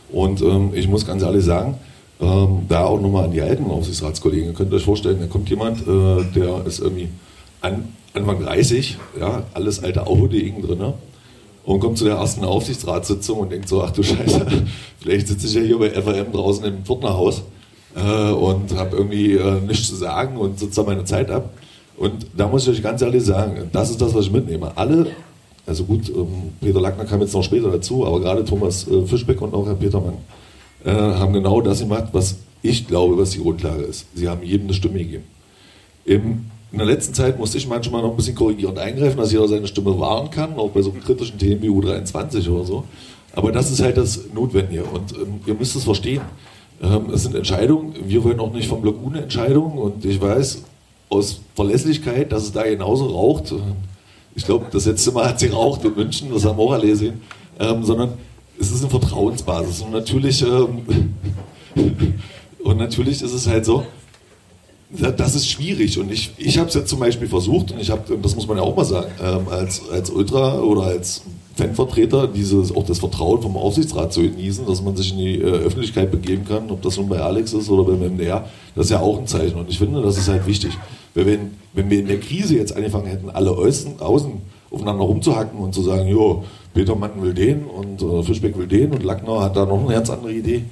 Und 0.10 0.41
ähm, 0.41 0.72
ich 0.74 0.88
muss 0.88 1.05
ganz 1.05 1.24
ehrlich 1.24 1.43
sagen, 1.43 1.76
ähm, 2.20 2.66
da 2.70 2.86
auch 2.86 3.01
nochmal 3.01 3.26
an 3.26 3.32
die 3.32 3.41
alten 3.41 3.66
Aufsichtsratskollegen. 3.66 4.47
Ihr 4.47 4.53
könnt 4.53 4.74
euch 4.74 4.84
vorstellen, 4.84 5.20
da 5.20 5.28
kommt 5.28 5.49
jemand, 5.49 5.82
äh, 5.82 6.24
der 6.36 6.66
ist 6.66 6.80
irgendwie 6.80 7.10
an, 7.62 7.89
Anfang 8.14 8.41
30, 8.41 8.97
ja, 9.20 9.43
alles 9.53 9.84
alte 9.84 10.08
Auhodegen 10.08 10.62
drin? 10.62 10.93
Und 11.68 11.82
kommt 11.82 11.97
zu 11.97 12.05
der 12.05 12.15
ersten 12.15 12.45
Aufsichtsratssitzung 12.45 13.39
und 13.39 13.51
denkt 13.51 13.68
so, 13.68 13.84
ach 13.84 13.91
du 13.91 14.01
Scheiße, 14.01 14.45
vielleicht 15.01 15.28
sitze 15.28 15.47
ich 15.47 15.53
ja 15.53 15.61
hier 15.61 15.78
bei 15.78 15.89
FAM 15.89 16.32
draußen 16.32 16.63
im 16.63 16.86
Pförtnerhaus 16.86 17.43
äh, 17.93 18.32
und 18.32 18.74
habe 18.78 18.95
irgendwie 18.95 19.34
äh, 19.34 19.59
nichts 19.59 19.89
zu 19.89 19.95
sagen 19.95 20.38
und 20.38 20.59
sitze 20.59 20.82
da 20.82 20.88
meine 20.88 21.03
Zeit 21.03 21.30
ab. 21.30 21.49
Und 21.97 22.28
da 22.38 22.47
muss 22.47 22.63
ich 22.63 22.70
euch 22.70 22.82
ganz 22.82 23.01
ehrlich 23.01 23.26
sagen, 23.26 23.70
das 23.74 23.89
ist 23.89 23.99
das, 23.99 24.13
was 24.13 24.28
ich 24.28 24.32
mitnehme. 24.32 24.72
Alle, 24.76 25.07
also 25.65 25.84
gut, 25.84 26.07
ähm, 26.07 26.53
Peter 26.61 26.80
Lackner 26.80 27.03
kam 27.03 27.20
jetzt 27.20 27.34
noch 27.34 27.43
später 27.43 27.70
dazu, 27.70 28.07
aber 28.07 28.22
gerade 28.22 28.45
Thomas 28.45 28.88
äh, 28.88 29.05
Fischbeck 29.05 29.41
und 29.41 29.53
auch 29.53 29.65
Herr 29.65 29.76
Petermann, 29.76 30.18
haben 30.86 31.34
genau 31.34 31.59
das 31.59 31.80
gemacht, 31.80 32.09
was 32.13 32.38
ich 32.61 32.88
glaube, 32.88 33.18
was 33.18 33.32
die 33.32 33.39
Grundlage 33.39 33.82
ist. 33.84 34.05
Sie 34.13 34.30
haben 34.30 34.41
jedem 34.41 34.68
eine 34.68 34.74
Stimme 34.74 34.99
gegeben. 34.99 35.24
Im, 36.05 36.45
in 36.72 36.80
der 36.80 36.88
letzten 36.88 37.13
Zeit 37.13 37.39
musste 37.39 37.57
ich 37.57 37.68
manchmal 37.68 38.01
noch 38.01 38.11
ein 38.11 38.18
bisschen 38.18 38.36
korrigierend 38.36 38.78
eingreifen, 38.78 39.18
dass 39.18 39.32
jeder 39.32 39.47
seine 39.47 39.68
Stimme 39.68 39.97
wahren 39.99 40.30
kann, 40.30 40.57
auch 40.57 40.70
bei 40.70 40.82
so 40.82 40.91
kritischen 40.91 41.38
Themen 41.38 41.61
wie 41.61 41.70
U23 41.70 42.49
oder 42.49 42.65
so. 42.65 42.84
Aber 43.34 43.51
das 43.51 43.72
ist 43.72 43.82
halt 43.82 43.97
das 43.97 44.20
Notwendige 44.34 44.84
und 44.84 45.13
ähm, 45.13 45.39
ihr 45.45 45.53
müsst 45.53 45.76
es 45.76 45.86
verstehen. 45.86 46.22
Ähm, 46.82 47.09
es 47.13 47.24
sind 47.24 47.36
Entscheidungen, 47.36 47.93
wir 48.05 48.24
wollen 48.24 48.39
auch 48.39 48.51
nicht 48.51 48.68
vom 48.68 48.82
Block 48.82 48.97
ohne 49.03 49.22
Entscheidungen 49.22 49.78
und 49.78 50.03
ich 50.05 50.20
weiß 50.20 50.63
aus 51.09 51.39
Verlässlichkeit, 51.55 52.32
dass 52.32 52.43
es 52.43 52.51
da 52.51 52.63
genauso 52.63 53.07
raucht. 53.07 53.53
Ich 54.36 54.45
glaube, 54.45 54.65
das 54.72 54.86
letzte 54.86 55.11
Mal 55.11 55.30
hat 55.30 55.39
sie 55.39 55.47
raucht 55.47 55.86
in 55.86 55.95
München, 55.95 56.30
das 56.34 56.45
haben 56.45 56.57
wir 56.57 56.63
auch 56.63 56.74
alle 56.74 56.88
gesehen, 56.88 57.22
ähm, 57.59 57.84
sondern 57.84 58.13
es 58.59 58.72
ist 58.72 58.82
eine 58.82 58.89
Vertrauensbasis. 58.89 59.82
Und 59.82 59.91
natürlich, 59.91 60.41
ähm, 60.41 61.13
und 62.63 62.78
natürlich 62.78 63.22
ist 63.22 63.34
es 63.34 63.47
halt 63.47 63.65
so, 63.65 63.86
das 64.90 65.36
ist 65.36 65.50
schwierig. 65.50 66.00
Und 66.00 66.12
ich, 66.12 66.32
ich 66.38 66.58
habe 66.58 66.70
es 66.70 66.76
jetzt 66.76 66.90
zum 66.90 67.00
Beispiel 67.00 67.28
versucht, 67.28 67.72
und 67.72 67.80
ich 67.80 67.90
habe, 67.90 68.18
das 68.22 68.36
muss 68.36 68.48
man 68.48 68.58
ja 68.58 68.64
auch 68.64 68.76
mal 68.76 68.86
sagen, 68.86 69.12
ähm, 69.22 69.48
als, 69.50 69.82
als 69.90 70.10
Ultra 70.10 70.60
oder 70.60 70.84
als 70.84 71.24
Fanvertreter, 71.56 72.28
dieses, 72.28 72.74
auch 72.74 72.86
das 72.86 73.00
Vertrauen 73.00 73.42
vom 73.42 73.58
Aufsichtsrat 73.58 74.14
zu 74.14 74.22
genießen, 74.22 74.66
dass 74.66 74.82
man 74.82 74.96
sich 74.96 75.12
in 75.12 75.18
die 75.18 75.42
äh, 75.42 75.44
Öffentlichkeit 75.44 76.12
begeben 76.12 76.46
kann, 76.46 76.70
ob 76.70 76.82
das 76.84 76.98
nun 76.98 77.10
bei 77.10 77.20
Alex 77.20 77.54
ist 77.54 77.70
oder 77.70 77.84
beim 77.84 78.00
MDR, 78.00 78.48
das 78.76 78.86
ist 78.86 78.92
ja 78.92 79.00
auch 79.00 79.18
ein 79.18 79.28
Zeichen. 79.28 79.58
Und 79.58 79.70
ich 79.70 79.78
finde, 79.78 80.02
das 80.02 80.18
ist 80.18 80.30
halt 80.30 80.46
wichtig. 80.46 80.72
Weil 81.16 81.26
wenn, 81.26 81.52
wenn 81.74 81.90
wir 81.90 82.00
in 82.00 82.08
der 82.08 82.20
Krise 82.20 82.56
jetzt 82.56 82.76
angefangen 82.76 83.08
hätten, 83.08 83.30
alle 83.30 83.52
Außen, 83.52 84.00
Außen 84.00 84.32
aufeinander 84.70 85.04
rumzuhacken 85.04 85.60
und 85.60 85.74
zu 85.74 85.82
sagen, 85.82 86.08
jo, 86.08 86.44
Petermann 86.74 87.22
will 87.22 87.34
den 87.34 87.66
und 87.66 88.02
äh, 88.02 88.24
Fischbeck 88.24 88.58
will 88.58 88.68
den 88.68 88.92
und 88.92 89.04
Lackner 89.04 89.42
hat 89.42 89.56
da 89.56 89.66
noch 89.66 89.80
eine 89.80 89.94
ganz 89.94 90.10
andere 90.10 90.34
Idee. 90.34 90.64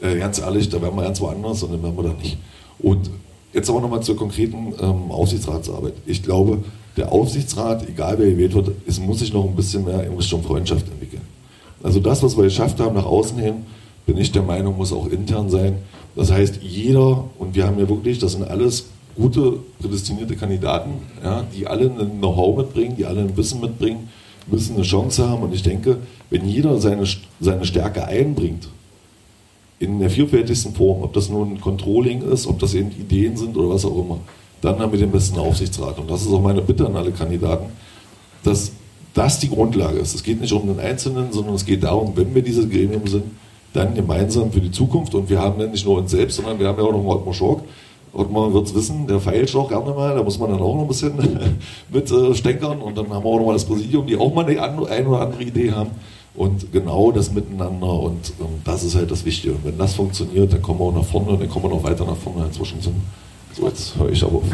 Äh, 0.00 0.18
ganz 0.18 0.38
ehrlich, 0.38 0.68
da 0.68 0.80
wären 0.80 0.94
wir 0.94 1.02
ganz 1.02 1.20
woanders 1.20 1.62
und 1.64 1.72
dann 1.72 1.82
wären 1.82 1.96
wir 1.96 2.04
da 2.04 2.14
nicht. 2.22 2.38
Und 2.78 3.10
jetzt 3.58 3.70
aber 3.70 3.80
nochmal 3.80 4.02
zur 4.02 4.16
konkreten 4.16 4.74
ähm, 4.80 5.10
Aufsichtsratsarbeit. 5.10 5.94
Ich 6.06 6.22
glaube, 6.22 6.58
der 6.96 7.12
Aufsichtsrat, 7.12 7.88
egal 7.88 8.18
wer 8.18 8.30
gewählt 8.30 8.54
wird, 8.54 8.70
es 8.86 8.98
muss 8.98 9.20
sich 9.20 9.32
noch 9.32 9.44
ein 9.44 9.54
bisschen 9.54 9.84
mehr 9.84 10.04
in 10.04 10.14
Richtung 10.14 10.42
Freundschaft 10.42 10.86
entwickeln. 10.88 11.22
Also 11.82 12.00
das, 12.00 12.22
was 12.22 12.36
wir 12.36 12.44
geschafft 12.44 12.80
haben 12.80 12.96
nach 12.96 13.06
außen 13.06 13.38
hin, 13.38 13.66
bin 14.06 14.16
ich 14.16 14.32
der 14.32 14.42
Meinung, 14.42 14.76
muss 14.76 14.92
auch 14.92 15.06
intern 15.08 15.50
sein. 15.50 15.76
Das 16.16 16.32
heißt, 16.32 16.60
jeder, 16.62 17.24
und 17.38 17.54
wir 17.54 17.66
haben 17.66 17.78
ja 17.78 17.88
wirklich, 17.88 18.18
das 18.18 18.32
sind 18.32 18.48
alles 18.48 18.86
gute, 19.14 19.58
prädestinierte 19.80 20.34
Kandidaten, 20.34 20.90
ja, 21.22 21.44
die 21.54 21.66
alle 21.66 21.90
ein 21.90 22.18
Know-how 22.18 22.56
mitbringen, 22.56 22.96
die 22.96 23.04
alle 23.04 23.20
ein 23.20 23.36
Wissen 23.36 23.60
mitbringen, 23.60 24.08
müssen 24.46 24.76
eine 24.76 24.84
Chance 24.84 25.28
haben. 25.28 25.42
Und 25.42 25.54
ich 25.54 25.62
denke, 25.62 25.98
wenn 26.30 26.48
jeder 26.48 26.80
seine, 26.80 27.04
seine 27.40 27.64
Stärke 27.64 28.06
einbringt, 28.06 28.68
in 29.78 29.98
der 30.00 30.10
vielfältigsten 30.10 30.74
Form, 30.74 31.02
ob 31.02 31.12
das 31.12 31.28
nun 31.28 31.60
Controlling 31.60 32.22
ist, 32.22 32.46
ob 32.46 32.58
das 32.58 32.74
eben 32.74 32.90
Ideen 32.90 33.36
sind 33.36 33.56
oder 33.56 33.70
was 33.70 33.84
auch 33.84 33.96
immer, 33.96 34.18
dann 34.60 34.78
haben 34.78 34.90
wir 34.92 34.98
den 34.98 35.12
besten 35.12 35.38
Aufsichtsrat. 35.38 35.98
Und 35.98 36.10
das 36.10 36.22
ist 36.22 36.32
auch 36.32 36.42
meine 36.42 36.62
Bitte 36.62 36.86
an 36.86 36.96
alle 36.96 37.12
Kandidaten, 37.12 37.66
dass 38.42 38.72
das 39.14 39.38
die 39.38 39.48
Grundlage 39.48 39.98
ist. 39.98 40.14
Es 40.14 40.22
geht 40.22 40.40
nicht 40.40 40.52
um 40.52 40.66
den 40.66 40.80
Einzelnen, 40.80 41.32
sondern 41.32 41.54
es 41.54 41.64
geht 41.64 41.84
darum, 41.84 42.12
wenn 42.16 42.34
wir 42.34 42.42
dieses 42.42 42.68
Gremium 42.68 43.06
sind, 43.06 43.24
dann 43.72 43.94
gemeinsam 43.94 44.50
für 44.50 44.60
die 44.60 44.70
Zukunft. 44.70 45.14
Und 45.14 45.30
wir 45.30 45.38
haben 45.38 45.60
dann 45.60 45.70
nicht 45.70 45.84
nur 45.84 45.98
uns 45.98 46.10
selbst, 46.10 46.36
sondern 46.36 46.58
wir 46.58 46.66
haben 46.66 46.78
ja 46.78 46.84
auch 46.84 46.92
noch 46.92 47.04
Ottmar 47.04 47.34
Schork. 47.34 47.62
Ottmar 48.12 48.52
wird 48.52 48.66
es 48.66 48.74
wissen, 48.74 49.06
der 49.06 49.20
feilt 49.20 49.54
auch 49.54 49.68
gerne 49.68 49.92
mal, 49.92 50.14
da 50.14 50.22
muss 50.22 50.38
man 50.38 50.50
dann 50.50 50.60
auch 50.60 50.74
noch 50.74 50.82
ein 50.82 50.88
bisschen 50.88 51.12
mit 51.92 52.10
äh, 52.10 52.34
stänkern. 52.34 52.80
Und 52.80 52.96
dann 52.96 53.08
haben 53.10 53.24
wir 53.24 53.28
auch 53.28 53.38
noch 53.38 53.46
mal 53.46 53.52
das 53.52 53.64
Präsidium, 53.64 54.06
die 54.06 54.16
auch 54.16 54.34
mal 54.34 54.46
eine 54.46 54.60
ein 54.60 55.06
oder 55.06 55.20
andere 55.20 55.42
Idee 55.42 55.70
haben. 55.72 55.90
Und 56.38 56.72
genau 56.72 57.10
das 57.10 57.32
Miteinander 57.32 57.92
und 57.94 58.32
ähm, 58.38 58.62
das 58.64 58.84
ist 58.84 58.94
halt 58.94 59.10
das 59.10 59.24
Wichtige. 59.24 59.54
Und 59.54 59.64
wenn 59.64 59.76
das 59.76 59.94
funktioniert, 59.94 60.52
dann 60.52 60.62
kommen 60.62 60.78
wir 60.78 60.84
auch 60.84 60.94
nach 60.94 61.04
vorne 61.04 61.30
und 61.30 61.40
dann 61.40 61.48
kommen 61.48 61.64
wir 61.64 61.70
noch 61.70 61.82
weiter 61.82 62.04
nach 62.04 62.16
vorne 62.16 62.48
schon 62.54 62.80
sind. 62.80 62.94
So, 63.54 63.66
jetzt 63.66 63.96
höre 63.96 64.10
ich 64.10 64.22
aber 64.22 64.36
auf. 64.36 64.44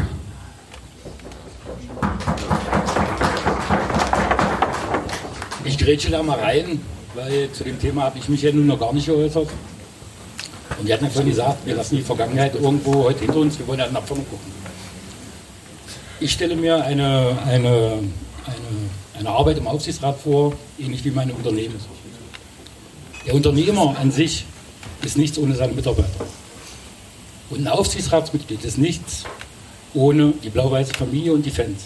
Ich 5.63 5.77
grätsche 5.77 6.09
da 6.09 6.23
mal 6.23 6.39
rein, 6.39 6.81
weil 7.13 7.51
zu 7.51 7.63
dem 7.63 7.79
Thema 7.79 8.05
habe 8.05 8.17
ich 8.17 8.29
mich 8.29 8.41
ja 8.41 8.51
nun 8.51 8.65
noch 8.65 8.79
gar 8.79 8.91
nicht 8.91 9.05
geäußert. 9.05 9.47
Und 10.79 10.87
wir 10.87 10.93
hatten 10.95 11.05
ja 11.05 11.11
schon 11.11 11.27
gesagt, 11.27 11.67
wir 11.67 11.75
lassen 11.75 11.97
die 11.97 12.01
Vergangenheit 12.01 12.55
irgendwo 12.55 13.03
heute 13.03 13.19
hinter 13.19 13.37
uns, 13.37 13.59
wir 13.59 13.67
wollen 13.67 13.77
ja 13.77 13.91
nach 13.91 14.01
vorne 14.01 14.23
gucken. 14.23 14.51
Ich 16.19 16.31
stelle 16.31 16.55
mir 16.55 16.83
eine, 16.83 17.37
eine, 17.45 17.99
eine 18.47 18.89
eine 19.17 19.29
Arbeit 19.29 19.57
im 19.57 19.67
Aufsichtsrat 19.67 20.19
vor, 20.19 20.53
ähnlich 20.79 21.03
wie 21.05 21.11
meine 21.11 21.33
Unternehmen. 21.33 21.75
Der 23.25 23.33
Unternehmer 23.33 23.95
an 23.97 24.11
sich 24.11 24.45
ist 25.03 25.17
nichts 25.17 25.37
ohne 25.37 25.55
seine 25.55 25.73
Mitarbeiter. 25.73 26.25
Und 27.49 27.61
ein 27.61 27.67
Aufsichtsratsmitglied 27.67 28.63
ist 28.63 28.77
nichts 28.77 29.23
ohne 29.93 30.33
die 30.43 30.49
blau-weiße 30.49 30.93
Familie 30.93 31.33
und 31.33 31.45
die 31.45 31.51
Fans. 31.51 31.85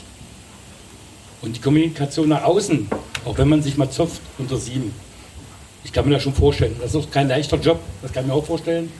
Und 1.42 1.56
die 1.56 1.62
Kommunikation 1.62 2.30
nach 2.30 2.44
außen, 2.44 2.90
auch 3.26 3.38
wenn 3.38 3.48
man 3.48 3.62
sich 3.62 3.78
mal 3.78 3.90
zopft 3.90 4.22
unter 4.38 4.58
sieben, 4.58 4.94
ich 5.84 5.94
kann 5.94 6.06
mir 6.06 6.16
das 6.16 6.24
schon 6.24 6.34
vorstellen. 6.34 6.76
Das 6.82 6.94
ist 6.94 6.96
auch 6.96 7.12
kein 7.12 7.30
leichter 7.30 7.58
Job, 7.58 7.80
das 8.02 8.12
kann 8.12 8.26
ich 8.26 8.30
mir 8.30 8.36
auch 8.36 8.46
vorstellen. 8.46 8.92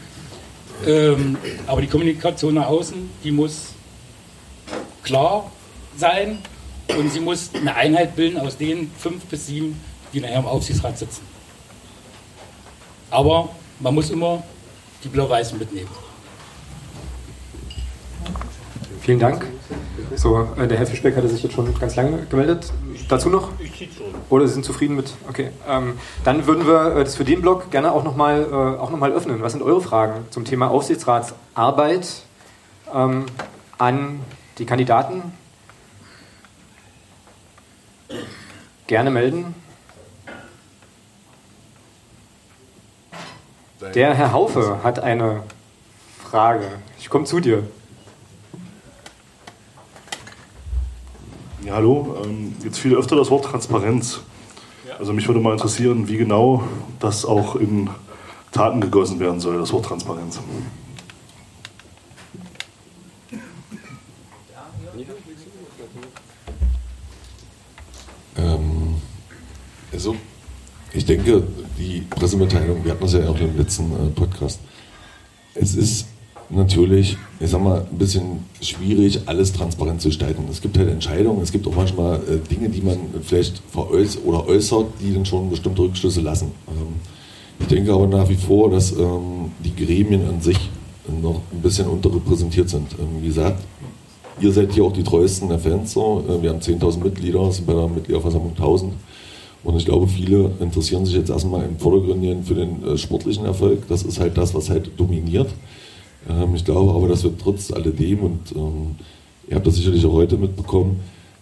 Ähm, 0.88 1.38
aber 1.68 1.82
die 1.82 1.88
Kommunikation 1.88 2.54
nach 2.54 2.68
außen, 2.68 3.10
die 3.24 3.32
muss 3.32 3.74
klar 5.04 5.52
sein 5.98 6.40
und 6.98 7.12
sie 7.12 7.20
muss 7.20 7.52
eine 7.54 7.76
Einheit 7.76 8.16
bilden 8.16 8.38
aus 8.38 8.58
den 8.58 8.92
fünf 8.98 9.26
bis 9.26 9.48
sieben, 9.48 9.80
die 10.14 10.20
nachher 10.20 10.40
im 10.40 10.46
Aufsichtsrat 10.46 10.98
sitzen. 10.98 11.22
Aber 13.10 13.50
man 13.80 13.96
muss 13.96 14.10
immer 14.10 14.44
die 15.04 15.08
Blau-Weißen 15.08 15.58
mitnehmen. 15.58 15.90
Vielen 19.02 19.20
Dank. 19.20 19.48
So, 20.16 20.48
äh, 20.58 20.68
der 20.68 20.78
Herr 20.78 20.86
Fischbeck 20.86 21.16
hatte 21.16 21.28
sich 21.28 21.42
jetzt 21.44 21.54
schon 21.54 21.74
ganz 21.80 21.96
lange 21.96 22.26
gemeldet. 22.26 22.72
Dazu 23.08 23.30
noch? 23.30 23.50
Oder 24.30 24.48
Sie 24.48 24.54
sind 24.54 24.66
zufrieden 24.66 24.96
mit? 24.96 25.14
Okay. 25.28 25.52
Ähm, 25.68 25.94
dann 26.24 26.46
würden 26.46 26.68
wir 26.68 26.98
äh, 26.98 27.04
das 27.04 27.16
für 27.16 27.24
den 27.24 27.42
Blog 27.42 27.72
gerne 27.72 27.92
auch 27.92 28.04
nochmal 28.04 28.44
äh, 28.44 28.78
noch 28.78 29.12
öffnen. 29.12 29.42
Was 29.42 29.54
sind 29.54 29.62
eure 29.62 29.82
Fragen 29.82 30.26
zum 30.30 30.46
Thema 30.46 30.70
Aufsichtsratsarbeit 30.70 32.08
ähm, 32.94 33.26
an 33.78 34.20
die 34.58 34.66
Kandidaten? 34.66 35.34
Gerne 38.88 39.12
melden. 39.12 39.54
Der 43.94 44.14
Herr 44.14 44.34
Haufe 44.34 44.84
hat 44.84 45.00
eine 45.00 45.44
Frage. 46.24 46.66
Ich 47.00 47.10
komme 47.10 47.26
zu 47.26 47.40
dir. 47.40 47.64
Ja, 51.64 51.76
hallo. 51.76 52.18
Ähm, 52.24 52.56
jetzt 52.64 52.80
fiel 52.80 52.96
öfter 52.96 53.16
das 53.16 53.30
Wort 53.30 53.46
Transparenz. 53.46 54.22
Also 54.98 55.14
mich 55.14 55.28
würde 55.28 55.40
mal 55.40 55.54
interessieren, 55.54 56.08
wie 56.08 56.18
genau 56.18 56.64
das 57.00 57.26
auch 57.26 57.56
in 57.56 57.90
Taten 58.52 58.82
gegossen 58.82 59.20
werden 59.20 59.40
soll, 59.40 59.58
das 59.58 59.72
Wort 59.72 59.86
Transparenz. 59.86 60.40
Ähm, 68.40 68.96
also, 69.92 70.16
ich 70.94 71.06
denke, 71.06 71.44
die 71.78 72.02
Pressemitteilung, 72.10 72.84
wir 72.84 72.92
hatten 72.92 73.02
das 73.02 73.14
ja 73.14 73.28
auch 73.28 73.40
im 73.40 73.58
letzten 73.58 73.92
äh, 73.92 74.10
Podcast, 74.16 74.60
es 75.56 75.76
ist 75.76 76.06
natürlich, 76.50 77.18
ich 77.40 77.50
sag 77.50 77.62
mal, 77.62 77.86
ein 77.92 77.98
bisschen 77.98 78.44
schwierig, 78.62 79.22
alles 79.26 79.54
transparent 79.54 80.02
zu 80.02 80.10
gestalten. 80.10 80.44
Es 80.50 80.62
gibt 80.62 80.78
halt 80.78 80.90
Entscheidungen, 80.90 81.42
es 81.42 81.52
gibt 81.52 81.68
auch 81.68 81.76
manchmal 81.76 82.18
äh, 82.18 82.38
Dinge, 82.50 82.70
die 82.70 82.82
man 82.82 82.98
vielleicht 83.22 83.62
veräußert 83.72 84.24
oder 84.26 84.48
äußert, 84.48 84.88
die 85.02 85.14
dann 85.14 85.26
schon 85.26 85.50
bestimmte 85.50 85.82
Rückschlüsse 85.82 86.22
lassen. 86.22 86.52
Ähm, 86.68 86.96
ich 87.60 87.68
denke 87.68 87.94
aber 87.94 88.08
nach 88.08 88.30
wie 88.30 88.36
vor, 88.36 88.70
dass 88.72 88.92
ähm, 88.94 89.52
die 89.64 89.76
Gremien 89.76 90.28
an 90.28 90.42
sich 90.42 90.58
noch 91.22 91.42
ein 91.52 91.62
bisschen 91.62 91.88
unterrepräsentiert 91.88 92.70
sind. 92.70 92.88
Ähm, 93.00 93.22
wie 93.22 93.28
gesagt, 93.28 93.62
ihr 94.42 94.52
seid 94.52 94.74
hier 94.74 94.84
auch 94.84 94.94
die 94.94 95.04
treuesten 95.04 95.50
der 95.50 95.60
Fans. 95.60 95.94
So. 95.94 96.24
Äh, 96.28 96.42
wir 96.42 96.50
haben 96.50 96.60
10.000 96.60 97.04
Mitglieder, 97.04 97.52
sind 97.52 97.68
bei 97.68 97.74
der 97.74 97.88
Mitgliederversammlung 97.88 98.54
1.000. 98.58 98.92
Und 99.64 99.76
ich 99.76 99.86
glaube, 99.86 100.08
viele 100.08 100.52
interessieren 100.60 101.06
sich 101.06 101.16
jetzt 101.16 101.30
erstmal 101.30 101.66
im 101.66 101.78
Vordergründigen 101.78 102.44
für 102.44 102.56
den 102.56 102.84
äh, 102.86 102.98
sportlichen 102.98 103.46
Erfolg. 103.46 103.88
Das 103.90 104.04
ist 104.04 104.20
halt 104.20 104.38
das, 104.38 104.54
was 104.54 104.70
halt 104.70 104.92
dominiert. 104.98 105.50
Ähm, 106.30 106.56
ich 106.56 106.66
glaube 106.66 106.94
aber, 106.94 107.08
dass 107.08 107.24
wir 107.24 107.38
trotz 107.38 107.72
alledem, 107.72 108.20
und 108.20 108.56
ähm, 108.56 108.96
ihr 109.50 109.56
habt 109.56 109.68
das 109.68 109.76
sicherlich 109.76 110.06
auch 110.06 110.14
heute 110.14 110.38
mitbekommen, 110.38 111.00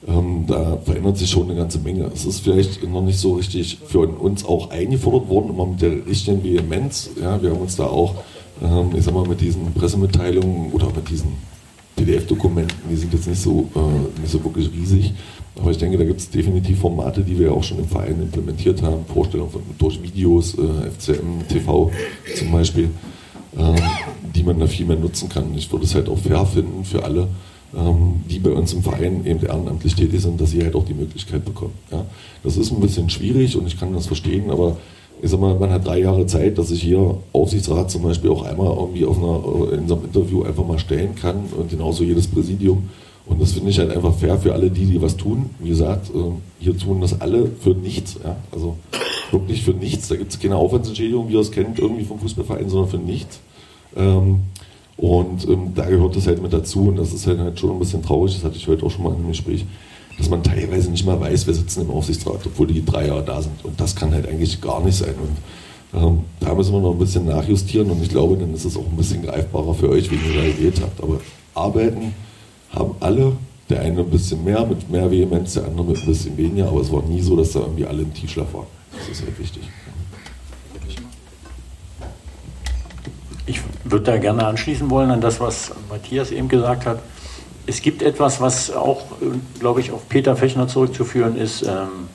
ähm, 0.08 0.45
da 0.48 0.78
verändert 0.78 1.18
sich 1.18 1.30
schon 1.30 1.50
eine 1.50 1.56
ganze 1.56 1.80
Menge. 1.80 2.10
Es 2.14 2.26
ist 2.26 2.39
vielleicht 2.39 2.88
noch 2.88 3.02
nicht 3.02 3.20
so 3.20 3.34
richtig 3.34 3.80
für 3.86 4.08
uns 4.08 4.45
auch 4.45 4.70
eingefordert 4.70 5.28
worden, 5.28 5.50
immer 5.50 5.66
mit 5.66 5.82
der 5.82 6.06
richtigen 6.06 6.43
Vehemenz. 6.43 7.10
Ja, 7.22 7.41
wir 7.41 7.52
haben 7.52 7.62
uns 7.62 7.76
da 7.76 7.86
auch, 7.86 8.16
ähm, 8.64 8.91
ich 8.95 9.04
sag 9.04 9.14
mal, 9.14 9.28
mit 9.28 9.41
diesen 9.41 9.74
Pressemitteilungen 9.74 10.72
oder 10.72 10.88
mit 10.95 11.10
diesen 11.10 11.34
PDF-Dokumenten, 11.98 12.78
die 12.89 12.95
sind 12.95 13.14
jetzt 13.14 13.28
nicht 13.28 13.41
so, 13.41 13.68
äh, 13.76 14.22
nicht 14.22 14.32
so 14.32 14.41
wirklich 14.43 14.72
riesig. 14.72 15.14
Aber 15.56 15.72
ich 15.72 15.78
denke, 15.78 15.98
da 15.98 16.06
gibt 16.06 16.20
es 16.20 16.30
definitiv 16.30 16.80
Formate, 16.80 17.22
die 17.22 17.38
wir 17.38 17.52
auch 17.52 17.64
schon 17.64 17.80
im 17.80 17.88
Verein 17.88 18.22
implementiert 18.22 18.82
haben. 18.82 19.06
Vorstellungen 19.12 19.52
von, 19.52 19.62
durch 19.78 20.02
Videos, 20.02 20.56
äh, 20.58 20.89
FCM, 20.91 21.48
TV 21.50 21.91
zum 22.38 22.52
Beispiel, 22.52 22.89
ähm, 23.58 23.76
die 24.36 24.43
man 24.43 24.60
da 24.60 24.68
viel 24.68 24.86
mehr 24.86 24.98
nutzen 24.98 25.30
kann. 25.30 25.54
Ich 25.56 25.72
würde 25.72 25.86
es 25.86 25.95
halt 25.95 26.08
auch 26.08 26.18
fair 26.20 26.45
finden 26.45 26.86
für 26.86 27.04
alle, 27.04 27.28
ähm, 27.76 28.22
die 28.30 28.39
bei 28.39 28.52
uns 28.52 28.74
im 28.74 28.84
Verein 28.84 29.26
eben 29.26 29.43
ehrenamtlich 29.43 29.95
tätig 29.95 30.22
sind, 30.22 30.39
dass 30.39 30.52
sie 30.52 30.64
halt 30.64 30.76
auch 30.76 30.86
die 30.86 30.93
Möglichkeit 30.93 31.43
bekommen. 31.43 31.74
Ja? 31.91 32.06
Das 32.43 32.56
ist 32.56 32.72
ein 32.72 32.80
bisschen 32.80 33.10
schwierig 33.10 33.58
und 33.58 33.66
ich 33.66 33.80
kann 33.80 33.93
das 33.93 34.06
verstehen, 34.06 34.52
aber 34.52 34.78
ich 35.22 35.30
sag 35.30 35.39
mal, 35.39 35.55
man 35.55 35.72
hat 35.72 35.86
drei 35.86 35.99
Jahre 35.99 36.26
Zeit, 36.26 36.57
dass 36.57 36.72
ich 36.72 36.82
hier 36.82 37.18
Aufsichtsrat 37.34 37.89
zum 37.89 38.03
Beispiel 38.03 38.30
auch 38.30 38.43
einmal 38.43 38.76
irgendwie 38.76 39.05
auf 39.05 39.18
einer, 39.18 39.74
in 39.74 39.88
so 39.88 39.95
einem 39.95 40.05
Interview 40.05 40.43
einfach 40.43 40.65
mal 40.65 40.80
stellen 40.80 41.15
kann 41.15 41.45
und 41.57 41.70
genauso 41.70 42.03
jedes 42.03 42.28
Präsidium. 42.28 42.89
Und 43.26 43.41
das 43.41 43.51
finde 43.51 43.72
ich 43.72 43.80
halt 43.80 43.91
einfach 43.91 44.13
fair 44.13 44.38
für 44.38 44.53
alle 44.53 44.70
die, 44.70 44.86
die 44.86 45.01
was 45.01 45.18
tun. 45.18 45.49
Wie 45.59 45.70
gesagt, 45.70 46.11
ähm, 46.15 46.38
hier 46.59 46.78
tun 46.78 47.01
das 47.01 47.20
alle 47.20 47.47
für 47.59 47.72
nichts. 47.72 48.18
Ja? 48.24 48.38
Also 48.51 48.78
wirklich 49.32 49.63
für 49.63 49.72
nichts. 49.72 50.07
Da 50.07 50.15
gibt 50.15 50.32
es 50.32 50.39
keine 50.39 50.55
Aufwandsentschädigung, 50.55 51.28
wie 51.28 51.34
ihr 51.34 51.39
es 51.39 51.51
kennt, 51.51 51.78
irgendwie 51.78 52.05
vom 52.05 52.20
Fußballverein, 52.20 52.70
sondern 52.70 52.89
für 52.89 52.97
nichts. 52.97 53.39
Ähm, 53.97 54.43
und 54.95 55.47
ähm, 55.47 55.74
da 55.76 55.86
gehört 55.86 56.15
das 56.15 56.26
halt 56.26 56.41
mit 56.41 56.53
dazu. 56.53 56.88
Und 56.88 56.97
das 56.97 57.13
ist 57.13 57.28
halt, 57.28 57.39
halt 57.39 57.59
schon 57.59 57.72
ein 57.72 57.80
bisschen 57.80 58.01
traurig, 58.01 58.34
das 58.34 58.43
hatte 58.45 58.55
ich 58.55 58.68
heute 58.68 58.86
auch 58.86 58.91
schon 58.91 59.03
mal 59.03 59.11
in 59.11 59.18
einem 59.18 59.28
Gespräch, 59.30 59.65
dass 60.18 60.30
man 60.30 60.43
teilweise 60.43 60.89
nicht 60.89 61.05
mal 61.05 61.20
weiß, 61.20 61.47
wer 61.47 61.53
sitzen 61.53 61.82
im 61.82 61.91
Aufsichtsrat, 61.91 62.45
obwohl 62.45 62.68
die 62.68 62.84
drei 62.84 63.07
Jahre 63.07 63.24
da 63.24 63.41
sind. 63.41 63.63
Und 63.63 63.80
das 63.80 63.95
kann 63.95 64.13
halt 64.13 64.28
eigentlich 64.28 64.59
gar 64.61 64.84
nicht 64.84 64.97
sein. 64.97 65.15
Und 65.93 66.01
ähm, 66.01 66.20
da 66.39 66.53
müssen 66.53 66.74
wir 66.74 66.82
noch 66.82 66.91
ein 66.91 66.99
bisschen 66.99 67.26
nachjustieren 67.26 67.89
und 67.91 68.01
ich 68.01 68.09
glaube, 68.09 68.36
dann 68.38 68.53
ist 68.53 68.65
es 68.65 68.76
auch 68.76 68.86
ein 68.86 68.97
bisschen 68.97 69.24
greifbarer 69.24 69.74
für 69.74 69.89
euch, 69.89 70.09
wenn 70.11 70.20
ihr 70.20 70.41
da 70.41 70.47
gewählt 70.47 70.82
habt. 70.82 71.01
Aber 71.01 71.20
arbeiten 71.53 72.13
haben 72.72 72.95
alle 72.99 73.34
Der 73.70 73.82
eine 73.82 73.99
ein 73.99 74.09
bisschen 74.09 74.45
mehr, 74.45 74.65
mit 74.65 74.89
mehr 74.89 75.11
Vehemenz, 75.11 75.55
der 75.55 75.65
andere 75.65 75.88
mit 75.88 75.97
ein 75.97 76.05
bisschen 76.05 76.38
weniger, 76.38 76.70
aber 76.70 76.80
es 76.80 76.91
war 76.91 77.03
nie 77.03 77.22
so, 77.22 77.36
dass 77.36 77.51
da 77.51 77.59
irgendwie 77.59 77.86
alle 77.86 78.03
im 78.03 78.13
Tiefschlaf 78.13 78.53
waren. 78.53 78.68
Das 78.97 79.09
ist 79.09 79.26
halt 79.26 79.38
wichtig. 79.38 79.63
Ich 83.45 83.61
würde 83.84 84.05
da 84.05 84.18
gerne 84.18 84.45
anschließen 84.45 84.89
wollen 84.89 85.11
an 85.11 85.20
das, 85.22 85.39
was 85.39 85.72
Matthias 85.89 86.32
eben 86.32 86.47
gesagt 86.47 86.86
hat. 86.86 86.99
Es 87.70 87.82
gibt 87.82 88.01
etwas, 88.01 88.39
was 88.39 88.72
auch, 88.72 89.03
glaube 89.59 89.82
ich, 89.82 89.91
auf 89.91 90.07
Peter 90.07 90.38
Fechner 90.38 90.70
zurückzuführen 90.70 91.36
ist. 91.38 91.63
Ähm, 91.63 92.07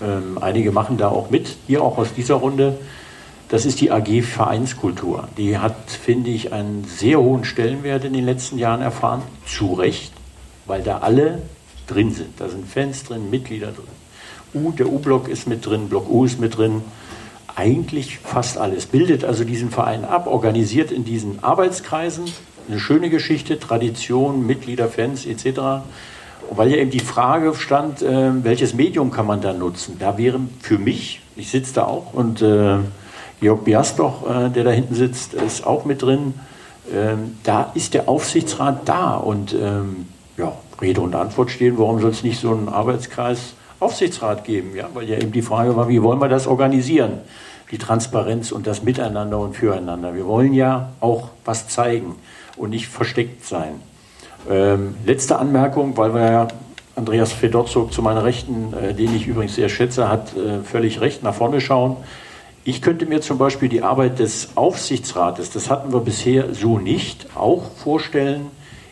ähm, 0.00 0.38
einige 0.40 0.70
machen 0.70 0.98
da 0.98 1.08
auch 1.08 1.30
mit, 1.30 1.56
hier 1.66 1.82
auch 1.82 1.98
aus 1.98 2.14
dieser 2.14 2.36
Runde. 2.36 2.78
Das 3.48 3.66
ist 3.66 3.80
die 3.80 3.90
AG 3.90 4.22
Vereinskultur. 4.22 5.28
Die 5.36 5.58
hat, 5.58 5.90
finde 5.90 6.30
ich, 6.30 6.52
einen 6.52 6.84
sehr 6.84 7.18
hohen 7.18 7.44
Stellenwert 7.44 8.04
in 8.04 8.12
den 8.12 8.24
letzten 8.24 8.56
Jahren 8.56 8.82
erfahren. 8.82 9.22
Zu 9.46 9.74
Recht, 9.74 10.12
weil 10.66 10.80
da 10.82 10.98
alle 10.98 11.42
drin 11.88 12.12
sind. 12.12 12.40
Da 12.40 12.48
sind 12.48 12.68
Fans 12.68 13.02
drin, 13.02 13.30
Mitglieder 13.30 13.72
drin. 13.72 13.84
U, 14.54 14.70
der 14.70 14.86
U-Block 14.86 15.26
ist 15.26 15.48
mit 15.48 15.66
drin, 15.66 15.88
Block 15.88 16.08
U 16.08 16.24
ist 16.24 16.38
mit 16.38 16.56
drin 16.56 16.82
eigentlich 17.56 18.18
fast 18.18 18.58
alles. 18.58 18.86
Bildet 18.86 19.24
also 19.24 19.42
diesen 19.42 19.70
Verein 19.70 20.04
ab, 20.04 20.28
organisiert 20.28 20.92
in 20.92 21.04
diesen 21.04 21.42
Arbeitskreisen 21.42 22.26
eine 22.68 22.78
schöne 22.78 23.10
Geschichte, 23.10 23.58
Tradition, 23.58 24.46
Mitglieder, 24.46 24.88
Fans 24.88 25.26
etc. 25.26 25.84
Weil 26.50 26.70
ja 26.70 26.76
eben 26.76 26.90
die 26.90 27.00
Frage 27.00 27.54
stand, 27.54 28.02
äh, 28.02 28.44
welches 28.44 28.74
Medium 28.74 29.10
kann 29.10 29.26
man 29.26 29.40
da 29.40 29.52
nutzen? 29.52 29.96
Da 29.98 30.18
wäre 30.18 30.40
für 30.60 30.78
mich, 30.78 31.20
ich 31.36 31.50
sitze 31.50 31.74
da 31.74 31.84
auch 31.84 32.12
und 32.12 32.42
äh, 32.42 32.78
Georg 33.40 33.64
Biastoch, 33.64 34.28
äh, 34.28 34.50
der 34.50 34.64
da 34.64 34.70
hinten 34.70 34.94
sitzt, 34.94 35.34
ist 35.34 35.66
auch 35.66 35.84
mit 35.84 36.02
drin. 36.02 36.34
Ähm, 36.92 37.36
da 37.42 37.70
ist 37.74 37.94
der 37.94 38.08
Aufsichtsrat 38.08 38.88
da 38.88 39.14
und 39.14 39.54
ähm, 39.54 40.06
ja, 40.36 40.52
Rede 40.80 41.00
und 41.00 41.14
Antwort 41.14 41.50
stehen, 41.50 41.78
warum 41.78 42.00
soll 42.00 42.10
es 42.10 42.22
nicht 42.22 42.40
so 42.40 42.50
einen 42.50 42.68
Arbeitskreis 42.68 43.54
Aufsichtsrat 43.80 44.44
geben? 44.44 44.76
Ja, 44.76 44.88
weil 44.94 45.08
ja 45.08 45.16
eben 45.16 45.32
die 45.32 45.42
Frage 45.42 45.76
war, 45.76 45.88
wie 45.88 46.02
wollen 46.02 46.20
wir 46.20 46.28
das 46.28 46.46
organisieren? 46.46 47.18
Die 47.70 47.78
Transparenz 47.78 48.52
und 48.52 48.66
das 48.66 48.82
Miteinander 48.82 49.38
und 49.38 49.56
Füreinander. 49.56 50.14
Wir 50.14 50.26
wollen 50.26 50.52
ja 50.52 50.90
auch 51.00 51.30
was 51.44 51.68
zeigen 51.68 52.16
und 52.56 52.70
nicht 52.70 52.88
versteckt 52.88 53.44
sein. 53.44 53.74
Ähm, 54.50 54.94
letzte 55.06 55.38
Anmerkung, 55.38 55.96
weil 55.96 56.14
wir 56.14 56.30
ja 56.30 56.48
Andreas 56.94 57.32
Fedorzog 57.32 57.92
zu 57.92 58.02
meiner 58.02 58.24
Rechten, 58.24 58.74
äh, 58.74 58.94
den 58.94 59.14
ich 59.14 59.26
übrigens 59.26 59.54
sehr 59.54 59.68
schätze, 59.68 60.08
hat 60.08 60.36
äh, 60.36 60.62
völlig 60.62 61.00
recht, 61.00 61.22
nach 61.22 61.34
vorne 61.34 61.60
schauen. 61.60 61.96
Ich 62.64 62.82
könnte 62.82 63.06
mir 63.06 63.20
zum 63.20 63.38
Beispiel 63.38 63.68
die 63.68 63.82
Arbeit 63.82 64.18
des 64.18 64.56
Aufsichtsrates, 64.56 65.50
das 65.50 65.70
hatten 65.70 65.92
wir 65.92 66.00
bisher 66.00 66.54
so 66.54 66.78
nicht, 66.78 67.26
auch 67.34 67.72
vorstellen 67.72 68.50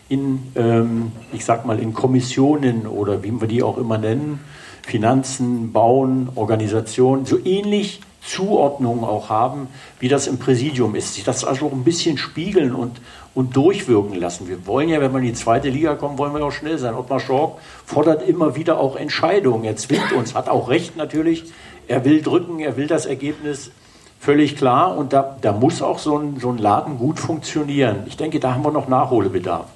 in, 0.09 0.51
ähm, 0.55 1.11
ich 1.31 1.45
sag 1.45 1.65
mal, 1.65 1.79
in 1.79 1.93
Kommissionen 1.93 2.85
oder 2.85 3.23
wie 3.23 3.39
wir 3.39 3.47
die 3.47 3.63
auch 3.63 3.77
immer 3.77 3.97
nennen, 3.97 4.41
Finanzen, 4.81 5.71
Bauen, 5.71 6.29
Organisation, 6.35 7.25
so 7.25 7.37
ähnlich 7.45 8.01
Zuordnungen 8.21 9.03
auch 9.03 9.29
haben, 9.29 9.67
wie 9.99 10.09
das 10.09 10.27
im 10.27 10.37
Präsidium 10.37 10.95
ist. 10.95 11.15
Sich 11.15 11.23
das 11.23 11.43
also 11.43 11.67
auch 11.67 11.71
ein 11.71 11.83
bisschen 11.83 12.17
spiegeln 12.17 12.75
und, 12.75 12.99
und 13.33 13.55
durchwirken 13.55 14.19
lassen. 14.19 14.47
Wir 14.49 14.65
wollen 14.67 14.89
ja, 14.89 14.99
wenn 14.99 15.11
wir 15.11 15.19
in 15.19 15.25
die 15.25 15.33
zweite 15.33 15.69
Liga 15.69 15.95
kommen, 15.95 16.17
wollen 16.17 16.33
wir 16.33 16.43
auch 16.43 16.51
schnell 16.51 16.77
sein. 16.77 16.95
Ottmar 16.95 17.19
Schork 17.19 17.59
fordert 17.85 18.27
immer 18.27 18.55
wieder 18.55 18.79
auch 18.79 18.95
Entscheidungen. 18.95 19.63
Er 19.63 19.77
zwingt 19.77 20.11
uns, 20.11 20.35
hat 20.35 20.49
auch 20.49 20.69
recht 20.69 20.97
natürlich. 20.97 21.45
Er 21.87 22.03
will 22.03 22.21
drücken, 22.21 22.59
er 22.59 22.75
will 22.77 22.87
das 22.87 23.05
Ergebnis. 23.05 23.71
Völlig 24.19 24.57
klar. 24.57 24.97
Und 24.97 25.13
da, 25.13 25.37
da 25.41 25.53
muss 25.53 25.81
auch 25.81 25.97
so 25.97 26.17
ein, 26.17 26.39
so 26.39 26.49
ein 26.49 26.57
Laden 26.57 26.97
gut 26.97 27.19
funktionieren. 27.19 28.03
Ich 28.05 28.17
denke, 28.17 28.39
da 28.39 28.53
haben 28.53 28.63
wir 28.63 28.71
noch 28.71 28.87
Nachholbedarf. 28.87 29.67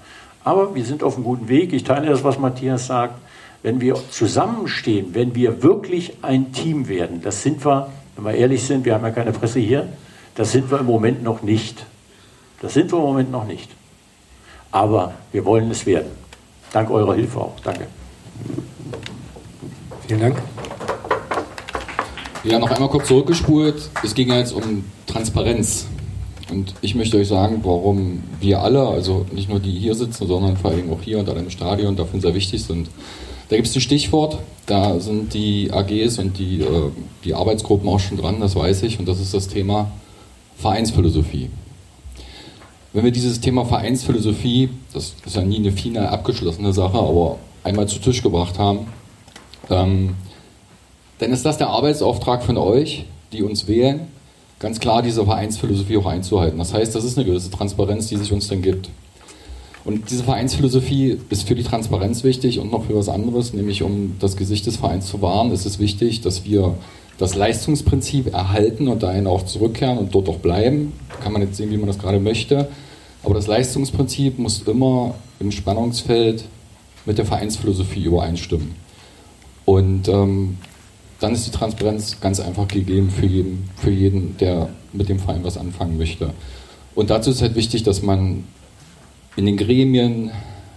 Aber 0.43 0.75
wir 0.75 0.85
sind 0.85 1.01
auf 1.01 1.15
einem 1.15 1.23
guten 1.23 1.47
Weg. 1.47 1.73
Ich 1.73 1.83
teile 1.83 2.07
das, 2.07 2.23
was 2.23 2.37
Matthias 2.37 2.87
sagt. 2.87 3.15
Wenn 3.63 3.81
wir 3.81 3.95
zusammenstehen, 4.11 5.15
wenn 5.15 5.33
wir 5.33 5.63
wirklich 5.63 6.17
ein 6.21 6.51
Team 6.51 6.87
werden, 6.87 7.21
das 7.23 7.41
sind 7.41 7.65
wir, 7.65 7.89
wenn 8.15 8.25
wir 8.25 8.33
ehrlich 8.33 8.63
sind, 8.63 8.85
wir 8.85 8.93
haben 8.93 9.03
ja 9.03 9.09
keine 9.09 9.31
Presse 9.31 9.59
hier, 9.59 9.87
das 10.35 10.51
sind 10.51 10.69
wir 10.69 10.81
im 10.81 10.85
Moment 10.85 11.23
noch 11.23 11.41
nicht. 11.41 11.83
Das 12.65 12.73
sind 12.73 12.91
wir 12.91 12.97
im 12.97 13.05
Moment 13.05 13.31
noch 13.31 13.45
nicht. 13.45 13.69
Aber 14.71 15.13
wir 15.31 15.45
wollen 15.45 15.69
es 15.69 15.85
werden. 15.85 16.09
Dank 16.73 16.89
eurer 16.89 17.13
Hilfe 17.13 17.39
auch. 17.39 17.53
Danke. 17.63 17.85
Vielen 20.07 20.19
Dank. 20.19 20.41
Ja, 22.43 22.57
noch 22.57 22.71
einmal 22.71 22.89
kurz 22.89 23.07
zurückgespult. 23.07 23.91
Es 24.03 24.15
ging 24.15 24.29
ja 24.29 24.39
jetzt 24.39 24.51
um 24.51 24.83
Transparenz. 25.05 25.85
Und 26.51 26.73
ich 26.81 26.95
möchte 26.95 27.17
euch 27.17 27.27
sagen, 27.27 27.59
warum 27.61 28.23
wir 28.39 28.63
alle, 28.63 28.87
also 28.87 29.27
nicht 29.31 29.47
nur 29.47 29.59
die 29.59 29.77
hier 29.77 29.93
sitzen, 29.93 30.25
sondern 30.25 30.57
vor 30.57 30.71
allem 30.71 30.91
auch 30.91 31.03
hier 31.03 31.19
und 31.19 31.29
alle 31.29 31.41
im 31.41 31.51
Stadion, 31.51 31.95
dafür 31.95 32.19
sehr 32.19 32.33
wichtig 32.33 32.63
sind. 32.63 32.89
Da 33.49 33.57
gibt 33.57 33.67
es 33.67 33.75
ein 33.75 33.81
Stichwort, 33.81 34.39
da 34.65 34.99
sind 34.99 35.35
die 35.35 35.71
AGs 35.71 36.17
und 36.17 36.39
die, 36.39 36.61
äh, 36.61 36.89
die 37.25 37.35
Arbeitsgruppen 37.35 37.87
auch 37.87 37.99
schon 37.99 38.17
dran, 38.17 38.39
das 38.39 38.55
weiß 38.55 38.81
ich, 38.81 38.97
und 38.97 39.07
das 39.07 39.19
ist 39.19 39.35
das 39.35 39.49
Thema 39.49 39.91
Vereinsphilosophie. 40.57 41.51
Wenn 42.95 43.03
wir 43.03 43.11
dieses 43.11 43.41
Thema 43.41 43.65
Vereinsphilosophie, 43.65 44.69
das 44.93 45.15
ist 45.25 45.35
ja 45.35 45.41
nie 45.41 45.57
eine 45.57 45.73
final 45.73 46.07
abgeschlossene 46.07 46.71
Sache, 46.71 46.97
aber 46.97 47.39
einmal 47.61 47.89
zu 47.89 47.99
Tisch 47.99 48.23
gebracht 48.23 48.57
haben, 48.57 48.87
ähm, 49.69 50.15
dann 51.19 51.33
ist 51.33 51.45
das 51.45 51.57
der 51.57 51.67
Arbeitsauftrag 51.67 52.41
von 52.41 52.55
euch, 52.55 53.03
die 53.33 53.43
uns 53.43 53.67
wählen, 53.67 54.07
ganz 54.59 54.79
klar 54.79 55.01
diese 55.01 55.25
Vereinsphilosophie 55.25 55.97
auch 55.97 56.05
einzuhalten. 56.05 56.57
Das 56.57 56.73
heißt, 56.73 56.95
das 56.95 57.03
ist 57.03 57.17
eine 57.17 57.25
gewisse 57.25 57.51
Transparenz, 57.51 58.07
die 58.07 58.15
sich 58.15 58.31
uns 58.31 58.47
dann 58.47 58.61
gibt. 58.61 58.89
Und 59.83 60.09
diese 60.09 60.23
Vereinsphilosophie 60.23 61.17
ist 61.29 61.45
für 61.45 61.55
die 61.55 61.63
Transparenz 61.63 62.23
wichtig 62.23 62.59
und 62.59 62.71
noch 62.71 62.85
für 62.85 62.95
was 62.95 63.09
anderes, 63.09 63.51
nämlich 63.51 63.83
um 63.83 64.15
das 64.21 64.37
Gesicht 64.37 64.67
des 64.67 64.77
Vereins 64.77 65.07
zu 65.07 65.21
wahren, 65.21 65.51
ist 65.51 65.65
es 65.65 65.79
wichtig, 65.79 66.21
dass 66.21 66.45
wir 66.45 66.75
das 67.17 67.35
Leistungsprinzip 67.35 68.33
erhalten 68.33 68.87
und 68.87 69.03
dahin 69.03 69.27
auch 69.27 69.45
zurückkehren 69.45 69.97
und 69.97 70.13
dort 70.13 70.27
auch 70.27 70.37
bleiben. 70.37 70.93
Kann 71.23 71.31
man 71.33 71.41
jetzt 71.41 71.55
sehen, 71.57 71.71
wie 71.71 71.77
man 71.77 71.87
das 71.87 71.97
gerade 71.97 72.19
möchte. 72.19 72.67
Aber 73.23 73.33
das 73.33 73.47
Leistungsprinzip 73.47 74.37
muss 74.37 74.61
immer 74.63 75.15
im 75.39 75.51
Spannungsfeld 75.51 76.45
mit 77.05 77.17
der 77.17 77.25
Vereinsphilosophie 77.25 78.03
übereinstimmen. 78.03 78.75
Und 79.65 80.07
ähm, 80.07 80.57
dann 81.19 81.33
ist 81.33 81.47
die 81.47 81.51
Transparenz 81.51 82.19
ganz 82.19 82.39
einfach 82.39 82.67
gegeben 82.67 83.09
für 83.09 83.25
jeden, 83.25 83.69
für 83.77 83.91
jeden, 83.91 84.37
der 84.37 84.69
mit 84.93 85.09
dem 85.09 85.19
Verein 85.19 85.43
was 85.43 85.57
anfangen 85.57 85.97
möchte. 85.97 86.31
Und 86.93 87.09
dazu 87.09 87.31
ist 87.31 87.41
halt 87.41 87.55
wichtig, 87.55 87.83
dass 87.83 88.01
man 88.01 88.43
in 89.35 89.45
den 89.45 89.57
Gremien, 89.57 90.31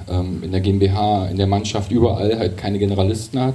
ähm, 0.08 0.42
in 0.42 0.52
der 0.52 0.60
GmbH, 0.60 1.28
in 1.28 1.36
der 1.36 1.46
Mannschaft 1.46 1.90
überall 1.92 2.38
halt 2.38 2.56
keine 2.56 2.78
Generalisten 2.78 3.40
hat, 3.40 3.54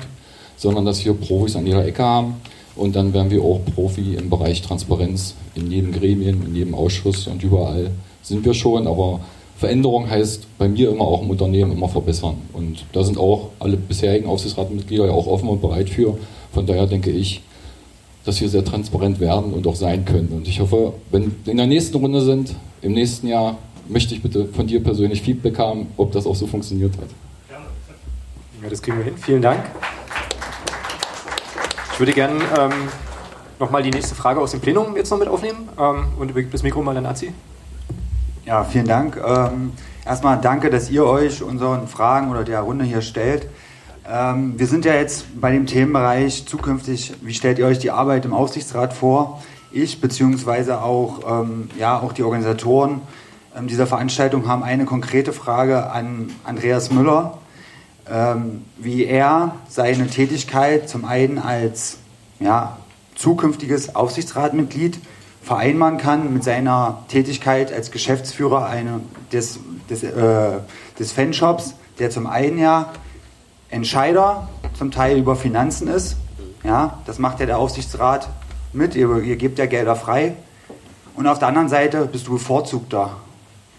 sondern 0.55 0.85
dass 0.85 1.03
wir 1.03 1.13
Profis 1.13 1.55
an 1.55 1.65
ihrer 1.65 1.85
Ecke 1.85 2.03
haben. 2.03 2.35
Und 2.75 2.95
dann 2.95 3.13
werden 3.13 3.29
wir 3.29 3.43
auch 3.43 3.61
Profi 3.75 4.15
im 4.15 4.29
Bereich 4.29 4.61
Transparenz 4.61 5.35
in 5.55 5.69
jedem 5.69 5.91
Gremien, 5.91 6.43
in 6.45 6.55
jedem 6.55 6.75
Ausschuss 6.75 7.27
und 7.27 7.43
überall 7.43 7.91
sind 8.23 8.43
wir 8.45 8.53
schon. 8.53 8.87
Aber 8.87 9.19
Veränderung 9.57 10.09
heißt 10.09 10.47
bei 10.57 10.67
mir 10.67 10.89
immer 10.89 11.03
auch 11.05 11.21
im 11.21 11.29
Unternehmen 11.29 11.71
immer 11.71 11.87
verbessern. 11.87 12.35
Und 12.53 12.85
da 12.93 13.03
sind 13.03 13.17
auch 13.17 13.49
alle 13.59 13.77
bisherigen 13.77 14.27
Aufsichtsratmitglieder 14.27 15.05
ja 15.05 15.11
auch 15.11 15.27
offen 15.27 15.47
und 15.47 15.61
bereit 15.61 15.89
für. 15.89 16.17
Von 16.51 16.65
daher 16.65 16.87
denke 16.87 17.11
ich, 17.11 17.41
dass 18.25 18.41
wir 18.41 18.49
sehr 18.49 18.63
transparent 18.63 19.19
werden 19.19 19.53
und 19.53 19.67
auch 19.67 19.75
sein 19.75 20.05
können. 20.05 20.29
Und 20.29 20.47
ich 20.47 20.59
hoffe, 20.59 20.93
wenn 21.11 21.35
wir 21.43 21.51
in 21.51 21.57
der 21.57 21.67
nächsten 21.67 21.97
Runde 21.97 22.21
sind, 22.21 22.55
im 22.81 22.93
nächsten 22.93 23.27
Jahr, 23.27 23.57
möchte 23.87 24.15
ich 24.15 24.21
bitte 24.21 24.45
von 24.45 24.65
dir 24.65 24.81
persönlich 24.81 25.21
Feedback 25.21 25.59
haben, 25.59 25.87
ob 25.97 26.11
das 26.13 26.25
auch 26.25 26.35
so 26.35 26.47
funktioniert 26.47 26.93
hat. 26.97 27.09
Ja, 27.49 28.69
das 28.69 28.81
kriegen 28.81 28.97
wir 28.97 29.05
hin. 29.05 29.13
Vielen 29.17 29.41
Dank. 29.41 29.63
Ich 32.03 32.07
würde 32.07 32.15
gerne 32.15 32.43
ähm, 32.59 32.89
nochmal 33.59 33.81
die 33.81 33.89
nächste 33.89 34.13
Frage 34.13 34.41
aus 34.41 34.51
dem 34.51 34.59
Plenum 34.59 34.97
jetzt 34.97 35.09
noch 35.09 35.19
mit 35.19 35.29
aufnehmen 35.29 35.69
ähm, 35.79 36.07
und 36.19 36.31
übergebe 36.31 36.51
das 36.51 36.61
Mikro 36.61 36.83
mal 36.83 36.97
an 36.97 37.03
Nazi. 37.03 37.33
Ja, 38.43 38.65
vielen 38.65 38.87
Dank. 38.87 39.15
Ähm, 39.25 39.71
erstmal 40.05 40.37
danke, 40.41 40.69
dass 40.69 40.89
ihr 40.89 41.05
euch 41.05 41.41
unseren 41.41 41.87
Fragen 41.87 42.29
oder 42.29 42.43
der 42.43 42.59
Runde 42.59 42.83
hier 42.83 43.01
stellt. 43.01 43.47
Ähm, 44.05 44.59
wir 44.59 44.67
sind 44.67 44.83
ja 44.83 44.95
jetzt 44.95 45.39
bei 45.39 45.53
dem 45.53 45.65
Themenbereich 45.65 46.45
zukünftig, 46.45 47.13
wie 47.21 47.33
stellt 47.33 47.57
ihr 47.57 47.67
euch 47.67 47.79
die 47.79 47.91
Arbeit 47.91 48.25
im 48.25 48.33
Aufsichtsrat 48.33 48.93
vor? 48.93 49.41
Ich 49.71 50.01
beziehungsweise 50.01 50.81
auch, 50.81 51.21
ähm, 51.25 51.69
ja, 51.79 52.01
auch 52.01 52.11
die 52.11 52.23
Organisatoren 52.23 52.99
ähm, 53.57 53.67
dieser 53.67 53.87
Veranstaltung 53.87 54.45
haben 54.45 54.63
eine 54.63 54.83
konkrete 54.83 55.31
Frage 55.31 55.89
an 55.89 56.33
Andreas 56.43 56.91
Müller, 56.91 57.37
ähm, 58.09 58.65
wie 58.77 59.05
er 59.05 59.55
seine 59.69 60.07
Tätigkeit 60.07 60.89
zum 60.89 61.05
einen 61.05 61.39
als 61.39 61.97
ja, 62.39 62.77
zukünftiges 63.15 63.95
Aufsichtsratmitglied 63.95 64.99
vereinbaren 65.41 65.97
kann 65.97 66.33
mit 66.33 66.43
seiner 66.43 67.03
Tätigkeit 67.09 67.71
als 67.71 67.91
Geschäftsführer 67.91 68.65
eine, 68.65 69.01
des, 69.31 69.59
des, 69.89 70.03
äh, 70.03 70.59
des 70.97 71.11
Fanshops, 71.11 71.75
der 71.99 72.09
zum 72.09 72.27
einen 72.27 72.57
ja 72.57 72.93
Entscheider 73.69 74.47
zum 74.77 74.91
Teil 74.91 75.17
über 75.17 75.35
Finanzen 75.35 75.87
ist. 75.87 76.15
Ja, 76.63 76.99
das 77.05 77.19
macht 77.19 77.39
ja 77.39 77.45
der 77.45 77.57
Aufsichtsrat 77.57 78.29
mit, 78.71 78.95
ihr, 78.95 79.17
ihr 79.17 79.35
gebt 79.35 79.59
ja 79.59 79.65
Gelder 79.65 79.95
frei. 79.95 80.35
Und 81.15 81.27
auf 81.27 81.39
der 81.39 81.49
anderen 81.49 81.69
Seite 81.69 82.05
bist 82.05 82.27
du 82.27 82.33
bevorzugter. 82.33 83.17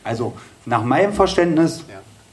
Also 0.04 0.34
nach 0.66 0.82
meinem 0.84 1.12
Verständnis 1.12 1.84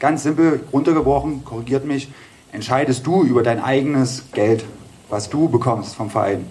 ganz 0.02 0.24
simpel 0.24 0.62
runtergebrochen, 0.74 1.46
korrigiert 1.46 1.86
mich, 1.86 2.10
entscheidest 2.52 3.06
du 3.06 3.24
über 3.24 3.44
dein 3.44 3.62
eigenes 3.62 4.24
Geld, 4.34 4.66
was 5.10 5.30
du 5.30 5.48
bekommst 5.48 5.96
vom 5.96 6.10
Verein? 6.10 6.48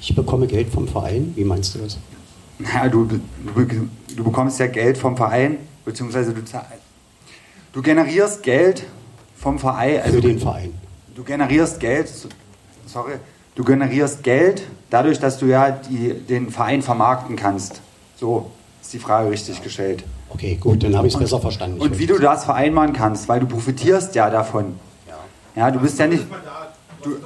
Ich 0.00 0.14
bekomme 0.14 0.46
Geld 0.46 0.68
vom 0.70 0.86
Verein? 0.86 1.32
Wie 1.34 1.44
meinst 1.44 1.74
du 1.74 1.80
das? 1.80 1.98
Ja, 2.60 2.88
du, 2.88 3.04
du, 3.04 3.20
du 4.16 4.24
bekommst 4.24 4.60
ja 4.60 4.68
Geld 4.68 4.96
vom 4.96 5.16
Verein, 5.16 5.58
beziehungsweise 5.84 6.32
du, 6.32 6.42
du 7.72 7.82
generierst 7.82 8.42
Geld 8.44 8.84
vom 9.36 9.58
Verein. 9.58 10.00
Also 10.02 10.20
Für 10.20 10.28
den 10.28 10.38
Verein. 10.38 10.74
Du 11.16 11.24
generierst 11.24 11.80
Geld, 11.80 12.08
sorry, 12.86 13.14
du 13.56 13.64
generierst 13.64 14.22
Geld 14.22 14.62
dadurch, 14.90 15.18
dass 15.18 15.38
du 15.38 15.46
ja 15.46 15.72
die, 15.72 16.14
den 16.14 16.50
Verein 16.50 16.82
vermarkten 16.82 17.34
kannst. 17.34 17.80
So 18.14 18.52
ist 18.80 18.92
die 18.92 19.00
Frage 19.00 19.30
richtig 19.30 19.60
gestellt. 19.60 20.04
Okay, 20.28 20.56
gut, 20.56 20.82
dann 20.82 20.96
habe 20.96 21.06
ich 21.06 21.14
es 21.14 21.20
besser 21.20 21.40
verstanden. 21.40 21.80
Und 21.80 21.98
wie 21.98 22.06
du 22.06 22.18
das 22.18 22.44
vereinbaren 22.44 22.92
kannst, 22.92 23.28
weil 23.28 23.40
du 23.40 23.46
profitierst 23.46 24.14
ja 24.14 24.28
davon. 24.30 24.78
Ja, 25.06 25.64
ja 25.64 25.70
du 25.70 25.80
bist 25.80 25.98
ja 25.98 26.06
nicht. 26.06 26.24
Du, 27.02 27.16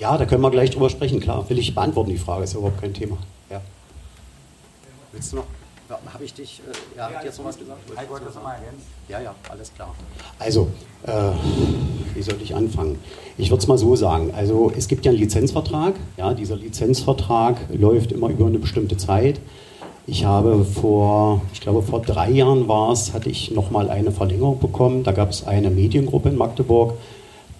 ja, 0.00 0.16
da 0.16 0.24
können 0.24 0.40
wir 0.40 0.50
gleich 0.50 0.70
drüber 0.70 0.88
sprechen, 0.88 1.20
klar. 1.20 1.48
Will 1.50 1.58
ich 1.58 1.74
beantworten, 1.74 2.08
die 2.08 2.16
Frage, 2.16 2.44
ist 2.44 2.54
überhaupt 2.54 2.80
kein 2.80 2.94
Thema. 2.94 3.18
Ja. 3.50 3.60
Willst 5.12 5.32
du 5.32 5.36
noch? 5.36 5.44
Habe 5.90 6.24
ich 6.24 6.32
dich, 6.32 6.60
äh, 6.60 6.96
ja, 6.96 7.10
ja, 7.10 7.22
jetzt 7.22 7.38
noch 7.38 7.46
was 7.46 7.58
gesagt? 7.58 7.80
Ich 7.90 8.08
wollte 8.08 8.24
das 8.26 8.34
nochmal 8.36 8.54
ergänzen. 8.54 8.86
Ja, 9.08 9.20
ja, 9.20 9.34
alles 9.50 9.74
klar. 9.74 9.94
Also, 10.38 10.70
äh, 11.02 11.32
wie 12.14 12.22
soll 12.22 12.36
ich 12.40 12.54
anfangen? 12.54 12.98
Ich 13.36 13.50
würde 13.50 13.60
es 13.60 13.66
mal 13.66 13.76
so 13.76 13.96
sagen. 13.96 14.32
Also, 14.34 14.72
es 14.74 14.88
gibt 14.88 15.04
ja 15.04 15.10
einen 15.10 15.20
Lizenzvertrag. 15.20 15.96
Ja, 16.16 16.32
dieser 16.32 16.56
Lizenzvertrag 16.56 17.56
läuft 17.72 18.12
immer 18.12 18.28
über 18.28 18.46
eine 18.46 18.58
bestimmte 18.58 18.96
Zeit. 18.96 19.40
Ich 20.06 20.24
habe 20.24 20.64
vor, 20.64 21.42
ich 21.52 21.60
glaube 21.60 21.82
vor 21.82 22.00
drei 22.00 22.30
Jahren 22.30 22.68
war 22.68 22.90
es, 22.92 23.12
hatte 23.12 23.30
ich 23.30 23.50
nochmal 23.52 23.90
eine 23.90 24.10
Verlängerung 24.10 24.58
bekommen. 24.58 25.04
Da 25.04 25.12
gab 25.12 25.30
es 25.30 25.46
eine 25.46 25.70
Mediengruppe 25.70 26.30
in 26.30 26.36
Magdeburg, 26.36 26.94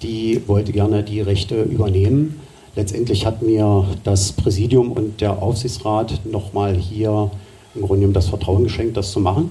die 0.02 0.42
wollte 0.48 0.72
gerne 0.72 1.02
die 1.02 1.20
Rechte 1.20 1.62
übernehmen. 1.62 2.40
Letztendlich 2.76 3.26
hat 3.26 3.42
mir 3.42 3.84
das 4.04 4.32
Präsidium 4.32 4.92
und 4.92 5.20
der 5.20 5.42
Aufsichtsrat 5.42 6.20
nochmal 6.24 6.76
hier 6.76 7.30
im 7.74 7.82
Grunde 7.82 8.00
genommen 8.00 8.14
das 8.14 8.28
Vertrauen 8.28 8.64
geschenkt, 8.64 8.96
das 8.96 9.12
zu 9.12 9.20
machen. 9.20 9.50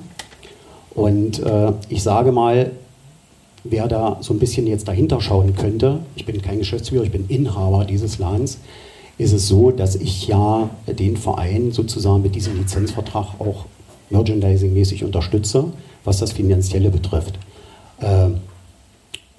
Und 0.96 1.40
äh, 1.40 1.74
ich 1.90 2.02
sage 2.04 2.32
mal, 2.32 2.72
wer 3.64 3.88
da 3.88 4.18
so 4.22 4.34
ein 4.34 4.40
bisschen 4.40 4.68
jetzt 4.68 4.88
dahinter 4.88 5.22
schauen 5.22 5.56
könnte, 5.56 6.00
ich 6.16 6.26
bin 6.26 6.42
kein 6.42 6.60
Geschäftsführer, 6.60 7.04
ich 7.04 7.12
bin 7.12 7.28
Inhaber 7.28 7.86
dieses 7.86 8.18
Ladens, 8.20 8.58
ist 9.20 9.34
es 9.34 9.48
so, 9.48 9.70
dass 9.70 9.96
ich 9.96 10.28
ja 10.28 10.70
den 10.88 11.18
Verein 11.18 11.72
sozusagen 11.72 12.24
mit 12.24 12.36
diesem 12.36 12.58
Lizenzvertrag 12.58 13.40
auch 13.40 13.66
merchandising-mäßig 14.10 15.04
unterstütze, 15.04 15.66
was 16.06 16.18
das 16.20 16.32
Finanzielle 16.32 16.90
betrifft. 16.90 17.38
Äh, 18.00 18.30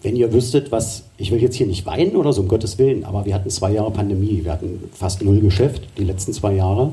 wenn 0.02 0.16
ihr 0.16 0.32
wüsstet, 0.32 0.70
was, 0.70 1.04
ich 1.16 1.30
will 1.30 1.42
jetzt 1.42 1.56
hier 1.56 1.66
nicht 1.66 1.86
weinen 1.86 2.16
oder 2.16 2.32
so, 2.32 2.42
um 2.42 2.48
Gottes 2.48 2.78
Willen, 2.78 3.04
aber 3.04 3.24
wir 3.24 3.34
hatten 3.34 3.48
zwei 3.48 3.72
Jahre 3.72 3.90
Pandemie, 3.90 4.44
wir 4.44 4.52
hatten 4.52 4.84
fast 4.92 5.22
null 5.22 5.40
Geschäft, 5.40 5.82
die 5.98 6.04
letzten 6.04 6.34
zwei 6.34 6.54
Jahre. 6.54 6.92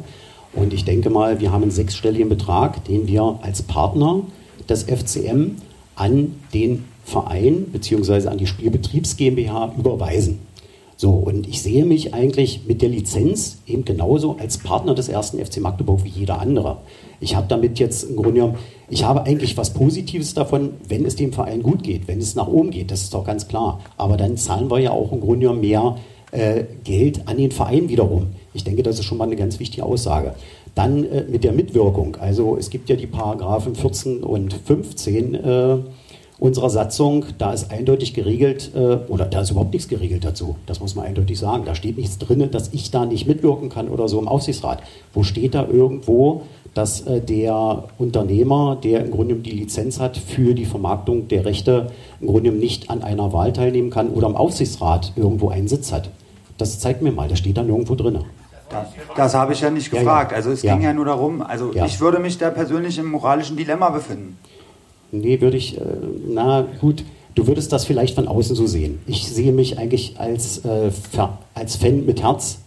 Und 0.53 0.73
ich 0.73 0.85
denke 0.85 1.09
mal, 1.09 1.41
wir 1.41 1.51
haben 1.51 1.63
einen 1.63 1.71
sechsstelligen 1.71 2.29
Betrag, 2.29 2.85
den 2.85 3.05
wir 3.07 3.37
als 3.41 3.61
Partner 3.61 4.21
des 4.69 4.83
FCM 4.83 5.57
an 5.95 6.35
den 6.53 6.85
Verein 7.03 7.65
bzw. 7.65 8.27
an 8.27 8.37
die 8.37 8.47
Spielbetriebs 8.47 9.17
GmbH 9.17 9.73
überweisen. 9.77 10.39
So, 10.99 11.11
und 11.11 11.47
ich 11.47 11.61
sehe 11.61 11.85
mich 11.85 12.15
eigentlich 12.15 12.61
mit 12.67 12.81
der 12.81 12.89
Lizenz 12.89 13.59
eben 13.67 13.85
genauso 13.85 14.37
als 14.39 14.57
Partner 14.57 14.95
des 14.95 15.09
ersten 15.09 15.37
FC 15.37 15.59
Magdeburg 15.59 16.03
wie 16.03 16.09
jeder 16.09 16.39
andere. 16.39 16.79
Ich 17.19 17.35
habe 17.35 17.45
damit 17.47 17.77
jetzt 17.77 18.03
im 18.03 18.15
Grunde 18.15 18.33
genommen, 18.33 18.55
ich 18.89 19.03
habe 19.03 19.23
eigentlich 19.23 19.55
was 19.57 19.73
Positives 19.73 20.33
davon, 20.33 20.71
wenn 20.87 21.05
es 21.05 21.15
dem 21.15 21.33
Verein 21.33 21.61
gut 21.61 21.83
geht, 21.83 22.07
wenn 22.07 22.17
es 22.17 22.33
nach 22.33 22.47
oben 22.47 22.71
geht, 22.71 22.89
das 22.89 23.03
ist 23.03 23.13
doch 23.13 23.23
ganz 23.23 23.47
klar. 23.47 23.79
Aber 23.95 24.17
dann 24.17 24.37
zahlen 24.37 24.71
wir 24.71 24.79
ja 24.79 24.89
auch 24.89 25.11
im 25.11 25.21
Grunde 25.21 25.41
genommen 25.41 25.61
mehr 25.61 25.97
äh, 26.31 26.63
Geld 26.83 27.27
an 27.27 27.37
den 27.37 27.51
Verein 27.51 27.89
wiederum. 27.89 28.29
Ich 28.55 28.63
denke, 28.63 28.81
das 28.81 28.97
ist 28.97 29.05
schon 29.05 29.19
mal 29.19 29.25
eine 29.25 29.35
ganz 29.35 29.59
wichtige 29.59 29.85
Aussage. 29.85 30.33
Dann 30.73 31.03
äh, 31.03 31.25
mit 31.29 31.43
der 31.43 31.53
Mitwirkung. 31.53 32.15
Also 32.15 32.57
es 32.57 32.71
gibt 32.71 32.89
ja 32.89 32.95
die 32.95 33.05
Paragraphen 33.05 33.75
14 33.75 34.23
und 34.23 34.51
15 34.53 35.35
äh, 35.35 35.77
unserer 36.39 36.69
Satzung. 36.69 37.25
Da 37.37 37.53
ist 37.53 37.71
eindeutig 37.71 38.13
geregelt, 38.13 38.71
äh, 38.75 38.97
oder 39.07 39.25
da 39.25 39.41
ist 39.41 39.51
überhaupt 39.51 39.73
nichts 39.73 39.87
geregelt 39.87 40.23
dazu. 40.23 40.55
Das 40.65 40.79
muss 40.79 40.95
man 40.95 41.05
eindeutig 41.05 41.39
sagen. 41.39 41.63
Da 41.65 41.75
steht 41.75 41.97
nichts 41.97 42.17
drin, 42.17 42.49
dass 42.51 42.73
ich 42.73 42.91
da 42.91 43.05
nicht 43.05 43.27
mitwirken 43.27 43.69
kann 43.69 43.89
oder 43.89 44.07
so 44.07 44.19
im 44.19 44.27
Aufsichtsrat. 44.27 44.81
Wo 45.13 45.23
steht 45.23 45.55
da 45.55 45.67
irgendwo, 45.67 46.43
dass 46.73 47.01
äh, 47.01 47.21
der 47.21 47.85
Unternehmer, 47.97 48.77
der 48.81 49.03
im 49.03 49.11
Grunde 49.11 49.35
die 49.35 49.51
Lizenz 49.51 49.99
hat 49.99 50.17
für 50.17 50.53
die 50.53 50.65
Vermarktung 50.65 51.27
der 51.27 51.45
Rechte, 51.45 51.91
im 52.21 52.27
Grunde 52.27 52.51
nicht 52.51 52.89
an 52.89 53.01
einer 53.01 53.33
Wahl 53.33 53.53
teilnehmen 53.53 53.89
kann 53.89 54.09
oder 54.09 54.27
im 54.27 54.35
Aufsichtsrat 54.35 55.13
irgendwo 55.15 55.49
einen 55.49 55.67
Sitz 55.67 55.91
hat? 55.91 56.09
Das 56.57 56.79
zeigt 56.79 57.01
mir 57.01 57.11
mal, 57.11 57.27
das 57.27 57.39
steht 57.39 57.57
da 57.57 57.63
nirgendwo 57.63 57.95
drin. 57.95 58.19
Das, 58.69 58.87
das 59.15 59.33
habe 59.33 59.53
ich 59.53 59.61
ja 59.61 59.69
nicht 59.69 59.89
gefragt. 59.89 60.31
Ja, 60.31 60.35
ja. 60.35 60.37
Also 60.37 60.51
es 60.51 60.61
ja. 60.61 60.73
ging 60.73 60.83
ja 60.83 60.93
nur 60.93 61.05
darum, 61.05 61.41
also 61.41 61.73
ich 61.73 62.01
würde 62.01 62.19
mich 62.19 62.37
da 62.37 62.49
persönlich 62.49 62.97
im 62.97 63.09
moralischen 63.09 63.55
Dilemma 63.55 63.89
befinden. 63.89 64.37
Nee, 65.11 65.41
würde 65.41 65.57
ich, 65.57 65.77
äh, 65.77 65.81
na 66.27 66.65
gut, 66.81 67.03
du 67.35 67.47
würdest 67.47 67.71
das 67.71 67.85
vielleicht 67.85 68.15
von 68.15 68.27
außen 68.27 68.55
so 68.55 68.67
sehen. 68.67 68.99
Ich 69.07 69.27
sehe 69.27 69.51
mich 69.51 69.77
eigentlich 69.77 70.19
als, 70.19 70.59
äh, 70.65 70.91
als 71.53 71.75
Fan 71.75 72.05
mit 72.05 72.21
Herz, 72.21 72.59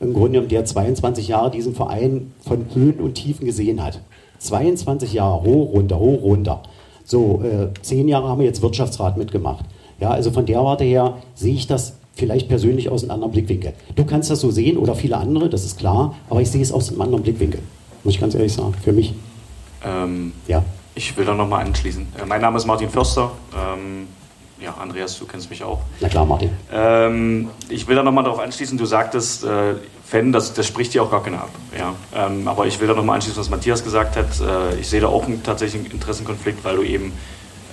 im 0.00 0.12
Grunde 0.12 0.32
genommen, 0.32 0.48
der 0.48 0.64
22 0.64 1.28
Jahre 1.28 1.50
diesen 1.50 1.74
Verein 1.74 2.32
von 2.40 2.66
Höhen 2.74 3.00
und 3.00 3.14
Tiefen 3.14 3.46
gesehen 3.46 3.82
hat. 3.82 4.00
22 4.38 5.12
Jahre, 5.14 5.42
hoch, 5.42 5.72
runter, 5.72 5.98
hoch, 5.98 6.22
runter. 6.22 6.62
So, 7.04 7.42
äh, 7.42 7.68
zehn 7.82 8.06
Jahre 8.06 8.28
haben 8.28 8.38
wir 8.38 8.46
jetzt 8.46 8.62
Wirtschaftsrat 8.62 9.16
mitgemacht. 9.16 9.64
Ja, 10.00 10.10
also 10.10 10.30
von 10.30 10.46
der 10.46 10.62
Warte 10.62 10.84
her 10.84 11.16
sehe 11.34 11.54
ich 11.54 11.66
das 11.66 11.94
vielleicht 12.14 12.48
persönlich 12.48 12.88
aus 12.90 13.02
einem 13.02 13.12
anderen 13.12 13.32
Blickwinkel. 13.32 13.72
Du 13.96 14.04
kannst 14.04 14.30
das 14.30 14.40
so 14.40 14.50
sehen 14.50 14.76
oder 14.76 14.94
viele 14.94 15.16
andere, 15.16 15.48
das 15.48 15.64
ist 15.64 15.78
klar, 15.78 16.14
aber 16.28 16.40
ich 16.40 16.50
sehe 16.50 16.62
es 16.62 16.72
aus 16.72 16.90
einem 16.90 17.00
anderen 17.00 17.22
Blickwinkel. 17.22 17.60
Muss 18.04 18.14
ich 18.14 18.20
ganz 18.20 18.34
ehrlich 18.34 18.52
sagen, 18.52 18.74
für 18.74 18.92
mich. 18.92 19.14
Ähm, 19.84 20.32
ja. 20.46 20.64
Ich 20.98 21.16
will 21.16 21.24
da 21.24 21.32
nochmal 21.32 21.64
anschließen. 21.64 22.08
Äh, 22.20 22.26
mein 22.26 22.40
Name 22.40 22.56
ist 22.56 22.66
Martin 22.66 22.90
Förster. 22.90 23.30
Ähm, 23.54 24.08
ja, 24.60 24.74
Andreas, 24.74 25.16
du 25.16 25.26
kennst 25.26 25.48
mich 25.48 25.62
auch. 25.62 25.78
Na 26.00 26.08
klar, 26.08 26.26
Martin. 26.26 26.50
Ähm, 26.72 27.50
ich 27.68 27.86
will 27.86 27.94
da 27.94 28.02
nochmal 28.02 28.24
darauf 28.24 28.40
anschließen, 28.40 28.76
du 28.76 28.84
sagtest, 28.84 29.44
äh, 29.44 29.74
Fan, 30.04 30.32
das, 30.32 30.54
das 30.54 30.66
spricht 30.66 30.94
dir 30.94 31.04
auch 31.04 31.10
gar 31.12 31.22
keiner 31.22 31.42
ab. 31.42 31.50
Ja? 31.78 31.94
Ähm, 32.12 32.48
aber 32.48 32.66
ich 32.66 32.80
will 32.80 32.88
da 32.88 32.94
nochmal 32.94 33.14
anschließen, 33.14 33.40
was 33.40 33.48
Matthias 33.48 33.84
gesagt 33.84 34.16
hat. 34.16 34.40
Äh, 34.40 34.80
ich 34.80 34.88
sehe 34.88 35.00
da 35.00 35.06
auch 35.06 35.24
einen 35.24 35.44
tatsächlichen 35.44 35.88
Interessenkonflikt, 35.88 36.64
weil 36.64 36.74
du 36.74 36.82
eben 36.82 37.12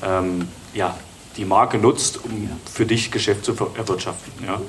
ähm, 0.03 0.47
ja, 0.75 0.95
die 1.35 1.45
Marke 1.45 1.79
nutzt, 1.79 2.23
um 2.23 2.47
für 2.71 2.85
dich 2.85 3.09
Geschäft 3.09 3.43
zu 3.43 3.53
erwirtschaften. 3.75 4.33
Ja. 4.45 4.61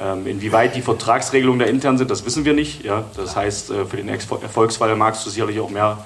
Ähm, 0.00 0.26
inwieweit 0.26 0.74
die 0.74 0.80
Vertragsregelungen 0.80 1.58
da 1.58 1.66
intern 1.66 1.98
sind, 1.98 2.10
das 2.10 2.24
wissen 2.24 2.46
wir 2.46 2.54
nicht. 2.54 2.86
Ja. 2.86 3.04
Das 3.18 3.36
heißt, 3.36 3.70
äh, 3.70 3.84
für 3.84 3.98
den 3.98 4.08
Erfolgsfall 4.08 4.96
magst 4.96 5.26
du 5.26 5.28
sicherlich 5.28 5.60
auch 5.60 5.68
mehr 5.68 5.98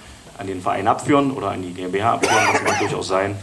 an 0.43 0.49
den 0.49 0.61
Verein 0.61 0.89
abführen 0.89 1.31
oder 1.31 1.53
an 1.53 1.63
die 1.63 1.73
GmbH 1.73 2.15
abführen, 2.15 2.37
das 2.53 2.63
mag 2.63 2.79
durchaus 2.81 3.07
sein. 3.07 3.37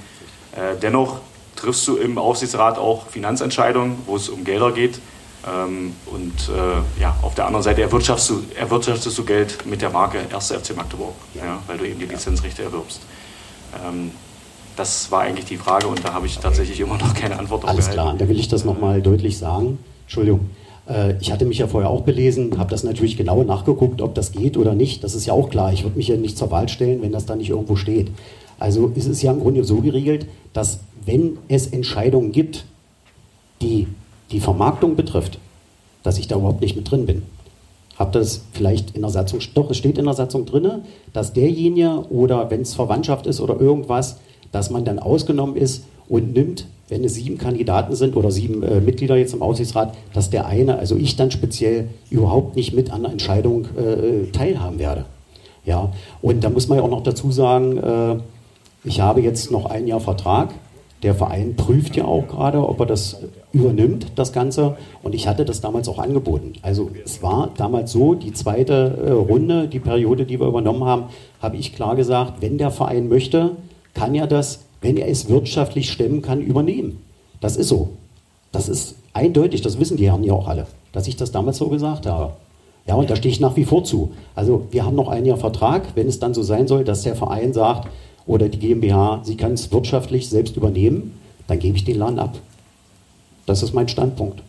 Äh, 0.52 0.76
dennoch 0.82 1.22
triffst 1.56 1.88
du 1.88 1.96
im 1.96 2.18
Aufsichtsrat 2.18 2.78
auch 2.78 3.08
Finanzentscheidungen, 3.08 3.98
wo 4.06 4.18
es 4.18 4.28
um 4.28 4.44
Gelder 4.44 4.72
geht. 4.74 5.00
Ähm, 5.48 5.96
und 6.08 6.50
äh, 6.50 7.02
ja, 7.02 7.16
auf 7.22 7.36
der 7.36 7.46
anderen 7.46 7.64
Seite 7.64 7.82
erwirtschaftest 7.82 8.30
du, 8.30 8.44
erwirtschaftest 8.56 9.18
du 9.18 9.24
Geld 9.24 9.66
mit 9.66 9.82
der 9.82 9.90
Marke 9.90 10.20
1. 10.32 10.52
FC 10.52 10.76
Magdeburg, 10.76 11.16
ja, 11.34 11.60
weil 11.68 11.78
du 11.78 11.88
eben 11.88 12.00
die 12.00 12.06
Lizenzrechte 12.06 12.64
erwirbst. 12.64 13.02
Ähm, 13.86 14.12
das 14.76 15.10
war 15.12 15.22
eigentlich 15.22 15.46
die 15.46 15.58
Frage 15.58 15.88
und 15.88 16.04
da 16.04 16.14
habe 16.14 16.26
ich 16.26 16.38
tatsächlich 16.40 16.80
immer 16.82 16.98
noch 16.98 17.14
keine 17.14 17.40
Antwort 17.40 17.64
darauf. 17.64 17.76
Alles 17.76 17.90
klar, 17.90 18.16
da 18.18 18.28
will 18.28 18.40
ich 18.40 18.50
das 18.50 18.66
nochmal 18.66 19.02
deutlich 19.02 19.38
sagen. 19.38 19.80
Entschuldigung. 20.04 20.50
Äh, 20.90 21.16
ich 21.22 21.32
hatte 21.32 21.46
mich 21.46 21.60
ja 21.60 21.68
vorher 21.68 21.90
auch 21.90 22.02
belesen, 22.02 22.58
habe 22.58 22.72
das 22.72 22.84
natürlich 22.84 23.16
genau 23.16 23.44
nachgeguckt, 23.44 24.02
ob 24.02 24.16
das 24.16 24.32
geht 24.32 24.58
oder 24.58 24.74
nicht. 24.74 25.04
Das 25.04 25.16
ist 25.16 25.26
ja 25.26 25.34
auch 25.34 25.50
klar. 25.50 25.72
Ich 25.72 25.84
würde 25.84 25.98
mich 25.98 26.08
ja 26.08 26.18
nicht 26.18 26.38
zur 26.38 26.52
Wahl 26.52 26.68
stellen, 26.68 27.02
wenn 27.02 27.12
das 27.12 27.26
da 27.26 27.36
nicht 27.36 27.50
irgendwo 27.50 27.76
steht. 27.76 28.12
Also 28.58 28.88
ist 28.96 29.08
es 29.08 29.22
ja 29.22 29.32
im 29.32 29.40
Grunde 29.40 29.64
so 29.64 29.78
geregelt, 29.78 30.26
dass 30.52 30.80
wenn 31.06 31.38
es 31.48 31.68
Entscheidungen 31.68 32.32
gibt, 32.32 32.66
die 33.62 33.88
die 34.32 34.40
Vermarktung 34.40 34.96
betrifft, 34.96 35.40
dass 36.04 36.18
ich 36.18 36.28
da 36.28 36.36
überhaupt 36.36 36.62
nicht 36.62 36.76
mit 36.76 36.90
drin 36.90 37.06
bin. 37.06 37.24
Habt 37.98 38.16
das 38.16 38.44
vielleicht 38.54 38.96
in 38.96 39.02
der 39.02 39.12
Satzung, 39.12 39.40
doch, 39.56 39.70
es 39.70 39.78
steht 39.78 39.98
in 39.98 40.06
der 40.06 40.14
Satzung 40.14 40.46
drin, 40.46 40.84
dass 41.12 41.34
derjenige 41.34 42.06
oder 42.10 42.50
wenn 42.50 42.62
es 42.62 42.74
Verwandtschaft 42.74 43.28
ist 43.28 43.42
oder 43.42 43.60
irgendwas, 43.60 44.20
dass 44.52 44.70
man 44.70 44.86
dann 44.86 45.00
ausgenommen 45.00 45.56
ist 45.56 45.84
und 46.10 46.34
nimmt, 46.34 46.66
wenn 46.90 47.04
es 47.04 47.14
sieben 47.14 47.38
Kandidaten 47.38 47.96
sind 47.96 48.18
oder 48.18 48.32
sieben 48.32 48.64
äh, 48.64 48.82
Mitglieder 48.82 49.16
jetzt 49.16 49.34
im 49.34 49.42
Aussichtsrat, 49.42 49.96
dass 50.14 50.30
der 50.30 50.48
eine, 50.48 50.80
also 50.80 50.96
ich 50.98 51.16
dann 51.16 51.32
speziell, 51.32 51.88
überhaupt 52.10 52.56
nicht 52.56 52.74
mit 52.74 52.92
an 52.92 53.04
der 53.04 53.12
Entscheidung 53.12 53.66
äh, 53.78 54.32
teilhaben 54.32 54.80
werde. 54.80 55.06
Ja, 55.66 55.94
und 56.22 56.44
da 56.44 56.50
muss 56.50 56.68
man 56.68 56.80
ja 56.80 56.84
auch 56.84 56.90
noch 56.90 57.04
dazu 57.04 57.32
sagen, 57.32 57.78
äh, 57.78 58.16
ich 58.84 59.02
habe 59.02 59.22
jetzt 59.22 59.52
noch 59.52 59.66
ein 59.66 59.88
Jahr 59.88 60.00
Vertrag. 60.00 60.50
Der 61.04 61.16
Verein 61.16 61.56
prüft 61.56 61.96
ja 61.96 62.06
auch 62.06 62.28
gerade, 62.28 62.68
ob 62.68 62.80
er 62.82 62.86
das 62.86 63.18
übernimmt 63.54 64.12
das 64.16 64.34
Ganze 64.34 64.78
und 65.02 65.16
ich 65.16 65.28
hatte 65.28 65.46
das 65.46 65.62
damals 65.62 65.88
auch 65.88 65.98
angeboten. 65.98 66.54
Also 66.62 66.90
es 67.06 67.24
war 67.24 67.52
damals 67.56 67.92
so, 67.92 68.16
die 68.16 68.34
zweite 68.34 68.98
äh, 69.06 69.12
Runde, 69.12 69.68
die 69.68 69.80
Periode, 69.80 70.26
die 70.26 70.40
wir 70.40 70.48
übernommen 70.48 70.84
haben, 70.84 71.04
habe 71.42 71.58
ich 71.58 71.74
klar 71.74 71.96
gesagt, 71.96 72.42
wenn 72.42 72.58
der 72.58 72.72
Verein 72.72 73.08
möchte, 73.08 73.52
kann 73.94 74.14
er 74.14 74.28
das, 74.28 74.66
wenn 74.82 74.98
er 74.98 75.08
es 75.08 75.30
wirtschaftlich 75.30 75.92
stemmen 75.92 76.22
kann, 76.22 76.42
übernehmen. 76.42 77.02
Das 77.42 77.56
ist 77.56 77.68
so. 77.68 77.90
Das 78.52 78.70
ist 78.70 78.96
eindeutig, 79.14 79.62
das 79.62 79.80
wissen 79.80 79.98
die 79.98 80.08
Herren 80.08 80.24
ja 80.24 80.34
auch 80.34 80.48
alle, 80.48 80.68
dass 80.92 81.08
ich 81.08 81.16
das 81.16 81.32
damals 81.32 81.58
so 81.58 81.70
gesagt 81.70 82.06
habe. 82.06 82.34
Ja, 82.88 82.96
und 82.96 83.10
da 83.10 83.16
stehe 83.16 83.32
ich 83.32 83.40
nach 83.40 83.56
wie 83.56 83.66
vor 83.66 83.84
zu. 83.84 84.12
Also 84.34 84.66
wir 84.72 84.84
haben 84.84 84.96
noch 84.96 85.10
ein 85.10 85.26
Jahr 85.26 85.38
Vertrag, 85.38 85.96
wenn 85.96 86.08
es 86.08 86.20
dann 86.20 86.34
so 86.34 86.42
sein 86.42 86.68
soll, 86.68 86.84
dass 86.84 87.04
der 87.04 87.16
Verein 87.16 87.54
sagt 87.54 87.88
oder 88.26 88.50
die 88.50 88.58
GmbH, 88.58 89.22
sie 89.24 89.38
kann 89.38 89.54
es 89.54 89.72
wirtschaftlich 89.72 90.28
selbst 90.30 90.58
übernehmen, 90.58 91.20
dann 91.48 91.60
gebe 91.60 91.78
ich 91.78 91.84
den 91.84 92.00
Laden 92.00 92.20
ab. 92.20 92.40
Das 93.46 93.62
ist 93.62 93.74
mein 93.74 93.88
Standpunkt. 93.88 94.42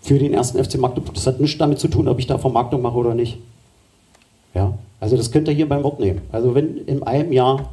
Für 0.00 0.18
den 0.18 0.32
ersten 0.32 0.62
FC 0.62 0.78
Magdeburg. 0.78 1.14
Das 1.14 1.26
hat 1.26 1.40
nichts 1.40 1.58
damit 1.58 1.80
zu 1.80 1.88
tun, 1.88 2.06
ob 2.06 2.20
ich 2.20 2.28
da 2.28 2.38
Vermarktung 2.38 2.82
mache 2.82 2.96
oder 2.96 3.14
nicht. 3.14 3.38
Ja, 4.54 4.74
also 5.00 5.16
das 5.16 5.32
könnt 5.32 5.48
ihr 5.48 5.54
hier 5.54 5.68
beim 5.68 5.82
Wort 5.82 5.98
nehmen. 5.98 6.22
Also 6.30 6.54
wenn 6.54 6.76
in 6.86 7.02
einem 7.02 7.32
Jahr 7.32 7.68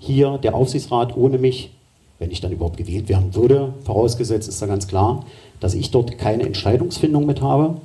hier 0.00 0.38
der 0.38 0.54
Aufsichtsrat 0.54 1.16
ohne 1.16 1.38
mich, 1.38 1.70
wenn 2.18 2.30
ich 2.30 2.40
dann 2.40 2.50
überhaupt 2.50 2.76
gewählt 2.76 3.08
werden 3.08 3.34
würde, 3.34 3.74
vorausgesetzt 3.84 4.48
ist 4.48 4.60
da 4.60 4.66
ganz 4.66 4.88
klar, 4.88 5.24
dass 5.60 5.74
ich 5.74 5.90
dort 5.90 6.18
keine 6.18 6.44
Entscheidungsfindung 6.44 7.26
mit 7.26 7.40
habe 7.40 7.76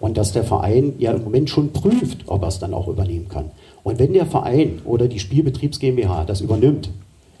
und 0.00 0.16
dass 0.16 0.32
der 0.32 0.44
Verein 0.44 0.94
ja 0.98 1.12
im 1.12 1.24
Moment 1.24 1.50
schon 1.50 1.72
prüft, 1.72 2.24
ob 2.26 2.42
er 2.42 2.48
es 2.48 2.58
dann 2.58 2.74
auch 2.74 2.88
übernehmen 2.88 3.28
kann. 3.28 3.50
Und 3.82 3.98
wenn 3.98 4.12
der 4.12 4.26
Verein 4.26 4.80
oder 4.84 5.08
die 5.08 5.18
Spielbetriebs 5.18 5.78
GmbH 5.78 6.24
das 6.24 6.40
übernimmt, 6.40 6.90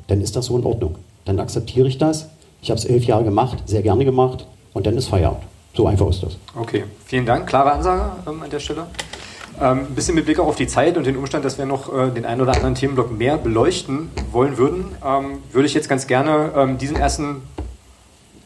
dann 0.08 0.20
ist 0.20 0.36
das 0.36 0.46
so 0.46 0.58
in 0.58 0.64
Ordnung. 0.64 0.96
Dann 1.24 1.40
akzeptiere 1.40 1.88
ich 1.88 1.98
das. 1.98 2.28
Ich 2.60 2.70
habe 2.70 2.78
es 2.78 2.84
elf 2.84 3.04
Jahre 3.04 3.24
gemacht, 3.24 3.62
sehr 3.66 3.82
gerne 3.82 4.04
gemacht 4.04 4.46
und 4.72 4.86
dann 4.86 4.96
ist 4.96 5.08
Feierabend. 5.08 5.42
So 5.74 5.86
einfach 5.86 6.08
ist 6.08 6.22
das. 6.22 6.36
Okay, 6.54 6.84
vielen 7.04 7.26
Dank. 7.26 7.48
Klare 7.48 7.72
Ansage 7.72 8.12
ähm, 8.28 8.42
an 8.42 8.50
der 8.50 8.60
Stelle. 8.60 8.86
Ähm, 9.60 9.80
ein 9.80 9.94
bisschen 9.94 10.14
mit 10.14 10.24
Blick 10.24 10.38
auch 10.40 10.46
auf 10.46 10.56
die 10.56 10.66
Zeit 10.66 10.96
und 10.96 11.06
den 11.06 11.16
Umstand, 11.16 11.44
dass 11.44 11.58
wir 11.58 11.66
noch 11.66 11.92
äh, 11.92 12.10
den 12.10 12.24
einen 12.24 12.40
oder 12.40 12.54
anderen 12.54 12.74
Themenblock 12.74 13.16
mehr 13.16 13.38
beleuchten 13.38 14.10
wollen 14.32 14.58
würden, 14.58 14.86
ähm, 15.04 15.38
würde 15.52 15.66
ich 15.66 15.74
jetzt 15.74 15.88
ganz 15.88 16.06
gerne 16.06 16.52
ähm, 16.56 16.78
diesen 16.78 16.96
ersten 16.96 17.42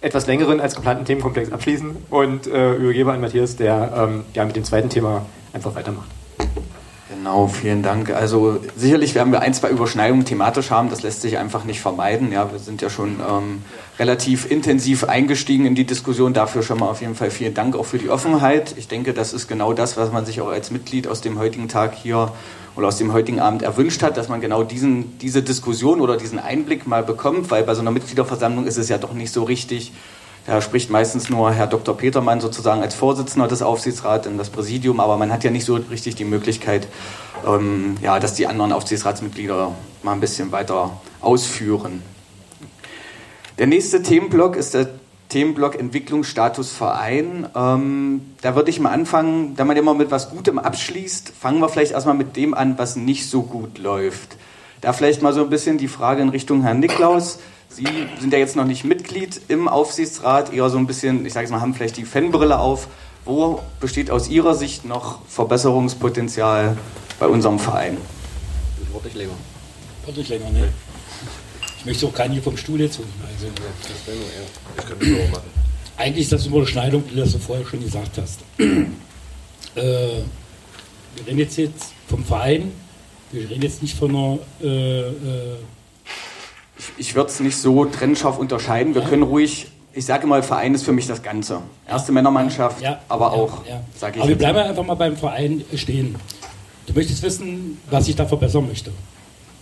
etwas 0.01 0.27
längeren 0.27 0.61
als 0.61 0.75
geplanten 0.77 1.05
Themenkomplex 1.05 1.51
abschließen 1.51 1.97
und 2.11 2.47
äh, 2.47 2.75
übergebe 2.75 3.13
an 3.13 3.21
Matthias, 3.21 3.57
der 3.57 4.09
mit 4.35 4.55
dem 4.55 4.63
zweiten 4.63 4.91
Thema 4.91 5.27
einfach 5.53 5.75
weitermacht. 5.75 6.18
Genau, 7.09 7.47
vielen 7.47 7.83
Dank. 7.83 8.11
Also 8.11 8.61
sicherlich 8.77 9.15
werden 9.15 9.33
wir 9.33 9.41
ein, 9.41 9.55
zwei 9.55 9.71
Überschneidungen 9.71 10.27
thematisch 10.27 10.71
haben, 10.71 10.91
das 10.91 11.03
lässt 11.03 11.23
sich 11.23 11.39
einfach 11.39 11.65
nicht 11.65 11.81
vermeiden. 11.81 12.33
Ja, 12.33 12.53
wir 12.53 12.59
sind 12.59 12.83
ja 12.83 12.91
schon 12.91 13.21
ähm, 13.27 13.63
relativ 13.99 14.51
intensiv 14.51 15.05
eingestiegen 15.05 15.65
in 15.65 15.75
die 15.75 15.87
Diskussion. 15.87 16.35
Dafür 16.35 16.63
schon 16.63 16.79
mal 16.79 16.89
auf 16.89 17.01
jeden 17.01 17.15
Fall 17.15 17.31
vielen 17.31 17.55
Dank 17.55 17.77
auch 17.77 17.87
für 17.87 17.97
die 17.97 18.11
Offenheit. 18.11 18.75
Ich 18.77 18.89
denke, 18.89 19.15
das 19.15 19.33
ist 19.33 19.49
genau 19.49 19.73
das, 19.73 19.97
was 19.97 20.13
man 20.13 20.27
sich 20.27 20.43
auch 20.43 20.49
als 20.49 20.71
Mitglied 20.71 21.09
aus 21.09 21.23
dem 21.23 21.39
heutigen 21.39 21.69
Tag 21.69 21.95
hier 21.95 22.31
oder 22.77 22.89
aus 22.89 22.99
dem 22.99 23.13
heutigen 23.15 23.41
Abend 23.41 23.63
erwünscht 23.63 24.03
hat, 24.03 24.19
dass 24.19 24.29
man 24.29 24.43
genau 24.43 24.63
diesen, 24.63 25.19
diese 25.19 25.43
Diskussion 25.43 26.03
oder 26.03 26.19
diesen 26.19 26.39
Einblick 26.39 26.87
mal 26.87 27.03
bekommt, 27.03 27.51
weil 27.51 27.65
bei 27.65 27.75
so 27.75 27.81
einer 27.81 27.91
Mitgliederversammlung 27.91 28.67
ist 28.67 28.77
es 28.77 28.91
ja 28.91 28.99
doch 28.99 29.15
nicht 29.15 29.33
so 29.33 29.45
richtig 29.45 29.93
da 30.49 30.63
spricht 30.63 30.89
meistens 30.89 31.29
nur 31.29 31.53
Herr 31.53 31.67
Dr. 31.67 31.95
Petermann 31.95 32.41
sozusagen 32.41 32.81
als 32.81 32.95
Vorsitzender 32.95 33.49
des 33.49 33.61
Aufsichtsrats 33.61 34.27
in 34.27 34.39
das 34.39 34.49
Präsidium, 34.49 34.99
aber 34.99 35.19
man 35.19 35.31
hat 35.31 35.45
ja 35.45 35.51
nicht 35.51 35.67
so 35.67 35.75
richtig 35.75 36.15
die 36.15 36.25
Möglichkeit, 36.25 36.89
ähm, 37.47 37.99
ja, 38.01 38.19
dass 38.19 38.33
die 38.33 38.47
anderen 38.47 38.73
Aufsichtsratsmitglieder 38.73 39.75
mal 40.03 40.13
ein 40.13 40.21
bisschen 40.21 40.51
weiter 40.51 40.99
ausführen. 41.21 42.03
Der 43.59 43.67
nächste 43.67 44.03
Themenblock 44.03 44.57
ist 44.57 44.73
der 44.73 44.89
Themenblock 45.29 45.79
Entwicklungsstatus 45.79 46.73
Verein. 46.73 47.47
Ähm, 47.55 48.23
da 48.41 48.57
würde 48.57 48.71
ich 48.71 48.81
mal 48.81 48.91
anfangen, 48.91 49.55
da 49.55 49.67
man 49.67 49.77
immer 49.77 49.93
mit 49.93 50.11
was 50.11 50.31
Gutem 50.31 50.59
abschließt, 50.59 51.31
fangen 51.39 51.61
wir 51.61 51.69
vielleicht 51.69 51.93
erstmal 51.93 52.15
mit 52.15 52.37
dem 52.37 52.55
an, 52.55 52.79
was 52.79 52.97
nicht 52.97 53.29
so 53.29 53.43
gut 53.43 53.77
läuft. 53.77 54.39
Da 54.81 54.95
vielleicht 54.95 55.21
mal 55.21 55.35
so 55.35 55.43
ein 55.43 55.51
bisschen 55.51 55.77
die 55.77 55.89
Frage 55.89 56.23
in 56.23 56.31
Richtung 56.31 56.63
Herrn 56.63 56.81
Niklaus. 56.81 57.39
Sie 57.79 57.87
sind 58.19 58.33
ja 58.33 58.41
jetzt 58.41 58.57
noch 58.57 58.65
nicht 58.65 58.83
Mitglied 58.83 59.41
im 59.47 59.69
Aufsichtsrat, 59.69 60.53
eher 60.53 60.69
so 60.69 60.79
ein 60.79 60.89
bisschen, 60.89 61.25
ich 61.25 61.33
sage 61.33 61.45
es 61.45 61.53
mal, 61.53 61.61
haben 61.61 61.75
vielleicht 61.75 61.97
die 61.97 62.05
Fanbrille 62.05 62.59
auf. 62.59 62.89
Wo 63.25 63.61
besteht 63.79 64.11
aus 64.11 64.29
Ihrer 64.29 64.57
Sicht 64.57 64.85
noch 64.85 65.25
Verbesserungspotenzial 65.29 66.77
bei 67.21 67.29
unserem 67.29 67.61
Verein? 67.61 67.97
Das 68.81 68.93
Wort 68.93 69.07
ich 69.07 69.15
länger. 69.15 69.35
Wort 70.07 70.19
ich 70.19 70.29
länger, 70.29 70.51
ne? 70.51 70.73
Ich 71.79 71.87
möchte 71.87 72.07
auch 72.09 72.13
keinen 72.13 72.33
hier 72.33 72.43
vom 72.43 72.57
Stuhl 72.57 72.81
jetzt 72.81 72.99
holen. 72.99 73.13
Also, 73.23 73.47
ich 73.47 74.85
kann 74.85 74.99
das 74.99 75.09
auch 75.09 75.31
machen. 75.31 75.51
Eigentlich 75.97 76.25
ist 76.25 76.33
das 76.33 76.47
eine 76.47 76.57
Überschneidung, 76.57 77.05
wie 77.09 77.15
du 77.15 77.21
das 77.21 77.37
vorher 77.37 77.65
schon 77.65 77.81
gesagt 77.81 78.19
hast. 78.19 78.41
äh, 78.59 78.89
wir 79.77 81.27
reden 81.29 81.39
jetzt, 81.39 81.57
jetzt 81.57 81.93
vom 82.09 82.25
Verein, 82.25 82.73
wir 83.31 83.49
reden 83.49 83.63
jetzt 83.63 83.83
nicht 83.83 83.97
von 83.97 84.11
einer 84.11 84.39
äh, 84.63 85.01
äh, 85.01 85.57
ich, 86.79 86.93
ich 86.99 87.15
würde 87.15 87.31
es 87.31 87.41
nicht 87.41 87.57
so 87.57 87.85
trennscharf 87.85 88.39
unterscheiden. 88.39 88.95
Wir 88.95 89.03
können 89.03 89.23
ruhig, 89.23 89.69
ich 89.93 90.05
sage 90.05 90.27
mal, 90.27 90.43
Verein 90.43 90.75
ist 90.75 90.85
für 90.85 90.93
mich 90.93 91.07
das 91.07 91.23
Ganze. 91.23 91.61
Erste 91.87 92.13
Männermannschaft, 92.13 92.81
ja, 92.81 93.01
aber 93.09 93.33
auch, 93.33 93.67
ja, 93.67 93.81
sage 93.97 94.17
ich. 94.17 94.21
Aber 94.23 94.29
wir 94.29 94.39
bleiben 94.39 94.59
einfach 94.59 94.85
mal 94.85 94.95
beim 94.95 95.17
Verein 95.17 95.65
stehen. 95.75 96.17
Du 96.87 96.95
möchtest 96.95 97.23
wissen, 97.23 97.79
was 97.91 98.09
ich 98.09 98.17
da 98.17 98.25
verbessern 98.25 98.67
möchte. 98.67 98.93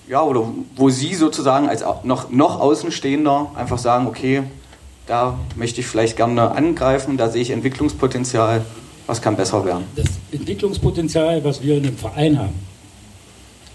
Ja, 0.08 0.22
oder 0.22 0.48
wo 0.76 0.88
Sie 0.88 1.14
sozusagen 1.14 1.68
als 1.68 1.82
noch, 2.04 2.30
noch 2.30 2.60
Außenstehender 2.60 3.50
einfach 3.56 3.78
sagen, 3.78 4.06
okay, 4.06 4.44
da 5.06 5.38
möchte 5.56 5.80
ich 5.80 5.86
vielleicht 5.86 6.16
gerne 6.16 6.52
angreifen, 6.52 7.16
da 7.16 7.28
sehe 7.28 7.42
ich 7.42 7.50
Entwicklungspotenzial, 7.50 8.64
was 9.06 9.20
kann 9.22 9.36
besser 9.36 9.64
werden? 9.64 9.84
Das 9.96 10.06
Entwicklungspotenzial, 10.30 11.42
was 11.42 11.62
wir 11.62 11.78
in 11.78 11.84
dem 11.84 11.96
Verein 11.96 12.38
haben, 12.38 12.54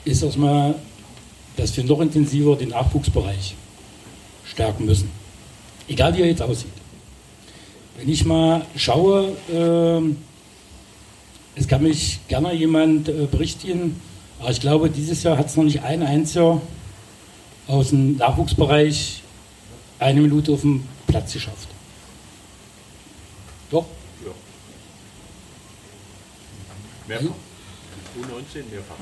ist 0.05 0.23
erstmal 0.23 0.75
dass 1.57 1.75
wir 1.75 1.83
noch 1.83 1.99
intensiver 1.99 2.55
den 2.55 2.69
Nachwuchsbereich 2.69 3.55
stärken 4.45 4.85
müssen. 4.85 5.09
Egal 5.87 6.15
wie 6.15 6.21
er 6.21 6.27
jetzt 6.27 6.41
aussieht. 6.41 6.71
Wenn 7.97 8.09
ich 8.09 8.25
mal 8.25 8.65
schaue, 8.75 9.35
äh, 9.51 10.15
es 11.55 11.67
kann 11.67 11.83
mich 11.83 12.19
gerne 12.27 12.53
jemand 12.53 13.09
äh, 13.09 13.27
berichtigen, 13.29 13.99
aber 14.39 14.51
ich 14.51 14.59
glaube, 14.59 14.89
dieses 14.89 15.21
Jahr 15.23 15.37
hat 15.37 15.47
es 15.47 15.55
noch 15.55 15.63
nicht 15.63 15.83
ein 15.83 16.01
einziger 16.01 16.61
aus 17.67 17.89
dem 17.89 18.17
Nachwuchsbereich 18.17 19.21
eine 19.99 20.21
Minute 20.21 20.53
auf 20.53 20.61
dem 20.61 20.83
Platz 21.07 21.33
geschafft. 21.33 21.67
Doch? 23.69 23.85
Ja. 24.25 24.31
Mehrfach. 27.07 27.35
U19 28.17 28.71
mehrfach. 28.71 28.95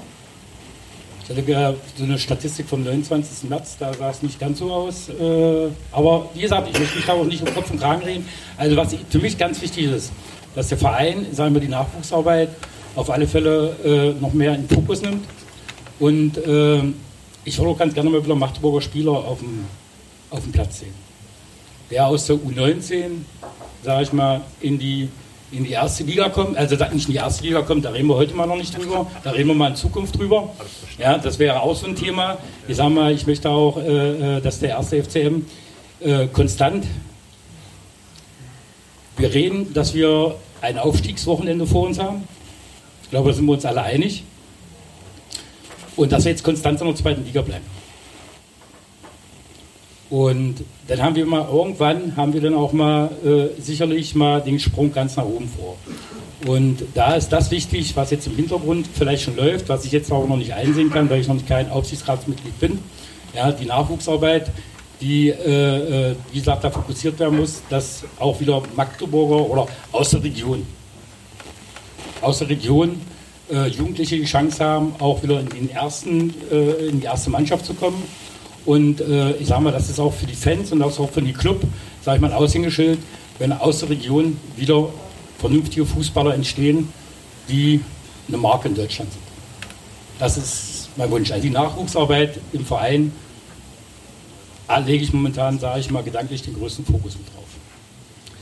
Ich 1.32 1.38
hatte 1.38 1.78
so 1.96 2.06
eine 2.06 2.18
Statistik 2.18 2.68
vom 2.68 2.84
29. 2.84 3.48
März, 3.52 3.78
da 3.78 3.94
sah 3.94 4.10
es 4.10 4.24
nicht 4.24 4.40
ganz 4.40 4.58
so 4.58 4.72
aus. 4.72 5.10
Äh, 5.10 5.68
aber 5.92 6.28
wie 6.34 6.42
gesagt, 6.42 6.68
ich 6.72 6.80
möchte 6.80 6.96
mich 6.96 7.06
da 7.06 7.14
auch 7.14 7.24
nicht 7.24 7.48
um 7.48 7.54
Kopf 7.54 7.70
und 7.70 7.80
Kragen 7.80 8.02
reden. 8.02 8.28
Also 8.58 8.76
was 8.76 8.96
für 9.08 9.20
mich 9.20 9.38
ganz 9.38 9.62
wichtig 9.62 9.86
ist, 9.86 10.12
dass 10.56 10.70
der 10.70 10.80
Verein, 10.80 11.28
sagen 11.32 11.54
wir, 11.54 11.62
die 11.62 11.68
Nachwuchsarbeit 11.68 12.50
auf 12.96 13.12
alle 13.12 13.28
Fälle 13.28 13.76
äh, 13.86 14.20
noch 14.20 14.34
mehr 14.34 14.56
in 14.56 14.68
den 14.68 14.76
Fokus 14.76 15.04
nimmt. 15.04 15.24
Und 16.00 16.36
äh, 16.38 16.82
ich 17.46 17.60
würde 17.60 17.72
auch 17.72 17.78
ganz 17.78 17.94
gerne 17.94 18.10
mal 18.10 18.24
wieder 18.24 18.36
Magdeburger 18.36 18.82
Spieler 18.82 19.12
auf 19.12 19.38
dem, 19.38 19.66
auf 20.32 20.42
dem 20.42 20.52
Platz 20.52 20.80
sehen. 20.80 20.96
Der 21.92 22.08
aus 22.08 22.26
der 22.26 22.38
U19, 22.38 23.04
sage 23.84 24.02
ich 24.02 24.14
mal, 24.14 24.42
in 24.62 24.80
die 24.80 25.10
in 25.52 25.64
die 25.64 25.72
erste 25.72 26.04
Liga 26.04 26.30
kommt, 26.30 26.58
also 26.58 26.76
nicht 26.76 27.08
in 27.08 27.14
die 27.14 27.18
erste 27.18 27.44
Liga 27.44 27.62
kommt, 27.62 27.86
da 27.86 27.90
reden 27.90 28.08
wir 28.08 28.16
heute 28.16 28.36
mal 28.36 28.46
noch 28.46 28.56
nicht 28.56 28.78
drüber, 28.78 29.08
da 29.24 29.32
reden 29.32 29.48
wir 29.48 29.56
mal 29.56 29.70
in 29.70 29.76
Zukunft 29.76 30.18
drüber. 30.18 30.50
Ja, 30.98 31.18
das 31.18 31.40
wäre 31.40 31.62
auch 31.62 31.76
so 31.76 31.88
ein 31.88 31.96
Thema. 31.96 32.38
Ich 32.68 32.78
sage 32.78 32.92
mal, 32.92 33.12
ich 33.12 33.26
möchte 33.26 33.50
auch, 33.50 33.78
äh, 33.78 34.38
äh 34.38 34.42
dass 34.42 34.60
der 34.60 34.70
erste 34.70 35.04
FCM 35.04 35.46
äh, 36.02 36.28
konstant, 36.28 36.86
wir 39.18 39.34
reden, 39.34 39.74
dass 39.74 39.94
wir 39.94 40.36
ein 40.62 40.78
Aufstiegswochenende 40.78 41.66
vor 41.66 41.88
uns 41.88 42.00
haben. 42.00 42.24
Ich 43.04 43.10
glaube, 43.10 43.30
da 43.30 43.36
sind 43.36 43.46
wir 43.46 43.54
uns 43.54 43.66
alle 43.66 43.82
einig. 43.82 44.24
Und 45.96 46.12
dass 46.12 46.24
wir 46.24 46.32
jetzt 46.32 46.44
konstant 46.44 46.80
in 46.80 46.88
der 46.88 46.96
zweiten 46.96 47.26
Liga 47.26 47.42
bleiben. 47.42 47.66
Und 50.10 50.56
dann 50.88 51.04
haben 51.04 51.16
wir 51.16 51.26
mal 51.26 51.48
irgendwann 51.52 52.16
haben 52.16 52.34
wir 52.34 52.42
dann 52.42 52.56
auch 52.56 52.74
mal 52.74 53.12
äh, 53.24 53.62
sicherlich 53.62 54.16
mal 54.16 54.42
den 54.42 54.60
Sprung 54.60 54.92
ganz 54.92 55.16
nach 55.16 55.26
oben 55.26 55.48
vor. 55.48 55.78
Und 56.48 56.84
da 56.96 57.16
ist 57.16 57.30
das 57.30 57.52
wichtig, 57.52 57.96
was 57.96 58.12
jetzt 58.12 58.26
im 58.26 58.36
Hintergrund 58.36 58.88
vielleicht 58.92 59.24
schon 59.24 59.36
läuft, 59.36 59.70
was 59.70 59.86
ich 59.86 59.92
jetzt 59.92 60.12
auch 60.12 60.28
noch 60.28 60.38
nicht 60.38 60.54
einsehen 60.54 60.90
kann, 60.90 61.10
weil 61.10 61.22
ich 61.22 61.28
noch 61.28 61.46
kein 61.46 61.70
Aufsichtsratsmitglied 61.70 62.60
bin. 62.60 62.80
Ja, 63.36 63.52
die 63.52 63.66
Nachwuchsarbeit, 63.66 64.50
die, 65.00 65.30
äh, 65.30 66.12
äh 66.12 66.16
wie 66.32 66.40
gesagt, 66.40 66.64
da 66.64 66.72
fokussiert 66.72 67.20
werden 67.20 67.38
muss, 67.38 67.62
dass 67.70 68.04
auch 68.18 68.40
wieder 68.40 68.64
Magdeburger 68.76 69.48
oder 69.48 69.68
aus 69.92 70.10
der 70.12 70.24
Region, 70.24 70.66
aus 72.22 72.40
der 72.40 72.50
Region 72.50 73.00
äh, 73.52 73.68
Jugendliche 73.68 74.16
die 74.16 74.26
Chance 74.26 74.64
haben, 74.64 74.96
auch 74.98 75.22
wieder 75.22 75.40
in, 75.40 75.50
den 75.50 75.70
ersten, 75.70 76.34
äh, 76.52 76.88
in 76.88 77.02
die 77.02 77.06
erste 77.06 77.30
Mannschaft 77.30 77.66
zu 77.66 77.76
kommen 77.76 78.02
und 78.70 79.02
äh, 79.02 79.32
ich 79.38 79.48
sage 79.48 79.64
mal, 79.64 79.72
das 79.72 79.90
ist 79.90 80.00
auch 80.00 80.14
für 80.14 80.28
die 80.28 80.36
Fans 80.36 80.72
und 80.72 80.84
auch 80.84 81.10
für 81.10 81.22
den 81.22 81.34
Club, 81.34 81.64
sage 82.04 82.18
ich 82.18 82.22
mal, 82.22 82.32
ein 82.32 82.38
Aushängeschild, 82.38 83.00
wenn 83.40 83.52
aus 83.52 83.80
der 83.80 83.90
Region 83.90 84.38
wieder 84.58 84.90
vernünftige 85.40 85.88
Fußballer 85.88 86.36
entstehen, 86.36 86.88
die 87.48 87.82
eine 88.28 88.38
Marke 88.38 88.68
in 88.68 88.76
Deutschland 88.76 89.12
sind. 89.12 89.24
Das 90.20 90.38
ist 90.38 90.90
mein 90.98 91.10
Wunsch. 91.10 91.32
Also 91.32 91.42
die 91.42 91.50
Nachwuchsarbeit 91.50 92.40
im 92.54 92.64
Verein 92.64 93.12
da 94.68 94.78
lege 94.78 95.04
ich 95.04 95.12
momentan, 95.14 95.58
sage 95.58 95.80
ich 95.80 95.90
mal, 95.90 96.04
gedanklich 96.04 96.44
den 96.44 96.54
größten 96.54 96.86
Fokus 96.86 97.18
mit 97.18 97.26
drauf. 97.34 97.48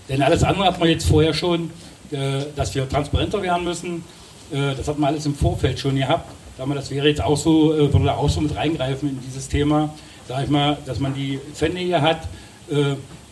Denn 0.10 0.22
alles 0.22 0.44
andere 0.44 0.66
hat 0.66 0.78
man 0.78 0.90
jetzt 0.90 1.08
vorher 1.08 1.34
schon, 1.34 1.72
äh, 2.12 2.42
dass 2.54 2.76
wir 2.76 2.90
transparenter 2.90 3.42
werden 3.42 3.64
müssen. 3.64 4.04
Äh, 4.52 4.76
das 4.76 4.90
hat 4.90 5.00
man 5.00 5.14
alles 5.14 5.26
im 5.26 5.36
Vorfeld 5.36 5.80
schon 5.80 5.96
gehabt. 5.96 6.30
Das 6.58 6.92
wäre 6.92 7.08
jetzt 7.08 7.22
auch 7.22 7.38
so, 7.38 7.74
äh, 7.74 7.94
würde 7.94 8.12
auch 8.12 8.30
so 8.30 8.42
mit 8.42 8.54
reingreifen 8.54 9.08
in 9.08 9.20
dieses 9.26 9.48
Thema, 9.48 9.94
sage 10.28 10.44
ich 10.44 10.50
mal, 10.50 10.78
dass 10.86 11.00
man 11.00 11.14
die 11.14 11.40
Fannähe 11.54 12.02
hat. 12.02 12.28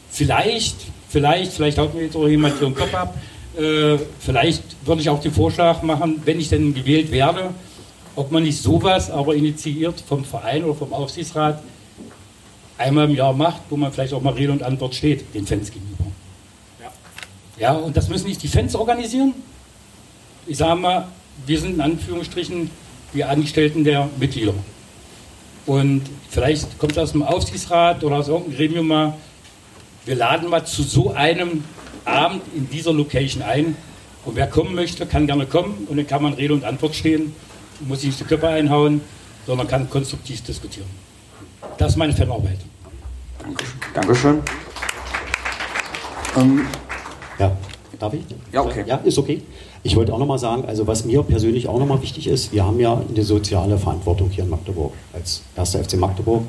Vielleicht, 0.10 0.76
vielleicht, 1.10 1.52
vielleicht 1.54 1.78
haut 1.78 1.94
mir 1.94 2.04
jetzt 2.04 2.16
auch 2.16 2.28
jemand 2.28 2.58
hier 2.58 2.68
den 2.70 2.76
Kopf 2.76 2.94
ab. 2.94 3.16
Vielleicht 4.20 4.64
würde 4.86 5.02
ich 5.02 5.10
auch 5.10 5.22
den 5.22 5.34
Vorschlag 5.34 5.82
machen, 5.82 6.22
wenn 6.26 6.40
ich 6.40 6.50
denn 6.50 6.74
gewählt 6.74 7.12
werde, 7.12 7.52
ob 8.16 8.32
man 8.32 8.44
nicht 8.44 8.62
sowas 8.62 9.12
aber 9.12 9.36
initiiert 9.36 10.02
vom 10.08 10.24
Verein 10.24 10.64
oder 10.64 10.76
vom 10.76 10.94
Aufsichtsrat 10.94 11.62
einmal 12.78 13.10
im 13.10 13.16
Jahr 13.16 13.34
macht, 13.34 13.62
wo 13.70 13.78
man 13.78 13.92
vielleicht 13.92 14.14
auch 14.14 14.22
mal 14.22 14.34
Rede 14.34 14.52
und 14.52 14.64
Antwort 14.64 14.96
steht, 14.96 15.34
den 15.34 15.46
Fans 15.46 15.72
gegenüber. 15.72 16.06
Ja, 16.82 16.92
ja 17.58 17.74
und 17.74 17.96
das 17.96 18.10
müssen 18.10 18.28
nicht 18.28 18.44
die 18.44 18.48
Fans 18.48 18.76
organisieren. 18.76 19.34
Ich 20.48 20.58
sage 20.58 20.80
mal, 20.80 21.08
wir 21.46 21.60
sind 21.60 21.76
in 21.76 21.82
Anführungsstrichen 21.82 22.70
die 23.14 23.24
Angestellten 23.24 23.84
der 23.84 24.10
Mitglieder. 24.18 24.54
Und 25.66 26.04
vielleicht 26.30 26.78
kommt 26.78 26.98
aus 27.00 27.14
dem 27.14 27.24
Aufsichtsrat 27.24 28.04
oder 28.04 28.18
aus 28.18 28.28
irgendeinem 28.28 28.58
Gremium 28.58 28.88
mal, 28.88 29.14
wir 30.06 30.16
laden 30.16 30.50
mal 30.50 30.66
zu 30.66 30.84
so 30.84 31.14
einem 31.14 31.64
Abend 32.06 32.44
in 32.56 32.70
dieser 32.70 32.94
Location 32.94 33.42
ein. 33.42 33.76
Und 34.26 34.36
wer 34.36 34.48
kommen 34.48 34.76
möchte, 34.76 35.06
kann 35.06 35.28
gerne 35.28 35.46
kommen 35.46 35.88
und 35.90 35.98
dann 35.98 36.08
kann 36.08 36.22
man 36.22 36.34
Rede 36.34 36.54
und 36.54 36.64
Antwort 36.64 36.96
stehen, 36.96 37.36
muss 37.82 38.02
sich 38.02 38.10
nicht 38.10 38.20
die 38.22 38.24
Köpfe 38.26 38.48
einhauen, 38.48 39.02
sondern 39.46 39.68
kann 39.68 39.90
konstruktiv 39.90 40.42
diskutieren. 40.44 40.88
Das 41.78 41.92
ist 41.92 41.98
meine 41.98 42.14
Fanarbeit. 42.14 42.60
Dankeschön. 43.94 44.42
Ähm, 46.38 46.66
ja, 47.38 47.56
darf 48.00 48.14
ich? 48.14 48.24
Ja, 48.52 48.62
okay. 48.62 48.84
Ja, 48.86 48.98
ist 48.98 49.18
okay. 49.18 49.42
Ich 49.86 49.96
wollte 49.96 50.12
auch 50.16 50.18
nochmal 50.18 50.40
sagen, 50.40 50.66
also 50.66 50.88
was 50.88 51.06
mir 51.06 51.22
persönlich 51.22 51.68
auch 51.68 51.78
nochmal 51.78 52.02
wichtig 52.02 52.26
ist, 52.26 52.52
wir 52.52 52.66
haben 52.66 52.80
ja 52.80 53.00
eine 53.08 53.24
soziale 53.24 53.78
Verantwortung 53.78 54.32
hier 54.32 54.44
in 54.44 54.50
Magdeburg 54.50 54.94
als 55.14 55.44
erster 55.56 55.84
FC 55.84 55.98
Magdeburg. 55.98 56.42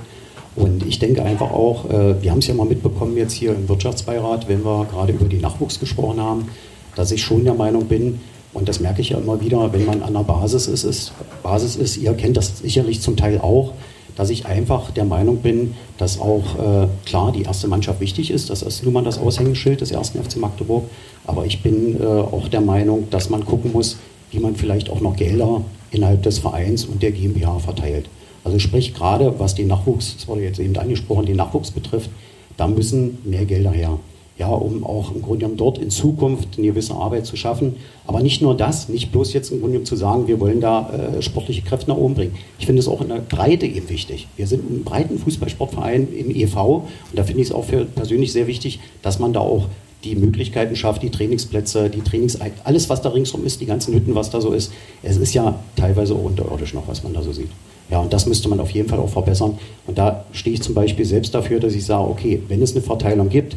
Und 0.57 0.87
ich 0.87 0.99
denke 1.01 1.23
einfach 1.23 1.51
auch, 1.51 1.85
äh, 1.91 2.23
wir 2.23 2.31
haben 2.31 2.39
es 2.39 2.47
ja 2.47 2.55
mal 2.55 2.65
mitbekommen 2.65 3.15
jetzt 3.15 3.35
hier 3.35 3.51
im 3.51 3.69
Wirtschaftsbeirat, 3.69 4.49
wenn 4.49 4.65
wir 4.65 4.87
gerade 4.91 5.13
über 5.13 5.27
die 5.27 5.37
Nachwuchs 5.37 5.79
gesprochen 5.79 6.19
haben, 6.19 6.49
dass 6.95 7.13
ich 7.13 7.23
schon 7.23 7.45
der 7.45 7.53
Meinung 7.53 7.85
bin, 7.85 8.21
und 8.55 8.71
das 8.71 8.81
merke 8.81 9.03
ich 9.03 9.11
ja 9.11 9.19
immer 9.19 9.39
wieder, 9.39 9.71
wenn 9.71 9.85
man 9.85 10.03
an 10.03 10.15
der 10.15 10.21
Basis 10.21 10.67
ist, 10.67 10.85
ist, 10.85 11.13
Basis 11.43 11.77
ist, 11.77 11.99
ihr 11.99 12.15
kennt 12.15 12.39
das 12.39 12.61
sicherlich 12.61 13.03
zum 13.03 13.19
Teil 13.19 13.39
auch, 13.39 13.75
dass 14.17 14.31
ich 14.31 14.47
einfach 14.47 14.91
der 14.91 15.05
Meinung 15.05 15.39
bin, 15.39 15.75
dass 15.99 16.19
auch 16.21 16.43
äh, 16.57 16.89
klar 17.05 17.33
die 17.33 17.43
erste 17.43 17.69
Mannschaft 17.69 18.01
wichtig 18.01 18.31
ist. 18.31 18.51
Das 18.51 18.63
ist 18.63 18.83
nun 18.83 18.95
mal 18.95 19.05
das 19.05 19.19
Aushängeschild 19.19 19.81
des 19.81 19.93
ersten 19.93 20.23
FC 20.23 20.39
Magdeburg. 20.39 20.85
Aber 21.27 21.45
ich 21.47 21.63
bin 21.63 22.01
äh, 22.01 22.05
auch 22.05 22.49
der 22.49 22.63
Meinung, 22.63 23.09
dass 23.11 23.31
man 23.31 23.45
gucken 23.45 23.73
muss, 23.73 23.99
wie 24.31 24.39
man 24.41 24.57
vielleicht 24.57 24.91
auch 24.91 25.01
noch 25.01 25.17
Gelder 25.17 25.63
innerhalb 25.91 26.23
des 26.23 26.39
Vereins 26.39 26.85
und 26.85 27.03
der 27.03 27.13
GmbH 27.13 27.59
verteilt. 27.59 28.09
Also 28.43 28.59
sprich 28.59 28.95
gerade, 28.95 29.39
was 29.39 29.55
den 29.55 29.69
Nachwuchs, 29.69 30.15
das 30.17 30.29
wurde 30.29 30.43
jetzt 30.43 30.59
eben 30.59 30.77
angesprochen, 30.77 31.27
den 31.27 31.37
Nachwuchs 31.37 31.71
betrifft, 31.71 32.11
da 32.57 32.67
müssen 32.67 33.19
mehr 33.25 33.45
Gelder 33.45 33.71
her 33.71 33.99
ja, 34.39 34.49
um 34.49 34.85
auch 34.85 35.15
im 35.15 35.23
Grunde 35.23 35.41
genommen 35.41 35.57
dort 35.57 35.79
in 35.79 35.91
Zukunft 35.91 36.59
eine 36.59 36.67
gewisse 36.67 36.95
Arbeit 36.95 37.25
zu 37.25 37.37
schaffen. 37.37 37.77
Aber 38.07 38.21
nicht 38.21 38.43
nur 38.43 38.55
das, 38.55 38.89
nicht 38.89 39.11
bloß 39.11 39.33
jetzt 39.33 39.51
im 39.51 39.61
Grunde 39.61 39.73
genommen 39.73 39.87
zu 39.87 39.97
sagen, 39.97 40.29
wir 40.29 40.39
wollen 40.41 40.61
da 40.61 40.91
äh, 40.91 41.23
sportliche 41.23 41.63
Kräfte 41.63 41.91
nach 41.91 41.97
oben 41.97 42.15
bringen. 42.15 42.35
Ich 42.59 42.67
finde 42.67 42.81
es 42.81 42.89
auch 42.89 43.01
in 43.01 43.09
der 43.09 43.17
Breite 43.17 43.67
eben 43.67 43.89
wichtig. 43.89 44.29
Wir 44.37 44.47
sind 44.47 44.71
ein 44.71 44.85
breiten 44.85 45.19
Fußballsportverein 45.19 46.09
im 46.15 46.31
EV 46.31 46.57
und 46.57 46.85
da 47.15 47.25
finde 47.25 47.43
ich 47.43 47.49
es 47.49 47.55
auch 47.55 47.65
für 47.65 47.87
persönlich 47.87 48.33
sehr 48.33 48.47
wichtig, 48.47 48.81
dass 49.03 49.19
man 49.19 49.33
da 49.33 49.41
auch 49.41 49.69
die 50.05 50.15
Möglichkeiten 50.15 50.77
schafft, 50.77 51.03
die 51.03 51.11
Trainingsplätze, 51.11 51.89
die 51.89 52.03
Trainings, 52.03 52.39
alles 52.65 52.89
was 52.91 53.01
da 53.01 53.09
ringsum 53.09 53.45
ist, 53.45 53.61
die 53.61 53.67
ganzen 53.67 53.95
Hütten, 53.95 54.15
was 54.15 54.31
da 54.31 54.41
so 54.41 54.53
ist. 54.53 54.71
Es 55.03 55.17
ist 55.17 55.35
ja 55.35 55.59
teilweise 55.75 56.15
auch 56.15 56.25
unterirdisch 56.25 56.75
noch, 56.75 56.87
was 56.87 57.03
man 57.03 57.15
da 57.15 57.23
so 57.23 57.33
sieht. 57.33 57.49
Ja, 57.91 58.01
und 58.01 58.13
das 58.13 58.27
müsste 58.27 58.49
man 58.49 58.61
auf 58.61 58.71
jeden 58.71 58.89
Fall 58.89 58.99
auch 58.99 59.09
verbessern. 59.09 59.59
Und 59.87 59.97
da 59.97 60.25
stehe 60.33 60.55
ich 60.55 60.63
zum 60.63 60.75
Beispiel 60.75 61.05
selbst 61.05 61.35
dafür, 61.35 61.61
dass 61.61 61.75
ich 61.75 61.85
sage, 61.85 62.09
okay, 62.09 62.43
wenn 62.49 62.61
es 62.61 62.73
eine 62.73 62.83
Verteilung 62.83 63.29
gibt 63.29 63.57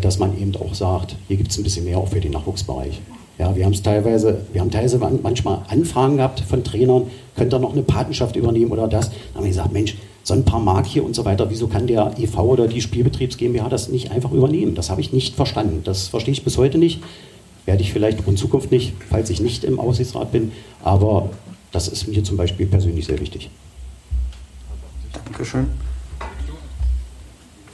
dass 0.00 0.18
man 0.18 0.38
eben 0.40 0.54
auch 0.56 0.74
sagt, 0.74 1.16
hier 1.28 1.36
gibt 1.36 1.50
es 1.50 1.58
ein 1.58 1.64
bisschen 1.64 1.84
mehr 1.84 1.98
auch 1.98 2.08
für 2.08 2.20
den 2.20 2.32
Nachwuchsbereich. 2.32 3.00
Ja, 3.38 3.54
wir 3.54 3.66
haben 3.66 3.72
es 3.72 3.82
teilweise, 3.82 4.46
wir 4.52 4.62
haben 4.62 4.70
teilweise 4.70 4.98
manchmal 4.98 5.60
Anfragen 5.68 6.16
gehabt 6.16 6.40
von 6.40 6.64
Trainern, 6.64 7.02
könnt 7.36 7.52
ihr 7.52 7.58
noch 7.58 7.72
eine 7.72 7.82
Patenschaft 7.82 8.34
übernehmen 8.34 8.70
oder 8.70 8.88
das? 8.88 9.10
Dann 9.10 9.18
haben 9.34 9.44
wir 9.44 9.50
gesagt, 9.50 9.72
Mensch, 9.72 9.96
so 10.22 10.32
ein 10.32 10.44
paar 10.44 10.60
Mark 10.60 10.86
hier 10.86 11.04
und 11.04 11.14
so 11.14 11.24
weiter, 11.24 11.50
wieso 11.50 11.68
kann 11.68 11.86
der 11.86 12.14
EV 12.18 12.38
oder 12.38 12.66
die 12.66 12.80
Spielbetriebs 12.80 13.36
GmbH 13.36 13.68
das 13.68 13.88
nicht 13.90 14.10
einfach 14.10 14.32
übernehmen? 14.32 14.74
Das 14.74 14.88
habe 14.88 15.00
ich 15.00 15.12
nicht 15.12 15.36
verstanden. 15.36 15.82
Das 15.84 16.08
verstehe 16.08 16.32
ich 16.32 16.42
bis 16.42 16.56
heute 16.56 16.78
nicht. 16.78 17.02
Werde 17.66 17.82
ich 17.82 17.92
vielleicht 17.92 18.26
in 18.26 18.36
Zukunft 18.36 18.72
nicht, 18.72 18.94
falls 19.10 19.28
ich 19.28 19.40
nicht 19.40 19.64
im 19.64 19.78
Aussichtsrat 19.78 20.32
bin. 20.32 20.52
Aber 20.82 21.30
das 21.72 21.88
ist 21.88 22.08
mir 22.08 22.24
zum 22.24 22.36
Beispiel 22.36 22.66
persönlich 22.66 23.06
sehr 23.06 23.20
wichtig. 23.20 23.50
Dankeschön. 25.12 25.66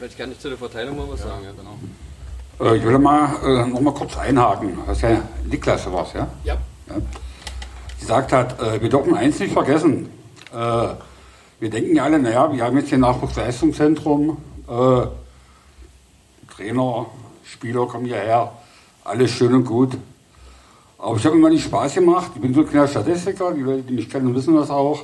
Vielleicht 0.03 0.19
kann 0.19 0.33
ich 0.33 0.41
zu 0.41 0.49
der 0.49 0.59
Verteilung 0.59 0.97
mal 0.97 1.07
was 1.09 1.21
ja. 1.21 1.27
sagen. 1.27 1.45
Ja, 1.45 1.53
genau. 1.53 2.73
Äh, 2.73 2.77
ich 2.77 2.85
will 2.85 2.99
mal 2.99 3.37
äh, 3.45 3.71
noch 3.71 3.81
mal 3.81 3.95
kurz 3.95 4.17
einhaken. 4.17 4.77
Das 4.85 4.97
ist 4.97 5.03
ja 5.05 5.23
Niklas 5.49 5.87
was, 5.93 6.13
ja? 6.13 6.27
Ja. 6.43 6.57
ja. 6.89 6.95
Sie 7.99 8.01
gesagt 8.01 8.33
hat, 8.33 8.61
äh, 8.61 8.83
wir 8.83 8.89
dürfen 8.89 9.15
eins 9.15 9.39
nicht 9.39 9.53
vergessen. 9.53 10.11
Äh, 10.53 10.57
wir 10.57 11.71
denken 11.71 11.95
ja 11.95 12.03
alle, 12.03 12.19
naja, 12.19 12.53
wir 12.53 12.65
haben 12.65 12.77
jetzt 12.79 12.89
hier 12.89 12.99
Nachwuchsleistungszentrum, 12.99 14.39
äh, 14.69 15.07
Trainer, 16.53 17.07
Spieler 17.45 17.87
kommen 17.87 18.07
hierher, 18.07 18.51
alles 19.05 19.31
schön 19.31 19.55
und 19.55 19.67
gut. 19.67 19.97
Aber 20.99 21.17
ich 21.17 21.25
habe 21.25 21.37
immer 21.37 21.49
nicht 21.49 21.63
Spaß 21.63 21.95
gemacht. 21.95 22.33
Ich 22.35 22.41
bin 22.41 22.53
so 22.53 22.63
ein 22.63 22.69
kleiner 22.69 22.89
Statistiker, 22.89 23.53
die 23.53 23.61
Leute, 23.61 23.83
die 23.83 23.95
mich 23.95 24.11
kennen, 24.11 24.35
wissen 24.35 24.57
das 24.57 24.69
auch. 24.69 25.03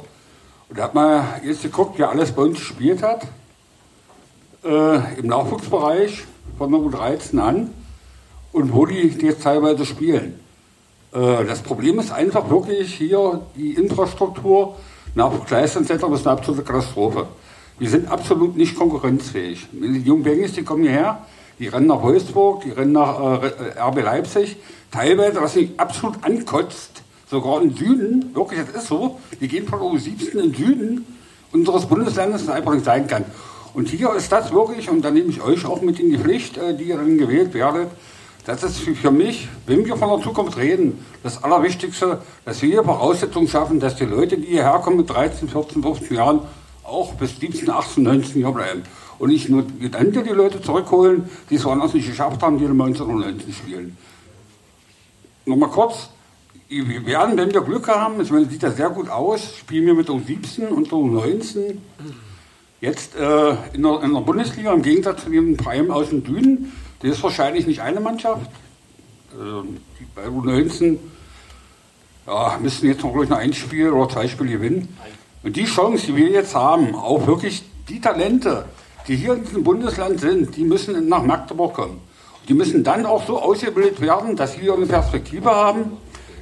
Und 0.68 0.76
da 0.76 0.82
hat 0.82 0.94
man 0.96 1.24
jetzt 1.44 1.62
geguckt, 1.62 1.94
wer 1.99 2.11
alles 2.11 2.32
bei 2.32 2.42
uns 2.42 2.59
gespielt 2.59 3.01
hat 3.01 3.28
äh, 4.68 5.18
im 5.18 5.26
Nachwuchsbereich 5.26 6.24
von 6.58 6.70
der 6.70 6.80
U13 6.80 7.38
an 7.38 7.70
und 8.52 8.72
wo 8.72 8.84
die 8.86 9.08
jetzt 9.20 9.42
teilweise 9.42 9.86
spielen. 9.86 10.38
Äh, 11.12 11.44
das 11.46 11.62
Problem 11.62 11.98
ist 11.98 12.12
einfach 12.12 12.50
wirklich 12.50 12.94
hier 12.94 13.40
die 13.56 13.72
Infrastruktur. 13.74 14.76
Nachwuchsleistungszentrum 15.14 16.12
ist 16.12 16.26
eine 16.26 16.36
absolute 16.36 16.62
Katastrophe. 16.62 17.26
Wir 17.78 17.88
sind 17.88 18.10
absolut 18.10 18.56
nicht 18.56 18.76
konkurrenzfähig. 18.76 19.68
Die 19.72 20.00
jungen 20.00 20.24
die 20.24 20.62
kommen 20.62 20.82
hierher, 20.82 21.24
die 21.58 21.68
rennen 21.68 21.86
nach 21.86 22.02
Wolfsburg, 22.02 22.62
die 22.64 22.70
rennen 22.70 22.92
nach 22.92 23.42
äh, 23.42 23.80
RB 23.80 24.02
Leipzig. 24.02 24.56
Teilweise, 24.90 25.40
was 25.40 25.54
mich 25.54 25.70
absolut 25.78 26.22
ankotzt, 26.22 27.02
sogar 27.30 27.62
im 27.62 27.74
Süden, 27.76 28.34
wirklich, 28.34 28.60
das 28.72 28.82
ist 28.82 28.88
so, 28.88 29.18
die 29.40 29.48
gehen 29.48 29.66
von 29.66 29.80
U17 29.80 30.32
in 30.32 30.38
den 30.38 30.54
Süden 30.54 31.06
unseres 31.52 31.86
Bundeslandes, 31.86 32.46
das 32.46 32.54
einfach 32.54 32.72
nicht 32.74 32.84
sein 32.84 33.06
kann. 33.06 33.24
Und 33.74 33.88
hier 33.88 34.14
ist 34.14 34.32
das 34.32 34.52
wirklich, 34.52 34.88
und 34.88 35.02
da 35.02 35.10
nehme 35.10 35.28
ich 35.28 35.42
euch 35.42 35.64
auch 35.66 35.82
mit 35.82 36.00
in 36.00 36.10
die 36.10 36.18
Pflicht, 36.18 36.56
äh, 36.56 36.76
die 36.76 36.84
ihr 36.84 36.96
dann 36.96 37.18
gewählt 37.18 37.54
werdet, 37.54 37.88
das 38.48 38.62
ist 38.62 38.78
für 38.78 39.10
mich, 39.10 39.46
wenn 39.66 39.84
wir 39.84 39.94
von 39.98 40.08
der 40.08 40.20
Zukunft 40.20 40.56
reden, 40.56 41.04
das 41.22 41.44
Allerwichtigste, 41.44 42.22
dass 42.46 42.62
wir 42.62 42.70
hier 42.70 42.82
Voraussetzungen 42.82 43.46
schaffen, 43.46 43.78
dass 43.78 43.96
die 43.96 44.06
Leute, 44.06 44.38
die 44.38 44.46
hierher 44.46 44.80
kommen 44.82 44.96
mit 44.96 45.10
13, 45.10 45.50
14, 45.50 45.82
15 45.82 46.16
Jahren, 46.16 46.40
auch 46.82 47.12
bis 47.12 47.38
17, 47.38 47.68
18, 47.68 48.02
19 48.02 48.40
Jahre 48.40 48.54
bleiben. 48.54 48.82
Und 49.18 49.28
nicht 49.28 49.50
nur 49.50 49.64
dann 49.90 50.12
die 50.12 50.20
Leute 50.30 50.62
zurückholen, 50.62 51.28
die 51.50 51.56
es 51.56 51.64
woanders 51.66 51.92
nicht 51.92 52.08
geschafft 52.08 52.40
haben, 52.42 52.56
die 52.56 52.64
in 52.64 52.70
1919 52.70 53.52
spielen. 53.52 53.98
Nochmal 55.44 55.68
kurz, 55.68 56.08
wir 56.70 57.04
werden, 57.04 57.36
wenn 57.36 57.52
wir 57.52 57.60
Glück 57.60 57.88
haben, 57.88 58.18
ich 58.22 58.30
meine, 58.30 58.46
sieht 58.46 58.62
das 58.62 58.76
sehr 58.76 58.88
gut 58.88 59.10
aus, 59.10 59.56
spielen 59.58 59.84
wir 59.84 59.94
mit 59.94 60.08
U17 60.08 60.68
und 60.68 60.88
U19 60.88 61.76
Jetzt 62.80 63.16
äh, 63.16 63.50
in, 63.72 63.82
der, 63.82 64.02
in, 64.02 64.14
der, 64.14 64.20
Bundesliga, 64.20 64.72
im 64.72 64.82
Gegensatz 64.82 65.24
zu 65.24 65.30
dem 65.30 65.58
Verein 65.58 65.90
aus 65.90 66.10
dem 66.10 66.22
Dünen, 66.22 66.72
das 67.00 67.12
ist 67.12 67.22
wahrscheinlich 67.24 67.66
nicht 67.66 67.80
eine 67.80 67.98
Mannschaft. 67.98 68.50
Äh, 69.32 69.66
bei 70.14 70.26
U19 70.26 70.98
ja, 72.26 72.58
müssen 72.62 72.86
jetzt 72.86 73.02
noch, 73.02 73.14
noch 73.14 73.36
ein 73.36 73.52
Spiel 73.52 73.90
oder 73.90 74.08
zwei 74.08 74.28
Spiele 74.28 74.52
gewinnen. 74.52 74.96
Und 75.42 75.56
die 75.56 75.64
Chance, 75.64 76.06
die 76.06 76.16
wir 76.16 76.28
jetzt 76.28 76.54
haben, 76.54 76.94
auch 76.94 77.26
wirklich 77.26 77.64
die 77.88 78.00
Talente, 78.00 78.66
die 79.08 79.16
hier 79.16 79.34
in 79.34 79.44
diesem 79.44 79.64
Bundesland 79.64 80.20
sind, 80.20 80.56
die 80.56 80.64
müssen 80.64 81.08
nach 81.08 81.24
Magdeburg 81.24 81.74
kommen. 81.74 82.00
Die 82.48 82.54
müssen 82.54 82.84
dann 82.84 83.06
auch 83.06 83.26
so 83.26 83.40
ausgebildet 83.40 84.00
werden, 84.00 84.36
dass 84.36 84.54
sie 84.54 84.70
eine 84.70 84.86
Perspektive 84.86 85.50
haben 85.50 85.96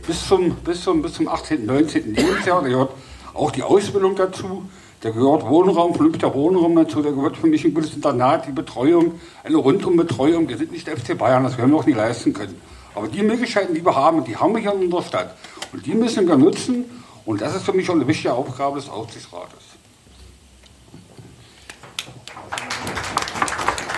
bis 0.07 0.26
zum, 0.26 0.55
bis 0.57 0.82
zum, 0.82 1.01
bis 1.03 1.14
zum 1.14 1.28
18., 1.28 1.64
19. 1.64 2.14
Lebensjahr. 2.14 2.62
Da 2.62 2.68
gehört 2.68 2.91
auch 3.32 3.51
die 3.51 3.62
Ausbildung 3.62 4.16
dazu 4.16 4.68
Da 5.01 5.11
gehört 5.11 5.47
Wohnraum, 5.47 5.95
vernünftiger 5.95 6.35
Wohnraum 6.35 6.75
dazu, 6.75 7.03
da 7.03 7.11
gehört 7.11 7.37
für 7.37 7.47
mich 7.47 7.65
ein 7.65 7.75
gutes 7.75 7.95
Internat, 7.95 8.47
die 8.47 8.53
Betreuung, 8.53 9.21
eine 9.45 9.57
Rundumbetreuung. 9.57 10.49
Wir 10.49 10.57
sind 10.57 10.73
nicht 10.73 10.87
der 10.87 10.97
FC 10.97 11.17
Bayern, 11.17 11.45
das 11.45 11.59
werden 11.59 11.71
wir 11.71 11.79
auch 11.79 11.87
nicht 11.87 11.97
leisten 11.97 12.33
können. 12.33 12.61
Aber 12.95 13.09
die 13.09 13.23
Möglichkeiten, 13.23 13.75
die 13.75 13.85
wir 13.85 13.95
haben, 13.95 14.25
die 14.25 14.37
haben 14.37 14.55
wir 14.55 14.61
hier 14.63 14.73
in 14.73 14.85
unserer 14.85 15.03
Stadt. 15.03 15.37
Und 15.73 15.85
die 15.85 15.95
müssen 15.95 16.27
wir 16.27 16.37
nutzen. 16.37 16.87
Und 17.27 17.43
das 17.43 17.55
ist 17.55 17.65
für 17.65 17.73
mich 17.73 17.91
auch 17.91 17.95
eine 17.95 18.07
wichtige 18.09 18.33
Aufgabe 18.33 18.81
des 18.81 18.89
Aufsichtsrates. 18.89 19.59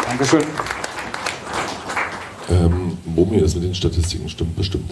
Dankeschön. 0.04 0.44
Ähm, 2.50 2.98
Bomi, 3.04 3.40
das 3.40 3.54
mit 3.54 3.64
den 3.64 3.74
Statistiken 3.74 4.28
stimmt 4.28 4.56
bestimmt. 4.56 4.90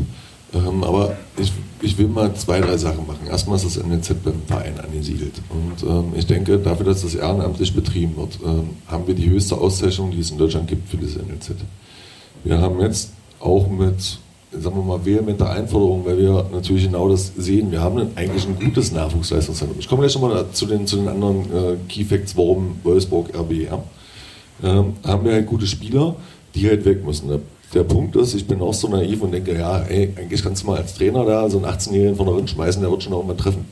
Ähm, 0.55 0.85
aber 0.85 1.17
ich, 1.37 1.53
ich 1.83 1.99
will 1.99 2.09
mal 2.09 2.33
zwei, 2.35 2.61
drei 2.61 2.77
Sachen 2.77 3.07
machen. 3.07 3.27
Erstmal 3.29 3.57
ist 3.57 3.67
das 3.67 3.83
NLZ 3.83 4.23
beim 4.25 4.43
Verein 4.47 4.79
angesiedelt. 4.79 5.35
Und 5.49 5.89
ähm, 5.89 6.13
ich 6.17 6.27
denke, 6.27 6.59
dafür, 6.59 6.87
dass 6.87 7.03
das 7.03 7.15
ehrenamtlich 7.15 7.75
betrieben 7.75 8.17
wird, 8.17 8.39
ähm, 8.45 8.71
haben 8.87 9.07
wir 9.07 9.15
die 9.15 9.29
höchste 9.29 9.57
Auszeichnung, 9.57 10.11
die 10.11 10.21
es 10.21 10.31
in 10.31 10.39
Deutschland 10.39 10.69
gibt 10.69 10.89
für 10.89 10.97
das 10.97 11.17
NLZ. 11.17 11.57
Wir 12.45 12.61
haben 12.61 12.81
jetzt 12.81 13.13
auch 13.41 13.69
mit, 13.69 14.19
sagen 14.53 14.77
wir 14.77 14.83
mal, 14.83 15.05
vehementer 15.05 15.51
Einforderung, 15.51 16.05
weil 16.07 16.19
wir 16.19 16.47
natürlich 16.53 16.85
genau 16.85 17.09
das 17.09 17.33
sehen. 17.37 17.73
Wir 17.73 17.81
haben 17.81 18.09
eigentlich 18.15 18.47
ein 18.47 18.59
gutes 18.59 18.93
Nachwuchsleistungszentrum. 18.93 19.81
Ich 19.81 19.89
komme 19.89 20.03
gleich 20.03 20.15
nochmal 20.15 20.47
zu 20.53 20.67
den, 20.67 20.87
zu 20.87 20.97
den 20.97 21.09
anderen 21.09 21.41
äh, 21.45 21.77
Key 21.89 22.05
Facts, 22.05 22.37
warum 22.37 22.77
Wolfsburg 22.85 23.37
RB. 23.37 23.53
Ja. 23.53 23.83
Ähm, 24.63 24.95
haben 25.05 25.25
wir 25.25 25.33
halt 25.33 25.47
gute 25.47 25.67
Spieler, 25.67 26.17
die 26.55 26.69
halt 26.69 26.85
weg 26.85 27.05
müssen. 27.05 27.29
Der, 27.75 27.83
Punkt 27.83 28.15
ist, 28.17 28.35
ich 28.35 28.47
bin 28.47 28.61
auch 28.61 28.75
so 28.75 28.89
naiv 28.89 29.23
und 29.23 29.33
denke, 29.33 29.57
ja, 29.59 29.81
ey, 29.81 30.13
eigentlich 30.17 30.43
kannst 30.43 30.63
du 30.63 30.69
mal 30.69 30.79
als 30.79 30.95
Trainer 30.95 31.25
da 31.25 31.51
so 31.51 31.59
einen 31.59 31.67
18-Jährigen 31.67 32.17
von 32.17 32.27
der 32.27 32.37
Wind 32.37 32.49
schmeißen, 32.49 32.81
der 32.81 32.91
wird 32.91 33.03
schon 33.03 33.13
irgendwann 33.13 33.37
treffen. 33.37 33.65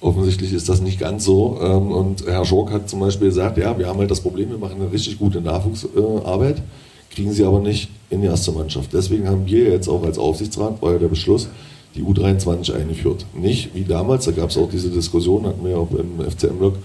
Offensichtlich 0.00 0.52
ist 0.52 0.68
das 0.68 0.80
nicht 0.80 0.98
ganz 0.98 1.24
so. 1.24 1.58
Ähm, 1.60 1.90
und 1.90 2.24
Herr 2.26 2.44
Schork 2.44 2.72
hat 2.72 2.88
zum 2.88 3.00
Beispiel 3.00 3.28
gesagt, 3.28 3.58
ja, 3.58 3.76
wir 3.78 3.86
haben 3.86 3.98
halt 3.98 4.10
das 4.10 4.20
Problem, 4.20 4.50
wir 4.50 4.58
machen 4.58 4.80
eine 4.80 4.90
richtig 4.90 5.18
gute 5.18 5.40
Nachwuchsarbeit, 5.40 6.62
kriegen 7.10 7.32
sie 7.32 7.44
aber 7.44 7.60
nicht 7.60 7.90
in 8.08 8.22
die 8.22 8.28
erste 8.28 8.52
Mannschaft. 8.52 8.92
Deswegen 8.92 9.28
haben 9.28 9.46
wir 9.46 9.70
jetzt 9.70 9.88
auch 9.88 10.02
als 10.04 10.18
Aufsichtsrat, 10.18 10.80
war 10.80 10.92
ja 10.92 10.98
der 10.98 11.08
Beschluss, 11.08 11.48
die 11.96 12.02
U23 12.02 12.74
eingeführt. 12.74 13.26
Nicht 13.34 13.74
wie 13.74 13.84
damals, 13.84 14.24
da 14.24 14.30
gab 14.30 14.50
es 14.50 14.56
auch 14.56 14.70
diese 14.70 14.90
Diskussion, 14.90 15.46
hatten 15.46 15.64
wir 15.64 15.72
ja 15.72 15.76
auch 15.78 15.90
im 15.90 16.20
FCM-Blog, 16.30 16.76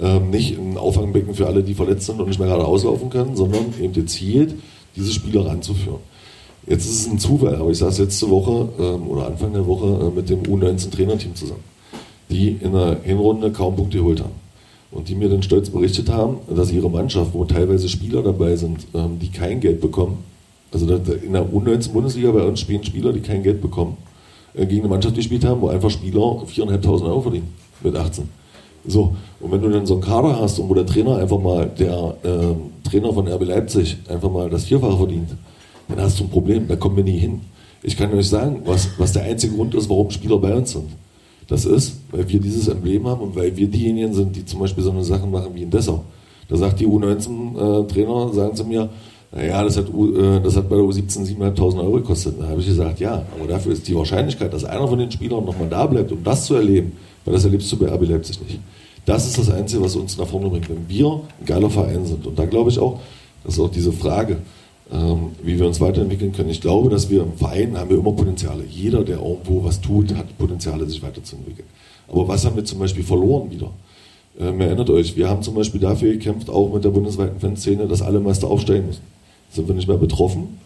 ähm, 0.00 0.30
nicht 0.30 0.56
ein 0.56 0.78
Auffangbecken 0.78 1.34
für 1.34 1.46
alle, 1.46 1.62
die 1.62 1.74
verletzt 1.74 2.06
sind 2.06 2.20
und 2.20 2.28
nicht 2.28 2.38
mehr 2.38 2.48
gerade 2.48 2.64
auslaufen 2.64 3.10
können, 3.10 3.36
sondern 3.36 3.74
eben 3.80 3.92
gezielt 3.92 4.54
diese 4.96 5.12
Spieler 5.12 5.46
ranzuführen. 5.46 6.00
Jetzt 6.66 6.84
ist 6.84 7.00
es 7.00 7.10
ein 7.10 7.18
Zufall, 7.18 7.56
aber 7.56 7.70
ich 7.70 7.78
saß 7.78 7.98
letzte 7.98 8.28
Woche 8.28 8.68
ähm, 8.78 9.08
oder 9.08 9.26
Anfang 9.26 9.52
der 9.52 9.66
Woche 9.66 10.06
äh, 10.06 10.14
mit 10.14 10.28
dem 10.28 10.42
U19-Trainerteam 10.42 11.34
zusammen, 11.34 11.64
die 12.28 12.58
in 12.60 12.72
der 12.72 12.98
Hinrunde 13.02 13.50
kaum 13.50 13.76
Punkte 13.76 13.98
geholt 13.98 14.20
haben. 14.20 14.38
Und 14.90 15.08
die 15.08 15.14
mir 15.14 15.28
dann 15.28 15.42
stolz 15.42 15.70
berichtet 15.70 16.10
haben, 16.10 16.38
dass 16.54 16.72
ihre 16.72 16.90
Mannschaft, 16.90 17.32
wo 17.32 17.44
teilweise 17.44 17.88
Spieler 17.88 18.22
dabei 18.22 18.56
sind, 18.56 18.86
ähm, 18.94 19.18
die 19.20 19.30
kein 19.30 19.60
Geld 19.60 19.80
bekommen, 19.80 20.18
also 20.72 20.86
in 20.86 21.32
der 21.32 21.46
U19-Bundesliga 21.46 22.30
bei 22.30 22.42
uns 22.44 22.60
spielen 22.60 22.84
Spieler, 22.84 23.12
die 23.12 23.20
kein 23.20 23.42
Geld 23.42 23.60
bekommen, 23.60 23.96
äh, 24.54 24.66
gegen 24.66 24.82
eine 24.82 24.90
Mannschaft 24.90 25.16
gespielt 25.16 25.44
haben, 25.44 25.60
wo 25.60 25.68
einfach 25.68 25.90
Spieler 25.90 26.20
4.500 26.20 27.04
Euro 27.04 27.22
verdienen 27.22 27.48
mit 27.82 27.96
18. 27.96 28.28
So, 28.86 29.14
und 29.40 29.52
wenn 29.52 29.60
du 29.60 29.68
dann 29.68 29.86
so 29.86 29.94
einen 29.94 30.02
Kader 30.02 30.40
hast 30.40 30.58
und 30.58 30.68
wo 30.68 30.74
der 30.74 30.86
Trainer 30.86 31.16
einfach 31.16 31.38
mal, 31.38 31.70
der 31.78 32.16
äh, 32.22 32.88
Trainer 32.88 33.12
von 33.12 33.28
RB 33.28 33.44
Leipzig, 33.44 33.98
einfach 34.08 34.30
mal 34.30 34.48
das 34.48 34.64
Vierfache 34.64 34.96
verdient, 34.96 35.30
dann 35.88 36.00
hast 36.00 36.18
du 36.18 36.24
ein 36.24 36.30
Problem, 36.30 36.66
da 36.66 36.76
kommen 36.76 36.96
wir 36.96 37.04
nie 37.04 37.18
hin. 37.18 37.40
Ich 37.82 37.96
kann 37.96 38.12
euch 38.14 38.28
sagen, 38.28 38.62
was, 38.64 38.88
was 38.98 39.12
der 39.12 39.22
einzige 39.22 39.54
Grund 39.54 39.74
ist, 39.74 39.88
warum 39.88 40.10
Spieler 40.10 40.38
bei 40.38 40.54
uns 40.54 40.72
sind. 40.72 40.88
Das 41.48 41.64
ist, 41.64 41.98
weil 42.10 42.28
wir 42.28 42.40
dieses 42.40 42.68
Emblem 42.68 43.06
haben 43.08 43.20
und 43.22 43.36
weil 43.36 43.56
wir 43.56 43.66
diejenigen 43.66 44.12
sind, 44.14 44.36
die 44.36 44.44
zum 44.44 44.60
Beispiel 44.60 44.84
so 44.84 44.90
eine 44.90 45.02
Sachen 45.02 45.30
machen 45.30 45.50
wie 45.54 45.62
in 45.62 45.70
Dessau. 45.70 46.04
Da 46.48 46.56
sagt 46.56 46.80
die 46.80 46.86
U19-Trainer, 46.86 48.30
äh, 48.30 48.34
sagen 48.34 48.54
zu 48.54 48.64
mir, 48.64 48.88
naja, 49.32 49.62
das 49.62 49.76
hat, 49.76 49.88
äh, 49.88 50.40
das 50.40 50.56
hat 50.56 50.68
bei 50.68 50.76
der 50.76 50.84
U17 50.84 51.26
7.500 51.38 51.78
Euro 51.80 51.92
gekostet. 51.92 52.34
Da 52.40 52.48
habe 52.48 52.60
ich 52.60 52.66
gesagt, 52.66 53.00
ja, 53.00 53.24
aber 53.36 53.48
dafür 53.48 53.72
ist 53.72 53.86
die 53.86 53.94
Wahrscheinlichkeit, 53.94 54.52
dass 54.52 54.64
einer 54.64 54.86
von 54.86 54.98
den 54.98 55.10
Spielern 55.10 55.44
nochmal 55.44 55.68
da 55.68 55.86
bleibt, 55.86 56.12
um 56.12 56.22
das 56.22 56.46
zu 56.46 56.54
erleben, 56.54 56.92
weil 57.24 57.34
das 57.34 57.44
erlebst 57.44 57.70
du 57.72 57.76
bei 57.76 57.86
RB 57.86 58.08
Leipzig 58.08 58.40
nicht. 58.42 58.60
Das 59.06 59.26
ist 59.26 59.38
das 59.38 59.50
Einzige, 59.50 59.82
was 59.82 59.96
uns 59.96 60.18
nach 60.18 60.28
vorne 60.28 60.48
bringt, 60.48 60.68
wenn 60.68 60.88
wir 60.88 61.22
ein 61.40 61.46
geiler 61.46 61.70
Verein 61.70 62.04
sind. 62.06 62.26
Und 62.26 62.38
da 62.38 62.44
glaube 62.44 62.70
ich 62.70 62.78
auch, 62.78 63.00
dass 63.44 63.58
auch 63.58 63.70
diese 63.70 63.92
Frage, 63.92 64.38
ähm, 64.92 65.30
wie 65.42 65.58
wir 65.58 65.66
uns 65.66 65.80
weiterentwickeln 65.80 66.32
können. 66.32 66.50
Ich 66.50 66.60
glaube, 66.60 66.90
dass 66.90 67.08
wir 67.10 67.22
im 67.22 67.32
Verein 67.34 67.78
haben 67.78 67.90
wir 67.90 67.98
immer 67.98 68.12
Potenziale. 68.12 68.64
Jeder, 68.68 69.04
der 69.04 69.18
irgendwo 69.18 69.64
was 69.64 69.80
tut, 69.80 70.14
hat 70.14 70.36
Potenziale, 70.36 70.86
sich 70.86 71.02
weiterzuentwickeln. 71.02 71.66
Aber 72.08 72.28
was 72.28 72.44
haben 72.44 72.56
wir 72.56 72.64
zum 72.64 72.78
Beispiel 72.78 73.04
verloren 73.04 73.50
wieder? 73.50 73.70
Ähm, 74.38 74.60
erinnert 74.60 74.90
euch, 74.90 75.16
wir 75.16 75.28
haben 75.28 75.42
zum 75.42 75.54
Beispiel 75.54 75.80
dafür 75.80 76.12
gekämpft, 76.12 76.50
auch 76.50 76.72
mit 76.72 76.84
der 76.84 76.90
bundesweiten 76.90 77.40
Fanszene, 77.40 77.86
dass 77.86 78.02
alle 78.02 78.20
Meister 78.20 78.48
aufsteigen 78.48 78.86
müssen. 78.86 79.02
Sind 79.50 79.68
wir 79.68 79.74
nicht 79.74 79.88
mehr 79.88 79.96
betroffen? 79.96 80.58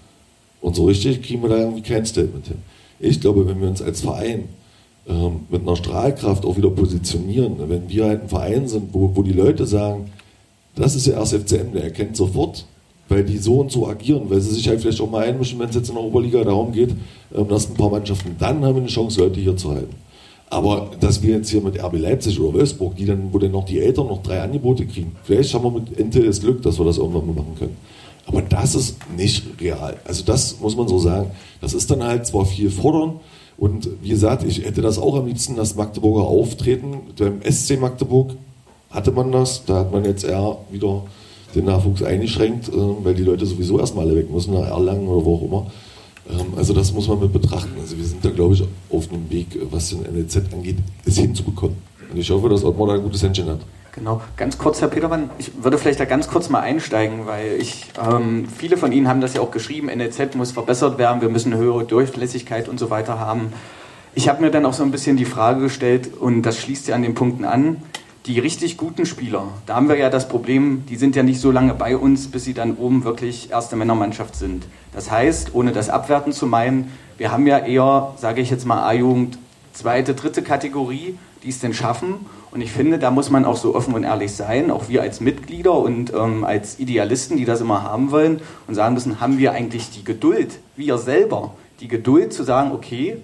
Und 0.60 0.76
so 0.76 0.86
richtig 0.86 1.22
kriegen 1.22 1.42
wir 1.42 1.50
da 1.50 1.58
irgendwie 1.58 1.82
kein 1.82 2.06
Statement 2.06 2.46
hin. 2.46 2.58
Ich 3.00 3.20
glaube, 3.20 3.46
wenn 3.46 3.60
wir 3.60 3.68
uns 3.68 3.82
als 3.82 4.00
Verein 4.00 4.48
ähm, 5.08 5.40
mit 5.50 5.62
einer 5.62 5.76
Strahlkraft 5.76 6.44
auch 6.44 6.56
wieder 6.56 6.70
positionieren. 6.70 7.56
Wenn 7.68 7.88
wir 7.88 8.06
halt 8.06 8.22
ein 8.22 8.28
Verein 8.28 8.68
sind, 8.68 8.92
wo, 8.92 9.10
wo 9.14 9.22
die 9.22 9.32
Leute 9.32 9.66
sagen, 9.66 10.10
das 10.76 10.94
ist 10.96 11.06
der 11.06 11.14
erste 11.14 11.40
FCM, 11.40 11.72
der 11.72 11.84
erkennt 11.84 12.16
sofort, 12.16 12.66
weil 13.08 13.22
die 13.22 13.38
so 13.38 13.60
und 13.60 13.70
so 13.70 13.86
agieren, 13.86 14.24
weil 14.28 14.40
sie 14.40 14.54
sich 14.54 14.68
halt 14.68 14.80
vielleicht 14.80 15.00
auch 15.00 15.10
mal 15.10 15.24
einmischen, 15.24 15.58
wenn 15.58 15.68
es 15.68 15.74
jetzt 15.74 15.88
in 15.88 15.94
der 15.94 16.04
Oberliga 16.04 16.42
darum 16.42 16.72
geht, 16.72 16.90
ähm, 17.34 17.48
dass 17.48 17.68
ein 17.68 17.74
paar 17.74 17.90
Mannschaften, 17.90 18.36
dann 18.38 18.64
haben 18.64 18.74
wir 18.74 18.82
eine 18.82 18.90
Chance, 18.90 19.20
Leute 19.20 19.40
hier 19.40 19.56
zu 19.56 19.70
halten. 19.70 19.94
Aber 20.50 20.90
dass 21.00 21.22
wir 21.22 21.36
jetzt 21.36 21.50
hier 21.50 21.60
mit 21.60 21.82
RB 21.82 21.98
Leipzig 21.98 22.38
oder 22.38 22.54
Wolfsburg, 22.54 22.96
die 22.96 23.06
dann, 23.06 23.32
wo 23.32 23.38
dann 23.38 23.50
noch 23.50 23.64
die 23.64 23.80
Eltern 23.80 24.06
noch 24.06 24.22
drei 24.22 24.40
Angebote 24.40 24.86
kriegen, 24.86 25.16
vielleicht 25.24 25.52
haben 25.52 25.64
wir 25.64 25.70
mit 25.70 25.90
Intel 25.98 26.26
das 26.26 26.40
Glück, 26.40 26.62
dass 26.62 26.78
wir 26.78 26.84
das 26.84 26.98
irgendwann 26.98 27.26
mal 27.26 27.34
machen 27.34 27.56
können. 27.58 27.76
Aber 28.26 28.40
das 28.40 28.74
ist 28.74 28.96
nicht 29.16 29.44
real. 29.60 29.96
Also 30.04 30.24
das 30.24 30.60
muss 30.60 30.76
man 30.76 30.88
so 30.88 30.98
sagen. 30.98 31.30
Das 31.60 31.74
ist 31.74 31.90
dann 31.90 32.02
halt 32.02 32.26
zwar 32.26 32.46
viel 32.46 32.70
fordern, 32.70 33.20
und 33.56 33.88
wie 34.02 34.08
gesagt, 34.08 34.44
ich 34.44 34.64
hätte 34.64 34.82
das 34.82 34.98
auch 34.98 35.16
am 35.16 35.26
liebsten, 35.26 35.56
das 35.56 35.76
Magdeburger 35.76 36.26
Auftreten. 36.26 37.02
Beim 37.16 37.40
SC 37.48 37.80
Magdeburg 37.80 38.32
hatte 38.90 39.12
man 39.12 39.30
das, 39.32 39.64
da 39.64 39.80
hat 39.80 39.92
man 39.92 40.04
jetzt 40.04 40.24
eher 40.24 40.56
wieder 40.70 41.02
den 41.54 41.66
Nachwuchs 41.66 42.02
eingeschränkt, 42.02 42.68
äh, 42.68 42.72
weil 42.72 43.14
die 43.14 43.22
Leute 43.22 43.46
sowieso 43.46 43.78
erstmal 43.78 44.06
alle 44.06 44.16
weg 44.16 44.30
müssen, 44.30 44.54
nach 44.54 44.66
Erlangen 44.66 45.06
oder 45.06 45.24
wo 45.24 45.36
auch 45.36 45.42
immer. 45.42 45.66
Ähm, 46.30 46.54
also 46.56 46.72
das 46.72 46.92
muss 46.92 47.08
man 47.08 47.20
mit 47.20 47.32
betrachten. 47.32 47.72
Also 47.80 47.96
wir 47.96 48.04
sind 48.04 48.24
da, 48.24 48.30
glaube 48.30 48.54
ich, 48.54 48.64
auf 48.90 49.10
einem 49.10 49.30
Weg, 49.30 49.58
was 49.70 49.90
den 49.90 50.02
NLZ 50.02 50.52
angeht, 50.52 50.78
es 51.04 51.18
hinzubekommen. 51.18 51.76
Und 52.10 52.18
ich 52.18 52.30
hoffe, 52.30 52.48
dass 52.48 52.64
Ottmar 52.64 52.88
da 52.88 52.94
ein 52.94 53.02
gutes 53.02 53.22
Händchen 53.22 53.46
hat. 53.46 53.60
Genau, 53.94 54.20
ganz 54.36 54.58
kurz, 54.58 54.80
Herr 54.80 54.88
Petermann, 54.88 55.30
ich 55.38 55.62
würde 55.62 55.78
vielleicht 55.78 56.00
da 56.00 56.04
ganz 56.04 56.26
kurz 56.26 56.50
mal 56.50 56.58
einsteigen, 56.58 57.26
weil 57.26 57.56
ich, 57.60 57.92
ähm, 58.04 58.48
viele 58.48 58.76
von 58.76 58.90
Ihnen 58.90 59.06
haben 59.06 59.20
das 59.20 59.34
ja 59.34 59.40
auch 59.40 59.52
geschrieben, 59.52 59.86
NLZ 59.86 60.34
muss 60.34 60.50
verbessert 60.50 60.98
werden, 60.98 61.20
wir 61.20 61.28
müssen 61.28 61.54
höhere 61.54 61.84
Durchlässigkeit 61.84 62.68
und 62.68 62.80
so 62.80 62.90
weiter 62.90 63.20
haben. 63.20 63.52
Ich 64.16 64.28
habe 64.28 64.42
mir 64.42 64.50
dann 64.50 64.66
auch 64.66 64.72
so 64.72 64.82
ein 64.82 64.90
bisschen 64.90 65.16
die 65.16 65.24
Frage 65.24 65.60
gestellt, 65.60 66.10
und 66.18 66.42
das 66.42 66.58
schließt 66.58 66.88
ja 66.88 66.96
an 66.96 67.02
den 67.02 67.14
Punkten 67.14 67.44
an, 67.44 67.76
die 68.26 68.40
richtig 68.40 68.78
guten 68.78 69.06
Spieler, 69.06 69.44
da 69.66 69.76
haben 69.76 69.88
wir 69.88 69.96
ja 69.96 70.10
das 70.10 70.28
Problem, 70.28 70.84
die 70.88 70.96
sind 70.96 71.14
ja 71.14 71.22
nicht 71.22 71.40
so 71.40 71.52
lange 71.52 71.74
bei 71.74 71.96
uns, 71.96 72.26
bis 72.26 72.42
sie 72.42 72.54
dann 72.54 72.74
oben 72.74 73.04
wirklich 73.04 73.52
erste 73.52 73.76
Männermannschaft 73.76 74.34
sind. 74.34 74.66
Das 74.92 75.12
heißt, 75.12 75.54
ohne 75.54 75.70
das 75.70 75.88
abwerten 75.88 76.32
zu 76.32 76.46
meinen, 76.46 76.90
wir 77.16 77.30
haben 77.30 77.46
ja 77.46 77.58
eher, 77.58 78.14
sage 78.16 78.40
ich 78.40 78.50
jetzt 78.50 78.66
mal, 78.66 78.82
A-Jugend, 78.82 79.38
zweite, 79.72 80.14
dritte 80.14 80.42
Kategorie, 80.42 81.16
die 81.44 81.50
es 81.50 81.60
denn 81.60 81.74
schaffen 81.74 82.26
und 82.54 82.60
ich 82.60 82.70
finde, 82.70 83.00
da 83.00 83.10
muss 83.10 83.30
man 83.30 83.44
auch 83.44 83.56
so 83.56 83.74
offen 83.74 83.94
und 83.94 84.04
ehrlich 84.04 84.32
sein, 84.32 84.70
auch 84.70 84.88
wir 84.88 85.02
als 85.02 85.20
Mitglieder 85.20 85.76
und 85.76 86.14
ähm, 86.14 86.44
als 86.44 86.78
Idealisten, 86.78 87.36
die 87.36 87.44
das 87.44 87.60
immer 87.60 87.82
haben 87.82 88.12
wollen 88.12 88.40
und 88.68 88.76
sagen 88.76 88.94
müssen, 88.94 89.20
haben 89.20 89.38
wir 89.38 89.50
eigentlich 89.50 89.90
die 89.90 90.04
Geduld, 90.04 90.60
wir 90.76 90.96
selber, 90.98 91.54
die 91.80 91.88
Geduld 91.88 92.32
zu 92.32 92.44
sagen, 92.44 92.70
okay, 92.70 93.16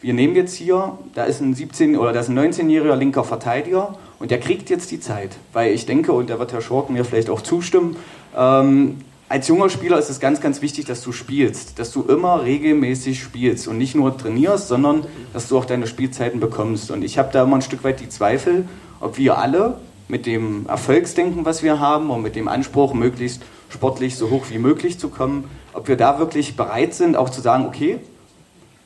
wir 0.00 0.14
nehmen 0.14 0.34
jetzt 0.34 0.54
hier, 0.54 0.96
da 1.14 1.24
ist 1.24 1.42
ein 1.42 1.52
17 1.52 1.98
oder 1.98 2.14
da 2.14 2.20
ist 2.20 2.30
ein 2.30 2.38
19-jähriger 2.38 2.96
linker 2.96 3.22
Verteidiger 3.22 3.96
und 4.18 4.30
der 4.30 4.40
kriegt 4.40 4.70
jetzt 4.70 4.90
die 4.92 5.00
Zeit, 5.00 5.36
weil 5.52 5.74
ich 5.74 5.84
denke, 5.84 6.12
und 6.12 6.30
da 6.30 6.38
wird 6.38 6.54
Herr 6.54 6.62
Schorken 6.62 6.94
mir 6.94 7.04
vielleicht 7.04 7.28
auch 7.28 7.42
zustimmen, 7.42 7.96
ähm, 8.34 9.02
als 9.28 9.46
junger 9.46 9.68
Spieler 9.68 9.98
ist 9.98 10.08
es 10.08 10.20
ganz, 10.20 10.40
ganz 10.40 10.62
wichtig, 10.62 10.86
dass 10.86 11.02
du 11.02 11.12
spielst, 11.12 11.78
dass 11.78 11.92
du 11.92 12.02
immer 12.02 12.44
regelmäßig 12.44 13.20
spielst 13.20 13.68
und 13.68 13.76
nicht 13.76 13.94
nur 13.94 14.16
trainierst, 14.16 14.68
sondern 14.68 15.04
dass 15.34 15.48
du 15.48 15.58
auch 15.58 15.66
deine 15.66 15.86
Spielzeiten 15.86 16.40
bekommst. 16.40 16.90
Und 16.90 17.02
ich 17.02 17.18
habe 17.18 17.30
da 17.32 17.42
immer 17.42 17.56
ein 17.56 17.62
Stück 17.62 17.84
weit 17.84 18.00
die 18.00 18.08
Zweifel, 18.08 18.66
ob 19.00 19.18
wir 19.18 19.36
alle 19.36 19.78
mit 20.08 20.24
dem 20.24 20.66
Erfolgsdenken, 20.66 21.44
was 21.44 21.62
wir 21.62 21.78
haben 21.78 22.08
und 22.10 22.22
mit 22.22 22.36
dem 22.36 22.48
Anspruch, 22.48 22.94
möglichst 22.94 23.42
sportlich 23.68 24.16
so 24.16 24.30
hoch 24.30 24.46
wie 24.48 24.58
möglich 24.58 24.98
zu 24.98 25.10
kommen, 25.10 25.44
ob 25.74 25.88
wir 25.88 25.96
da 25.96 26.18
wirklich 26.18 26.56
bereit 26.56 26.94
sind, 26.94 27.14
auch 27.14 27.28
zu 27.28 27.42
sagen, 27.42 27.66
okay, 27.66 27.98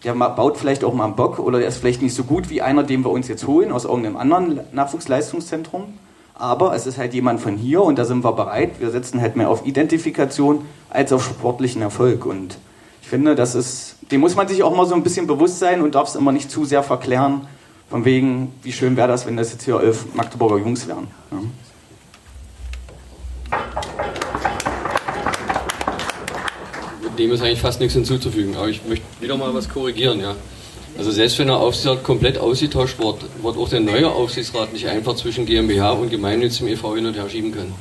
der 0.02 0.14
baut 0.14 0.56
vielleicht 0.56 0.82
auch 0.82 0.92
mal 0.92 1.04
einen 1.04 1.14
Bock 1.14 1.38
oder 1.38 1.60
der 1.60 1.68
ist 1.68 1.76
vielleicht 1.76 2.02
nicht 2.02 2.14
so 2.14 2.24
gut 2.24 2.50
wie 2.50 2.60
einer, 2.60 2.82
den 2.82 3.04
wir 3.04 3.10
uns 3.10 3.28
jetzt 3.28 3.46
holen 3.46 3.70
aus 3.70 3.84
irgendeinem 3.84 4.16
anderen 4.16 4.60
Nachwuchsleistungszentrum 4.72 5.94
aber 6.34 6.74
es 6.74 6.86
ist 6.86 6.98
halt 6.98 7.14
jemand 7.14 7.40
von 7.40 7.56
hier 7.56 7.82
und 7.82 7.98
da 7.98 8.04
sind 8.04 8.24
wir 8.24 8.32
bereit. 8.32 8.80
Wir 8.80 8.90
setzen 8.90 9.20
halt 9.20 9.36
mehr 9.36 9.50
auf 9.50 9.66
Identifikation 9.66 10.64
als 10.90 11.12
auf 11.12 11.24
sportlichen 11.24 11.82
Erfolg. 11.82 12.26
Und 12.26 12.58
ich 13.02 13.08
finde, 13.08 13.34
das 13.34 13.54
ist, 13.54 13.96
dem 14.10 14.20
muss 14.20 14.36
man 14.36 14.48
sich 14.48 14.62
auch 14.62 14.74
mal 14.74 14.86
so 14.86 14.94
ein 14.94 15.02
bisschen 15.02 15.26
bewusst 15.26 15.58
sein 15.58 15.82
und 15.82 15.94
darf 15.94 16.08
es 16.08 16.14
immer 16.14 16.32
nicht 16.32 16.50
zu 16.50 16.64
sehr 16.64 16.82
verklären, 16.82 17.46
von 17.90 18.04
wegen, 18.06 18.54
wie 18.62 18.72
schön 18.72 18.96
wäre 18.96 19.08
das, 19.08 19.26
wenn 19.26 19.36
das 19.36 19.52
jetzt 19.52 19.64
hier 19.64 19.78
elf 19.78 20.14
Magdeburger 20.14 20.56
Jungs 20.56 20.88
wären. 20.88 21.08
Ja. 21.30 21.38
Dem 27.18 27.30
ist 27.30 27.42
eigentlich 27.42 27.60
fast 27.60 27.78
nichts 27.80 27.92
hinzuzufügen, 27.92 28.56
aber 28.56 28.68
ich 28.68 28.80
möchte 28.86 29.04
wieder 29.20 29.36
mal 29.36 29.52
was 29.52 29.68
korrigieren. 29.68 30.20
Ja. 30.20 30.34
Also 30.98 31.10
selbst 31.10 31.38
wenn 31.38 31.46
der 31.46 31.56
Aufsichtsrat 31.56 32.04
komplett 32.04 32.38
ausgetauscht 32.38 32.98
wird, 32.98 33.24
wird 33.42 33.56
auch 33.56 33.68
der 33.68 33.80
neue 33.80 34.10
Aufsichtsrat 34.10 34.72
nicht 34.72 34.86
einfach 34.86 35.16
zwischen 35.16 35.46
GmbH 35.46 35.92
und 35.92 36.10
gemeinnützigem 36.10 36.68
e.V. 36.68 36.94
hin 36.96 37.06
und 37.06 37.14
her 37.14 37.28
schieben 37.30 37.52
können. 37.52 37.74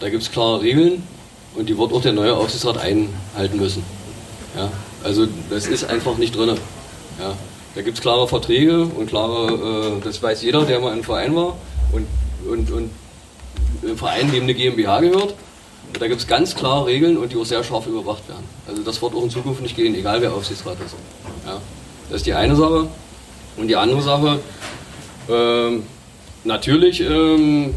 Da 0.00 0.10
gibt 0.10 0.22
es 0.22 0.30
klare 0.30 0.60
Regeln 0.60 1.02
und 1.54 1.68
die 1.68 1.78
wird 1.78 1.92
auch 1.92 2.02
der 2.02 2.12
neue 2.12 2.34
Aufsichtsrat 2.34 2.78
einhalten 2.78 3.58
müssen. 3.58 3.82
Ja, 4.56 4.70
also 5.02 5.26
das 5.50 5.66
ist 5.66 5.84
einfach 5.84 6.18
nicht 6.18 6.36
drin. 6.36 6.56
Ja, 7.18 7.34
da 7.74 7.82
gibt 7.82 7.96
es 7.96 8.02
klare 8.02 8.28
Verträge 8.28 8.84
und 8.84 9.06
klare, 9.06 9.98
äh, 9.98 10.04
das 10.04 10.22
weiß 10.22 10.42
jeder, 10.42 10.64
der 10.64 10.80
mal 10.80 10.96
im 10.96 11.02
Verein 11.02 11.34
war 11.34 11.56
und, 11.92 12.06
und, 12.48 12.70
und 12.70 12.90
im 13.82 13.96
Verein, 13.96 14.30
dem 14.30 14.44
eine 14.44 14.54
GmbH 14.54 15.00
gehört. 15.00 15.34
Und 15.92 16.00
da 16.00 16.08
gibt 16.08 16.20
es 16.20 16.26
ganz 16.26 16.54
klare 16.54 16.86
Regeln 16.86 17.16
und 17.16 17.32
die 17.32 17.36
auch 17.36 17.44
sehr 17.44 17.62
scharf 17.62 17.86
überwacht 17.86 18.28
werden. 18.28 18.44
Also 18.66 18.82
das 18.82 19.00
wird 19.00 19.14
auch 19.14 19.22
in 19.22 19.30
Zukunft 19.30 19.62
nicht 19.62 19.76
gehen, 19.76 19.94
egal 19.94 20.20
wer 20.20 20.32
Aufsichtsrat 20.32 20.76
ist. 20.84 20.94
Ja. 21.46 21.60
Das 22.08 22.18
ist 22.18 22.26
die 22.26 22.34
eine 22.34 22.56
Sache. 22.56 22.88
Und 23.56 23.68
die 23.68 23.76
andere 23.76 24.02
Sache, 24.02 24.40
ähm, 25.28 25.84
natürlich 26.44 27.00
ähm, 27.00 27.74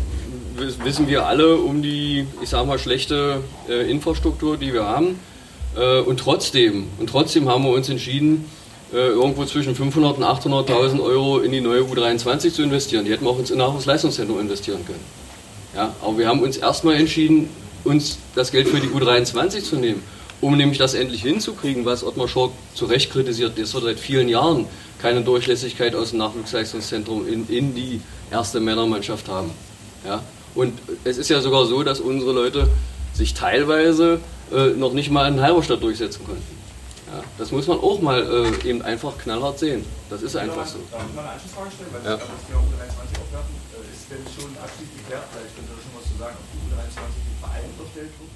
wissen 0.83 1.07
wir 1.07 1.25
alle 1.25 1.55
um 1.55 1.81
die, 1.81 2.25
ich 2.41 2.49
sag 2.49 2.65
mal, 2.65 2.79
schlechte 2.79 3.41
äh, 3.69 3.89
Infrastruktur, 3.89 4.57
die 4.57 4.73
wir 4.73 4.85
haben. 4.85 5.19
Äh, 5.75 5.99
und 5.99 6.19
trotzdem, 6.19 6.87
und 6.99 7.09
trotzdem 7.09 7.47
haben 7.47 7.63
wir 7.63 7.71
uns 7.71 7.89
entschieden, 7.89 8.45
äh, 8.91 8.97
irgendwo 8.97 9.45
zwischen 9.45 9.75
500 9.75 10.17
und 10.17 10.23
800.000 10.23 11.01
Euro 11.01 11.39
in 11.39 11.51
die 11.51 11.61
neue 11.61 11.81
U23 11.81 12.53
zu 12.53 12.63
investieren. 12.63 13.05
Die 13.05 13.11
hätten 13.11 13.25
wir 13.25 13.31
auch 13.31 13.39
ins 13.39 13.53
Nachwuchsleistungszentrum 13.53 14.39
investieren 14.39 14.85
können. 14.85 15.03
Ja, 15.75 15.93
aber 16.01 16.17
wir 16.17 16.27
haben 16.27 16.41
uns 16.41 16.57
erstmal 16.57 16.95
entschieden, 16.95 17.49
uns 17.83 18.17
das 18.33 18.51
Geld 18.51 18.67
für 18.67 18.79
die 18.79 18.87
U23 18.87 19.63
zu 19.63 19.75
nehmen 19.75 20.01
um 20.41 20.55
nämlich 20.55 20.77
das 20.77 20.93
endlich 20.93 21.21
hinzukriegen, 21.21 21.85
was 21.85 22.03
Ottmar 22.03 22.27
Schork 22.27 22.51
zu 22.73 22.85
Recht 22.85 23.11
kritisiert, 23.11 23.57
wir 23.57 23.65
seit 23.65 23.99
vielen 23.99 24.29
Jahren 24.29 24.65
keine 25.01 25.21
Durchlässigkeit 25.21 25.95
aus 25.95 26.11
dem 26.11 26.19
Nachwuchsleistungszentrum 26.19 27.27
in, 27.27 27.47
in 27.47 27.75
die 27.75 28.01
erste 28.31 28.59
Männermannschaft 28.59 29.27
haben. 29.27 29.51
Ja? 30.05 30.21
Und 30.55 30.79
es 31.03 31.17
ist 31.17 31.29
ja 31.29 31.41
sogar 31.41 31.65
so, 31.65 31.83
dass 31.83 31.99
unsere 31.99 32.31
Leute 32.33 32.67
sich 33.13 33.33
teilweise 33.33 34.19
äh, 34.51 34.69
noch 34.69 34.93
nicht 34.93 35.11
mal 35.11 35.27
in 35.27 35.41
Halberstadt 35.41 35.81
durchsetzen 35.81 36.23
konnten. 36.25 36.57
Ja, 37.07 37.23
das 37.37 37.51
muss 37.51 37.67
man 37.67 37.79
auch 37.79 38.01
mal 38.01 38.21
äh, 38.21 38.67
eben 38.67 38.81
einfach 38.81 39.17
knallhart 39.17 39.59
sehen. 39.59 39.85
Das 40.09 40.21
ist 40.21 40.35
einfach 40.35 40.65
so. 40.67 40.79
Darf 40.91 41.03
ich 41.07 41.15
mal 41.15 41.21
eine 41.21 41.31
Anschlussfrage 41.31 41.71
stellen? 41.71 41.89
Weil 41.93 42.03
ja. 42.03 42.17
das 42.17 42.27
Thema 42.45 42.59
U23 42.59 43.21
aufwerfen, 43.21 43.55
ist 44.07 44.11
denn 44.11 44.23
schon 44.23 44.51
abschließend 44.55 44.97
geklärt, 45.03 45.23
vielleicht 45.31 45.55
könnte 45.55 45.71
das 45.75 45.83
schon 45.83 45.95
was 45.99 46.07
zu 46.07 46.15
sagen, 46.15 46.35
ob 46.39 46.47
die 46.47 46.59
U23 46.63 47.11
dem 47.27 47.37
Verein 47.43 47.63
unterstellt 47.75 48.11
wird? 48.15 48.26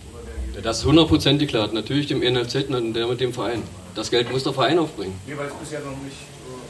Das 0.64 0.80
ist 0.80 0.86
hundertprozentig 0.86 1.49
klar. 1.49 1.69
Natürlich 1.72 2.07
dem 2.07 2.19
NLZ 2.19 2.69
und 2.69 2.94
der 2.94 3.07
mit 3.07 3.19
dem 3.19 3.34
Verein. 3.34 3.64
Das 3.95 4.11
Geld 4.11 4.32
muss 4.32 4.44
der 4.44 4.53
Verein 4.53 4.80
aufbringen. 4.80 5.14
Nee, 5.28 5.34
weil 5.38 5.48
es 5.48 5.53
bisher 5.53 5.80
noch 5.80 5.98
nicht. 6.03 6.18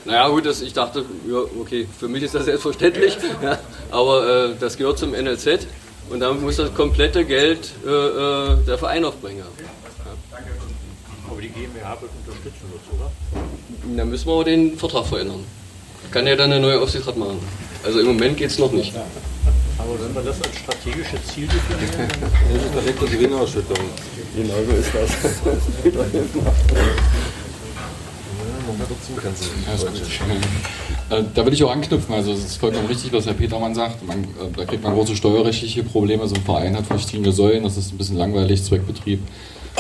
Naja, 0.06 0.28
gut, 0.30 0.46
das, 0.46 0.62
ich 0.62 0.74
dachte, 0.74 1.06
ja, 1.30 1.38
okay, 1.60 1.88
für 2.00 2.08
mich 2.08 2.24
ist 2.24 2.34
das 2.34 2.46
selbstverständlich, 2.46 3.18
ja, 3.44 3.60
aber 3.92 4.48
äh, 4.50 4.56
das 4.60 4.76
gehört 4.76 4.98
zum 4.98 5.12
NLZ 5.12 5.68
und 6.10 6.20
damit 6.20 6.42
muss 6.42 6.56
das 6.56 6.74
komplette 6.74 7.24
Geld 7.24 7.70
äh, 7.86 7.90
äh 7.90 8.58
der 8.66 8.80
Verein 8.80 9.06
aufbringen. 9.06 9.40
Ja. 9.40 9.68
Aber 11.30 11.40
die 11.40 11.50
GmbH 11.50 12.02
wird 12.02 12.12
unterstützen, 12.26 12.66
oder? 12.98 13.12
Dann 13.96 14.10
müssen 14.10 14.28
wir 14.28 14.34
aber 14.34 14.44
den 14.44 14.78
Vertrag 14.78 15.06
verändern. 15.06 15.46
Kann 16.10 16.26
ja 16.26 16.36
dann 16.36 16.52
eine 16.52 16.62
neue 16.62 16.80
Aufsichtsrat 16.80 17.16
machen. 17.16 17.40
Also 17.84 18.00
im 18.00 18.08
Moment 18.08 18.38
geht 18.38 18.50
es 18.50 18.58
noch 18.58 18.72
nicht. 18.72 18.94
Aber 19.84 20.00
wenn 20.00 20.14
man 20.14 20.26
das 20.26 20.42
als 20.42 20.56
strategische 20.58 21.18
Ziel 21.24 21.48
definieren 21.48 22.10
Das 22.54 22.64
ist 22.64 22.74
direkte 22.76 23.06
Gewinnausschüttung. 23.06 23.78
Genau 24.36 24.54
so 24.66 24.72
ist 24.72 24.94
das. 24.94 25.12
Äh, 31.10 31.24
da 31.34 31.46
will 31.46 31.54
ich 31.54 31.64
auch 31.64 31.72
anknüpfen. 31.72 32.14
Also 32.14 32.32
es 32.32 32.46
ist 32.46 32.58
vollkommen 32.58 32.88
richtig, 32.88 33.12
was 33.12 33.26
Herr 33.26 33.34
Petermann 33.34 33.76
sagt. 33.76 34.06
Man, 34.06 34.24
äh, 34.24 34.28
da 34.56 34.66
kriegt 34.66 34.84
man 34.84 34.94
große 34.94 35.16
steuerrechtliche 35.16 35.84
Probleme. 35.84 36.28
So 36.28 36.36
ein 36.36 36.44
Verein 36.44 36.78
hat 36.78 36.86
verschiedene 36.86 37.32
Säulen. 37.32 37.64
Das 37.64 37.78
ist 37.78 37.92
ein 37.92 37.98
bisschen 37.98 38.18
langweilig, 38.18 38.64
Zweckbetrieb 38.64 39.20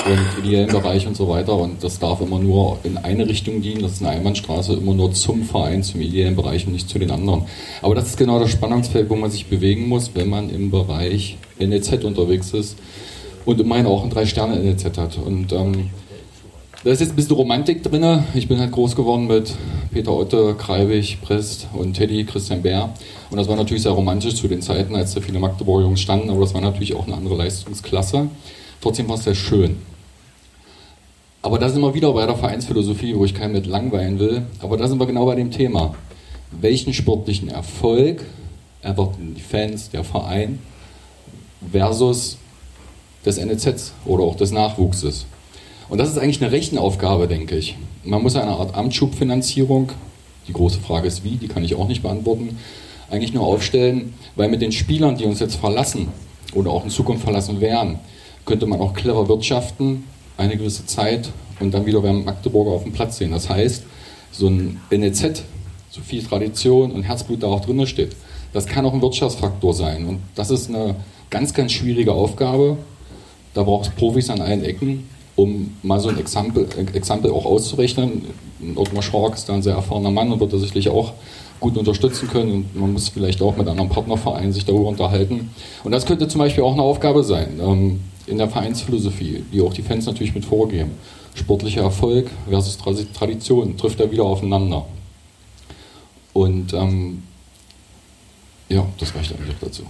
und 0.06 0.46
ideellen 0.46 0.70
Bereich 0.70 1.06
und 1.06 1.16
so 1.16 1.28
weiter. 1.28 1.56
Und 1.56 1.84
das 1.84 2.00
darf 2.00 2.22
immer 2.22 2.40
nur 2.40 2.80
in 2.84 2.98
eine 2.98 3.28
Richtung 3.28 3.62
dienen. 3.62 3.82
Das 3.82 3.94
ist 3.94 4.02
eine 4.02 4.12
Einbahnstraße, 4.12 4.74
immer 4.74 4.94
nur 4.94 5.14
zum 5.14 5.44
Verein, 5.44 5.84
zum 5.84 6.02
ideellen 6.02 6.36
Bereich 6.36 6.66
und 6.66 6.74
nicht 6.74 6.90
zu 6.90 7.00
den 7.00 7.12
anderen. 7.12 7.44
Aber 7.82 7.96
das 7.96 8.08
ist 8.08 8.18
genau 8.18 8.40
das 8.40 8.50
Spannungsfeld, 8.52 9.10
wo 9.10 9.16
man 9.16 9.30
sich 9.30 9.48
bewegen 9.48 9.88
muss, 9.88 10.12
wenn 10.14 10.30
man 10.30 10.50
im 10.50 10.72
Bereich 10.72 11.38
NEZ 11.60 12.04
unterwegs 12.04 12.54
ist 12.54 12.78
und 13.46 13.60
immerhin 13.60 13.86
auch 13.86 14.04
ein 14.04 14.10
Drei-Sterne-NEZ 14.10 14.98
hat. 14.98 15.18
Und 15.18 15.52
ähm, 15.54 15.90
da 16.84 16.90
ist 16.90 17.00
jetzt 17.00 17.12
ein 17.12 17.16
bisschen 17.16 17.36
Romantik 17.36 17.84
drin. 17.84 18.24
Ich 18.34 18.48
bin 18.48 18.60
halt 18.60 18.72
groß 18.72 18.96
geworden 18.96 19.28
mit 19.28 19.54
Peter 19.92 20.14
Otte, 20.14 20.56
Kreibig, 20.58 21.20
Prest 21.22 21.68
und 21.74 21.94
Teddy, 21.94 22.24
Christian 22.24 22.64
Bär. 22.64 22.94
Und 23.30 23.38
das 23.38 23.48
war 23.48 23.56
natürlich 23.56 23.84
sehr 23.84 23.92
romantisch 23.92 24.36
zu 24.36 24.48
den 24.48 24.64
Zeiten, 24.64 24.96
als 24.96 25.14
da 25.14 25.22
viele 25.22 25.38
Magdeburger 25.38 25.84
Jungs 25.84 26.02
standen, 26.02 26.32
aber 26.32 26.40
das 26.40 26.56
war 26.56 26.62
natürlich 26.62 26.96
auch 26.96 27.06
eine 27.06 27.16
andere 27.16 27.36
Leistungsklasse. 27.36 28.30
Trotzdem 28.82 29.08
war 29.08 29.16
es 29.16 29.24
sehr 29.24 29.36
schön. 29.36 29.78
Aber 31.44 31.60
da 31.60 31.70
sind 31.70 31.82
wir 31.82 31.94
wieder 31.94 32.12
bei 32.14 32.26
der 32.26 32.36
Vereinsphilosophie, 32.36 33.16
wo 33.16 33.26
ich 33.26 33.34
keinen 33.34 33.54
mit 33.54 33.68
langweilen 33.68 34.20
will. 34.20 34.44
Aber 34.60 34.78
da 34.78 34.88
sind 34.88 35.00
wir 35.00 35.06
genau 35.06 35.26
bei 35.26 35.36
dem 35.36 35.52
Thema. 35.52 35.96
Welchen 36.52 36.94
sportlichen 36.94 37.50
Erfolg 37.50 38.24
erwarten 38.82 39.36
die 39.36 39.42
Fans, 39.42 39.90
der 39.90 40.04
Verein 40.04 40.60
versus 41.72 42.38
des 43.26 43.38
NEZs 43.38 43.94
oder 44.06 44.24
auch 44.24 44.36
des 44.36 44.52
Nachwuchses? 44.52 45.26
Und 45.90 45.98
das 45.98 46.10
ist 46.10 46.18
eigentlich 46.18 46.42
eine 46.42 46.52
Rechenaufgabe, 46.52 47.28
denke 47.28 47.58
ich. 47.58 47.78
Man 48.04 48.24
muss 48.24 48.36
eine 48.36 48.52
Art 48.52 48.76
Amtsschubfinanzierung, 48.76 49.92
die 50.48 50.54
große 50.54 50.80
Frage 50.80 51.08
ist 51.08 51.24
wie, 51.24 51.38
die 51.38 51.48
kann 51.48 51.64
ich 51.64 51.76
auch 51.76 51.88
nicht 51.88 52.02
beantworten, 52.02 52.58
eigentlich 53.10 53.34
nur 53.34 53.46
aufstellen, 53.46 54.14
weil 54.36 54.50
mit 54.50 54.62
den 54.62 54.72
Spielern, 54.72 55.18
die 55.18 55.26
uns 55.26 55.40
jetzt 55.40 55.56
verlassen 55.56 56.08
oder 56.54 56.72
auch 56.72 56.84
in 56.84 56.90
Zukunft 56.90 57.24
verlassen 57.24 57.62
werden, 57.62 58.00
könnte 58.52 58.66
man 58.66 58.82
auch 58.82 58.94
clever 58.94 59.30
wirtschaften, 59.30 60.04
eine 60.36 60.58
gewisse 60.58 60.86
Zeit 60.86 61.30
und 61.62 61.74
dann 61.74 61.86
wieder 61.86 62.02
beim 62.02 62.26
Magdeburger 62.26 62.72
auf 62.72 62.84
dem 62.84 62.92
Platz 62.92 63.16
sehen. 63.16 63.32
Das 63.32 63.48
heißt, 63.48 63.84
so 64.30 64.48
ein 64.48 64.82
NEZ, 64.92 65.44
so 65.90 66.02
viel 66.02 66.22
Tradition 66.22 66.92
und 66.92 67.04
Herzblut 67.04 67.44
da 67.44 67.48
auch 67.48 67.62
drin 67.62 67.88
steht, 67.88 68.14
das 68.52 68.66
kann 68.66 68.86
auch 68.86 68.94
ein 68.94 69.02
Wirtschaftsfaktor 69.02 69.74
sein. 69.74 70.06
Und 70.06 70.20
das 70.36 70.50
ist 70.50 70.68
eine 70.68 70.98
ganz, 71.30 71.54
ganz 71.54 71.72
schwierige 71.72 72.12
Aufgabe. 72.12 72.76
Da 73.54 73.64
braucht 73.64 73.88
es 73.88 73.96
Profis 73.96 74.30
an 74.30 74.42
allen 74.42 74.66
Ecken, 74.66 75.08
um 75.38 75.78
mal 75.82 76.02
so 76.02 76.10
ein 76.10 76.20
Exempel, 76.20 76.68
Exempel 76.94 77.32
auch 77.32 77.46
auszurechnen. 77.46 78.26
Ottmar 78.76 79.02
Schork 79.02 79.36
ist 79.36 79.48
da 79.48 79.54
ein 79.54 79.62
sehr 79.62 79.76
erfahrener 79.76 80.12
Mann 80.12 80.30
und 80.30 80.42
wird 80.42 80.52
da 80.52 80.58
sicherlich 80.58 80.90
auch 80.90 81.14
gut 81.62 81.78
unterstützen 81.78 82.28
können 82.28 82.52
und 82.52 82.76
man 82.76 82.92
muss 82.92 83.08
vielleicht 83.08 83.42
auch 83.42 83.56
mit 83.56 83.70
anderen 83.70 83.88
Partnervereinen 83.88 84.52
sich 84.52 84.66
darüber 84.66 84.90
unterhalten. 84.90 85.52
Und 85.86 85.94
das 85.94 86.06
könnte 86.06 86.28
zum 86.28 86.40
Beispiel 86.40 86.66
auch 86.66 86.74
eine 86.74 86.82
Aufgabe 86.82 87.24
sein. 87.24 88.02
In 88.28 88.38
der 88.38 88.50
Vereinsphilosophie, 88.50 89.44
die 89.52 89.62
auch 89.62 89.74
die 89.74 89.82
Fans 89.82 90.06
natürlich 90.06 90.36
mit 90.36 90.46
vorgeben. 90.46 90.92
Sportlicher 91.34 91.82
Erfolg 91.82 92.30
versus 92.50 92.78
Tradition 92.78 93.78
trifft 93.78 94.00
da 94.00 94.12
wieder 94.12 94.24
aufeinander. 94.24 94.86
Und 96.34 96.74
ähm, 96.74 97.24
ja, 98.70 98.86
das 99.00 99.16
reicht 99.16 99.34
eigentlich 99.34 99.58
dazu. 99.60 99.84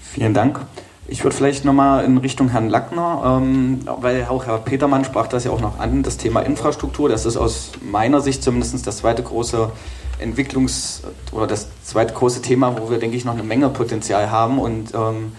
Vielen 0.00 0.34
Dank. 0.34 0.64
Ich 1.06 1.22
würde 1.22 1.36
vielleicht 1.36 1.64
nochmal 1.64 2.04
in 2.04 2.16
Richtung 2.16 2.48
Herrn 2.48 2.70
Lackner, 2.70 3.40
ähm, 3.42 3.80
weil 4.00 4.24
auch 4.24 4.46
Herr 4.46 4.58
Petermann 4.58 5.04
sprach 5.04 5.26
das 5.26 5.44
ja 5.44 5.50
auch 5.50 5.60
noch 5.60 5.78
an, 5.78 6.02
das 6.02 6.16
Thema 6.16 6.40
Infrastruktur. 6.40 7.08
Das 7.08 7.26
ist 7.26 7.36
aus 7.36 7.72
meiner 7.82 8.20
Sicht 8.20 8.42
zumindest 8.42 8.86
das 8.86 8.98
zweite 8.98 9.22
große 9.22 9.70
Entwicklungs- 10.22 11.02
oder 11.32 11.46
das 11.46 11.68
zweite 11.82 12.14
große 12.14 12.40
Thema, 12.40 12.80
wo 12.80 12.90
wir, 12.90 12.98
denke 12.98 13.16
ich, 13.16 13.24
noch 13.24 13.34
eine 13.34 13.42
Menge 13.42 13.68
Potenzial 13.68 14.30
haben. 14.30 14.58
Und 14.58 14.94
ähm, 14.94 15.32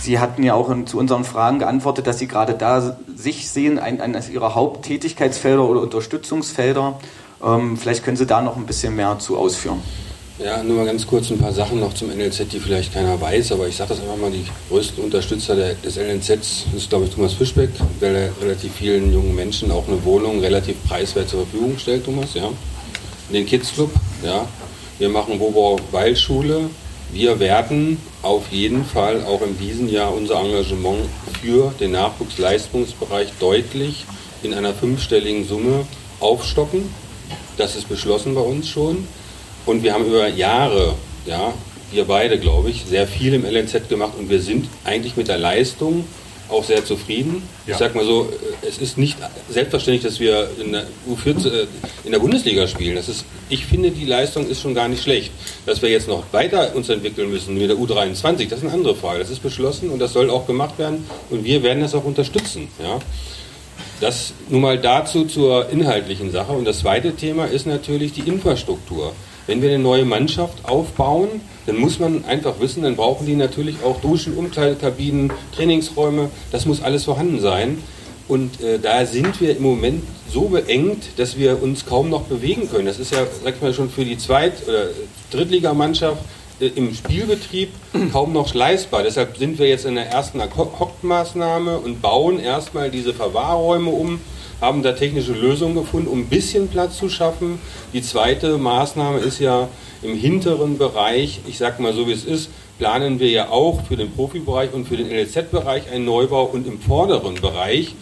Sie 0.00 0.18
hatten 0.18 0.42
ja 0.42 0.54
auch 0.54 0.70
in, 0.70 0.86
zu 0.86 0.98
unseren 0.98 1.24
Fragen 1.24 1.58
geantwortet, 1.58 2.06
dass 2.06 2.18
Sie 2.18 2.28
gerade 2.28 2.54
da 2.54 2.96
sich 3.14 3.50
sehen, 3.50 3.78
ein, 3.78 4.00
eines 4.00 4.28
Ihrer 4.28 4.54
Haupttätigkeitsfelder 4.54 5.64
oder 5.68 5.80
Unterstützungsfelder. 5.80 6.98
Ähm, 7.44 7.76
vielleicht 7.76 8.04
können 8.04 8.16
Sie 8.16 8.26
da 8.26 8.42
noch 8.42 8.56
ein 8.56 8.66
bisschen 8.66 8.94
mehr 8.94 9.18
zu 9.18 9.36
ausführen. 9.36 9.82
Ja, 10.38 10.62
nur 10.62 10.76
mal 10.76 10.86
ganz 10.86 11.04
kurz 11.04 11.30
ein 11.30 11.38
paar 11.38 11.52
Sachen 11.52 11.80
noch 11.80 11.94
zum 11.94 12.16
NLZ, 12.16 12.52
die 12.52 12.60
vielleicht 12.60 12.94
keiner 12.94 13.20
weiß, 13.20 13.50
aber 13.52 13.66
ich 13.66 13.76
sage 13.76 13.88
das 13.88 14.00
einfach 14.00 14.16
mal, 14.16 14.30
die 14.30 14.44
größten 14.68 15.02
Unterstützer 15.02 15.56
der, 15.56 15.74
des 15.74 15.96
NLZ 15.96 16.66
ist, 16.76 16.88
glaube 16.88 17.06
ich, 17.06 17.10
Thomas 17.10 17.34
Fischbeck, 17.34 17.70
weil 17.98 18.14
er 18.14 18.30
relativ 18.40 18.72
vielen 18.74 19.12
jungen 19.12 19.34
Menschen 19.34 19.72
auch 19.72 19.88
eine 19.88 20.02
Wohnung 20.04 20.38
relativ 20.38 20.76
preiswert 20.86 21.28
zur 21.28 21.40
Verfügung 21.40 21.76
stellt, 21.76 22.04
Thomas, 22.04 22.34
ja. 22.34 22.48
Den 23.32 23.46
Kids 23.46 23.72
Club, 23.74 23.90
ja. 24.22 24.46
Wir 25.00 25.08
machen 25.08 25.40
Bobo 25.40 25.80
Weilschule, 25.90 26.70
wir 27.12 27.40
werden 27.40 27.98
auf 28.22 28.50
jeden 28.50 28.84
Fall 28.84 29.24
auch 29.24 29.42
in 29.42 29.58
diesem 29.58 29.88
Jahr 29.88 30.14
unser 30.14 30.40
Engagement 30.40 31.06
für 31.40 31.72
den 31.80 31.92
Nachwuchsleistungsbereich 31.92 33.32
deutlich 33.40 34.04
in 34.42 34.54
einer 34.54 34.74
fünfstelligen 34.74 35.46
Summe 35.46 35.86
aufstocken. 36.20 36.82
Das 37.56 37.76
ist 37.76 37.88
beschlossen 37.88 38.34
bei 38.34 38.40
uns 38.40 38.68
schon. 38.68 39.06
Und 39.66 39.82
wir 39.82 39.94
haben 39.94 40.06
über 40.06 40.28
Jahre, 40.28 40.94
ja, 41.26 41.54
wir 41.90 42.04
beide, 42.04 42.38
glaube 42.38 42.70
ich, 42.70 42.84
sehr 42.84 43.06
viel 43.06 43.34
im 43.34 43.44
LNZ 43.44 43.88
gemacht 43.88 44.12
und 44.18 44.28
wir 44.28 44.40
sind 44.40 44.68
eigentlich 44.84 45.16
mit 45.16 45.28
der 45.28 45.38
Leistung 45.38 46.04
auch 46.48 46.64
sehr 46.64 46.84
zufrieden. 46.84 47.42
Ja. 47.66 47.72
Ich 47.74 47.78
sag 47.78 47.94
mal 47.94 48.04
so, 48.04 48.32
es 48.66 48.78
ist 48.78 48.98
nicht 48.98 49.16
selbstverständlich, 49.48 50.04
dass 50.04 50.20
wir 50.20 50.48
in 50.60 50.72
der, 50.72 50.84
U14, 51.08 51.46
äh, 51.46 51.66
in 52.04 52.12
der 52.12 52.18
Bundesliga 52.18 52.66
spielen. 52.66 52.96
Das 52.96 53.08
ist, 53.08 53.24
ich 53.48 53.66
finde, 53.66 53.90
die 53.90 54.04
Leistung 54.04 54.48
ist 54.48 54.60
schon 54.60 54.74
gar 54.74 54.88
nicht 54.88 55.02
schlecht. 55.02 55.32
Dass 55.66 55.82
wir 55.82 55.90
jetzt 55.90 56.08
noch 56.08 56.24
weiter 56.32 56.74
uns 56.74 56.88
entwickeln 56.88 57.30
müssen 57.30 57.56
mit 57.56 57.68
der 57.68 57.76
U23, 57.76 58.48
das 58.48 58.58
ist 58.58 58.64
eine 58.64 58.72
andere 58.72 58.94
Frage. 58.94 59.20
Das 59.20 59.30
ist 59.30 59.42
beschlossen 59.42 59.90
und 59.90 59.98
das 59.98 60.12
soll 60.12 60.30
auch 60.30 60.46
gemacht 60.46 60.78
werden 60.78 61.04
und 61.30 61.44
wir 61.44 61.62
werden 61.62 61.80
das 61.80 61.94
auch 61.94 62.04
unterstützen. 62.04 62.68
Ja. 62.82 62.98
Das 64.00 64.32
nun 64.48 64.60
mal 64.60 64.78
dazu 64.78 65.24
zur 65.24 65.68
inhaltlichen 65.70 66.30
Sache. 66.30 66.52
Und 66.52 66.64
das 66.64 66.80
zweite 66.80 67.14
Thema 67.16 67.46
ist 67.46 67.66
natürlich 67.66 68.12
die 68.12 68.22
Infrastruktur. 68.22 69.12
Wenn 69.48 69.62
wir 69.62 69.70
eine 69.70 69.78
neue 69.78 70.04
Mannschaft 70.04 70.66
aufbauen, 70.66 71.40
dann 71.64 71.78
muss 71.78 71.98
man 71.98 72.26
einfach 72.26 72.60
wissen, 72.60 72.82
dann 72.82 72.96
brauchen 72.96 73.24
die 73.26 73.34
natürlich 73.34 73.82
auch 73.82 73.98
Duschen, 74.02 74.36
Umkleidekabinen, 74.36 75.32
Trainingsräume. 75.56 76.28
Das 76.52 76.66
muss 76.66 76.82
alles 76.82 77.04
vorhanden 77.04 77.40
sein. 77.40 77.78
Und 78.28 78.60
äh, 78.60 78.78
da 78.78 79.06
sind 79.06 79.40
wir 79.40 79.56
im 79.56 79.62
Moment 79.62 80.02
so 80.30 80.42
beengt, 80.42 81.02
dass 81.16 81.38
wir 81.38 81.62
uns 81.62 81.86
kaum 81.86 82.10
noch 82.10 82.24
bewegen 82.24 82.68
können. 82.70 82.84
Das 82.84 82.98
ist 82.98 83.10
ja, 83.10 83.26
sag 83.42 83.54
ich 83.54 83.62
mal, 83.62 83.72
schon 83.72 83.88
für 83.88 84.04
die 84.04 84.18
Zweit- 84.18 84.68
oder 84.68 84.88
Drittligamannschaft 85.30 86.22
äh, 86.60 86.66
im 86.66 86.94
Spielbetrieb 86.94 87.70
kaum 88.12 88.34
noch 88.34 88.52
leistbar. 88.52 89.02
Deshalb 89.02 89.38
sind 89.38 89.58
wir 89.58 89.66
jetzt 89.66 89.86
in 89.86 89.94
der 89.94 90.10
ersten 90.10 90.42
Hockmaßnahme 90.42 91.78
und 91.78 92.02
bauen 92.02 92.38
erstmal 92.38 92.90
diese 92.90 93.14
Verwahrräume 93.14 93.88
um 93.88 94.20
haben 94.60 94.82
da 94.82 94.92
technische 94.92 95.32
Lösungen 95.32 95.74
gefunden, 95.74 96.08
um 96.08 96.20
ein 96.20 96.26
bisschen 96.26 96.68
Platz 96.68 96.98
zu 96.98 97.08
schaffen. 97.08 97.60
Die 97.92 98.02
zweite 98.02 98.58
Maßnahme 98.58 99.18
ist 99.18 99.38
ja 99.38 99.68
im 100.02 100.16
hinteren 100.16 100.78
Bereich, 100.78 101.40
ich 101.46 101.58
sage 101.58 101.82
mal 101.82 101.92
so 101.92 102.06
wie 102.08 102.12
es 102.12 102.24
ist, 102.24 102.50
planen 102.78 103.20
wir 103.20 103.28
ja 103.28 103.50
auch 103.50 103.82
für 103.86 103.96
den 103.96 104.10
Profibereich 104.10 104.72
und 104.72 104.86
für 104.86 104.96
den 104.96 105.10
LZ-Bereich 105.10 105.90
einen 105.90 106.04
Neubau 106.04 106.44
und 106.44 106.66
im 106.66 106.80
vorderen 106.80 107.34
Bereich 107.34 107.94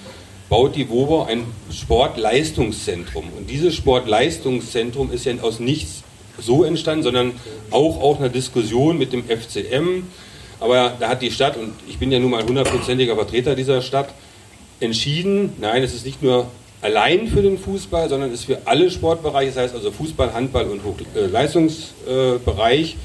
baut 0.48 0.76
die 0.76 0.88
WOBA 0.88 1.26
ein 1.26 1.44
Sportleistungszentrum. 1.70 3.24
Und 3.36 3.50
dieses 3.50 3.74
Sportleistungszentrum 3.74 5.10
ist 5.10 5.24
ja 5.24 5.34
aus 5.42 5.60
nichts 5.60 6.02
so 6.38 6.64
entstanden, 6.64 7.02
sondern 7.02 7.32
auch 7.70 8.00
aus 8.00 8.18
einer 8.18 8.28
Diskussion 8.28 8.98
mit 8.98 9.12
dem 9.12 9.24
FCM. 9.24 10.04
Aber 10.60 10.92
da 11.00 11.08
hat 11.08 11.22
die 11.22 11.30
Stadt, 11.30 11.56
und 11.56 11.72
ich 11.88 11.98
bin 11.98 12.12
ja 12.12 12.18
nun 12.18 12.30
mal 12.30 12.44
hundertprozentiger 12.44 13.16
Vertreter 13.16 13.54
dieser 13.54 13.82
Stadt, 13.82 14.14
entschieden, 14.81 15.53
nein, 15.61 15.82
es 15.82 15.94
ist 15.94 16.07
nicht 16.07 16.23
nur 16.23 16.47
allein 16.82 17.28
für 17.28 17.43
den 17.43 17.59
Fußball, 17.59 18.09
sondern 18.09 18.31
es 18.31 18.40
ist 18.40 18.47
für 18.47 18.59
alle 18.65 18.90
Sportbereiche, 18.90 19.53
das 19.53 19.65
heißt 19.65 19.74
also 19.74 19.90
Fußball, 19.90 20.32
Handball 20.35 20.66
und 20.66 20.82
Leistungsbereich. 21.15 22.97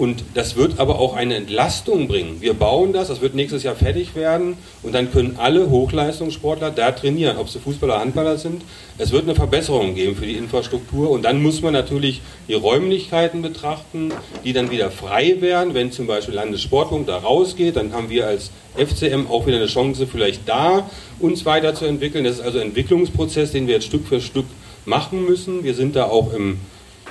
Und 0.00 0.24
das 0.32 0.56
wird 0.56 0.78
aber 0.78 0.98
auch 0.98 1.14
eine 1.14 1.34
Entlastung 1.34 2.08
bringen. 2.08 2.36
Wir 2.40 2.54
bauen 2.54 2.94
das, 2.94 3.08
das 3.08 3.20
wird 3.20 3.34
nächstes 3.34 3.64
Jahr 3.64 3.76
fertig 3.76 4.14
werden 4.14 4.56
und 4.82 4.94
dann 4.94 5.12
können 5.12 5.36
alle 5.36 5.68
Hochleistungssportler 5.68 6.70
da 6.70 6.92
trainieren, 6.92 7.36
ob 7.36 7.50
sie 7.50 7.58
Fußballer 7.58 7.96
oder 7.96 8.00
Handballer 8.00 8.38
sind. 8.38 8.62
Es 8.96 9.12
wird 9.12 9.24
eine 9.24 9.34
Verbesserung 9.34 9.94
geben 9.94 10.16
für 10.16 10.24
die 10.24 10.38
Infrastruktur 10.38 11.10
und 11.10 11.26
dann 11.26 11.42
muss 11.42 11.60
man 11.60 11.74
natürlich 11.74 12.22
die 12.48 12.54
Räumlichkeiten 12.54 13.42
betrachten, 13.42 14.10
die 14.42 14.54
dann 14.54 14.70
wieder 14.70 14.90
frei 14.90 15.36
werden. 15.42 15.74
Wenn 15.74 15.92
zum 15.92 16.06
Beispiel 16.06 16.34
Landessportbund 16.34 17.06
da 17.06 17.18
rausgeht, 17.18 17.76
dann 17.76 17.92
haben 17.92 18.08
wir 18.08 18.26
als 18.26 18.52
FCM 18.76 19.26
auch 19.28 19.46
wieder 19.46 19.58
eine 19.58 19.66
Chance, 19.66 20.06
vielleicht 20.06 20.48
da 20.48 20.88
uns 21.18 21.44
weiterzuentwickeln. 21.44 22.24
Das 22.24 22.36
ist 22.36 22.40
also 22.40 22.58
ein 22.58 22.68
Entwicklungsprozess, 22.68 23.52
den 23.52 23.66
wir 23.66 23.74
jetzt 23.74 23.84
Stück 23.84 24.06
für 24.06 24.22
Stück 24.22 24.46
machen 24.86 25.26
müssen. 25.26 25.62
Wir 25.62 25.74
sind 25.74 25.94
da 25.94 26.06
auch 26.06 26.32
im 26.32 26.56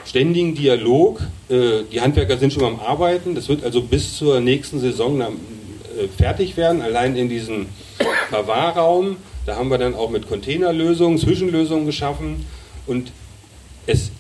ständigen 0.05 0.55
Dialog. 0.55 1.21
Äh, 1.49 1.83
die 1.91 1.99
Handwerker 1.99 2.37
sind 2.37 2.53
schon 2.53 2.63
am 2.63 2.79
Arbeiten. 2.79 3.35
Das 3.35 3.49
wird 3.49 3.63
also 3.63 3.81
bis 3.81 4.17
zur 4.17 4.39
nächsten 4.39 4.79
Saison 4.79 5.19
äh, 5.19 5.25
fertig 6.17 6.57
werden, 6.57 6.81
allein 6.81 7.15
in 7.15 7.27
diesem 7.27 7.67
Verwahrraum. 8.29 9.17
Da 9.45 9.55
haben 9.55 9.69
wir 9.69 9.79
dann 9.79 9.95
auch 9.95 10.11
mit 10.11 10.27
Containerlösungen, 10.27 11.17
Zwischenlösungen 11.17 11.85
geschaffen 11.85 12.45
und 12.85 13.11
es, 13.87 14.11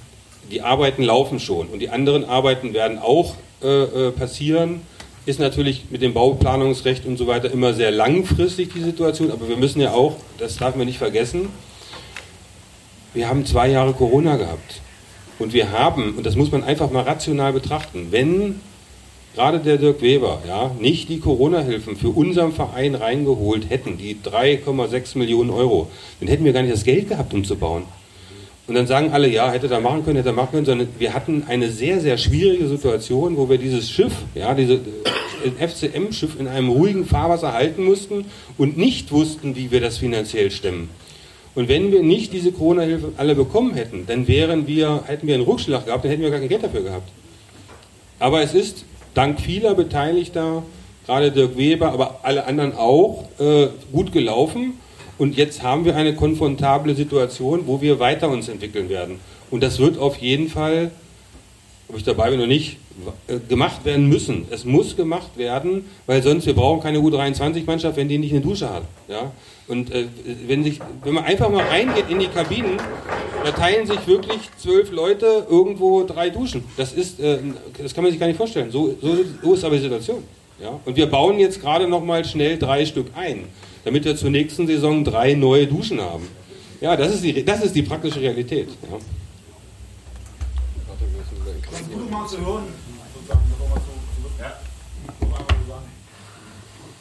die 0.49 0.61
Arbeiten 0.61 1.03
laufen 1.03 1.39
schon 1.39 1.67
und 1.67 1.79
die 1.79 1.89
anderen 1.89 2.25
Arbeiten 2.25 2.73
werden 2.73 2.97
auch 2.97 3.35
äh, 3.61 4.09
passieren. 4.11 4.81
Ist 5.27 5.39
natürlich 5.39 5.85
mit 5.91 6.01
dem 6.01 6.15
Bauplanungsrecht 6.15 7.05
und 7.05 7.17
so 7.17 7.27
weiter 7.27 7.51
immer 7.51 7.73
sehr 7.73 7.91
langfristig 7.91 8.73
die 8.73 8.81
Situation, 8.81 9.29
aber 9.29 9.47
wir 9.47 9.57
müssen 9.57 9.79
ja 9.79 9.91
auch, 9.91 10.15
das 10.39 10.57
darf 10.57 10.75
man 10.75 10.87
nicht 10.87 10.97
vergessen, 10.97 11.49
wir 13.13 13.27
haben 13.27 13.45
zwei 13.45 13.69
Jahre 13.69 13.93
Corona 13.93 14.37
gehabt. 14.37 14.81
Und 15.39 15.53
wir 15.53 15.71
haben, 15.71 16.15
und 16.15 16.25
das 16.25 16.35
muss 16.35 16.51
man 16.51 16.63
einfach 16.63 16.91
mal 16.91 17.03
rational 17.03 17.53
betrachten, 17.53 18.07
wenn 18.11 18.59
gerade 19.35 19.59
der 19.59 19.77
Dirk 19.77 20.01
Weber 20.01 20.41
ja, 20.45 20.71
nicht 20.79 21.07
die 21.07 21.19
Corona-Hilfen 21.19 21.95
für 21.95 22.09
unseren 22.09 22.51
Verein 22.51 22.95
reingeholt 22.95 23.69
hätten, 23.69 23.97
die 23.97 24.17
3,6 24.17 25.17
Millionen 25.17 25.49
Euro, 25.49 25.89
dann 26.19 26.27
hätten 26.27 26.43
wir 26.43 26.53
gar 26.53 26.61
nicht 26.61 26.73
das 26.73 26.83
Geld 26.83 27.07
gehabt, 27.07 27.33
um 27.33 27.43
zu 27.43 27.55
bauen. 27.55 27.83
Und 28.67 28.75
dann 28.75 28.85
sagen 28.85 29.11
alle, 29.11 29.27
ja, 29.29 29.51
hätte 29.51 29.67
er 29.67 29.79
machen 29.79 30.05
können, 30.05 30.17
hätte 30.17 30.29
er 30.29 30.33
machen 30.33 30.51
können, 30.51 30.65
sondern 30.65 30.89
wir 30.99 31.13
hatten 31.13 31.43
eine 31.47 31.71
sehr, 31.71 32.01
sehr 32.01 32.17
schwierige 32.17 32.67
Situation, 32.67 33.35
wo 33.35 33.49
wir 33.49 33.57
dieses 33.57 33.89
Schiff, 33.89 34.13
ja, 34.35 34.53
dieses 34.53 34.81
FCM-Schiff 35.59 36.39
in 36.39 36.47
einem 36.47 36.69
ruhigen 36.69 37.05
Fahrwasser 37.05 37.53
halten 37.53 37.83
mussten 37.83 38.25
und 38.57 38.77
nicht 38.77 39.11
wussten, 39.11 39.55
wie 39.55 39.71
wir 39.71 39.81
das 39.81 39.97
finanziell 39.97 40.51
stemmen. 40.51 40.89
Und 41.55 41.67
wenn 41.67 41.91
wir 41.91 42.03
nicht 42.03 42.31
diese 42.33 42.51
Corona-Hilfe 42.51 43.13
alle 43.17 43.35
bekommen 43.35 43.73
hätten, 43.73 44.05
dann 44.07 44.27
wären 44.27 44.67
wir, 44.67 45.03
hätten 45.07 45.27
wir 45.27 45.35
einen 45.35 45.43
Rückschlag 45.43 45.85
gehabt, 45.85 46.03
dann 46.03 46.11
hätten 46.11 46.23
wir 46.23 46.29
gar 46.29 46.39
kein 46.39 46.49
Geld 46.49 46.63
dafür 46.63 46.83
gehabt. 46.83 47.09
Aber 48.19 48.41
es 48.41 48.53
ist 48.53 48.85
dank 49.13 49.39
vieler 49.41 49.73
Beteiligter, 49.73 50.63
gerade 51.05 51.31
Dirk 51.31 51.57
Weber, 51.57 51.91
aber 51.91 52.19
alle 52.23 52.45
anderen 52.45 52.75
auch, 52.75 53.25
äh, 53.39 53.67
gut 53.91 54.11
gelaufen. 54.11 54.73
Und 55.17 55.35
jetzt 55.35 55.63
haben 55.63 55.83
wir 55.83 55.95
eine 55.95 56.15
konfrontable 56.15 56.95
Situation, 56.95 57.63
wo 57.65 57.81
wir 57.81 57.99
weiter 57.99 58.29
uns 58.29 58.47
entwickeln 58.47 58.89
werden. 58.89 59.19
Und 59.51 59.63
das 59.63 59.79
wird 59.79 59.97
auf 59.97 60.17
jeden 60.17 60.47
Fall, 60.47 60.91
ob 61.89 61.97
ich 61.97 62.03
dabei 62.03 62.29
bin 62.29 62.39
oder 62.39 62.47
nicht, 62.47 62.77
äh, 63.27 63.39
gemacht 63.47 63.85
werden 63.85 64.07
müssen. 64.07 64.45
Es 64.49 64.65
muss 64.65 64.95
gemacht 64.95 65.37
werden, 65.37 65.85
weil 66.05 66.21
sonst 66.21 66.45
wir 66.45 66.53
brauchen 66.53 66.81
keine 66.81 66.99
U23-Mannschaft, 66.99 67.97
wenn 67.97 68.07
die 68.07 68.17
nicht 68.17 68.31
eine 68.31 68.41
Dusche 68.41 68.69
hat. 68.69 68.83
Ja? 69.07 69.31
Und 69.69 69.91
äh, 69.91 70.07
wenn, 70.47 70.63
sich, 70.63 70.79
wenn 71.03 71.13
man 71.13 71.23
einfach 71.25 71.49
mal 71.49 71.63
reingeht 71.63 72.09
in 72.09 72.19
die 72.19 72.27
Kabinen, 72.27 72.77
da 73.43 73.51
teilen 73.51 73.85
sich 73.85 74.05
wirklich 74.07 74.39
zwölf 74.57 74.91
Leute 74.91 75.45
irgendwo 75.47 76.03
drei 76.03 76.31
Duschen. 76.31 76.63
Das 76.75 76.91
ist, 76.91 77.19
äh, 77.19 77.37
das 77.81 77.93
kann 77.93 78.03
man 78.03 78.11
sich 78.11 78.19
gar 78.19 78.27
nicht 78.27 78.37
vorstellen. 78.37 78.71
So, 78.71 78.97
so, 78.99 79.17
so 79.43 79.53
ist 79.53 79.63
aber 79.63 79.75
die 79.75 79.83
Situation. 79.83 80.23
Ja? 80.59 80.79
Und 80.85 80.97
wir 80.97 81.05
bauen 81.05 81.37
jetzt 81.37 81.61
gerade 81.61 81.87
noch 81.87 82.03
mal 82.03 82.25
schnell 82.25 82.57
drei 82.57 82.83
Stück 82.83 83.07
ein, 83.15 83.45
damit 83.85 84.05
wir 84.05 84.15
zur 84.17 84.31
nächsten 84.31 84.65
Saison 84.65 85.03
drei 85.03 85.35
neue 85.35 85.67
Duschen 85.67 86.01
haben. 86.01 86.27
Ja, 86.81 86.95
das 86.97 87.13
ist 87.13 87.23
die, 87.23 87.45
das 87.45 87.63
ist 87.63 87.75
die 87.75 87.83
praktische 87.83 88.19
Realität. 88.19 88.69
Ja. 88.81 88.97
Ganz 91.71 91.91
gut 91.91 92.11
mal 92.11 92.27
zu 92.27 92.37
hören. 92.43 92.63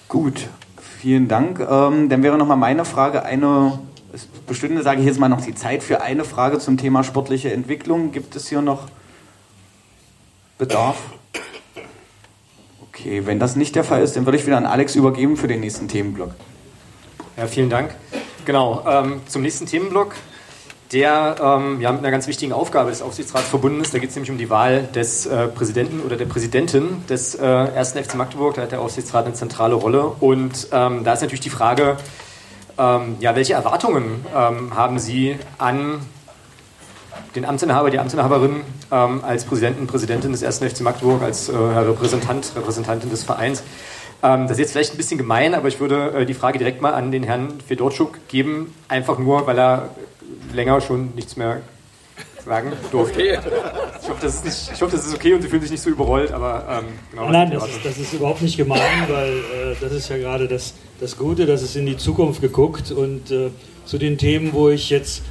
Gut, 0.09 0.49
Vielen 1.01 1.29
Dank. 1.29 1.61
Ähm, 1.61 2.09
dann 2.09 2.25
wäre 2.25 2.37
noch 2.37 2.47
mal 2.47 2.57
meine 2.57 2.85
Frage 2.85 3.23
eine, 3.23 3.79
es 4.13 4.27
bestünde, 4.27 4.83
sage 4.83 5.01
ich 5.01 5.07
jetzt 5.07 5.21
mal, 5.21 5.29
noch 5.29 5.41
die 5.41 5.55
Zeit 5.55 5.85
für 5.85 6.01
eine 6.01 6.25
Frage 6.25 6.59
zum 6.59 6.77
Thema 6.77 7.05
sportliche 7.05 7.53
Entwicklung. 7.53 8.11
Gibt 8.11 8.35
es 8.35 8.49
hier 8.49 8.63
noch 8.63 8.89
Bedarf? 10.59 10.97
Okay, 12.89 13.27
wenn 13.27 13.39
das 13.39 13.55
nicht 13.55 13.77
der 13.77 13.85
Fall 13.85 14.03
ist, 14.03 14.17
dann 14.17 14.27
würde 14.27 14.39
ich 14.39 14.47
wieder 14.47 14.57
an 14.57 14.67
Alex 14.67 14.97
übergeben 14.97 15.37
für 15.37 15.47
den 15.47 15.61
nächsten 15.61 15.87
Themenblock. 15.87 16.33
Ja, 17.37 17.47
vielen 17.47 17.71
Dank. 17.71 17.95
Genau, 18.45 18.85
ähm, 18.85 19.21
zum 19.29 19.43
nächsten 19.43 19.67
Themenblock 19.67 20.17
der 20.93 21.37
ähm, 21.43 21.81
ja, 21.81 21.93
mit 21.93 22.01
einer 22.01 22.11
ganz 22.11 22.27
wichtigen 22.27 22.53
Aufgabe 22.53 22.91
des 22.91 23.03
Aufsichtsrats 23.03 23.49
verbunden 23.49 23.81
ist. 23.81 23.93
Da 23.93 23.99
geht 23.99 24.11
es 24.11 24.17
nämlich 24.17 24.31
um 24.31 24.39
die 24.39 24.49
Wahl 24.49 24.89
des 24.95 25.27
äh, 25.27 25.49
Präsidenten 25.49 26.01
oder 26.01 26.17
der 26.17 26.25
Präsidentin 26.25 27.05
des 27.09 27.35
äh, 27.35 27.45
1. 27.45 27.93
FC 27.93 28.15
Magdeburg. 28.15 28.55
Da 28.55 28.63
hat 28.63 28.73
der 28.73 28.81
Aufsichtsrat 28.81 29.27
eine 29.27 29.35
zentrale 29.35 29.75
Rolle. 29.75 30.05
Und 30.21 30.69
ähm, 30.73 31.05
da 31.05 31.13
ist 31.13 31.21
natürlich 31.21 31.41
die 31.41 31.51
Frage, 31.51 31.99
ähm, 32.79 33.17
ja, 33.21 33.37
welche 33.37 33.55
Erwartungen 33.55 34.25
ähm, 34.35 34.75
haben 34.75 34.99
Sie 34.99 35.37
an 35.59 36.01
den 37.35 37.45
Amtsinhaber, 37.45 37.91
die 37.91 37.99
Amtsinhaberin 37.99 38.63
ähm, 38.91 39.23
als 39.23 39.45
Präsidenten, 39.45 39.87
Präsidentin 39.87 40.33
des 40.33 40.43
1. 40.43 40.59
FC 40.59 40.81
Magdeburg, 40.81 41.23
als 41.23 41.49
äh, 41.49 41.57
Repräsentant, 41.57 42.53
Repräsentantin 42.57 43.11
des 43.11 43.25
Vereins? 43.25 43.63
Ähm, 44.23 44.43
das 44.43 44.53
ist 44.53 44.59
jetzt 44.59 44.73
vielleicht 44.73 44.95
ein 44.95 44.97
bisschen 44.97 45.19
gemein, 45.19 45.55
aber 45.55 45.69
ich 45.69 45.81
würde 45.81 46.13
äh, 46.13 46.27
die 46.27 46.35
Frage 46.35 46.59
direkt 46.59 46.81
mal 46.81 46.95
an 46.95 47.13
den 47.13 47.23
Herrn 47.23 47.61
Fedorczuk 47.67 48.29
geben, 48.29 48.75
einfach 48.89 49.19
nur, 49.19 49.47
weil 49.47 49.59
er 49.59 49.91
länger 50.55 50.81
schon 50.81 51.15
nichts 51.15 51.37
mehr 51.37 51.61
sagen 52.45 52.73
durfte. 52.91 53.21
Okay. 53.21 53.39
Ich, 54.03 54.09
hoffe, 54.09 54.21
das 54.23 54.35
ist 54.37 54.45
nicht, 54.45 54.71
ich 54.75 54.83
hoffe, 54.83 54.97
das 54.97 55.07
ist 55.07 55.15
okay 55.15 55.35
und 55.35 55.43
Sie 55.43 55.49
fühlen 55.49 55.63
sich 55.63 55.71
nicht 55.71 55.83
so 55.83 55.91
überrollt, 55.91 56.33
aber 56.33 56.83
ähm, 56.83 56.87
genau. 57.11 57.31
Nein, 57.31 57.51
das 57.51 57.69
ist, 57.69 57.85
das 57.85 57.99
ist, 57.99 58.13
überhaupt 58.15 58.43
nicht 58.43 58.57
gemein, 58.57 59.07
weil 59.09 59.33
äh, 59.33 59.77
das 59.81 59.93
ist 59.93 60.09
ja 60.09 60.17
gerade 60.17 60.49
das, 60.49 60.75
das 61.01 61.17
Gute, 61.17 61.47
dass 61.47 61.63
es 61.63 61.77
in 61.77 61.87
die 61.87 61.97
Zukunft 61.97 62.41
geguckt 62.41 62.91
und 62.91 63.31
äh, 63.31 63.51
zu 63.85 63.99
den 63.99 64.19
Themen, 64.19 64.53
wo 64.53 64.71
ich 64.71 64.91
jetzt 64.91 65.23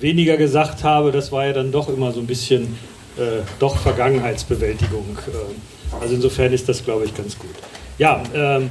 weniger 0.00 0.36
gesagt 0.36 0.84
habe, 0.84 1.12
das 1.12 1.32
war 1.32 1.46
ja 1.46 1.52
dann 1.52 1.72
doch 1.72 1.88
immer 1.88 2.12
so 2.12 2.20
ein 2.20 2.26
bisschen 2.26 2.78
äh, 3.16 3.42
doch 3.58 3.78
Vergangenheitsbewältigung. 3.78 5.18
Äh, 5.28 6.00
also 6.00 6.14
insofern 6.14 6.52
ist 6.52 6.68
das, 6.68 6.84
glaube 6.84 7.04
ich, 7.04 7.14
ganz 7.14 7.38
gut. 7.38 7.54
Ja, 7.98 8.22
ähm, 8.34 8.70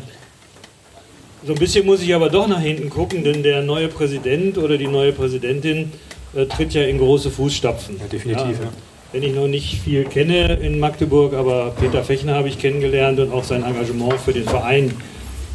so 1.46 1.54
ein 1.54 1.60
bisschen 1.60 1.86
muss 1.86 2.02
ich 2.02 2.14
aber 2.16 2.30
doch 2.30 2.48
nach 2.48 2.60
hinten 2.60 2.90
gucken, 2.90 3.24
denn 3.24 3.44
der 3.44 3.62
neue 3.62 3.88
Präsident 3.88 4.58
oder 4.58 4.78
die 4.78 4.88
neue 4.88 5.12
Präsidentin 5.12 5.92
äh, 6.36 6.46
tritt 6.46 6.74
ja 6.74 6.84
in 6.84 6.98
große 6.98 7.30
Fußstapfen. 7.30 7.98
Ja, 8.00 8.08
definitiv. 8.08 8.60
Ja, 8.60 8.70
wenn 9.12 9.24
ich 9.24 9.34
noch 9.34 9.48
nicht 9.48 9.80
viel 9.82 10.04
kenne 10.04 10.56
in 10.56 10.80
Magdeburg, 10.80 11.34
aber 11.34 11.72
Peter 11.80 12.04
Fechner 12.04 12.36
habe 12.36 12.50
ich 12.50 12.60
kennengelernt 12.60 13.20
und 13.20 13.32
auch 13.32 13.44
sein 13.44 13.64
Engagement 13.64 14.20
für 14.20 14.34
den 14.34 14.44
Verein, 14.44 14.92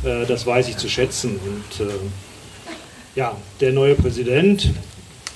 äh, 0.05 0.25
das 0.27 0.47
weiß 0.47 0.69
ich 0.69 0.77
zu 0.77 0.89
schätzen. 0.89 1.41
Und 1.45 1.87
äh, 1.87 1.91
ja, 3.17 3.37
der 3.61 3.73
neue 3.73 3.97
Präsident, 3.97 4.71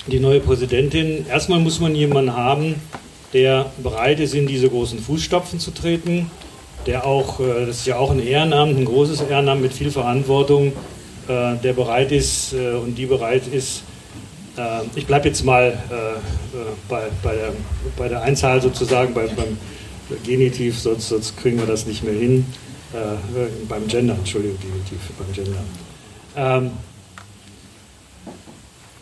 die 0.07 0.19
neue 0.19 0.39
Präsidentin, 0.39 1.25
erstmal 1.27 1.59
muss 1.59 1.79
man 1.79 1.95
jemanden 1.95 2.35
haben, 2.35 2.75
der 3.33 3.71
bereit 3.83 4.21
ist, 4.21 4.33
in 4.33 4.47
diese 4.47 4.69
großen 4.69 4.99
Fußstapfen 4.99 5.59
zu 5.59 5.71
treten, 5.71 6.31
der 6.85 7.05
auch, 7.05 7.39
äh, 7.39 7.65
das 7.65 7.77
ist 7.77 7.87
ja 7.87 7.97
auch 7.97 8.11
ein 8.11 8.19
Ehrenamt, 8.19 8.77
ein 8.77 8.85
großes 8.85 9.21
Ehrenamt 9.21 9.61
mit 9.61 9.73
viel 9.73 9.91
Verantwortung, 9.91 10.73
äh, 11.27 11.55
der 11.63 11.73
bereit 11.73 12.11
ist 12.11 12.53
äh, 12.53 12.73
und 12.73 12.95
die 12.95 13.05
bereit 13.05 13.47
ist, 13.47 13.83
ich 14.95 15.05
bleibe 15.05 15.27
jetzt 15.27 15.43
mal 15.43 15.77
bei, 16.87 17.01
bei, 17.21 17.35
der, 17.35 17.51
bei 17.97 18.07
der 18.07 18.21
Einzahl 18.21 18.61
sozusagen, 18.61 19.13
beim, 19.13 19.27
beim 19.35 19.57
Genitiv, 20.23 20.79
sonst, 20.79 21.09
sonst 21.09 21.35
kriegen 21.35 21.59
wir 21.59 21.65
das 21.65 21.85
nicht 21.85 22.05
mehr 22.05 22.13
hin. 22.13 22.45
beim 23.67 23.85
Gender, 23.89 24.13
Entschuldigung, 24.13 24.57
Genitiv, 24.61 24.97
beim 25.19 25.33
Gender. 25.33 25.59
Ähm, 26.37 26.71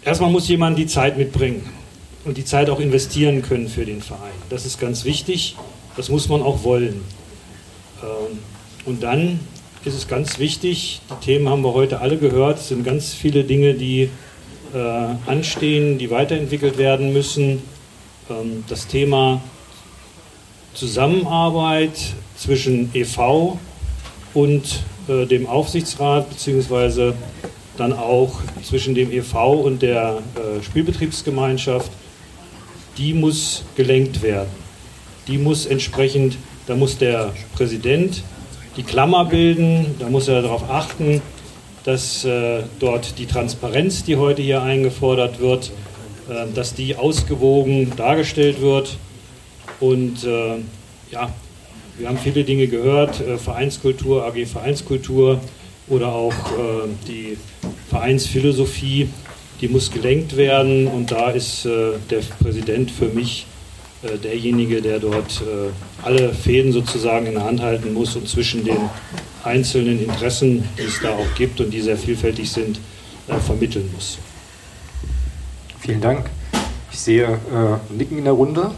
erstmal 0.03 0.31
muss 0.31 0.47
jemand 0.47 0.79
die 0.79 0.87
Zeit 0.87 1.19
mitbringen 1.19 1.69
und 2.25 2.37
die 2.37 2.45
Zeit 2.45 2.71
auch 2.71 2.79
investieren 2.79 3.43
können 3.43 3.67
für 3.67 3.85
den 3.85 4.01
Verein. 4.01 4.33
Das 4.49 4.65
ist 4.65 4.79
ganz 4.79 5.05
wichtig. 5.05 5.55
Das 5.95 6.09
muss 6.09 6.29
man 6.29 6.41
auch 6.41 6.63
wollen. 6.63 7.03
Ähm, 8.03 8.39
und 8.85 9.01
dann 9.01 9.39
ist 9.85 9.95
es 9.95 10.07
ganz 10.07 10.39
wichtig, 10.39 11.01
die 11.09 11.25
Themen 11.25 11.49
haben 11.49 11.63
wir 11.63 11.73
heute 11.73 12.01
alle 12.01 12.17
gehört, 12.17 12.59
es 12.59 12.69
sind 12.69 12.83
ganz 12.83 13.13
viele 13.13 13.43
Dinge, 13.43 13.73
die 13.73 14.09
äh, 14.73 14.77
anstehen, 15.25 15.97
die 15.97 16.09
weiterentwickelt 16.11 16.77
werden 16.77 17.13
müssen. 17.13 17.61
Ähm, 18.29 18.63
das 18.67 18.87
Thema 18.87 19.41
Zusammenarbeit 20.73 22.13
zwischen 22.35 22.93
EV 22.93 23.57
und 24.33 24.83
äh, 25.07 25.25
dem 25.25 25.47
Aufsichtsrat, 25.47 26.29
beziehungsweise 26.29 27.13
dann 27.77 27.93
auch 27.93 28.41
zwischen 28.63 28.95
dem 28.95 29.11
EV 29.11 29.35
und 29.63 29.81
der 29.81 30.19
äh, 30.35 30.63
Spielbetriebsgemeinschaft 30.63 31.91
die 32.97 33.13
muss 33.13 33.63
gelenkt 33.75 34.21
werden. 34.21 34.49
Die 35.27 35.37
muss 35.37 35.65
entsprechend, 35.65 36.37
da 36.67 36.75
muss 36.75 36.97
der 36.97 37.33
Präsident 37.55 38.23
die 38.77 38.83
Klammer 38.83 39.25
bilden, 39.25 39.95
da 39.99 40.09
muss 40.09 40.27
er 40.27 40.41
darauf 40.41 40.69
achten, 40.69 41.21
dass 41.83 42.25
äh, 42.25 42.63
dort 42.79 43.19
die 43.19 43.25
Transparenz, 43.25 44.03
die 44.03 44.15
heute 44.15 44.41
hier 44.41 44.61
eingefordert 44.63 45.39
wird, 45.39 45.71
äh, 46.29 46.45
dass 46.55 46.73
die 46.73 46.95
ausgewogen 46.95 47.91
dargestellt 47.95 48.61
wird. 48.61 48.97
Und 49.79 50.23
äh, 50.23 50.55
ja, 51.11 51.29
wir 51.97 52.07
haben 52.07 52.17
viele 52.17 52.43
Dinge 52.43 52.67
gehört, 52.67 53.19
äh, 53.19 53.37
Vereinskultur, 53.37 54.25
AG 54.25 54.45
Vereinskultur 54.45 55.39
oder 55.87 56.13
auch 56.13 56.33
äh, 56.33 56.87
die 57.07 57.37
Vereinsphilosophie 57.89 59.09
die 59.63 59.69
muss 59.69 59.91
gelenkt 59.91 60.35
werden 60.35 60.87
und 60.87 61.11
da 61.11 61.29
ist 61.29 61.65
äh, 61.65 61.93
der 62.09 62.19
Präsident 62.41 62.91
für 62.91 63.07
mich 63.07 63.45
derjenige, 64.23 64.81
der 64.81 64.99
dort 64.99 65.41
äh, 65.41 65.71
alle 66.03 66.33
Fäden 66.33 66.71
sozusagen 66.71 67.25
in 67.25 67.33
der 67.33 67.43
Hand 67.43 67.61
halten 67.61 67.93
muss 67.93 68.15
und 68.15 68.27
zwischen 68.27 68.63
den 68.63 68.77
einzelnen 69.43 70.03
Interessen, 70.03 70.67
die 70.77 70.83
es 70.83 70.99
da 71.01 71.11
auch 71.11 71.35
gibt 71.35 71.59
und 71.59 71.71
die 71.71 71.81
sehr 71.81 71.97
vielfältig 71.97 72.51
sind, 72.51 72.79
äh, 73.27 73.35
vermitteln 73.39 73.89
muss. 73.93 74.17
Vielen 75.79 76.01
Dank. 76.01 76.29
Ich 76.91 76.99
sehe 76.99 77.25
äh, 77.25 77.93
Nicken 77.93 78.17
in 78.17 78.25
der 78.25 78.33
Runde, 78.33 78.71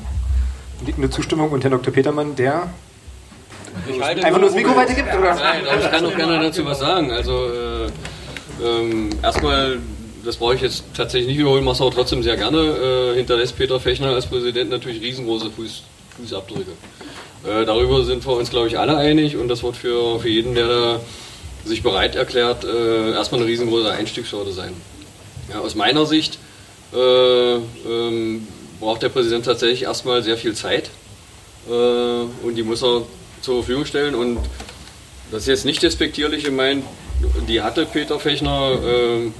nickende 0.86 1.10
Zustimmung 1.10 1.52
und 1.52 1.64
Herr 1.64 1.72
Dr. 1.72 1.94
Petermann, 1.94 2.36
der 2.36 2.70
einfach 4.00 4.32
nur 4.32 4.48
das 4.48 4.56
Mikro 4.56 4.76
weitergibt? 4.76 5.14
Oder? 5.14 5.36
Nein, 5.36 5.68
aber 5.68 5.82
ich 5.82 5.92
kann 5.92 6.04
doch 6.04 6.16
gerne 6.16 6.40
dazu 6.40 6.66
was 6.66 6.80
sagen. 6.80 7.12
Also 7.12 7.48
äh, 7.48 7.88
ähm, 8.64 9.10
erstmal 9.22 9.80
das 10.26 10.38
brauche 10.38 10.56
ich 10.56 10.62
jetzt 10.62 10.84
tatsächlich 10.96 11.28
nicht 11.28 11.38
wiederholen, 11.38 11.64
mache 11.64 11.76
es 11.76 11.82
aber 11.82 11.92
trotzdem 11.92 12.24
sehr 12.24 12.36
gerne, 12.36 12.58
äh, 13.14 13.16
hinterlässt 13.16 13.56
Peter 13.56 13.80
Fechner 13.80 14.08
als 14.08 14.26
Präsident 14.26 14.72
natürlich 14.72 15.02
riesengroße 15.02 15.52
Fuß, 15.52 15.84
Fußabdrücke. 16.20 16.72
Äh, 17.48 17.66
darüber 17.66 18.04
sind 18.04 18.26
wir 18.26 18.34
uns, 18.34 18.50
glaube 18.50 18.68
ich, 18.68 18.80
alle 18.80 18.98
einig 18.98 19.38
und 19.38 19.48
das 19.48 19.62
wird 19.62 19.78
für, 19.78 20.20
für 20.20 20.30
jeden, 20.30 20.56
der 20.56 20.68
da 20.68 21.00
sich 21.64 21.84
bereit 21.84 22.16
erklärt, 22.16 22.64
äh, 22.64 23.12
erstmal 23.12 23.42
eine 23.42 23.50
riesengroße 23.50 23.92
Einstiegshürde 23.92 24.52
sein. 24.52 24.74
Ja, 25.52 25.60
aus 25.60 25.76
meiner 25.76 26.06
Sicht 26.08 26.40
äh, 26.94 27.56
ähm, 27.56 28.48
braucht 28.80 29.04
der 29.04 29.10
Präsident 29.10 29.46
tatsächlich 29.46 29.84
erstmal 29.84 30.24
sehr 30.24 30.38
viel 30.38 30.56
Zeit 30.56 30.90
äh, 31.70 31.72
und 31.72 32.56
die 32.56 32.64
muss 32.64 32.84
er 32.84 33.04
zur 33.42 33.58
Verfügung 33.58 33.86
stellen 33.86 34.16
und 34.16 34.40
das 35.32 35.44
ist 35.44 35.48
jetzt 35.48 35.66
nicht 35.66 35.84
despektierlich 35.84 36.44
gemeint, 36.44 36.84
die 37.48 37.62
hatte 37.62 37.86
Peter 37.86 38.20
Fechner 38.20 38.74
äh, 38.84 39.32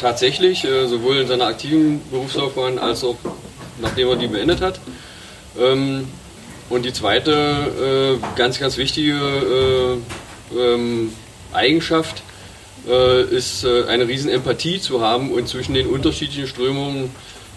tatsächlich, 0.00 0.64
äh, 0.64 0.86
sowohl 0.86 1.18
in 1.18 1.28
seiner 1.28 1.46
aktiven 1.46 2.00
Berufslaufbahn 2.10 2.78
als 2.78 3.04
auch 3.04 3.16
nachdem 3.80 4.08
er 4.08 4.16
die 4.16 4.26
beendet 4.26 4.60
hat. 4.60 4.80
Ähm, 5.58 6.08
und 6.68 6.84
die 6.84 6.92
zweite 6.92 8.18
äh, 8.20 8.36
ganz, 8.36 8.58
ganz 8.58 8.76
wichtige 8.76 9.12
äh, 9.14 10.58
ähm, 10.58 11.12
Eigenschaft 11.52 12.22
ist 13.32 13.66
eine 13.66 14.06
riesen 14.06 14.30
Empathie 14.30 14.80
zu 14.80 15.00
haben 15.00 15.32
und 15.32 15.48
zwischen 15.48 15.74
den 15.74 15.88
unterschiedlichen 15.88 16.46
Strömungen 16.46 17.10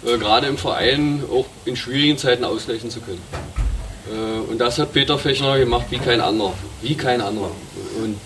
gerade 0.03 0.47
im 0.47 0.57
Verein 0.57 1.23
auch 1.31 1.45
in 1.65 1.75
schwierigen 1.75 2.17
Zeiten 2.17 2.43
ausgleichen 2.43 2.89
zu 2.89 2.99
können. 2.99 3.21
und 4.49 4.57
das 4.57 4.79
hat 4.79 4.91
Peter 4.91 5.19
Fechner 5.19 5.59
gemacht 5.59 5.85
wie 5.91 5.99
kein 5.99 6.19
anderer. 6.19 6.55
Wie 6.81 6.95
kein 6.95 7.21
anderer. 7.21 7.51
Und 8.03 8.17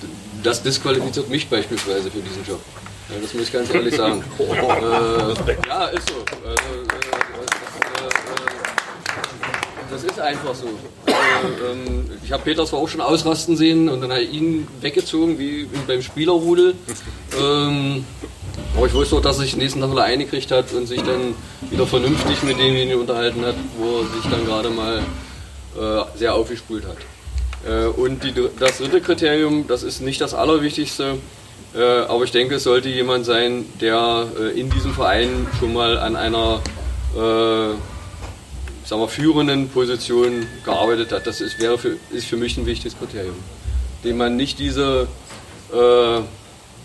das 0.44 0.64
disqualifiziert 0.64 1.28
mich 1.28 1.50
beispielsweise 1.50 2.10
für 2.10 2.22
diesen 2.22 2.46
Job. 2.48 2.62
Ja, 3.10 3.16
das 3.22 3.34
muss 3.34 3.44
ich 3.44 3.54
ganz 3.54 3.74
ehrlich 3.74 3.96
sagen. 3.96 4.24
äh, 4.40 5.68
ja, 5.68 5.86
ist 5.88 6.10
so. 6.10 6.16
Äh, 6.16 6.56
das 9.92 10.04
ist 10.04 10.20
einfach 10.20 10.56
so. 10.56 10.68
Also, 11.06 11.72
ähm, 11.72 12.10
ich 12.24 12.32
habe 12.32 12.44
Peter 12.44 12.66
zwar 12.66 12.80
auch 12.80 12.88
schon 12.88 13.02
ausrasten 13.02 13.58
sehen 13.58 13.90
und 13.90 14.02
dann 14.02 14.12
habe 14.12 14.22
ich 14.22 14.34
ihn 14.34 14.68
weggezogen, 14.82 15.38
wie 15.38 15.68
beim 15.88 16.02
Spielerrudel. 16.02 16.76
Ähm, 17.40 18.06
aber 18.76 18.88
ich 18.88 18.94
wusste 18.94 19.16
auch, 19.16 19.22
dass 19.22 19.38
er 19.38 19.44
sich 19.44 19.56
nächsten 19.56 19.82
Tag 19.82 19.92
wieder 19.92 20.04
eingekriegt 20.04 20.52
hat 20.52 20.72
und 20.74 20.88
sich 20.88 21.02
dann 21.02 21.36
wieder 21.70 21.86
vernünftig 21.86 22.42
mit 22.44 22.58
demjenigen 22.58 23.00
unterhalten 23.00 23.46
hat, 23.46 23.56
wo 23.78 24.00
er 24.00 24.22
sich 24.22 24.32
dann 24.32 24.46
gerade 24.46 24.70
mal 24.70 25.00
äh, 25.78 26.18
sehr 26.18 26.36
aufgespult 26.36 26.86
hat. 26.86 26.98
Äh, 27.68 27.88
und 27.88 28.24
die, 28.24 28.34
das 28.60 28.78
dritte 28.80 29.02
Kriterium, 29.02 29.68
das 29.68 29.84
ist 29.84 30.02
nicht 30.02 30.22
das 30.22 30.34
Allerwichtigste, 30.34 31.04
äh, 31.04 31.18
aber 31.80 32.24
ich 32.24 32.32
denke, 32.32 32.56
es 32.56 32.64
sollte 32.64 32.90
jemand 32.90 33.26
sein, 33.26 33.66
der 33.82 34.28
äh, 34.40 34.60
in 34.60 34.70
diesem 34.70 34.94
Verein 34.94 35.48
schon 35.60 35.74
mal 35.74 35.98
an 35.98 36.16
einer 36.16 36.62
äh, 37.16 37.76
sagen 38.86 39.02
wir, 39.02 39.08
führenden 39.08 39.70
Position 39.70 40.46
gearbeitet 40.66 41.12
hat. 41.12 41.26
Das 41.26 41.42
ist, 41.42 41.60
wäre 41.60 41.78
für, 41.78 41.98
ist 42.12 42.28
für 42.28 42.38
mich 42.38 42.58
ein 42.58 42.66
wichtiges 42.66 42.98
Kriterium. 42.98 43.36
Dem 44.04 44.18
man 44.18 44.36
nicht 44.36 44.60
diese, 44.60 45.08
äh, 45.72 45.76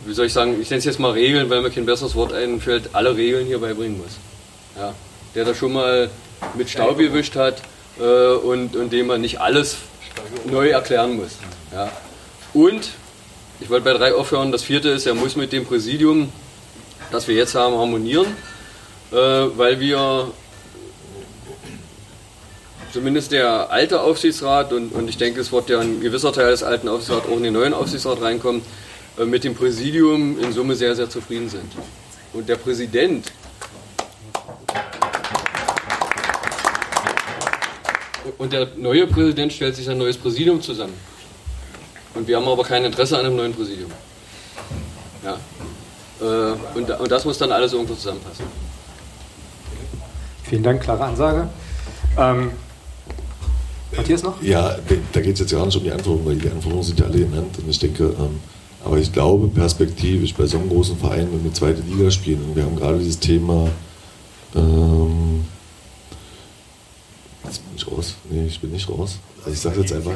wie 0.06 0.12
soll 0.12 0.26
ich 0.26 0.32
sagen, 0.32 0.60
ich 0.60 0.70
nenne 0.70 0.78
es 0.78 0.84
jetzt 0.84 1.00
mal 1.00 1.12
Regeln, 1.12 1.50
weil 1.50 1.60
mir 1.60 1.70
kein 1.70 1.86
besseres 1.86 2.14
Wort 2.14 2.32
einfällt, 2.32 2.90
alle 2.92 3.16
Regeln 3.16 3.46
hier 3.46 3.58
beibringen 3.58 3.98
muss. 3.98 4.12
Ja. 4.76 4.94
Der 5.34 5.44
da 5.44 5.54
schon 5.54 5.72
mal 5.72 6.10
mit 6.54 6.70
Staub 6.70 6.98
gewischt 6.98 7.36
hat 7.36 7.60
äh, 7.98 8.02
und, 8.02 8.76
und 8.76 8.92
dem 8.92 9.08
man 9.08 9.20
nicht 9.20 9.40
alles 9.40 9.76
neu 10.50 10.68
erklären 10.68 11.16
muss. 11.16 11.36
Ja. 11.72 11.90
Und 12.54 12.90
ich 13.60 13.70
wollte 13.70 13.84
bei 13.84 13.92
drei 13.92 14.14
aufhören. 14.14 14.52
Das 14.52 14.62
vierte 14.62 14.88
ist, 14.90 15.06
er 15.06 15.14
muss 15.14 15.36
mit 15.36 15.52
dem 15.52 15.64
Präsidium, 15.64 16.32
das 17.10 17.26
wir 17.28 17.34
jetzt 17.34 17.54
haben, 17.54 17.76
harmonieren, 17.76 18.26
äh, 19.12 19.16
weil 19.16 19.80
wir 19.80 20.30
zumindest 22.92 23.32
der 23.32 23.70
alte 23.70 24.00
Aufsichtsrat 24.00 24.72
und, 24.72 24.90
und 24.92 25.08
ich 25.08 25.16
denke, 25.16 25.40
es 25.40 25.52
wird 25.52 25.68
ja 25.68 25.80
ein 25.80 26.00
gewisser 26.00 26.32
Teil 26.32 26.50
des 26.50 26.62
alten 26.62 26.88
Aufsichtsrats 26.88 27.26
auch 27.26 27.36
in 27.36 27.42
den 27.42 27.54
neuen 27.54 27.74
Aufsichtsrat 27.74 28.22
reinkommen, 28.22 28.62
äh, 29.18 29.24
mit 29.24 29.44
dem 29.44 29.54
Präsidium 29.54 30.38
in 30.38 30.52
Summe 30.52 30.74
sehr, 30.74 30.94
sehr 30.94 31.10
zufrieden 31.10 31.48
sind. 31.48 31.72
Und 32.32 32.48
der 32.48 32.56
Präsident 32.56 33.32
und 38.36 38.52
der 38.52 38.68
neue 38.76 39.06
Präsident 39.06 39.52
stellt 39.52 39.74
sich 39.74 39.88
ein 39.90 39.98
neues 39.98 40.16
Präsidium 40.16 40.62
zusammen. 40.62 40.94
Und 42.18 42.26
wir 42.26 42.36
haben 42.36 42.48
aber 42.48 42.64
kein 42.64 42.84
Interesse 42.84 43.16
an 43.16 43.26
einem 43.26 43.36
neuen 43.36 43.54
Präsidium. 43.54 43.92
Ja. 45.24 45.36
Äh, 46.20 46.56
und, 46.74 46.90
und 46.90 47.10
das 47.12 47.24
muss 47.24 47.38
dann 47.38 47.52
alles 47.52 47.72
irgendwo 47.72 47.94
zusammenpassen. 47.94 48.44
Vielen 50.42 50.64
Dank, 50.64 50.82
klare 50.82 51.04
Ansage. 51.04 51.48
Ähm, 52.18 52.50
Matthias 53.96 54.24
noch? 54.24 54.42
Ja, 54.42 54.76
da 55.12 55.20
geht 55.20 55.34
es 55.34 55.40
jetzt 55.40 55.52
gar 55.52 55.64
nicht 55.64 55.76
um 55.76 55.84
die 55.84 55.92
Anforderungen, 55.92 56.26
weil 56.26 56.36
die 56.36 56.50
Anforderungen 56.50 56.82
sind 56.82 56.98
ja 56.98 57.06
alle 57.06 57.18
genannt. 57.20 57.56
Und 57.56 57.70
ich 57.70 57.78
denke, 57.78 58.06
ähm, 58.18 58.40
aber 58.84 58.98
ich 58.98 59.12
glaube 59.12 59.46
perspektivisch 59.46 60.34
bei 60.34 60.46
so 60.46 60.58
einem 60.58 60.70
großen 60.70 60.98
Verein, 60.98 61.28
wenn 61.30 61.44
wir 61.44 61.54
zweite 61.54 61.82
Liga 61.82 62.10
spielen, 62.10 62.42
und 62.42 62.56
wir 62.56 62.64
haben 62.64 62.74
gerade 62.74 62.98
dieses 62.98 63.20
Thema, 63.20 63.68
ähm, 64.56 65.44
jetzt 67.44 67.64
bin 67.64 67.76
ich 67.76 67.86
raus. 67.86 68.16
Nee, 68.28 68.46
ich 68.46 68.58
bin 68.58 68.72
nicht 68.72 68.88
raus. 68.88 69.18
Also 69.48 69.54
ich 69.54 69.60
sage 69.60 69.80
jetzt 69.80 69.92
einfach. 69.94 70.14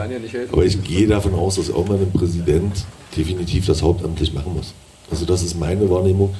Aber 0.52 0.64
ich 0.64 0.82
gehe 0.82 1.06
davon 1.06 1.34
aus, 1.34 1.54
dass 1.54 1.72
auch 1.72 1.88
mal 1.88 1.96
ein 1.96 2.12
Präsident 2.12 2.84
definitiv 3.16 3.64
das 3.64 3.82
hauptamtlich 3.82 4.34
machen 4.34 4.52
muss. 4.54 4.74
Also 5.10 5.24
das 5.24 5.42
ist 5.42 5.59
meine 5.59 5.88
Wahrnehmung. 5.88 6.34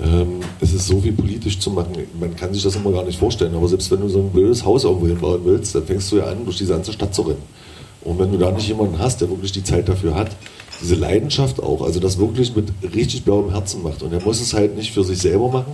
Ähm, 0.00 0.40
es 0.60 0.72
ist 0.72 0.86
so 0.86 1.00
viel 1.00 1.12
politisch 1.12 1.58
zu 1.58 1.70
machen, 1.70 1.94
man 2.20 2.36
kann 2.36 2.52
sich 2.52 2.62
das 2.62 2.76
immer 2.76 2.92
gar 2.92 3.04
nicht 3.04 3.18
vorstellen. 3.18 3.54
Aber 3.56 3.66
selbst 3.66 3.90
wenn 3.90 4.00
du 4.00 4.08
so 4.08 4.20
ein 4.20 4.30
blödes 4.30 4.64
Haus 4.64 4.84
irgendwo 4.84 5.08
hinbauen 5.08 5.40
willst, 5.44 5.74
dann 5.74 5.84
fängst 5.86 6.12
du 6.12 6.18
ja 6.18 6.26
an, 6.26 6.44
durch 6.44 6.58
diese 6.58 6.72
ganze 6.72 6.92
Stadt 6.92 7.12
zu 7.14 7.22
rennen. 7.22 7.42
Und 8.02 8.18
wenn 8.20 8.30
du 8.30 8.38
da 8.38 8.52
nicht 8.52 8.68
jemanden 8.68 8.98
hast, 9.00 9.20
der 9.20 9.28
wirklich 9.28 9.50
die 9.50 9.64
Zeit 9.64 9.88
dafür 9.88 10.14
hat, 10.14 10.30
diese 10.80 10.94
Leidenschaft 10.94 11.60
auch, 11.60 11.82
also 11.82 11.98
das 11.98 12.18
wirklich 12.18 12.54
mit 12.54 12.68
richtig 12.94 13.24
blauem 13.24 13.50
Herzen 13.50 13.82
macht. 13.82 14.04
Und 14.04 14.12
er 14.12 14.20
muss 14.20 14.40
es 14.40 14.54
halt 14.54 14.76
nicht 14.76 14.92
für 14.92 15.02
sich 15.02 15.18
selber 15.18 15.48
machen, 15.48 15.72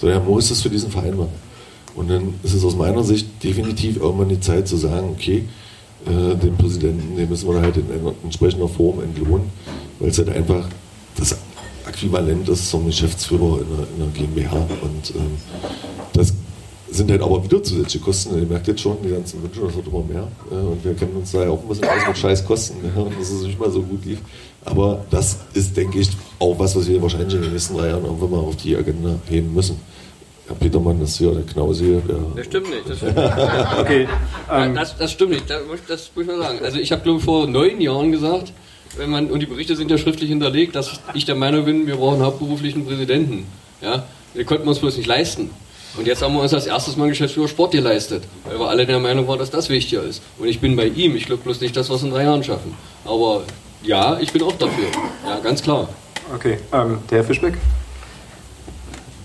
sondern 0.00 0.18
er 0.18 0.24
muss 0.24 0.50
es 0.50 0.62
für 0.62 0.70
diesen 0.70 0.90
Verein 0.90 1.16
machen. 1.16 1.48
Und 1.94 2.10
dann 2.10 2.34
ist 2.42 2.54
es 2.54 2.64
aus 2.64 2.74
meiner 2.74 3.04
Sicht 3.04 3.44
definitiv 3.44 3.98
irgendwann 3.98 4.30
die 4.30 4.40
Zeit 4.40 4.66
zu 4.66 4.76
sagen, 4.76 5.10
okay, 5.12 5.44
äh, 6.06 6.36
den 6.36 6.56
Präsidenten, 6.56 7.16
den 7.16 7.28
müssen 7.28 7.48
wir 7.48 7.60
halt 7.60 7.76
in 7.76 7.86
entsprechender 8.24 8.68
Form 8.68 9.00
entlohnen, 9.02 9.50
weil 9.98 10.10
es 10.10 10.18
halt 10.18 10.30
einfach 10.30 10.68
das 11.16 11.36
Äquivalent 11.86 12.48
ist 12.48 12.70
zum 12.70 12.86
Geschäftsführer 12.86 13.60
in 13.60 14.02
einer 14.02 14.12
GmbH. 14.12 14.56
Und 14.56 15.10
ähm, 15.16 15.36
das 16.12 16.32
sind 16.90 17.10
halt 17.10 17.22
aber 17.22 17.42
wieder 17.42 17.62
zusätzliche 17.62 18.04
Kosten. 18.04 18.38
Ihr 18.38 18.46
merkt 18.46 18.68
jetzt 18.68 18.80
schon, 18.80 18.96
die 19.02 19.10
ganzen 19.10 19.42
Wünsche, 19.42 19.60
das 19.60 19.74
wird 19.74 19.86
immer 19.88 20.04
mehr. 20.04 20.28
Äh, 20.50 20.54
und 20.54 20.84
wir 20.84 20.94
kennen 20.94 21.16
uns 21.16 21.32
da 21.32 21.42
ja 21.42 21.50
auch 21.50 21.62
ein 21.62 21.68
bisschen 21.68 21.84
aus 21.84 22.06
mit 22.06 22.18
scheiß 22.18 22.44
Kosten, 22.44 22.76
und 22.96 23.18
dass 23.18 23.30
es 23.30 23.42
nicht 23.42 23.58
mal 23.58 23.70
so 23.70 23.82
gut 23.82 24.04
lief. 24.04 24.18
Aber 24.64 25.04
das 25.10 25.38
ist, 25.54 25.76
denke 25.76 25.98
ich, 25.98 26.10
auch 26.38 26.58
was, 26.58 26.76
was 26.76 26.86
wir 26.86 27.00
wahrscheinlich 27.00 27.34
in 27.34 27.42
den 27.42 27.52
nächsten 27.52 27.76
drei 27.76 27.88
Jahren 27.88 28.04
irgendwann 28.04 28.30
mal 28.30 28.38
auf 28.38 28.56
die 28.56 28.76
Agenda 28.76 29.18
heben 29.28 29.52
müssen. 29.54 29.76
Herr 30.48 30.56
Petermann 30.56 31.00
ist 31.02 31.18
hier, 31.18 31.30
der 31.32 31.42
Knause 31.44 31.84
hier. 31.84 32.00
Der 32.08 32.16
Das 32.36 32.46
stimmt 32.46 32.70
nicht. 32.70 32.88
Das 32.88 32.96
stimmt 32.98 33.16
nicht. 33.16 33.78
okay. 33.80 34.08
Ähm, 34.50 34.74
das, 34.74 34.96
das 34.96 35.12
stimmt 35.12 35.30
nicht. 35.32 35.48
Das, 35.50 35.62
muss- 35.66 35.80
das 35.86 36.10
muss 36.14 36.24
ich 36.24 36.30
mal 36.30 36.38
sagen. 36.38 36.58
Also 36.64 36.78
ich 36.78 36.90
habe 36.90 37.02
glaube 37.02 37.18
ich 37.18 37.24
vor 37.24 37.46
neun 37.46 37.80
Jahren 37.80 38.10
gesagt, 38.12 38.52
wenn 38.96 39.10
man 39.10 39.30
und 39.30 39.40
die 39.40 39.46
Berichte 39.46 39.76
sind 39.76 39.90
ja 39.90 39.98
schriftlich 39.98 40.30
hinterlegt, 40.30 40.74
dass 40.74 41.00
ich 41.14 41.24
der 41.26 41.34
Meinung 41.34 41.64
bin, 41.66 41.86
wir 41.86 41.96
brauchen 41.96 42.14
einen 42.14 42.24
hauptberuflichen 42.24 42.86
Präsidenten. 42.86 43.46
Ja, 43.82 44.04
den 44.34 44.46
konnten 44.46 44.64
wir 44.64 44.70
uns 44.70 44.78
bloß 44.80 44.96
nicht 44.96 45.06
leisten. 45.06 45.50
Und 45.96 46.06
jetzt 46.06 46.22
haben 46.22 46.34
wir 46.34 46.40
uns 46.42 46.52
als 46.54 46.66
erstes 46.66 46.96
Mal 46.96 47.08
Geschäftsführer 47.08 47.48
Sport 47.48 47.72
geleistet, 47.72 48.22
weil 48.44 48.58
wir 48.58 48.68
alle 48.68 48.86
der 48.86 48.98
Meinung 48.98 49.26
waren, 49.28 49.38
dass 49.38 49.50
das 49.50 49.68
wichtiger 49.68 50.02
ist. 50.02 50.22
Und 50.38 50.46
ich 50.48 50.60
bin 50.60 50.76
bei 50.76 50.86
ihm. 50.86 51.16
Ich 51.16 51.26
glaube 51.26 51.42
bloß 51.42 51.60
nicht, 51.60 51.76
dass 51.76 51.88
wir 51.90 51.96
es 51.96 52.02
in 52.02 52.10
drei 52.10 52.24
Jahren 52.24 52.44
schaffen. 52.44 52.74
Aber 53.04 53.42
ja, 53.82 54.18
ich 54.20 54.32
bin 54.32 54.42
auch 54.42 54.52
dafür. 54.52 54.84
Ja, 55.26 55.38
ganz 55.40 55.62
klar. 55.62 55.88
Okay, 56.34 56.58
ähm, 56.72 56.98
der 57.10 57.18
Herr 57.18 57.24
Fischbeck? 57.24 57.54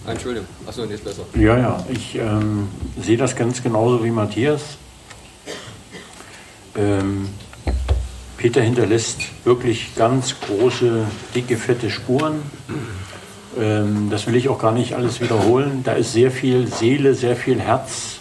Entschuldigung. 0.05 0.47
Achso, 0.67 0.83
ist 0.83 1.03
besser. 1.03 1.23
Ja, 1.35 1.57
ja, 1.57 1.85
ich 1.89 2.15
ähm, 2.15 2.67
sehe 3.01 3.17
das 3.17 3.35
ganz 3.35 3.63
genauso 3.63 4.03
wie 4.03 4.11
Matthias. 4.11 4.77
Ähm, 6.75 7.29
Peter 8.37 8.61
hinterlässt 8.61 9.21
wirklich 9.45 9.95
ganz 9.95 10.35
große, 10.41 11.05
dicke, 11.33 11.55
fette 11.55 11.89
Spuren. 11.89 12.41
Ähm, 13.57 14.09
das 14.09 14.27
will 14.27 14.35
ich 14.35 14.49
auch 14.49 14.59
gar 14.59 14.73
nicht 14.73 14.93
alles 14.95 15.21
wiederholen. 15.21 15.81
Da 15.85 15.93
ist 15.93 16.11
sehr 16.11 16.31
viel 16.31 16.67
Seele, 16.67 17.15
sehr 17.15 17.37
viel 17.37 17.61
Herz. 17.61 18.19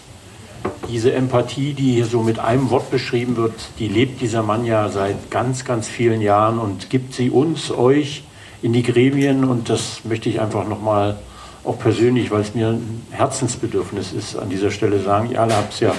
Diese 0.89 1.13
Empathie, 1.13 1.73
die 1.73 1.95
hier 1.95 2.07
so 2.07 2.23
mit 2.23 2.39
einem 2.39 2.71
Wort 2.71 2.91
beschrieben 2.93 3.37
wird, 3.37 3.55
die 3.81 3.89
lebt 3.89 4.21
dieser 4.21 4.45
Mann 4.45 4.65
ja 4.65 4.89
seit 4.91 5.31
ganz, 5.31 5.65
ganz 5.65 5.89
vielen 5.89 6.21
Jahren 6.21 6.61
und 6.61 6.91
gibt 6.91 7.15
sie 7.15 7.31
uns, 7.31 7.73
euch 7.73 8.23
in 8.61 8.73
die 8.73 8.85
Gremien. 8.85 9.43
Und 9.43 9.69
das 9.69 10.05
möchte 10.05 10.29
ich 10.29 10.41
einfach 10.41 10.69
nochmal 10.69 11.19
auch 11.65 11.79
persönlich, 11.79 12.31
weil 12.31 12.41
es 12.41 12.55
mir 12.55 12.69
ein 12.69 13.03
Herzensbedürfnis 13.11 14.13
ist, 14.13 14.37
an 14.37 14.49
dieser 14.49 14.71
Stelle 14.71 15.01
sagen. 15.01 15.31
Ihr 15.31 15.41
alle 15.41 15.57
habt 15.57 15.75
es 15.75 15.81
ja 15.81 15.95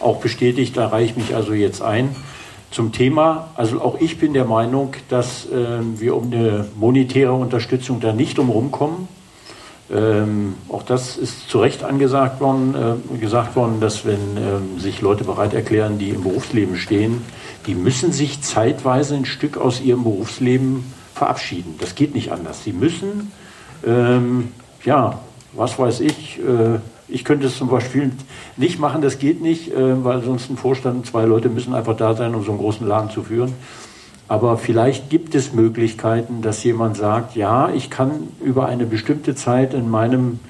auch 0.00 0.18
bestätigt, 0.18 0.76
da 0.76 0.88
reiche 0.88 1.12
ich 1.12 1.16
mich 1.16 1.34
also 1.34 1.52
jetzt 1.52 1.82
ein. 1.82 2.14
Zum 2.70 2.92
Thema, 2.92 3.50
also 3.54 3.80
auch 3.80 4.00
ich 4.00 4.18
bin 4.18 4.34
der 4.34 4.44
Meinung, 4.44 4.92
dass 5.08 5.46
ähm, 5.52 5.98
wir 6.00 6.16
um 6.16 6.32
eine 6.32 6.66
monetäre 6.76 7.32
Unterstützung 7.32 8.00
da 8.00 8.12
nicht 8.12 8.38
umherum 8.38 8.70
kommen. 8.70 9.08
Ähm, 9.88 10.54
auch 10.68 10.82
das 10.82 11.16
ist 11.16 11.48
zu 11.48 11.60
Recht 11.60 11.84
angesagt 11.84 12.40
worden, 12.40 12.74
äh, 13.14 13.18
gesagt 13.18 13.54
worden, 13.54 13.80
dass 13.80 14.04
wenn 14.04 14.36
ähm, 14.36 14.80
sich 14.80 15.00
Leute 15.00 15.22
bereit 15.22 15.54
erklären, 15.54 15.98
die 15.98 16.10
im 16.10 16.24
Berufsleben 16.24 16.76
stehen, 16.76 17.22
die 17.66 17.76
müssen 17.76 18.10
sich 18.10 18.42
zeitweise 18.42 19.14
ein 19.14 19.26
Stück 19.26 19.56
aus 19.56 19.80
ihrem 19.80 20.02
Berufsleben 20.02 20.92
verabschieden. 21.14 21.76
Das 21.78 21.94
geht 21.94 22.16
nicht 22.16 22.32
anders. 22.32 22.64
Sie 22.64 22.72
müssen, 22.72 23.30
ähm, 23.86 24.48
ja, 24.84 25.18
was 25.52 25.78
weiß 25.78 26.00
ich, 26.00 26.38
äh, 26.38 26.78
ich 27.08 27.24
könnte 27.24 27.46
es 27.46 27.56
zum 27.56 27.68
Beispiel 27.68 28.10
nicht 28.56 28.78
machen, 28.78 29.02
das 29.02 29.18
geht 29.18 29.40
nicht, 29.40 29.72
äh, 29.72 30.04
weil 30.04 30.22
sonst 30.22 30.50
ein 30.50 30.56
Vorstand, 30.56 31.06
zwei 31.06 31.24
Leute 31.24 31.48
müssen 31.48 31.74
einfach 31.74 31.96
da 31.96 32.14
sein, 32.14 32.34
um 32.34 32.44
so 32.44 32.50
einen 32.50 32.60
großen 32.60 32.86
Laden 32.86 33.10
zu 33.10 33.22
führen. 33.22 33.54
Aber 34.28 34.58
vielleicht 34.58 35.08
gibt 35.08 35.36
es 35.36 35.52
Möglichkeiten, 35.52 36.42
dass 36.42 36.64
jemand 36.64 36.96
sagt, 36.96 37.36
ja, 37.36 37.70
ich 37.70 37.90
kann 37.90 38.28
über 38.42 38.66
eine 38.66 38.84
bestimmte 38.84 39.36
Zeit 39.36 39.72
in 39.72 39.88
meinem, 39.88 40.40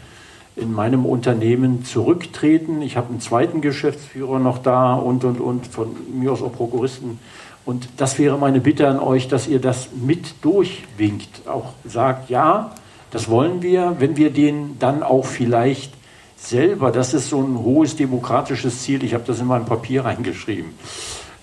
in 0.57 0.73
meinem 0.73 1.05
Unternehmen 1.05 1.85
zurücktreten. 1.85 2.81
Ich 2.81 2.97
habe 2.97 3.11
einen 3.11 3.21
zweiten 3.21 3.61
Geschäftsführer 3.61 4.39
noch 4.39 4.59
da 4.59 4.95
und, 4.95 5.25
und, 5.25 5.41
und, 5.41 5.67
von 5.67 5.95
mir 6.11 6.33
aus 6.33 6.43
auch 6.43 6.53
Prokuristen. 6.53 7.19
Und 7.67 7.89
das 7.99 8.19
wäre 8.19 8.39
meine 8.39 8.61
Bitte 8.61 8.89
an 8.89 8.99
euch, 8.99 9.29
dass 9.29 9.47
ihr 9.47 9.61
das 9.61 9.91
mit 9.93 10.43
durchwinkt. 10.43 11.47
Auch 11.47 11.75
sagt, 11.85 12.31
ja, 12.31 12.71
das 13.11 13.29
wollen 13.29 13.63
wir, 13.63 13.97
wenn 13.99 14.17
wir 14.17 14.31
den 14.31 14.79
dann 14.79 15.03
auch 15.03 15.25
vielleicht 15.25 15.93
selber, 16.37 16.91
das 16.91 17.15
ist 17.15 17.31
so 17.31 17.41
ein 17.41 17.59
hohes 17.59 17.97
demokratisches 17.97 18.83
Ziel, 18.83 19.03
ich 19.05 19.15
habe 19.15 19.25
das 19.27 19.41
in 19.41 19.47
mein 19.47 19.65
Papier 19.65 20.05
reingeschrieben. 20.05 20.73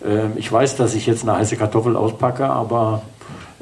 Ähm, 0.05 0.33
ich 0.35 0.51
weiß, 0.51 0.75
dass 0.75 0.95
ich 0.95 1.05
jetzt 1.05 1.23
eine 1.23 1.37
heiße 1.37 1.57
Kartoffel 1.57 1.95
auspacke, 1.95 2.45
aber 2.45 3.03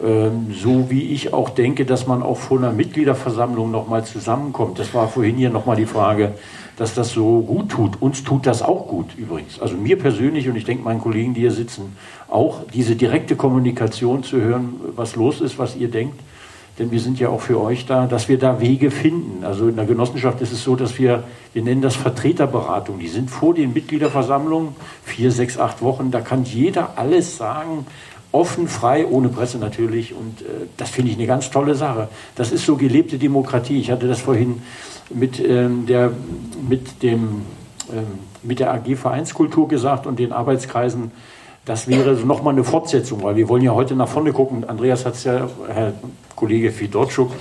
ähm, 0.03 0.53
so 0.53 0.90
wie 0.90 1.11
ich 1.11 1.34
auch 1.34 1.49
denke, 1.49 1.86
dass 1.86 2.07
man 2.07 2.23
auch 2.23 2.38
vor 2.38 2.57
einer 2.57 2.72
Mitgliederversammlung 2.72 3.69
nochmal 3.69 4.03
zusammenkommt. 4.03 4.80
Das 4.80 4.94
war 4.94 5.07
vorhin 5.07 5.38
hier 5.38 5.49
nochmal 5.49 5.76
die 5.76 5.86
Frage, 5.86 6.34
dass 6.78 6.95
das 6.95 7.11
so 7.11 7.41
gut 7.41 7.69
tut. 7.69 8.02
Uns 8.02 8.23
tut 8.23 8.48
das 8.48 8.64
auch 8.64 8.88
gut 8.88 9.15
übrigens. 9.18 9.60
Also 9.60 9.78
mir 9.78 9.99
persönlich 9.99 10.49
und 10.49 10.56
ich 10.56 10.65
denke 10.65 10.84
meinen 10.84 11.02
Kollegen, 11.02 11.34
die 11.34 11.41
hier 11.41 11.52
sitzen, 11.52 11.95
auch 12.28 12.61
diese 12.73 12.95
direkte 12.95 13.36
Kommunikation 13.36 14.23
zu 14.23 14.41
hören, 14.41 14.76
was 14.95 15.15
los 15.15 15.41
ist, 15.41 15.60
was 15.60 15.76
ihr 15.76 15.90
denkt. 15.90 16.19
Denn 16.82 16.90
wir 16.90 16.99
sind 16.99 17.20
ja 17.20 17.30
auch 17.30 17.41
für 17.41 17.62
euch 17.62 17.86
da, 17.86 18.08
dass 18.08 18.28
wir 18.28 18.40
da 18.40 18.60
Wege 18.60 18.90
finden. 18.90 19.45
Also 19.45 19.68
in 19.68 19.76
der 19.76 19.86
Genossenschaft 19.86 20.41
ist 20.41 20.52
es 20.52 20.64
so, 20.64 20.76
dass 20.76 20.98
wir, 20.98 21.24
wir 21.53 21.62
nennen 21.62 21.84
das 21.84 21.95
Vertreterberatung. 21.95 22.98
Die 22.98 23.08
sind 23.08 23.30
vor 23.30 23.53
den 23.53 23.72
Mitgliederversammlungen, 23.72 24.70
vier, 25.03 25.32
sechs, 25.32 25.60
acht 25.60 25.84
Wochen. 25.84 26.10
Da 26.10 26.22
kann 26.22 26.44
jeder 26.44 26.98
alles 26.98 27.38
sagen, 27.38 27.86
offen, 28.32 28.68
frei, 28.68 29.06
ohne 29.06 29.30
Presse 29.30 29.60
natürlich. 29.60 30.16
Und 30.16 30.41
äh, 30.41 30.45
das 30.76 30.90
finde 30.90 31.12
ich 31.12 31.18
eine 31.18 31.28
ganz 31.28 31.52
tolle 31.52 31.76
Sache. 31.76 32.10
Das 32.34 32.52
ist 32.52 32.66
so 32.66 32.78
gelebte 32.78 33.20
Demokratie. 33.20 33.80
Ich 33.80 33.91
hatte 33.91 34.08
das 34.08 34.20
vorhin 34.20 34.64
mit, 35.14 35.40
ähm, 35.40 35.86
der, 35.86 36.12
mit, 36.68 37.03
dem, 37.03 37.44
ähm, 37.91 38.06
mit 38.41 38.60
der 38.60 38.74
AG 38.74 38.95
Vereinskultur 38.95 39.68
gesagt 39.68 40.08
und 40.08 40.18
den 40.18 40.32
Arbeitskreisen. 40.32 41.12
Das 41.64 41.88
wäre 41.88 42.16
nochmal 42.26 42.56
eine 42.56 42.64
Fortsetzung, 42.64 43.22
weil 43.22 43.36
wir 43.36 43.48
wollen 43.49 43.62
ja 43.62 43.76
heute 43.76 43.95
nach 43.95 44.08
vorne 44.08 44.34
gucken. 44.34 44.68
Andreas 44.68 45.06
hat 45.06 45.14
es 45.14 45.26
ja, 45.26 45.48
Herr 45.72 45.94
Kollege 46.42 46.72
Fidorczuk 46.72 47.32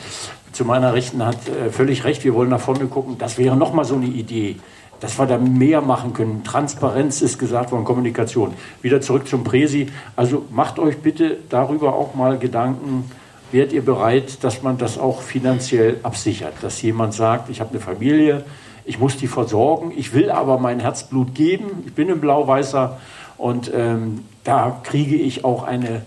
zu 0.53 0.67
meiner 0.67 0.93
Rechten 0.93 1.25
hat 1.25 1.49
äh, 1.49 1.71
völlig 1.71 2.05
recht. 2.05 2.23
Wir 2.23 2.35
wollen 2.35 2.51
nach 2.51 2.61
vorne 2.61 2.85
gucken. 2.85 3.17
Das 3.17 3.39
wäre 3.39 3.57
nochmal 3.57 3.87
so 3.87 3.95
eine 3.95 4.05
Idee, 4.05 4.57
dass 5.01 5.19
wir 5.19 5.25
da 5.25 5.39
mehr 5.39 5.81
machen 5.81 6.13
können. 6.13 6.45
Transparenz 6.45 7.23
ist 7.23 7.39
gesagt 7.39 7.73
worden, 7.73 7.87
Kommunikation. 7.87 8.53
Wieder 8.83 9.01
zurück 9.01 9.27
zum 9.27 9.43
Präsi. 9.43 9.89
Also 10.17 10.45
macht 10.51 10.79
euch 10.79 10.99
bitte 10.99 11.39
darüber 11.49 11.95
auch 11.95 12.15
mal 12.15 12.37
Gedanken. 12.37 13.11
Wärt 13.51 13.73
ihr 13.73 13.83
bereit, 13.83 14.45
dass 14.45 14.63
man 14.63 14.77
das 14.77 14.99
auch 14.99 15.23
finanziell 15.23 15.97
absichert? 16.03 16.53
Dass 16.61 16.83
jemand 16.83 17.15
sagt, 17.15 17.49
ich 17.49 17.61
habe 17.61 17.71
eine 17.71 17.81
Familie, 17.81 18.45
ich 18.85 18.99
muss 18.99 19.17
die 19.17 19.29
versorgen, 19.29 19.95
ich 19.97 20.13
will 20.13 20.31
aber 20.31 20.59
mein 20.59 20.79
Herzblut 20.79 21.35
geben, 21.35 21.85
ich 21.87 21.95
bin 21.95 22.11
ein 22.11 22.21
Blau-Weißer 22.21 22.99
und 23.39 23.73
ähm, 23.75 24.25
da 24.45 24.79
kriege 24.83 25.17
ich 25.17 25.43
auch 25.43 25.63
eine, 25.63 26.03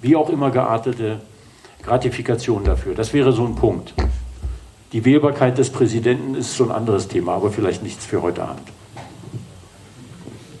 wie 0.00 0.16
auch 0.16 0.30
immer 0.30 0.50
geartete 0.50 1.20
Gratifikation 1.82 2.64
dafür. 2.64 2.94
Das 2.94 3.12
wäre 3.12 3.32
so 3.32 3.44
ein 3.44 3.54
Punkt. 3.54 3.94
Die 4.92 5.04
Wählbarkeit 5.04 5.56
des 5.58 5.70
Präsidenten 5.70 6.34
ist 6.34 6.56
so 6.56 6.64
ein 6.64 6.72
anderes 6.72 7.08
Thema, 7.08 7.34
aber 7.34 7.50
vielleicht 7.50 7.82
nichts 7.82 8.04
für 8.04 8.22
heute 8.22 8.42
Abend. 8.42 8.66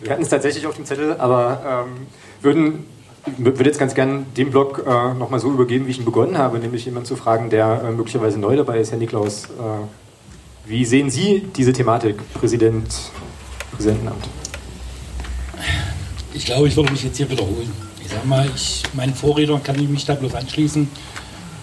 Wir 0.02 0.12
hatten 0.12 0.22
es 0.22 0.28
tatsächlich 0.28 0.66
auf 0.66 0.76
dem 0.76 0.84
Zettel, 0.84 1.16
aber 1.18 1.86
ähm, 1.88 2.06
würden, 2.40 2.86
würde 3.36 3.64
jetzt 3.64 3.78
ganz 3.78 3.94
gern 3.94 4.26
den 4.36 4.50
Blog 4.50 4.84
äh, 4.86 5.14
nochmal 5.14 5.40
so 5.40 5.50
übergeben, 5.50 5.86
wie 5.86 5.90
ich 5.90 5.98
ihn 5.98 6.04
begonnen 6.04 6.38
habe, 6.38 6.58
nämlich 6.58 6.84
jemanden 6.84 7.06
zu 7.06 7.16
fragen, 7.16 7.50
der 7.50 7.82
äh, 7.84 7.90
möglicherweise 7.90 8.38
neu 8.38 8.56
dabei 8.56 8.78
ist, 8.78 8.92
Herr 8.92 8.98
Niklaus. 8.98 9.44
Äh, 9.44 10.68
wie 10.68 10.84
sehen 10.84 11.10
Sie 11.10 11.48
diese 11.56 11.72
Thematik, 11.72 12.16
Präsident, 12.32 12.86
Präsidentenamt? 13.72 14.28
Ich 16.32 16.46
glaube, 16.46 16.68
ich 16.68 16.76
würde 16.76 16.92
mich 16.92 17.02
jetzt 17.02 17.16
hier 17.16 17.28
wiederholen. 17.28 17.89
Ich 18.10 18.16
sage 18.16 18.26
mal, 18.26 18.50
ich, 18.52 18.82
meinen 18.94 19.14
Vorrednern 19.14 19.62
kann 19.62 19.80
ich 19.80 19.88
mich 19.88 20.04
da 20.04 20.16
bloß 20.16 20.34
anschließen. 20.34 20.90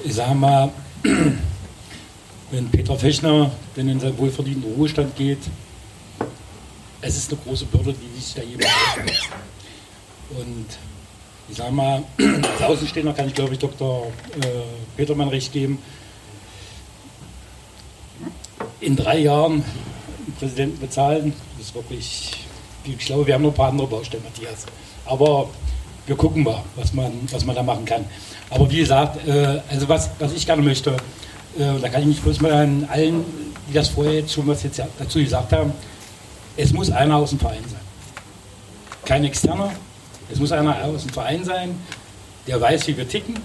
Ich 0.05 0.13
sage 0.13 0.33
mal, 0.33 0.71
wenn 2.51 2.69
Peter 2.71 2.97
Fechner 2.97 3.51
denn 3.75 3.89
in 3.89 3.99
seinen 3.99 4.17
wohlverdienten 4.17 4.63
Ruhestand 4.63 5.13
geht, 5.17 5.39
es 7.01 7.17
ist 7.17 7.33
eine 7.33 7.41
große 7.41 7.65
Bürde, 7.65 7.93
die 7.93 8.21
sich 8.21 8.33
da 8.33 8.43
jemand 8.43 8.69
auflässt. 8.69 9.29
Und 10.29 10.67
ich 11.49 11.57
sage 11.57 11.73
mal, 11.73 12.03
als 12.17 12.61
Außenstehender 12.61 13.11
kann 13.11 13.27
ich 13.27 13.33
glaube 13.33 13.51
ich 13.51 13.59
Dr. 13.59 14.07
Äh, 14.39 14.49
Petermann 14.95 15.27
recht 15.27 15.51
geben. 15.51 15.79
In 18.79 18.95
drei 18.95 19.17
Jahren 19.17 19.51
einen 19.51 20.35
Präsidenten 20.39 20.79
bezahlen, 20.79 21.33
das 21.57 21.67
ist 21.67 21.75
wirklich, 21.75 22.31
ich 22.85 22.99
glaube, 22.99 23.27
wir 23.27 23.33
haben 23.33 23.43
noch 23.43 23.51
ein 23.51 23.55
paar 23.55 23.67
andere 23.67 23.87
Baustellen, 23.87 24.23
Matthias. 24.23 24.65
Aber 25.03 25.49
wir 26.07 26.15
gucken 26.15 26.43
mal, 26.43 26.63
was 26.75 26.93
man, 26.93 27.11
was 27.31 27.45
man 27.45 27.55
da 27.55 27.61
machen 27.61 27.85
kann. 27.85 28.05
Aber 28.49 28.69
wie 28.71 28.77
gesagt, 28.77 29.27
äh, 29.27 29.59
also 29.69 29.87
was, 29.89 30.09
was 30.19 30.33
ich 30.33 30.45
gerne 30.45 30.61
möchte, 30.61 30.91
äh, 31.59 31.79
da 31.81 31.89
kann 31.89 32.01
ich 32.01 32.07
mich 32.07 32.21
bloß 32.21 32.41
mal 32.41 32.53
an 32.53 32.87
allen, 32.89 33.25
die 33.69 33.73
das 33.73 33.89
vorher 33.89 34.13
jetzt 34.13 34.33
schon 34.33 34.47
was 34.47 34.63
jetzt 34.63 34.81
dazu 34.97 35.19
gesagt 35.19 35.51
haben, 35.51 35.73
es 36.55 36.71
muss 36.73 36.89
einer 36.89 37.17
aus 37.17 37.31
dem 37.31 37.39
Verein 37.39 37.63
sein. 37.69 37.81
Kein 39.05 39.25
externer, 39.25 39.71
es 40.31 40.39
muss 40.39 40.51
einer 40.51 40.83
aus 40.85 41.03
dem 41.03 41.11
Verein 41.11 41.43
sein, 41.43 41.75
der 42.47 42.59
weiß, 42.59 42.87
wie 42.87 42.97
wir 42.97 43.07
ticken. 43.07 43.35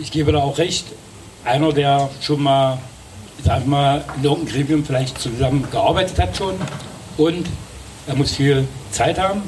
Ich 0.00 0.10
gebe 0.10 0.32
da 0.32 0.38
auch 0.38 0.56
recht, 0.56 0.86
einer, 1.44 1.72
der 1.72 2.08
schon 2.20 2.42
mal, 2.42 2.78
sag 3.44 3.60
ich 3.60 3.66
mal, 3.66 4.04
in 4.16 4.24
irgendeinem 4.24 4.54
Gremium 4.54 4.84
vielleicht 4.84 5.20
zusammen 5.20 5.66
gearbeitet 5.70 6.18
hat 6.18 6.36
schon 6.36 6.54
und 7.18 7.46
er 8.06 8.14
muss 8.16 8.32
viel 8.32 8.66
Zeit 8.90 9.18
haben, 9.18 9.42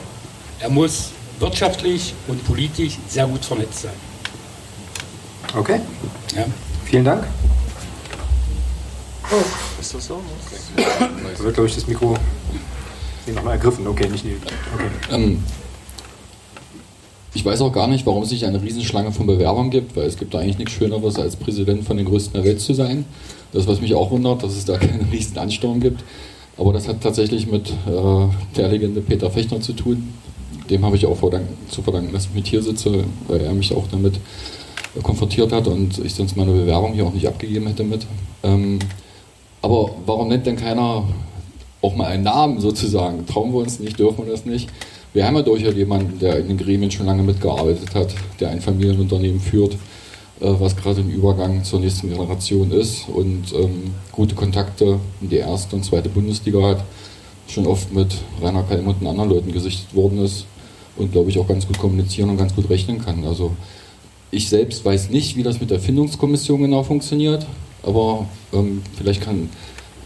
er 0.61 0.69
muss 0.69 1.13
wirtschaftlich 1.45 2.15
und 2.27 2.43
politisch 2.47 2.99
sehr 3.07 3.27
gut 3.27 3.45
vernetzt 3.45 3.83
sein. 3.83 3.93
Okay. 5.55 5.79
Ja. 6.35 6.47
Vielen 6.87 7.05
Dank. 7.05 7.25
Oh, 9.31 9.81
ist 9.81 9.95
das 9.95 10.07
so? 10.07 10.15
Okay. 10.15 10.87
Da 11.37 11.45
wird, 11.45 11.55
glaube 11.55 11.69
ich, 11.69 11.75
das 11.75 11.87
Mikro 11.87 12.17
nochmal 13.35 13.55
ergriffen. 13.55 13.87
Okay, 13.87 14.09
nicht 14.09 14.25
nee. 14.25 14.37
okay. 14.75 14.85
Ähm, 15.11 15.43
ich 17.35 17.45
weiß 17.45 17.61
auch 17.61 17.73
gar 17.73 17.89
nicht, 17.89 18.07
warum 18.07 18.23
es 18.23 18.31
sich 18.31 18.47
eine 18.47 18.63
Riesenschlange 18.63 19.13
von 19.13 19.27
Bewerbern 19.27 19.71
gibt, 19.71 19.97
weil 19.97 20.07
es 20.07 20.17
gibt 20.17 20.33
da 20.33 20.39
eigentlich 20.39 20.59
nichts 20.59 20.73
Schöneres, 20.73 21.19
als 21.19 21.37
Präsident 21.37 21.85
von 21.85 21.97
den 21.97 22.07
größten 22.07 22.35
der 22.35 22.45
Welt 22.45 22.61
zu 22.61 22.73
sein. 22.75 23.05
Das, 23.53 23.67
was 23.67 23.81
mich 23.81 23.95
auch 23.95 24.11
wundert, 24.11 24.43
dass 24.43 24.53
es 24.53 24.65
da 24.65 24.79
keinen 24.79 25.09
riesen 25.13 25.37
Ansturm 25.37 25.81
gibt. 25.81 26.05
Aber 26.57 26.73
das 26.73 26.89
hat 26.89 27.03
tatsächlich 27.03 27.47
mit 27.47 27.71
äh, 27.71 28.29
der 28.57 28.69
Legende 28.69 29.01
Peter 29.03 29.31
Fechner 29.31 29.61
zu 29.61 29.75
tun. 29.75 30.15
Dem 30.71 30.85
habe 30.85 30.97
ich 30.97 31.07
auch 31.07 31.19
zu 31.69 31.83
verdanken, 31.83 32.13
dass 32.13 32.27
ich 32.27 32.35
mit 32.35 32.47
hier 32.47 32.63
sitze, 32.63 33.05
weil 33.29 33.41
er 33.41 33.53
mich 33.53 33.75
auch 33.75 33.85
damit 33.91 34.19
konfrontiert 35.03 35.53
hat 35.53 35.67
und 35.67 35.99
ich 35.99 36.15
sonst 36.15 36.37
meine 36.37 36.53
Bewerbung 36.53 36.93
hier 36.93 37.07
auch 37.07 37.13
nicht 37.13 37.27
abgegeben 37.27 37.67
hätte 37.67 37.85
mit. 37.85 38.07
Ähm, 38.43 38.79
aber 39.61 39.91
warum 40.07 40.29
nennt 40.29 40.47
denn 40.47 40.57
keiner 40.57 41.05
auch 41.83 41.97
mal 41.97 42.07
einen 42.07 42.23
Namen 42.23 42.61
sozusagen? 42.61 43.27
Trauen 43.27 43.53
wir 43.53 43.59
uns 43.59 43.81
nicht, 43.81 43.99
dürfen 43.99 44.25
wir 44.25 44.33
das 44.33 44.45
nicht? 44.45 44.69
Wir 45.13 45.27
haben 45.27 45.37
ja 45.37 45.43
durchaus 45.43 45.75
jemanden, 45.75 46.19
der 46.19 46.39
in 46.39 46.49
den 46.49 46.59
Gremien 46.59 46.91
schon 46.91 47.07
lange 47.07 47.23
mitgearbeitet 47.23 47.95
hat, 47.95 48.15
der 48.41 48.51
ein 48.51 48.61
Familienunternehmen 48.61 49.41
führt, 49.41 49.75
äh, 50.41 50.53
was 50.59 50.77
gerade 50.77 51.01
im 51.01 51.11
Übergang 51.11 51.65
zur 51.65 51.81
nächsten 51.81 52.09
Generation 52.09 52.71
ist 52.71 53.09
und 53.09 53.53
ähm, 53.55 53.95
gute 54.13 54.35
Kontakte 54.35 54.99
in 55.21 55.29
die 55.29 55.37
erste 55.37 55.77
und 55.77 55.85
zweite 55.85 56.09
Bundesliga 56.09 56.63
hat, 56.63 56.85
schon 57.49 57.67
oft 57.67 57.93
mit 57.93 58.15
Rainer 58.41 58.63
Kalm 58.63 58.87
und 58.87 59.07
anderen 59.07 59.31
Leuten 59.31 59.53
gesichtet 59.53 59.95
worden 59.95 60.25
ist 60.25 60.47
und 60.97 61.13
glaube 61.13 61.31
ich 61.31 61.39
auch 61.39 61.49
ganz 61.49 61.67
gut 61.67 61.79
kommunizieren 61.79 62.31
und 62.31 62.37
ganz 62.37 62.55
gut 62.55 62.69
rechnen 62.71 63.05
kann. 63.05 63.25
Also 63.25 63.53
ich 64.31 64.49
selbst 64.49 64.85
weiß 64.85 65.11
nicht, 65.11 65.37
wie 65.37 65.43
das 65.43 65.61
mit 65.61 65.71
der 65.71 65.81
Findungskommission 65.81 66.61
genau 66.63 66.83
funktioniert, 66.83 67.47
aber 67.83 68.27
ähm, 68.53 68.83
vielleicht 68.97 69.23
kann, 69.23 69.49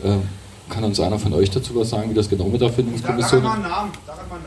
äh, 0.04 0.72
kann 0.72 0.84
uns 0.84 1.00
einer 1.00 1.18
von 1.18 1.32
euch 1.32 1.50
dazu 1.50 1.74
was 1.76 1.90
sagen, 1.90 2.10
wie 2.10 2.14
das 2.14 2.28
genau 2.28 2.44
mit 2.46 2.60
der 2.60 2.70
Findungskommission 2.70 3.20
ist. 3.20 3.30
Sag 3.30 3.42
mal 3.42 3.54
einen 3.54 3.62
Namen, 3.62 3.90
sag 4.06 4.28
mal 4.28 4.36
einen 4.36 4.44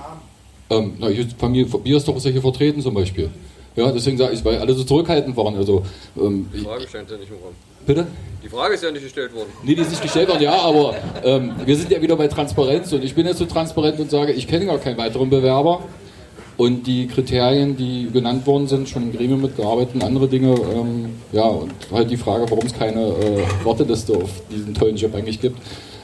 Ähm, 0.69 0.77
Namen. 0.77 0.97
na, 0.99 1.09
ich, 1.09 1.27
Familie 1.38 1.65
Biersdorf 1.65 2.18
ist 2.18 2.26
ja 2.26 2.31
hier 2.31 2.41
vertreten 2.41 2.81
zum 2.81 2.93
Beispiel. 2.93 3.30
Ja, 3.76 3.89
deswegen 3.91 4.18
sage 4.18 4.34
ich, 4.34 4.43
weil 4.43 4.59
alle 4.59 4.73
so 4.73 4.84
zurückhaltend 4.84 5.35
waren. 5.38 5.55
Also, 5.55 5.84
ähm, 6.19 6.49
Die 6.53 6.59
Frage 6.59 6.88
stand 6.88 7.09
ja 7.09 7.18
nicht 7.18 7.30
im 7.30 7.35
Raum. 7.38 7.53
Bitte? 7.85 8.05
Die 8.43 8.49
Frage 8.49 8.73
ist 8.76 8.84
ja 8.84 8.91
nicht 8.91 9.03
gestellt 9.03 9.34
worden. 9.34 9.49
Nee, 9.63 9.76
die 9.76 9.81
ist 9.81 9.89
nicht 9.89 10.01
gestellt 10.03 10.27
worden, 10.30 10.43
ja, 10.43 10.53
aber 10.59 10.93
ähm, 11.23 11.53
wir 11.65 11.76
sind 11.77 11.89
ja 11.89 12.01
wieder 12.01 12.15
bei 12.15 12.27
Transparenz 12.27 12.91
und 12.91 13.03
ich 13.03 13.15
bin 13.15 13.26
jetzt 13.26 13.38
so 13.39 13.45
transparent 13.45 13.99
und 13.99 14.11
sage, 14.11 14.34
ich 14.34 14.47
kenne 14.47 14.65
gar 14.65 14.77
keinen 14.77 14.97
weiteren 14.97 15.30
Bewerber. 15.30 15.81
Und 16.57 16.86
die 16.86 17.07
Kriterien, 17.07 17.76
die 17.76 18.10
genannt 18.11 18.45
worden 18.45 18.68
sind, 18.68 18.88
schon 18.88 19.03
im 19.03 19.11
Gremium 19.14 19.41
mitgearbeitet 19.41 19.95
und 19.95 20.03
andere 20.03 20.28
Dinge, 20.28 20.53
ähm, 20.53 21.10
ja, 21.32 21.45
und 21.45 21.72
halt 21.91 22.11
die 22.11 22.18
Frage, 22.18 22.45
warum 22.49 22.65
es 22.65 22.73
keine 22.73 23.02
äh, 23.07 23.44
Warteliste 23.64 24.14
auf 24.15 24.30
diesen 24.52 24.73
tollen 24.73 24.95
Job 24.95 25.15
eigentlich 25.15 25.40
gibt. 25.41 25.57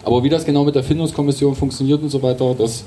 Aber 0.03 0.23
wie 0.23 0.29
das 0.29 0.45
genau 0.45 0.63
mit 0.63 0.73
der 0.73 0.83
Findungskommission 0.83 1.53
funktioniert 1.53 2.01
und 2.01 2.09
so 2.09 2.23
weiter, 2.23 2.55
das 2.57 2.83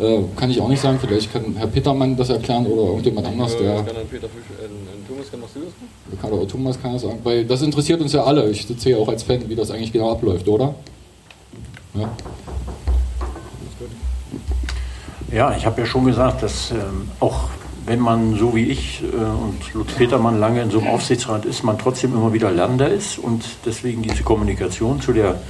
äh, 0.00 0.20
kann 0.36 0.50
ich 0.50 0.60
auch 0.60 0.68
nicht 0.68 0.80
sagen. 0.80 0.98
Vielleicht 0.98 1.32
kann 1.32 1.54
Herr 1.56 1.66
Petermann 1.66 2.16
das 2.16 2.30
erklären 2.30 2.66
oder 2.66 2.82
irgendjemand 2.84 3.26
anders, 3.26 3.54
Äh, 3.54 3.58
der. 3.58 3.74
kann 3.76 3.86
dann 3.86 4.08
Peter 4.10 4.28
Fisch, 4.28 4.42
äh, 4.58 5.06
Thomas, 5.06 5.30
kann 5.30 5.40
das? 5.42 6.20
Kann 6.20 6.32
oder 6.32 6.48
Thomas 6.48 6.82
kann 6.82 6.92
das 6.94 7.02
sagen, 7.02 7.18
weil 7.22 7.44
das 7.44 7.60
interessiert 7.62 8.00
uns 8.00 8.14
ja 8.14 8.24
alle. 8.24 8.50
Ich 8.50 8.66
sitze 8.66 8.88
hier 8.88 8.98
auch 8.98 9.08
als 9.08 9.22
Fan, 9.22 9.48
wie 9.48 9.54
das 9.54 9.70
eigentlich 9.70 9.92
genau 9.92 10.10
abläuft, 10.10 10.48
oder? 10.48 10.74
Ja. 11.94 12.10
Ja, 15.32 15.56
ich 15.56 15.64
habe 15.64 15.80
ja 15.80 15.86
schon 15.86 16.04
gesagt, 16.04 16.42
dass 16.42 16.70
ähm, 16.72 17.10
auch 17.18 17.48
wenn 17.86 18.00
man 18.00 18.36
so 18.36 18.54
wie 18.54 18.66
ich 18.66 19.02
äh, 19.02 19.16
und 19.16 19.72
Lutz 19.72 19.92
Petermann 19.94 20.38
lange 20.38 20.60
in 20.60 20.70
so 20.70 20.78
einem 20.78 20.88
Aufsichtsrat 20.88 21.46
ist, 21.46 21.64
man 21.64 21.78
trotzdem 21.78 22.12
immer 22.12 22.32
wieder 22.32 22.50
Lernender 22.50 22.88
ist 22.88 23.18
und 23.18 23.44
deswegen 23.64 24.02
diese 24.02 24.22
Kommunikation 24.22 25.00
zu 25.00 25.12
der 25.12 25.40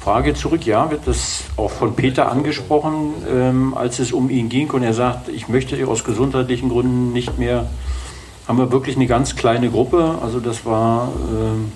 Frage 0.00 0.34
zurück. 0.34 0.64
Ja, 0.66 0.90
wird 0.90 1.06
das 1.06 1.44
auch 1.56 1.70
von 1.70 1.96
Peter 1.96 2.30
angesprochen, 2.30 3.14
ähm, 3.28 3.74
als 3.74 3.98
es 3.98 4.12
um 4.12 4.30
ihn 4.30 4.48
ging 4.48 4.70
und 4.70 4.82
er 4.82 4.94
sagt, 4.94 5.28
ich 5.28 5.48
möchte 5.48 5.84
aus 5.88 6.04
gesundheitlichen 6.04 6.68
Gründen 6.68 7.12
nicht 7.12 7.38
mehr, 7.38 7.68
haben 8.46 8.58
wir 8.58 8.70
wirklich 8.70 8.96
eine 8.96 9.06
ganz 9.06 9.34
kleine 9.34 9.68
Gruppe. 9.68 10.18
Also 10.22 10.38
das 10.38 10.64
war 10.64 11.10
ähm, 11.28 11.72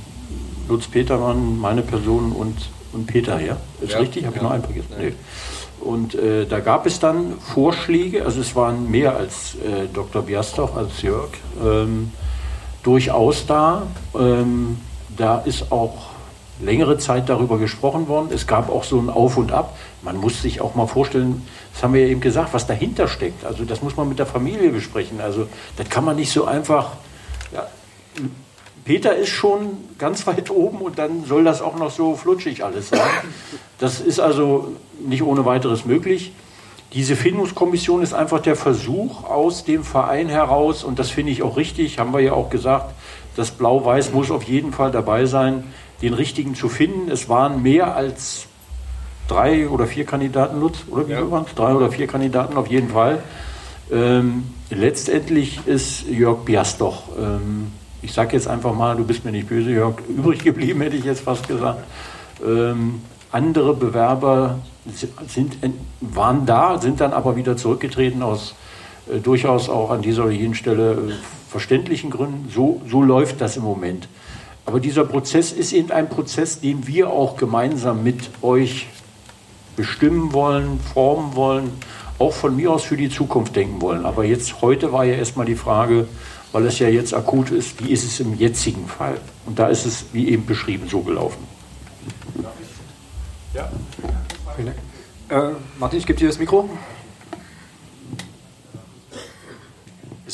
Lutz 0.68 0.86
Petermann, 0.86 1.58
meine 1.58 1.82
Person 1.82 2.32
und, 2.32 2.56
und 2.92 3.06
Peter, 3.06 3.40
ja? 3.40 3.56
Ist 3.80 3.94
Ja, 3.94 3.98
richtig? 3.98 4.26
Habe 4.26 4.36
ich 4.36 4.42
ja. 4.42 4.48
noch 4.48 4.54
einen 4.54 4.64
vergessen? 4.64 4.92
Nee. 4.98 5.12
Und 5.80 6.14
äh, 6.14 6.46
da 6.46 6.60
gab 6.60 6.86
es 6.86 7.00
dann 7.00 7.38
Vorschläge, 7.38 8.24
also 8.24 8.40
es 8.40 8.54
waren 8.56 8.90
mehr 8.90 9.16
als 9.16 9.54
äh, 9.54 9.86
Dr. 9.92 10.22
Biastoch, 10.22 10.76
als 10.76 11.02
Jörg, 11.02 11.30
ähm, 11.64 12.12
durchaus 12.82 13.46
da. 13.46 13.86
Ähm, 14.14 14.78
da 15.16 15.38
ist 15.38 15.72
auch 15.72 16.08
längere 16.60 16.98
Zeit 16.98 17.28
darüber 17.28 17.58
gesprochen 17.58 18.08
worden. 18.08 18.28
Es 18.32 18.46
gab 18.46 18.70
auch 18.70 18.84
so 18.84 18.98
ein 18.98 19.10
Auf 19.10 19.36
und 19.36 19.52
Ab. 19.52 19.76
Man 20.02 20.16
muss 20.16 20.42
sich 20.42 20.60
auch 20.60 20.74
mal 20.74 20.86
vorstellen, 20.86 21.46
das 21.72 21.82
haben 21.82 21.94
wir 21.94 22.02
ja 22.02 22.08
eben 22.08 22.20
gesagt, 22.20 22.54
was 22.54 22.66
dahinter 22.66 23.08
steckt. 23.08 23.44
Also 23.44 23.64
das 23.64 23.82
muss 23.82 23.96
man 23.96 24.08
mit 24.08 24.18
der 24.18 24.26
Familie 24.26 24.70
besprechen. 24.70 25.20
Also 25.20 25.48
das 25.76 25.88
kann 25.88 26.04
man 26.04 26.16
nicht 26.16 26.32
so 26.32 26.44
einfach. 26.44 26.92
Ja, 27.52 27.66
Peter 28.84 29.14
ist 29.14 29.28
schon 29.28 29.76
ganz 29.98 30.26
weit 30.26 30.50
oben 30.50 30.78
und 30.78 30.98
dann 30.98 31.24
soll 31.24 31.44
das 31.44 31.60
auch 31.60 31.76
noch 31.76 31.90
so 31.90 32.14
flutschig 32.16 32.64
alles 32.64 32.88
sein. 32.88 33.00
Das 33.78 34.00
ist 34.00 34.18
also 34.18 34.72
nicht 35.00 35.22
ohne 35.22 35.44
weiteres 35.44 35.84
möglich. 35.84 36.32
Diese 36.94 37.16
Findungskommission 37.16 38.02
ist 38.02 38.14
einfach 38.14 38.40
der 38.40 38.56
Versuch 38.56 39.24
aus 39.24 39.64
dem 39.64 39.84
Verein 39.84 40.28
heraus, 40.28 40.84
und 40.84 40.98
das 40.98 41.10
finde 41.10 41.32
ich 41.32 41.42
auch 41.42 41.56
richtig, 41.56 41.98
haben 41.98 42.14
wir 42.14 42.20
ja 42.20 42.32
auch 42.32 42.48
gesagt, 42.48 42.94
das 43.36 43.50
Blau-Weiß 43.50 44.12
muss 44.12 44.30
auf 44.30 44.44
jeden 44.44 44.72
Fall 44.72 44.90
dabei 44.90 45.26
sein, 45.26 45.64
den 46.00 46.14
richtigen 46.14 46.54
zu 46.54 46.68
finden. 46.68 47.10
Es 47.10 47.28
waren 47.28 47.62
mehr 47.62 47.94
als 47.94 48.46
drei 49.28 49.68
oder 49.68 49.86
vier 49.86 50.06
Kandidaten, 50.06 50.58
Lutz, 50.60 50.78
oder 50.90 51.08
wie 51.08 51.14
viel 51.14 51.30
waren 51.30 51.44
es? 51.46 51.54
Drei 51.54 51.74
oder 51.74 51.90
vier 51.90 52.06
Kandidaten 52.06 52.56
auf 52.56 52.68
jeden 52.68 52.88
Fall. 52.88 53.22
Ähm, 53.92 54.44
letztendlich 54.70 55.66
ist 55.66 56.08
Jörg 56.08 56.38
Biastoch, 56.44 57.02
ähm, 57.18 57.72
ich 58.00 58.12
sage 58.12 58.34
jetzt 58.34 58.48
einfach 58.48 58.74
mal, 58.74 58.96
du 58.96 59.04
bist 59.04 59.24
mir 59.24 59.32
nicht 59.32 59.48
böse, 59.48 59.70
Jörg, 59.70 59.96
übrig 60.08 60.42
geblieben, 60.42 60.80
hätte 60.80 60.96
ich 60.96 61.04
jetzt 61.04 61.20
fast 61.20 61.48
gesagt. 61.48 61.84
Ähm, 62.44 63.02
andere 63.30 63.74
Bewerber 63.74 64.58
sind, 65.26 65.56
waren 66.00 66.46
da, 66.46 66.78
sind 66.80 67.00
dann 67.00 67.12
aber 67.12 67.36
wieder 67.36 67.56
zurückgetreten 67.56 68.22
aus 68.22 68.54
äh, 69.12 69.18
durchaus 69.18 69.68
auch 69.68 69.90
an 69.90 70.02
dieser 70.02 70.24
oder 70.24 70.32
jenen 70.32 70.54
Stelle 70.54 70.92
äh, 70.92 71.50
verständlichen 71.50 72.10
Gründen. 72.10 72.50
So, 72.54 72.80
so 72.88 73.02
läuft 73.02 73.40
das 73.40 73.56
im 73.56 73.64
Moment. 73.64 74.08
Aber 74.66 74.80
dieser 74.80 75.04
Prozess 75.04 75.52
ist 75.52 75.72
eben 75.72 75.90
ein 75.90 76.08
Prozess, 76.08 76.60
den 76.60 76.86
wir 76.86 77.10
auch 77.10 77.36
gemeinsam 77.36 78.02
mit 78.02 78.28
euch 78.42 78.86
bestimmen 79.76 80.32
wollen, 80.32 80.78
formen 80.92 81.34
wollen, 81.34 81.70
auch 82.18 82.34
von 82.34 82.54
mir 82.54 82.72
aus 82.72 82.84
für 82.84 82.96
die 82.96 83.08
Zukunft 83.08 83.56
denken 83.56 83.80
wollen. 83.80 84.04
Aber 84.04 84.24
jetzt, 84.24 84.60
heute 84.60 84.92
war 84.92 85.04
ja 85.04 85.14
erstmal 85.14 85.46
die 85.46 85.54
Frage, 85.54 86.06
weil 86.52 86.66
es 86.66 86.78
ja 86.78 86.88
jetzt 86.88 87.14
akut 87.14 87.50
ist, 87.50 87.82
wie 87.82 87.90
ist 87.90 88.04
es 88.04 88.20
im 88.20 88.36
jetzigen 88.36 88.86
Fall? 88.88 89.18
Und 89.46 89.58
da 89.58 89.68
ist 89.68 89.86
es, 89.86 90.06
wie 90.12 90.28
eben 90.28 90.44
beschrieben, 90.44 90.88
so 90.88 91.00
gelaufen. 91.00 91.46
Ja. 93.54 93.70
Äh, 95.30 95.52
Martin, 95.78 95.98
ich 95.98 96.06
gebe 96.06 96.18
dir 96.18 96.28
das 96.28 96.38
Mikro. 96.38 96.68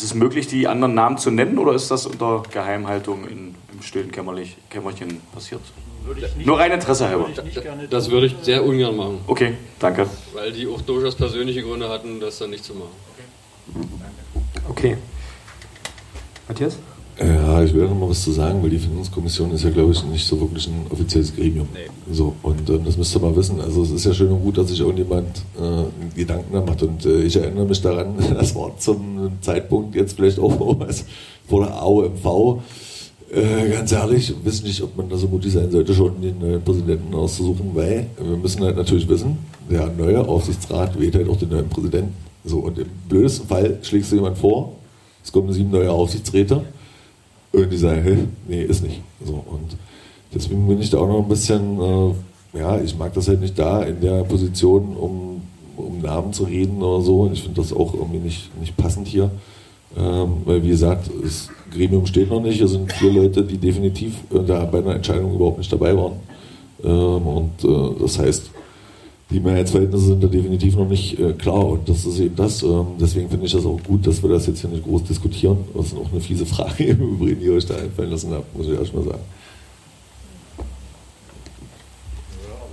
es 0.04 0.14
möglich, 0.14 0.46
die 0.46 0.68
anderen 0.68 0.94
Namen 0.94 1.18
zu 1.18 1.30
nennen 1.30 1.58
oder 1.58 1.72
ist 1.72 1.90
das 1.90 2.06
unter 2.06 2.42
Geheimhaltung 2.52 3.26
in, 3.26 3.54
im 3.72 3.82
stillen 3.82 4.12
Kämmerlich, 4.12 4.56
Kämmerchen 4.70 5.20
passiert? 5.32 5.60
Nur 6.44 6.58
rein 6.58 6.70
Interesse 6.70 7.08
halber. 7.08 7.28
Das 7.88 8.10
würde 8.10 8.26
ich 8.26 8.36
sehr 8.42 8.62
ungern 8.62 8.94
machen. 8.94 9.20
Okay, 9.26 9.54
danke. 9.78 10.06
Weil 10.34 10.52
die 10.52 10.66
auch 10.66 10.82
durchaus 10.82 11.14
persönliche 11.14 11.62
Gründe 11.62 11.88
hatten, 11.88 12.20
das 12.20 12.38
dann 12.38 12.50
nicht 12.50 12.64
zu 12.64 12.74
machen. 12.74 12.90
Okay. 14.68 14.98
Matthias? 16.46 16.78
Ja, 17.18 17.62
ich 17.62 17.72
will 17.72 17.84
noch 17.84 17.94
mal 17.94 18.08
was 18.08 18.24
zu 18.24 18.32
sagen, 18.32 18.60
weil 18.62 18.70
die 18.70 18.78
Findungskommission 18.78 19.52
ist 19.52 19.62
ja, 19.62 19.70
glaube 19.70 19.92
ich, 19.92 20.04
nicht 20.04 20.26
so 20.26 20.40
wirklich 20.40 20.66
ein 20.66 20.86
offizielles 20.90 21.34
Gremium. 21.34 21.68
Nee. 21.72 21.90
So, 22.12 22.34
und 22.42 22.68
äh, 22.68 22.78
das 22.84 22.96
müsst 22.96 23.14
ihr 23.14 23.20
mal 23.20 23.36
wissen. 23.36 23.60
Also 23.60 23.82
es 23.82 23.92
ist 23.92 24.04
ja 24.04 24.12
schön 24.12 24.32
und 24.32 24.42
gut, 24.42 24.58
dass 24.58 24.68
sich 24.68 24.80
irgendjemand 24.80 25.42
äh, 25.56 26.16
Gedanken 26.16 26.52
da 26.52 26.60
macht. 26.60 26.82
Und 26.82 27.06
äh, 27.06 27.22
ich 27.22 27.36
erinnere 27.36 27.66
mich 27.66 27.80
daran, 27.80 28.14
das 28.34 28.54
war 28.56 28.76
zum 28.78 29.30
Zeitpunkt 29.40 29.94
jetzt 29.94 30.16
vielleicht 30.16 30.40
auch 30.40 30.78
was 30.80 31.04
vor 31.48 31.64
der 31.64 31.74
AOMV. 31.76 32.62
Äh, 33.32 33.70
ganz 33.70 33.92
ehrlich, 33.92 34.34
wissen 34.42 34.66
nicht, 34.66 34.82
ob 34.82 34.96
man 34.96 35.08
da 35.08 35.16
so 35.16 35.28
mutig 35.28 35.52
sein 35.52 35.70
sollte, 35.70 35.94
schon 35.94 36.20
den 36.20 36.38
neuen 36.40 36.62
Präsidenten 36.62 37.14
auszusuchen, 37.14 37.70
weil 37.74 38.08
wir 38.20 38.36
müssen 38.36 38.62
halt 38.62 38.76
natürlich 38.76 39.08
wissen, 39.08 39.38
der 39.70 39.86
neue 39.96 40.26
Aufsichtsrat 40.26 40.98
wählt 40.98 41.14
halt 41.14 41.28
auch 41.28 41.36
den 41.36 41.50
neuen 41.50 41.68
Präsidenten. 41.68 42.14
So, 42.44 42.58
und 42.58 42.78
im 42.78 42.88
blödesten 43.08 43.46
Fall 43.46 43.78
schlägst 43.82 44.10
du 44.10 44.16
jemand 44.16 44.36
vor, 44.36 44.72
es 45.22 45.32
kommen 45.32 45.52
sieben 45.52 45.70
neue 45.70 45.90
Aufsichtsräte 45.90 46.64
die 47.62 47.76
sagen, 47.76 48.02
hey, 48.02 48.18
nee, 48.48 48.62
ist 48.62 48.82
nicht. 48.82 49.00
So, 49.24 49.32
und 49.32 49.76
deswegen 50.34 50.66
bin 50.66 50.80
ich 50.80 50.90
da 50.90 50.98
auch 50.98 51.08
noch 51.08 51.22
ein 51.22 51.28
bisschen, 51.28 51.80
äh, 51.80 52.58
ja, 52.58 52.80
ich 52.80 52.96
mag 52.96 53.12
das 53.14 53.28
halt 53.28 53.40
nicht 53.40 53.58
da 53.58 53.82
in 53.82 54.00
der 54.00 54.24
Position, 54.24 54.96
um, 54.96 55.42
um 55.76 56.00
Namen 56.00 56.32
zu 56.32 56.44
reden 56.44 56.82
oder 56.82 57.02
so. 57.02 57.30
Ich 57.32 57.42
finde 57.42 57.60
das 57.60 57.72
auch 57.72 57.94
irgendwie 57.94 58.18
nicht, 58.18 58.50
nicht 58.60 58.76
passend 58.76 59.08
hier. 59.08 59.30
Ähm, 59.96 60.38
weil, 60.44 60.62
wie 60.62 60.68
gesagt, 60.68 61.08
das 61.22 61.48
Gremium 61.72 62.06
steht 62.06 62.30
noch 62.30 62.42
nicht. 62.42 62.60
Es 62.60 62.72
sind 62.72 62.92
vier 62.92 63.12
Leute, 63.12 63.42
die 63.42 63.58
definitiv 63.58 64.14
äh, 64.32 64.40
da 64.44 64.64
bei 64.64 64.78
einer 64.78 64.96
Entscheidung 64.96 65.34
überhaupt 65.34 65.58
nicht 65.58 65.72
dabei 65.72 65.96
waren. 65.96 66.14
Ähm, 66.82 67.26
und 67.26 67.64
äh, 67.64 68.00
das 68.00 68.18
heißt, 68.18 68.50
die 69.30 69.40
Mehrheitsverhältnisse 69.40 70.06
sind 70.06 70.22
da 70.22 70.28
definitiv 70.28 70.76
noch 70.76 70.88
nicht 70.88 71.18
äh, 71.18 71.32
klar 71.32 71.64
und 71.66 71.88
das 71.88 72.04
ist 72.04 72.20
eben 72.20 72.36
das. 72.36 72.62
Ähm, 72.62 72.86
deswegen 73.00 73.30
finde 73.30 73.46
ich 73.46 73.52
das 73.52 73.64
auch 73.64 73.80
gut, 73.82 74.06
dass 74.06 74.22
wir 74.22 74.30
das 74.30 74.46
jetzt 74.46 74.60
hier 74.60 74.70
nicht 74.70 74.84
groß 74.84 75.04
diskutieren. 75.04 75.58
Das 75.74 75.86
ist 75.86 75.96
auch 75.96 76.12
eine 76.12 76.20
fiese 76.20 76.46
Frage 76.46 76.84
im 76.84 77.00
Übrigen, 77.14 77.40
die 77.40 77.46
ihr 77.46 77.54
euch 77.54 77.66
da 77.66 77.74
einfallen 77.74 78.10
lassen 78.10 78.32
habt, 78.32 78.56
muss 78.56 78.66
ich 78.66 78.78
erst 78.78 78.94
mal 78.94 79.04
sagen. 79.04 79.22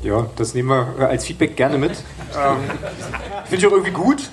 Ja, 0.04 0.28
das 0.36 0.54
nehmen 0.56 0.70
wir 0.70 1.08
als 1.08 1.26
Feedback 1.26 1.56
gerne 1.56 1.78
mit. 1.78 1.92
Ähm, 1.92 2.58
Finde 3.46 3.56
ich 3.56 3.68
auch 3.68 3.72
irgendwie 3.72 3.92
gut. 3.92 4.30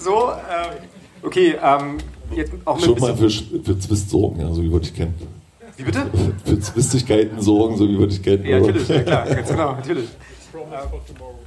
So, 0.00 0.30
ähm, 0.30 0.86
okay, 1.22 1.54
ähm, 1.62 1.98
jetzt 2.34 2.52
auch 2.64 2.76
mit 2.76 2.84
Schon 2.84 2.98
mal 2.98 3.16
für, 3.16 3.30
für 3.30 3.78
Zwist 3.78 4.10
sorgen, 4.10 4.40
ja, 4.40 4.52
so 4.52 4.62
wie 4.62 4.72
wir 4.72 4.80
dich 4.80 4.94
kennen. 4.94 5.14
Wie 5.76 5.84
bitte? 5.84 6.06
Für 6.44 6.60
Zwistigkeiten 6.60 7.40
sorgen, 7.40 7.76
so 7.76 7.88
wie 7.88 7.98
wir 7.98 8.06
dich 8.06 8.22
kennen. 8.22 8.44
Ja, 8.44 8.60
natürlich, 8.60 8.88
ja 8.88 9.02
klar, 9.02 9.26
ganz 9.34 9.48
genau, 9.48 9.72
natürlich. 9.72 10.08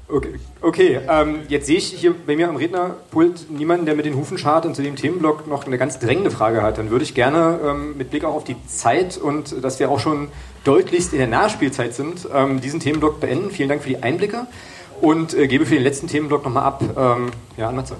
Okay, 0.07 0.35
okay 0.61 0.99
ähm, 1.09 1.39
jetzt 1.47 1.65
sehe 1.65 1.77
ich 1.77 1.85
hier 1.85 2.13
bei 2.13 2.35
mir 2.35 2.47
am 2.47 2.55
Rednerpult 2.55 3.49
niemanden, 3.49 3.85
der 3.85 3.95
mit 3.95 4.05
den 4.05 4.15
Hufen 4.15 4.37
schart 4.37 4.65
und 4.65 4.75
zu 4.75 4.83
dem 4.83 4.95
Themenblock 4.95 5.47
noch 5.47 5.65
eine 5.65 5.77
ganz 5.77 5.99
drängende 5.99 6.31
Frage 6.31 6.61
hat. 6.61 6.77
Dann 6.77 6.89
würde 6.89 7.03
ich 7.03 7.15
gerne 7.15 7.59
ähm, 7.65 7.97
mit 7.97 8.11
Blick 8.11 8.23
auch 8.23 8.35
auf 8.35 8.43
die 8.43 8.55
Zeit 8.67 9.17
und 9.17 9.63
dass 9.63 9.79
wir 9.79 9.89
auch 9.89 9.99
schon 9.99 10.29
deutlichst 10.63 11.13
in 11.13 11.19
der 11.19 11.27
Nachspielzeit 11.27 11.93
sind, 11.93 12.27
ähm, 12.33 12.61
diesen 12.61 12.79
Themenblock 12.79 13.19
beenden. 13.19 13.51
Vielen 13.51 13.69
Dank 13.69 13.81
für 13.81 13.89
die 13.89 14.03
Einblicke 14.03 14.47
und 15.01 15.33
äh, 15.33 15.47
gebe 15.47 15.65
für 15.65 15.75
den 15.75 15.83
letzten 15.83 16.07
Themenblock 16.07 16.45
nochmal 16.45 16.63
ab 16.63 16.83
ähm, 16.95 17.31
ja, 17.57 17.69
an 17.69 17.75
Matze. 17.75 17.95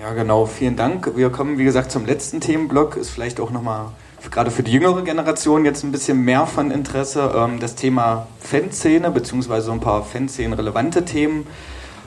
Ja, 0.00 0.12
genau. 0.12 0.46
Vielen 0.46 0.76
Dank. 0.76 1.16
Wir 1.16 1.30
kommen, 1.30 1.58
wie 1.58 1.64
gesagt, 1.64 1.90
zum 1.90 2.06
letzten 2.06 2.40
Themenblock. 2.40 2.96
Ist 2.96 3.10
vielleicht 3.10 3.40
auch 3.40 3.50
nochmal 3.50 3.90
gerade 4.30 4.50
für 4.50 4.62
die 4.62 4.72
jüngere 4.72 5.02
Generation 5.02 5.64
jetzt 5.64 5.84
ein 5.84 5.92
bisschen 5.92 6.22
mehr 6.24 6.46
von 6.46 6.70
Interesse. 6.70 7.32
Ähm, 7.36 7.60
das 7.60 7.74
Thema 7.74 8.26
Fanszene, 8.40 9.10
beziehungsweise 9.10 9.66
so 9.66 9.72
ein 9.72 9.80
paar 9.80 10.04
Fanszenen-relevante 10.04 11.04
Themen. 11.04 11.46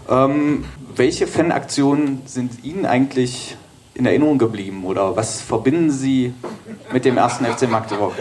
Ähm, 0.10 0.65
welche 0.95 1.27
Fanaktionen 1.27 2.22
sind 2.26 2.64
Ihnen 2.64 2.85
eigentlich 2.85 3.56
in 3.93 4.06
Erinnerung 4.06 4.38
geblieben 4.38 4.84
oder 4.85 5.15
was 5.15 5.41
verbinden 5.41 5.91
Sie 5.91 6.34
mit 6.91 7.06
dem 7.06 7.18
ersten 7.18 7.45
FC 7.45 7.69
Magdeburg? 7.69 8.14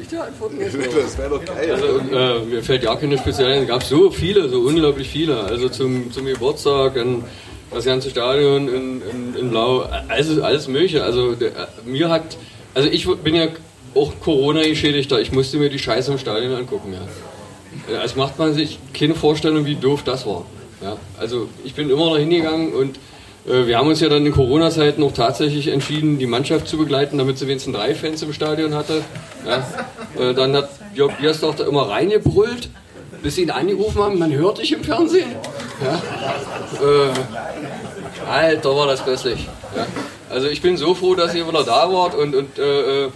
Ich 0.00 0.08
dir 0.08 0.24
antworten 0.24 0.58
Das 0.60 1.18
wäre 1.18 1.30
doch 1.30 1.44
geil. 1.44 1.72
Also, 1.72 1.98
äh, 1.98 2.44
mir 2.44 2.62
fällt 2.62 2.84
ja 2.84 2.94
keine 2.94 3.18
spezielle 3.18 3.54
ein. 3.54 3.62
Es 3.62 3.68
gab 3.68 3.82
so 3.82 4.10
viele, 4.10 4.48
so 4.48 4.60
unglaublich 4.60 5.08
viele. 5.08 5.40
Also 5.40 5.68
zum, 5.68 6.12
zum 6.12 6.26
Geburtstag, 6.26 6.96
in, 6.96 7.24
das 7.72 7.84
ganze 7.84 8.10
Stadion 8.10 8.68
in, 8.68 9.02
in, 9.02 9.36
in 9.36 9.50
Blau, 9.50 9.88
alles, 10.08 10.38
alles 10.40 10.68
Mögliche. 10.68 11.04
Also 11.04 11.34
der, 11.34 11.52
mir 11.84 12.08
hat, 12.08 12.36
also 12.74 12.88
ich 12.88 13.06
bin 13.22 13.34
ja 13.34 13.48
auch 13.94 14.12
Corona-Geschädigter. 14.20 15.20
Ich 15.20 15.32
musste 15.32 15.58
mir 15.58 15.70
die 15.70 15.78
Scheiße 15.78 16.12
im 16.12 16.18
Stadion 16.18 16.54
angucken. 16.54 16.92
Ja. 16.92 18.00
Als 18.00 18.16
macht 18.16 18.38
man 18.38 18.54
sich 18.54 18.78
keine 18.92 19.14
Vorstellung, 19.14 19.66
wie 19.66 19.76
doof 19.76 20.02
das 20.04 20.26
war. 20.26 20.44
Ja. 20.82 20.96
Also 21.18 21.48
ich 21.64 21.74
bin 21.74 21.90
immer 21.90 22.06
noch 22.06 22.18
hingegangen 22.18 22.72
und 22.72 22.96
äh, 23.46 23.66
wir 23.66 23.78
haben 23.78 23.88
uns 23.88 24.00
ja 24.00 24.08
dann 24.08 24.24
in 24.26 24.32
Corona-Zeiten 24.32 25.00
noch 25.00 25.12
tatsächlich 25.12 25.68
entschieden, 25.68 26.18
die 26.18 26.26
Mannschaft 26.26 26.68
zu 26.68 26.76
begleiten, 26.76 27.18
damit 27.18 27.38
sie 27.38 27.46
wenigstens 27.46 27.74
drei 27.74 27.94
Fans 27.94 28.22
im 28.22 28.32
Stadion 28.32 28.74
hatte. 28.74 29.02
Ja. 29.46 29.66
Äh, 30.22 30.34
dann 30.34 30.54
hat 30.54 30.70
Jörg 30.94 31.12
Biersdorf 31.18 31.56
da 31.56 31.66
immer 31.66 31.88
reingebrüllt, 31.88 32.68
bis 33.22 33.36
sie 33.36 33.42
ihn 33.42 33.50
angerufen 33.50 34.02
haben, 34.02 34.18
man 34.18 34.32
hört 34.32 34.58
dich 34.58 34.72
im 34.72 34.82
Fernsehen. 34.82 35.30
Ja. 35.82 36.02
Äh, 36.86 37.12
Alter, 38.28 38.76
war 38.76 38.86
das 38.86 39.04
grässlich. 39.04 39.46
Ja. 39.74 39.86
Also 40.28 40.48
ich 40.48 40.62
bin 40.62 40.76
so 40.76 40.94
froh, 40.94 41.14
dass 41.14 41.34
ihr 41.34 41.46
wieder 41.46 41.64
da 41.64 41.92
wart 41.92 42.14
und, 42.14 42.34
und 42.34 42.58
äh, 42.58 43.08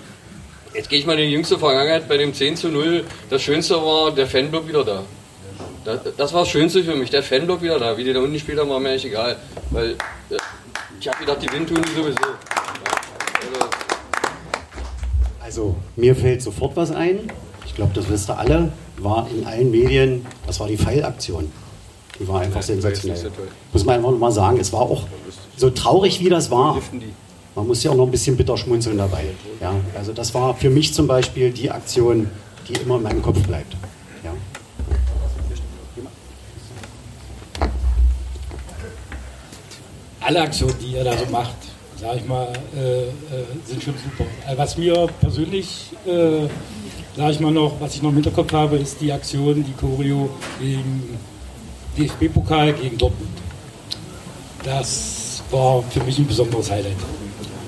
jetzt 0.75 0.89
gehe 0.89 0.99
ich 0.99 1.07
mal 1.07 1.19
in 1.19 1.27
die 1.27 1.33
jüngste 1.33 1.59
Vergangenheit 1.59 2.09
bei 2.09 2.17
dem 2.17 2.35
10 2.35 2.57
zu 2.57 2.69
0. 2.69 3.05
Das 3.31 3.43
Schönste 3.43 3.77
war 3.77 4.11
der 4.11 4.27
Fanblock 4.27 4.67
wieder 4.67 4.85
da. 4.85 5.03
Das, 5.85 6.01
das 6.17 6.33
war 6.33 6.41
das 6.41 6.49
Schönste 6.49 6.83
für 6.83 6.97
mich, 6.97 7.11
der 7.11 7.23
Fanblock 7.23 7.63
wieder 7.63 7.79
da. 7.79 7.97
Wie 7.97 8.05
die 8.05 8.13
da 8.13 8.21
unten 8.21 8.39
später 8.39 8.69
war 8.69 8.81
mir 8.81 8.91
eigentlich 8.91 9.07
egal. 9.07 9.37
Weil 9.71 9.91
äh, 9.91 10.37
ich 10.99 11.09
habe 11.09 11.19
gedacht, 11.19 11.39
die 11.43 11.53
Wind 11.53 11.69
tun 11.69 11.81
die 11.87 11.95
sowieso. 11.95 12.17
Also 15.41 15.77
mir 15.95 16.17
fällt 16.17 16.43
sofort 16.43 16.75
was 16.77 16.91
ein. 16.91 17.31
Ich 17.67 17.75
glaube, 17.75 17.93
das 17.95 18.09
wisst 18.09 18.31
ihr 18.31 18.39
alle. 18.39 18.73
War 18.97 19.29
in 19.31 19.47
allen 19.47 19.71
Medien, 19.71 20.27
das 20.47 20.59
war 20.61 20.69
die 20.69 20.77
Pfeilaktion. 20.77 21.53
Die 22.19 22.29
war 22.29 22.41
einfach 22.41 22.63
sensationell. 22.63 23.31
Muss 23.73 23.85
man 23.85 23.97
einfach 23.97 24.11
mal 24.13 24.31
sagen, 24.31 24.59
es 24.61 24.73
war 24.73 24.83
auch 24.83 25.07
so 25.57 25.71
traurig, 25.71 26.21
wie 26.21 26.29
das 26.29 26.51
war. 26.51 26.81
Man 27.55 27.67
muss 27.67 27.83
ja 27.83 27.91
auch 27.91 27.97
noch 27.97 28.07
ein 28.07 28.11
bisschen 28.11 28.37
bitter 28.37 28.57
schmunzeln 28.57 28.99
dabei. 28.99 29.25
Ja, 29.61 29.75
also 29.97 30.13
das 30.13 30.35
war 30.35 30.55
für 30.55 30.71
mich 30.71 30.93
zum 30.95 31.07
Beispiel 31.07 31.51
die 31.51 31.71
Aktion, 31.71 32.31
die 32.69 32.75
immer 32.83 32.97
in 32.97 33.03
meinem 33.03 33.23
Kopf 33.23 33.41
bleibt. 33.43 33.77
Ja. 34.25 34.33
alle 40.25 40.41
Aktionen, 40.41 40.75
die 40.81 40.93
ihr 40.93 41.05
da 41.05 41.17
so 41.17 41.27
macht, 41.31 41.55
sag 42.01 42.17
ich 42.17 42.27
mal, 42.27 42.49
äh, 42.75 43.03
äh, 43.03 43.09
sind 43.67 43.83
schon 43.83 43.95
super. 43.95 44.29
Also 44.47 44.59
was 44.59 44.79
mir 44.79 45.09
persönlich, 45.21 45.91
äh, 46.07 46.49
sag 47.17 47.31
ich 47.31 47.41
mal 47.41 47.53
noch, 47.53 47.81
was 47.81 47.95
ich 47.95 48.03
noch 48.03 48.11
im 48.11 48.17
Hinterkopf 48.17 48.53
habe, 48.53 48.77
ist 48.77 49.01
die 49.01 49.13
Aktion, 49.13 49.65
die 49.65 49.73
Choreo 49.73 50.31
im 50.61 51.03
DFB-Pokal 51.97 52.73
gegen 52.75 52.99
Dortmund. 52.99 53.31
Das 54.65 55.43
war 55.51 55.83
für 55.83 56.03
mich 56.03 56.19
ein 56.19 56.27
besonderes 56.27 56.71
Highlight, 56.71 56.97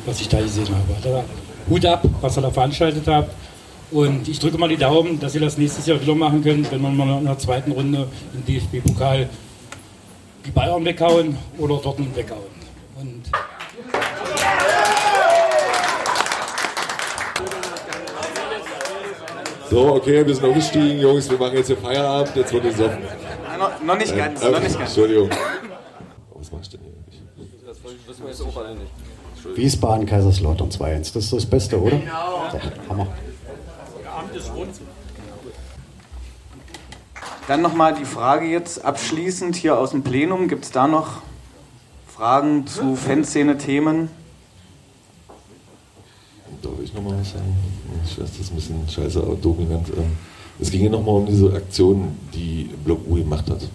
was 0.04 0.20
ich 0.20 0.28
da 0.28 0.40
gesehen 0.40 0.68
habe. 0.68 0.96
Da, 1.02 1.24
Hut 1.68 1.84
ab, 1.84 2.02
was 2.20 2.36
ihr 2.38 2.42
da 2.42 2.50
veranstaltet 2.50 3.06
habt. 3.06 3.34
Und 3.90 4.26
ich 4.28 4.38
drücke 4.38 4.58
mal 4.58 4.68
die 4.68 4.76
Daumen, 4.76 5.20
dass 5.20 5.34
ihr 5.34 5.40
das 5.40 5.58
nächstes 5.58 5.86
Jahr 5.86 6.00
wieder 6.00 6.14
machen 6.14 6.42
könnt, 6.42 6.70
wenn 6.72 6.80
wir 6.80 6.90
mal 6.90 7.18
in 7.18 7.24
der 7.24 7.38
zweiten 7.38 7.72
Runde 7.72 8.08
im 8.34 8.44
DFB-Pokal 8.44 9.28
die 10.44 10.50
Bayern 10.50 10.84
weghauen 10.84 11.36
oder 11.58 11.76
Dortmund 11.76 12.16
weghauen. 12.16 12.42
Und 13.00 13.22
So, 19.68 19.94
okay, 19.94 20.24
wir 20.24 20.34
sind 20.34 20.44
aufgestiegen, 20.44 21.00
Jungs, 21.00 21.28
wir 21.28 21.36
machen 21.38 21.56
jetzt 21.56 21.66
hier 21.66 21.76
Feierabend, 21.76 22.36
jetzt 22.36 22.52
wird 22.52 22.62
gesoffen. 22.62 22.98
Noch, 23.58 23.82
noch 23.82 23.98
nicht 23.98 24.16
ganz, 24.16 24.42
Äh, 24.42 24.50
noch 24.50 24.60
nicht 24.60 24.78
ganz. 24.78 24.90
Entschuldigung. 24.90 25.30
Was 26.34 26.52
machst 26.52 26.72
du 26.72 26.76
denn 26.78 26.86
hier 26.86 26.94
eigentlich? 26.96 27.22
Das 27.66 27.76
wissen 28.08 28.22
wir 28.22 28.30
jetzt 28.30 28.42
auch 28.42 28.56
alle 28.56 28.74
nicht. 28.74 28.90
Wiesbaden, 29.54 30.06
Kaiserslautern 30.06 30.70
2-1. 30.70 31.12
Das 31.14 31.24
ist 31.24 31.32
das 31.32 31.46
Beste, 31.46 31.80
oder? 31.80 31.96
Genau. 31.96 32.44
Ja, 32.52 32.60
Hammer. 32.88 33.06
Der 34.02 34.12
Abend 34.12 34.34
ist 34.36 34.52
rund. 34.54 34.70
Dann 37.48 37.62
nochmal 37.62 37.94
die 37.94 38.04
Frage 38.04 38.46
jetzt 38.46 38.84
abschließend 38.84 39.54
hier 39.54 39.78
aus 39.78 39.90
dem 39.92 40.02
Plenum. 40.02 40.48
Gibt 40.48 40.64
es 40.64 40.72
da 40.72 40.88
noch 40.88 41.22
Fragen 42.08 42.66
zu 42.66 42.96
Fanszene-Themen? 42.96 44.08
Darf 46.62 46.72
ich 46.82 46.92
nochmal 46.92 47.20
was 47.20 47.30
sagen? 47.32 47.54
Ich 48.04 48.18
weiß, 48.20 48.30
das 48.30 48.40
ist 48.40 48.50
ein 48.50 48.56
bisschen 48.56 48.88
scheiße, 48.88 49.20
aber 49.20 49.36
dominant. 49.36 49.88
Ähm, 49.96 50.16
Es 50.60 50.70
ging 50.70 50.84
ja 50.84 50.90
nochmal 50.90 51.16
um 51.16 51.26
diese 51.26 51.52
Aktion, 51.52 52.16
die 52.34 52.70
Block 52.84 53.00
U 53.08 53.14
gemacht 53.14 53.48
hat. 53.50 53.68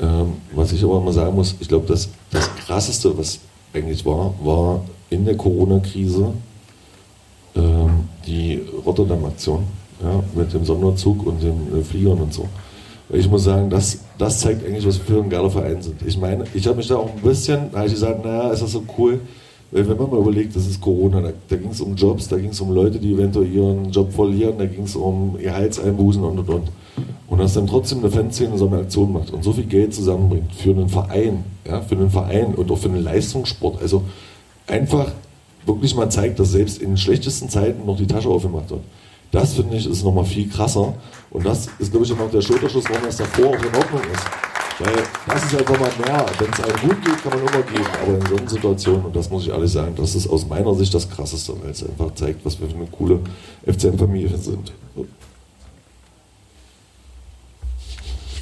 Ähm, 0.00 0.34
was 0.52 0.72
ich 0.72 0.82
aber 0.84 1.00
mal 1.00 1.12
sagen 1.12 1.34
muss, 1.34 1.54
ich 1.60 1.68
glaube, 1.68 1.86
das, 1.86 2.08
das 2.30 2.54
Krasseste, 2.56 3.16
was 3.16 3.38
eigentlich 3.72 4.04
war, 4.04 4.34
war 4.42 4.82
in 5.10 5.24
der 5.24 5.36
Corona-Krise 5.36 6.32
ähm, 7.54 8.08
die 8.26 8.60
Rotterdam-Aktion 8.84 9.64
ja, 10.02 10.22
mit 10.34 10.52
dem 10.52 10.64
Sonderzug 10.64 11.26
und 11.26 11.42
den 11.42 11.80
äh, 11.80 11.82
Fliegern 11.82 12.20
und 12.20 12.34
so. 12.34 12.48
Ich 13.08 13.28
muss 13.28 13.44
sagen, 13.44 13.70
das, 13.70 14.00
das 14.18 14.40
zeigt 14.40 14.66
eigentlich, 14.66 14.86
was 14.86 14.98
wir 14.98 15.04
für 15.04 15.22
ein 15.22 15.30
geiler 15.30 15.50
Verein 15.50 15.80
sind. 15.80 16.02
Ich 16.04 16.18
meine, 16.18 16.44
ich 16.52 16.66
habe 16.66 16.76
mich 16.76 16.88
da 16.88 16.96
auch 16.96 17.08
ein 17.08 17.22
bisschen, 17.22 17.70
da 17.70 17.78
habe 17.78 17.86
ich 17.86 17.94
gesagt, 17.94 18.24
naja, 18.24 18.50
ist 18.50 18.62
das 18.62 18.72
so 18.72 18.82
cool, 18.98 19.20
wenn 19.76 19.96
man 19.96 20.10
mal 20.10 20.20
überlegt, 20.20 20.56
das 20.56 20.66
ist 20.66 20.80
Corona, 20.80 21.20
da, 21.20 21.32
da 21.48 21.56
ging 21.56 21.70
es 21.70 21.80
um 21.80 21.94
Jobs, 21.94 22.28
da 22.28 22.38
ging 22.38 22.50
es 22.50 22.60
um 22.60 22.72
Leute, 22.72 22.98
die 22.98 23.12
eventuell 23.12 23.52
ihren 23.52 23.90
Job 23.90 24.12
verlieren, 24.12 24.58
da 24.58 24.66
ging 24.66 24.84
es 24.84 24.96
um 24.96 25.36
Gehaltseinbußen 25.38 26.22
und 26.22 26.38
und 26.38 26.48
und. 26.48 26.68
Und 27.28 27.38
dass 27.38 27.54
dann 27.54 27.66
trotzdem 27.66 27.98
eine 27.98 28.10
Fanszene 28.10 28.56
so 28.56 28.68
eine 28.68 28.78
Aktion 28.78 29.12
macht 29.12 29.30
und 29.30 29.44
so 29.44 29.52
viel 29.52 29.66
Geld 29.66 29.92
zusammenbringt 29.92 30.54
für 30.54 30.70
einen 30.70 30.88
Verein, 30.88 31.44
ja, 31.66 31.82
für 31.82 31.96
einen 31.96 32.10
Verein 32.10 32.54
und 32.54 32.70
auch 32.70 32.78
für 32.78 32.88
einen 32.88 33.04
Leistungssport. 33.04 33.82
Also 33.82 34.02
einfach 34.66 35.12
wirklich 35.66 35.94
mal 35.94 36.08
zeigt, 36.08 36.38
dass 36.38 36.52
selbst 36.52 36.80
in 36.80 36.96
schlechtesten 36.96 37.48
Zeiten 37.48 37.84
noch 37.84 37.96
die 37.96 38.06
Tasche 38.06 38.28
aufgemacht 38.28 38.70
wird. 38.70 38.82
Das 39.32 39.54
finde 39.54 39.76
ich 39.76 39.86
ist 39.86 40.04
nochmal 40.04 40.24
viel 40.24 40.48
krasser. 40.48 40.94
Und 41.30 41.44
das 41.44 41.68
ist, 41.78 41.90
glaube 41.90 42.06
ich, 42.06 42.12
auch 42.12 42.18
noch 42.18 42.30
der 42.30 42.40
Schulterschluss, 42.40 42.84
warum 42.88 43.04
das 43.04 43.16
davor 43.16 43.48
auch 43.48 43.62
in 43.62 43.74
Ordnung 43.74 44.00
ist. 44.12 44.55
Weil 44.78 44.94
das 45.26 45.44
ist 45.44 45.54
halt 45.54 45.68
nochmal 45.68 45.90
mehr. 46.04 46.26
Wenn 46.38 46.50
es 46.50 46.60
einem 46.60 46.88
gut 46.88 47.04
geht, 47.04 47.22
kann 47.22 47.32
man 47.32 47.48
immer 47.48 47.62
geben. 47.62 47.86
Aber 48.02 48.14
in 48.14 48.26
solchen 48.26 48.48
Situationen, 48.48 49.04
und 49.06 49.16
das 49.16 49.30
muss 49.30 49.44
ich 49.44 49.48
ehrlich 49.48 49.72
sagen, 49.72 49.94
das 49.96 50.14
ist 50.14 50.28
aus 50.28 50.46
meiner 50.46 50.74
Sicht 50.74 50.92
das 50.92 51.08
Krasseste, 51.08 51.54
weil 51.62 51.70
es 51.70 51.82
einfach 51.82 52.14
zeigt, 52.14 52.44
was 52.44 52.60
wir 52.60 52.68
für 52.68 52.76
eine 52.76 52.86
coole 52.86 53.20
FCM-Familie 53.64 54.36
sind. 54.36 54.72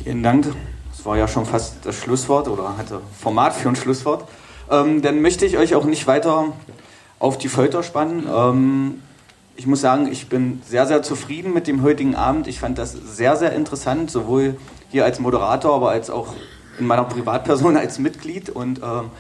Vielen 0.03 0.23
Dank. 0.23 0.47
Das 0.91 1.07
war 1.07 1.17
ja 1.17 1.29
schon 1.29 1.47
fast 1.47 1.77
das 1.85 1.97
Schlusswort 1.97 2.49
oder 2.49 2.77
hatte 2.77 3.01
Format 3.19 3.55
für 3.55 3.69
ein 3.69 3.77
Schlusswort. 3.77 4.25
Ähm, 4.71 5.03
dann 5.03 5.23
möchte 5.23 5.47
ich 5.47 5.57
euch 5.57 5.75
auch 5.75 5.85
nicht 5.85 6.07
weiter 6.07 6.53
auf 7.21 7.39
die 7.39 7.49
Folter 7.49 7.83
spannen. 7.83 8.27
Ähm, 8.29 9.03
ich 9.57 9.67
muss 9.67 9.81
sagen, 9.81 10.11
ich 10.11 10.29
bin 10.29 10.61
sehr, 10.69 10.87
sehr 10.87 11.03
zufrieden 11.03 11.53
mit 11.53 11.69
dem 11.69 11.83
heutigen 11.83 12.17
Abend. 12.17 12.49
Ich 12.49 12.59
fand 12.59 12.77
das 12.77 12.93
sehr, 12.93 13.37
sehr 13.37 13.53
interessant, 13.53 14.11
sowohl 14.11 14.57
hier 14.95 15.05
als 15.05 15.19
Moderator, 15.19 15.75
aber 15.75 15.91
als 15.91 16.09
auch 16.09 16.29
in 16.79 16.87
meiner 16.87 17.03
Privatperson 17.03 17.77
als 17.85 17.99
Mitglied 17.99 18.49
und 18.49 18.79
ähm, 18.79 19.11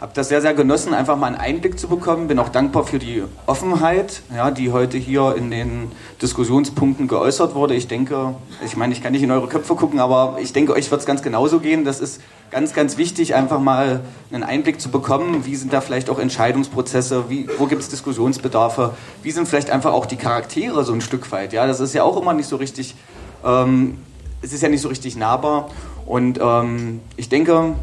habe 0.00 0.10
das 0.14 0.28
sehr, 0.28 0.40
sehr 0.40 0.52
genossen, 0.52 0.94
einfach 0.94 1.16
mal 1.16 1.28
einen 1.28 1.36
Einblick 1.36 1.78
zu 1.78 1.86
bekommen. 1.86 2.26
Bin 2.26 2.40
auch 2.40 2.48
dankbar 2.48 2.84
für 2.84 2.98
die 2.98 3.22
Offenheit, 3.46 4.22
ja, 4.34 4.50
die 4.50 4.72
heute 4.72 4.98
hier 4.98 5.36
in 5.38 5.52
den 5.52 5.92
Diskussionspunkten 6.20 7.06
geäußert 7.06 7.54
wurde. 7.54 7.76
Ich 7.76 7.86
denke, 7.86 8.34
ich 8.66 8.76
meine, 8.76 8.92
ich 8.94 9.00
kann 9.00 9.12
nicht 9.12 9.22
in 9.22 9.30
eure 9.30 9.46
Köpfe 9.46 9.76
gucken, 9.76 10.00
aber 10.00 10.38
ich 10.42 10.52
denke, 10.52 10.72
euch 10.72 10.90
wird 10.90 11.02
es 11.02 11.06
ganz 11.06 11.22
genauso 11.22 11.60
gehen. 11.60 11.84
Das 11.84 12.00
ist 12.00 12.20
ganz, 12.50 12.74
ganz 12.74 12.96
wichtig, 12.96 13.36
einfach 13.36 13.60
mal 13.60 14.00
einen 14.32 14.42
Einblick 14.42 14.80
zu 14.80 14.90
bekommen. 14.90 15.46
Wie 15.46 15.54
sind 15.54 15.72
da 15.72 15.80
vielleicht 15.80 16.10
auch 16.10 16.18
Entscheidungsprozesse? 16.18 17.26
Wie, 17.28 17.48
wo 17.58 17.66
gibt 17.66 17.82
es 17.82 17.88
Diskussionsbedarfe? 17.88 18.94
Wie 19.22 19.30
sind 19.30 19.46
vielleicht 19.46 19.70
einfach 19.70 19.92
auch 19.92 20.06
die 20.06 20.16
Charaktere 20.16 20.82
so 20.82 20.92
ein 20.92 21.00
Stück 21.00 21.30
weit? 21.30 21.52
Ja, 21.52 21.68
das 21.68 21.78
ist 21.78 21.94
ja 21.94 22.02
auch 22.02 22.20
immer 22.20 22.34
nicht 22.34 22.48
so 22.48 22.56
richtig, 22.56 22.96
ähm, 23.44 23.98
es 24.42 24.52
ist 24.52 24.62
ja 24.62 24.68
nicht 24.68 24.82
so 24.82 24.88
richtig 24.88 25.16
nahbar. 25.16 25.70
Und 26.04 26.38
ähm, 26.42 27.00
ich 27.16 27.28
denke, 27.28 27.74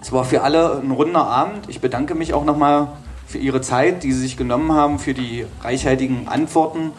es 0.00 0.12
war 0.12 0.24
für 0.24 0.42
alle 0.42 0.78
ein 0.80 0.90
runder 0.90 1.26
Abend. 1.26 1.68
Ich 1.68 1.80
bedanke 1.80 2.14
mich 2.14 2.32
auch 2.32 2.44
nochmal 2.44 2.88
für 3.26 3.38
Ihre 3.38 3.60
Zeit, 3.60 4.04
die 4.04 4.12
Sie 4.12 4.20
sich 4.20 4.36
genommen 4.36 4.72
haben, 4.72 4.98
für 4.98 5.12
die 5.12 5.44
reichhaltigen 5.62 6.28
Antworten. 6.28 6.92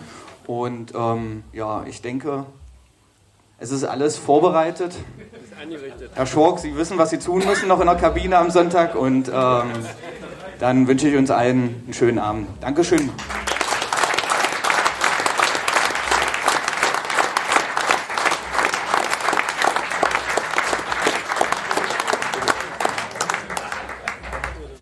Und 0.46 0.94
ähm, 0.96 1.44
ja, 1.54 1.84
ich 1.88 2.02
denke, 2.02 2.46
es 3.58 3.72
ist 3.72 3.84
alles 3.84 4.18
vorbereitet. 4.18 4.96
Herr 6.16 6.26
Schork, 6.26 6.60
Sie 6.60 6.76
wissen, 6.76 6.98
was 6.98 7.10
Sie 7.10 7.20
tun 7.20 7.44
müssen 7.46 7.68
noch 7.68 7.80
in 7.80 7.88
der 7.88 7.96
Kabine 7.96 8.38
am 8.38 8.52
Sonntag. 8.52 8.96
Und 8.96 9.30
ähm, 9.34 9.72
dann 10.60 10.88
wünsche 10.88 11.08
ich 11.08 11.16
uns 11.16 11.32
allen 11.32 11.84
einen 11.86 11.94
schönen 11.94 12.20
Abend. 12.20 12.48
Dankeschön. 12.62 13.10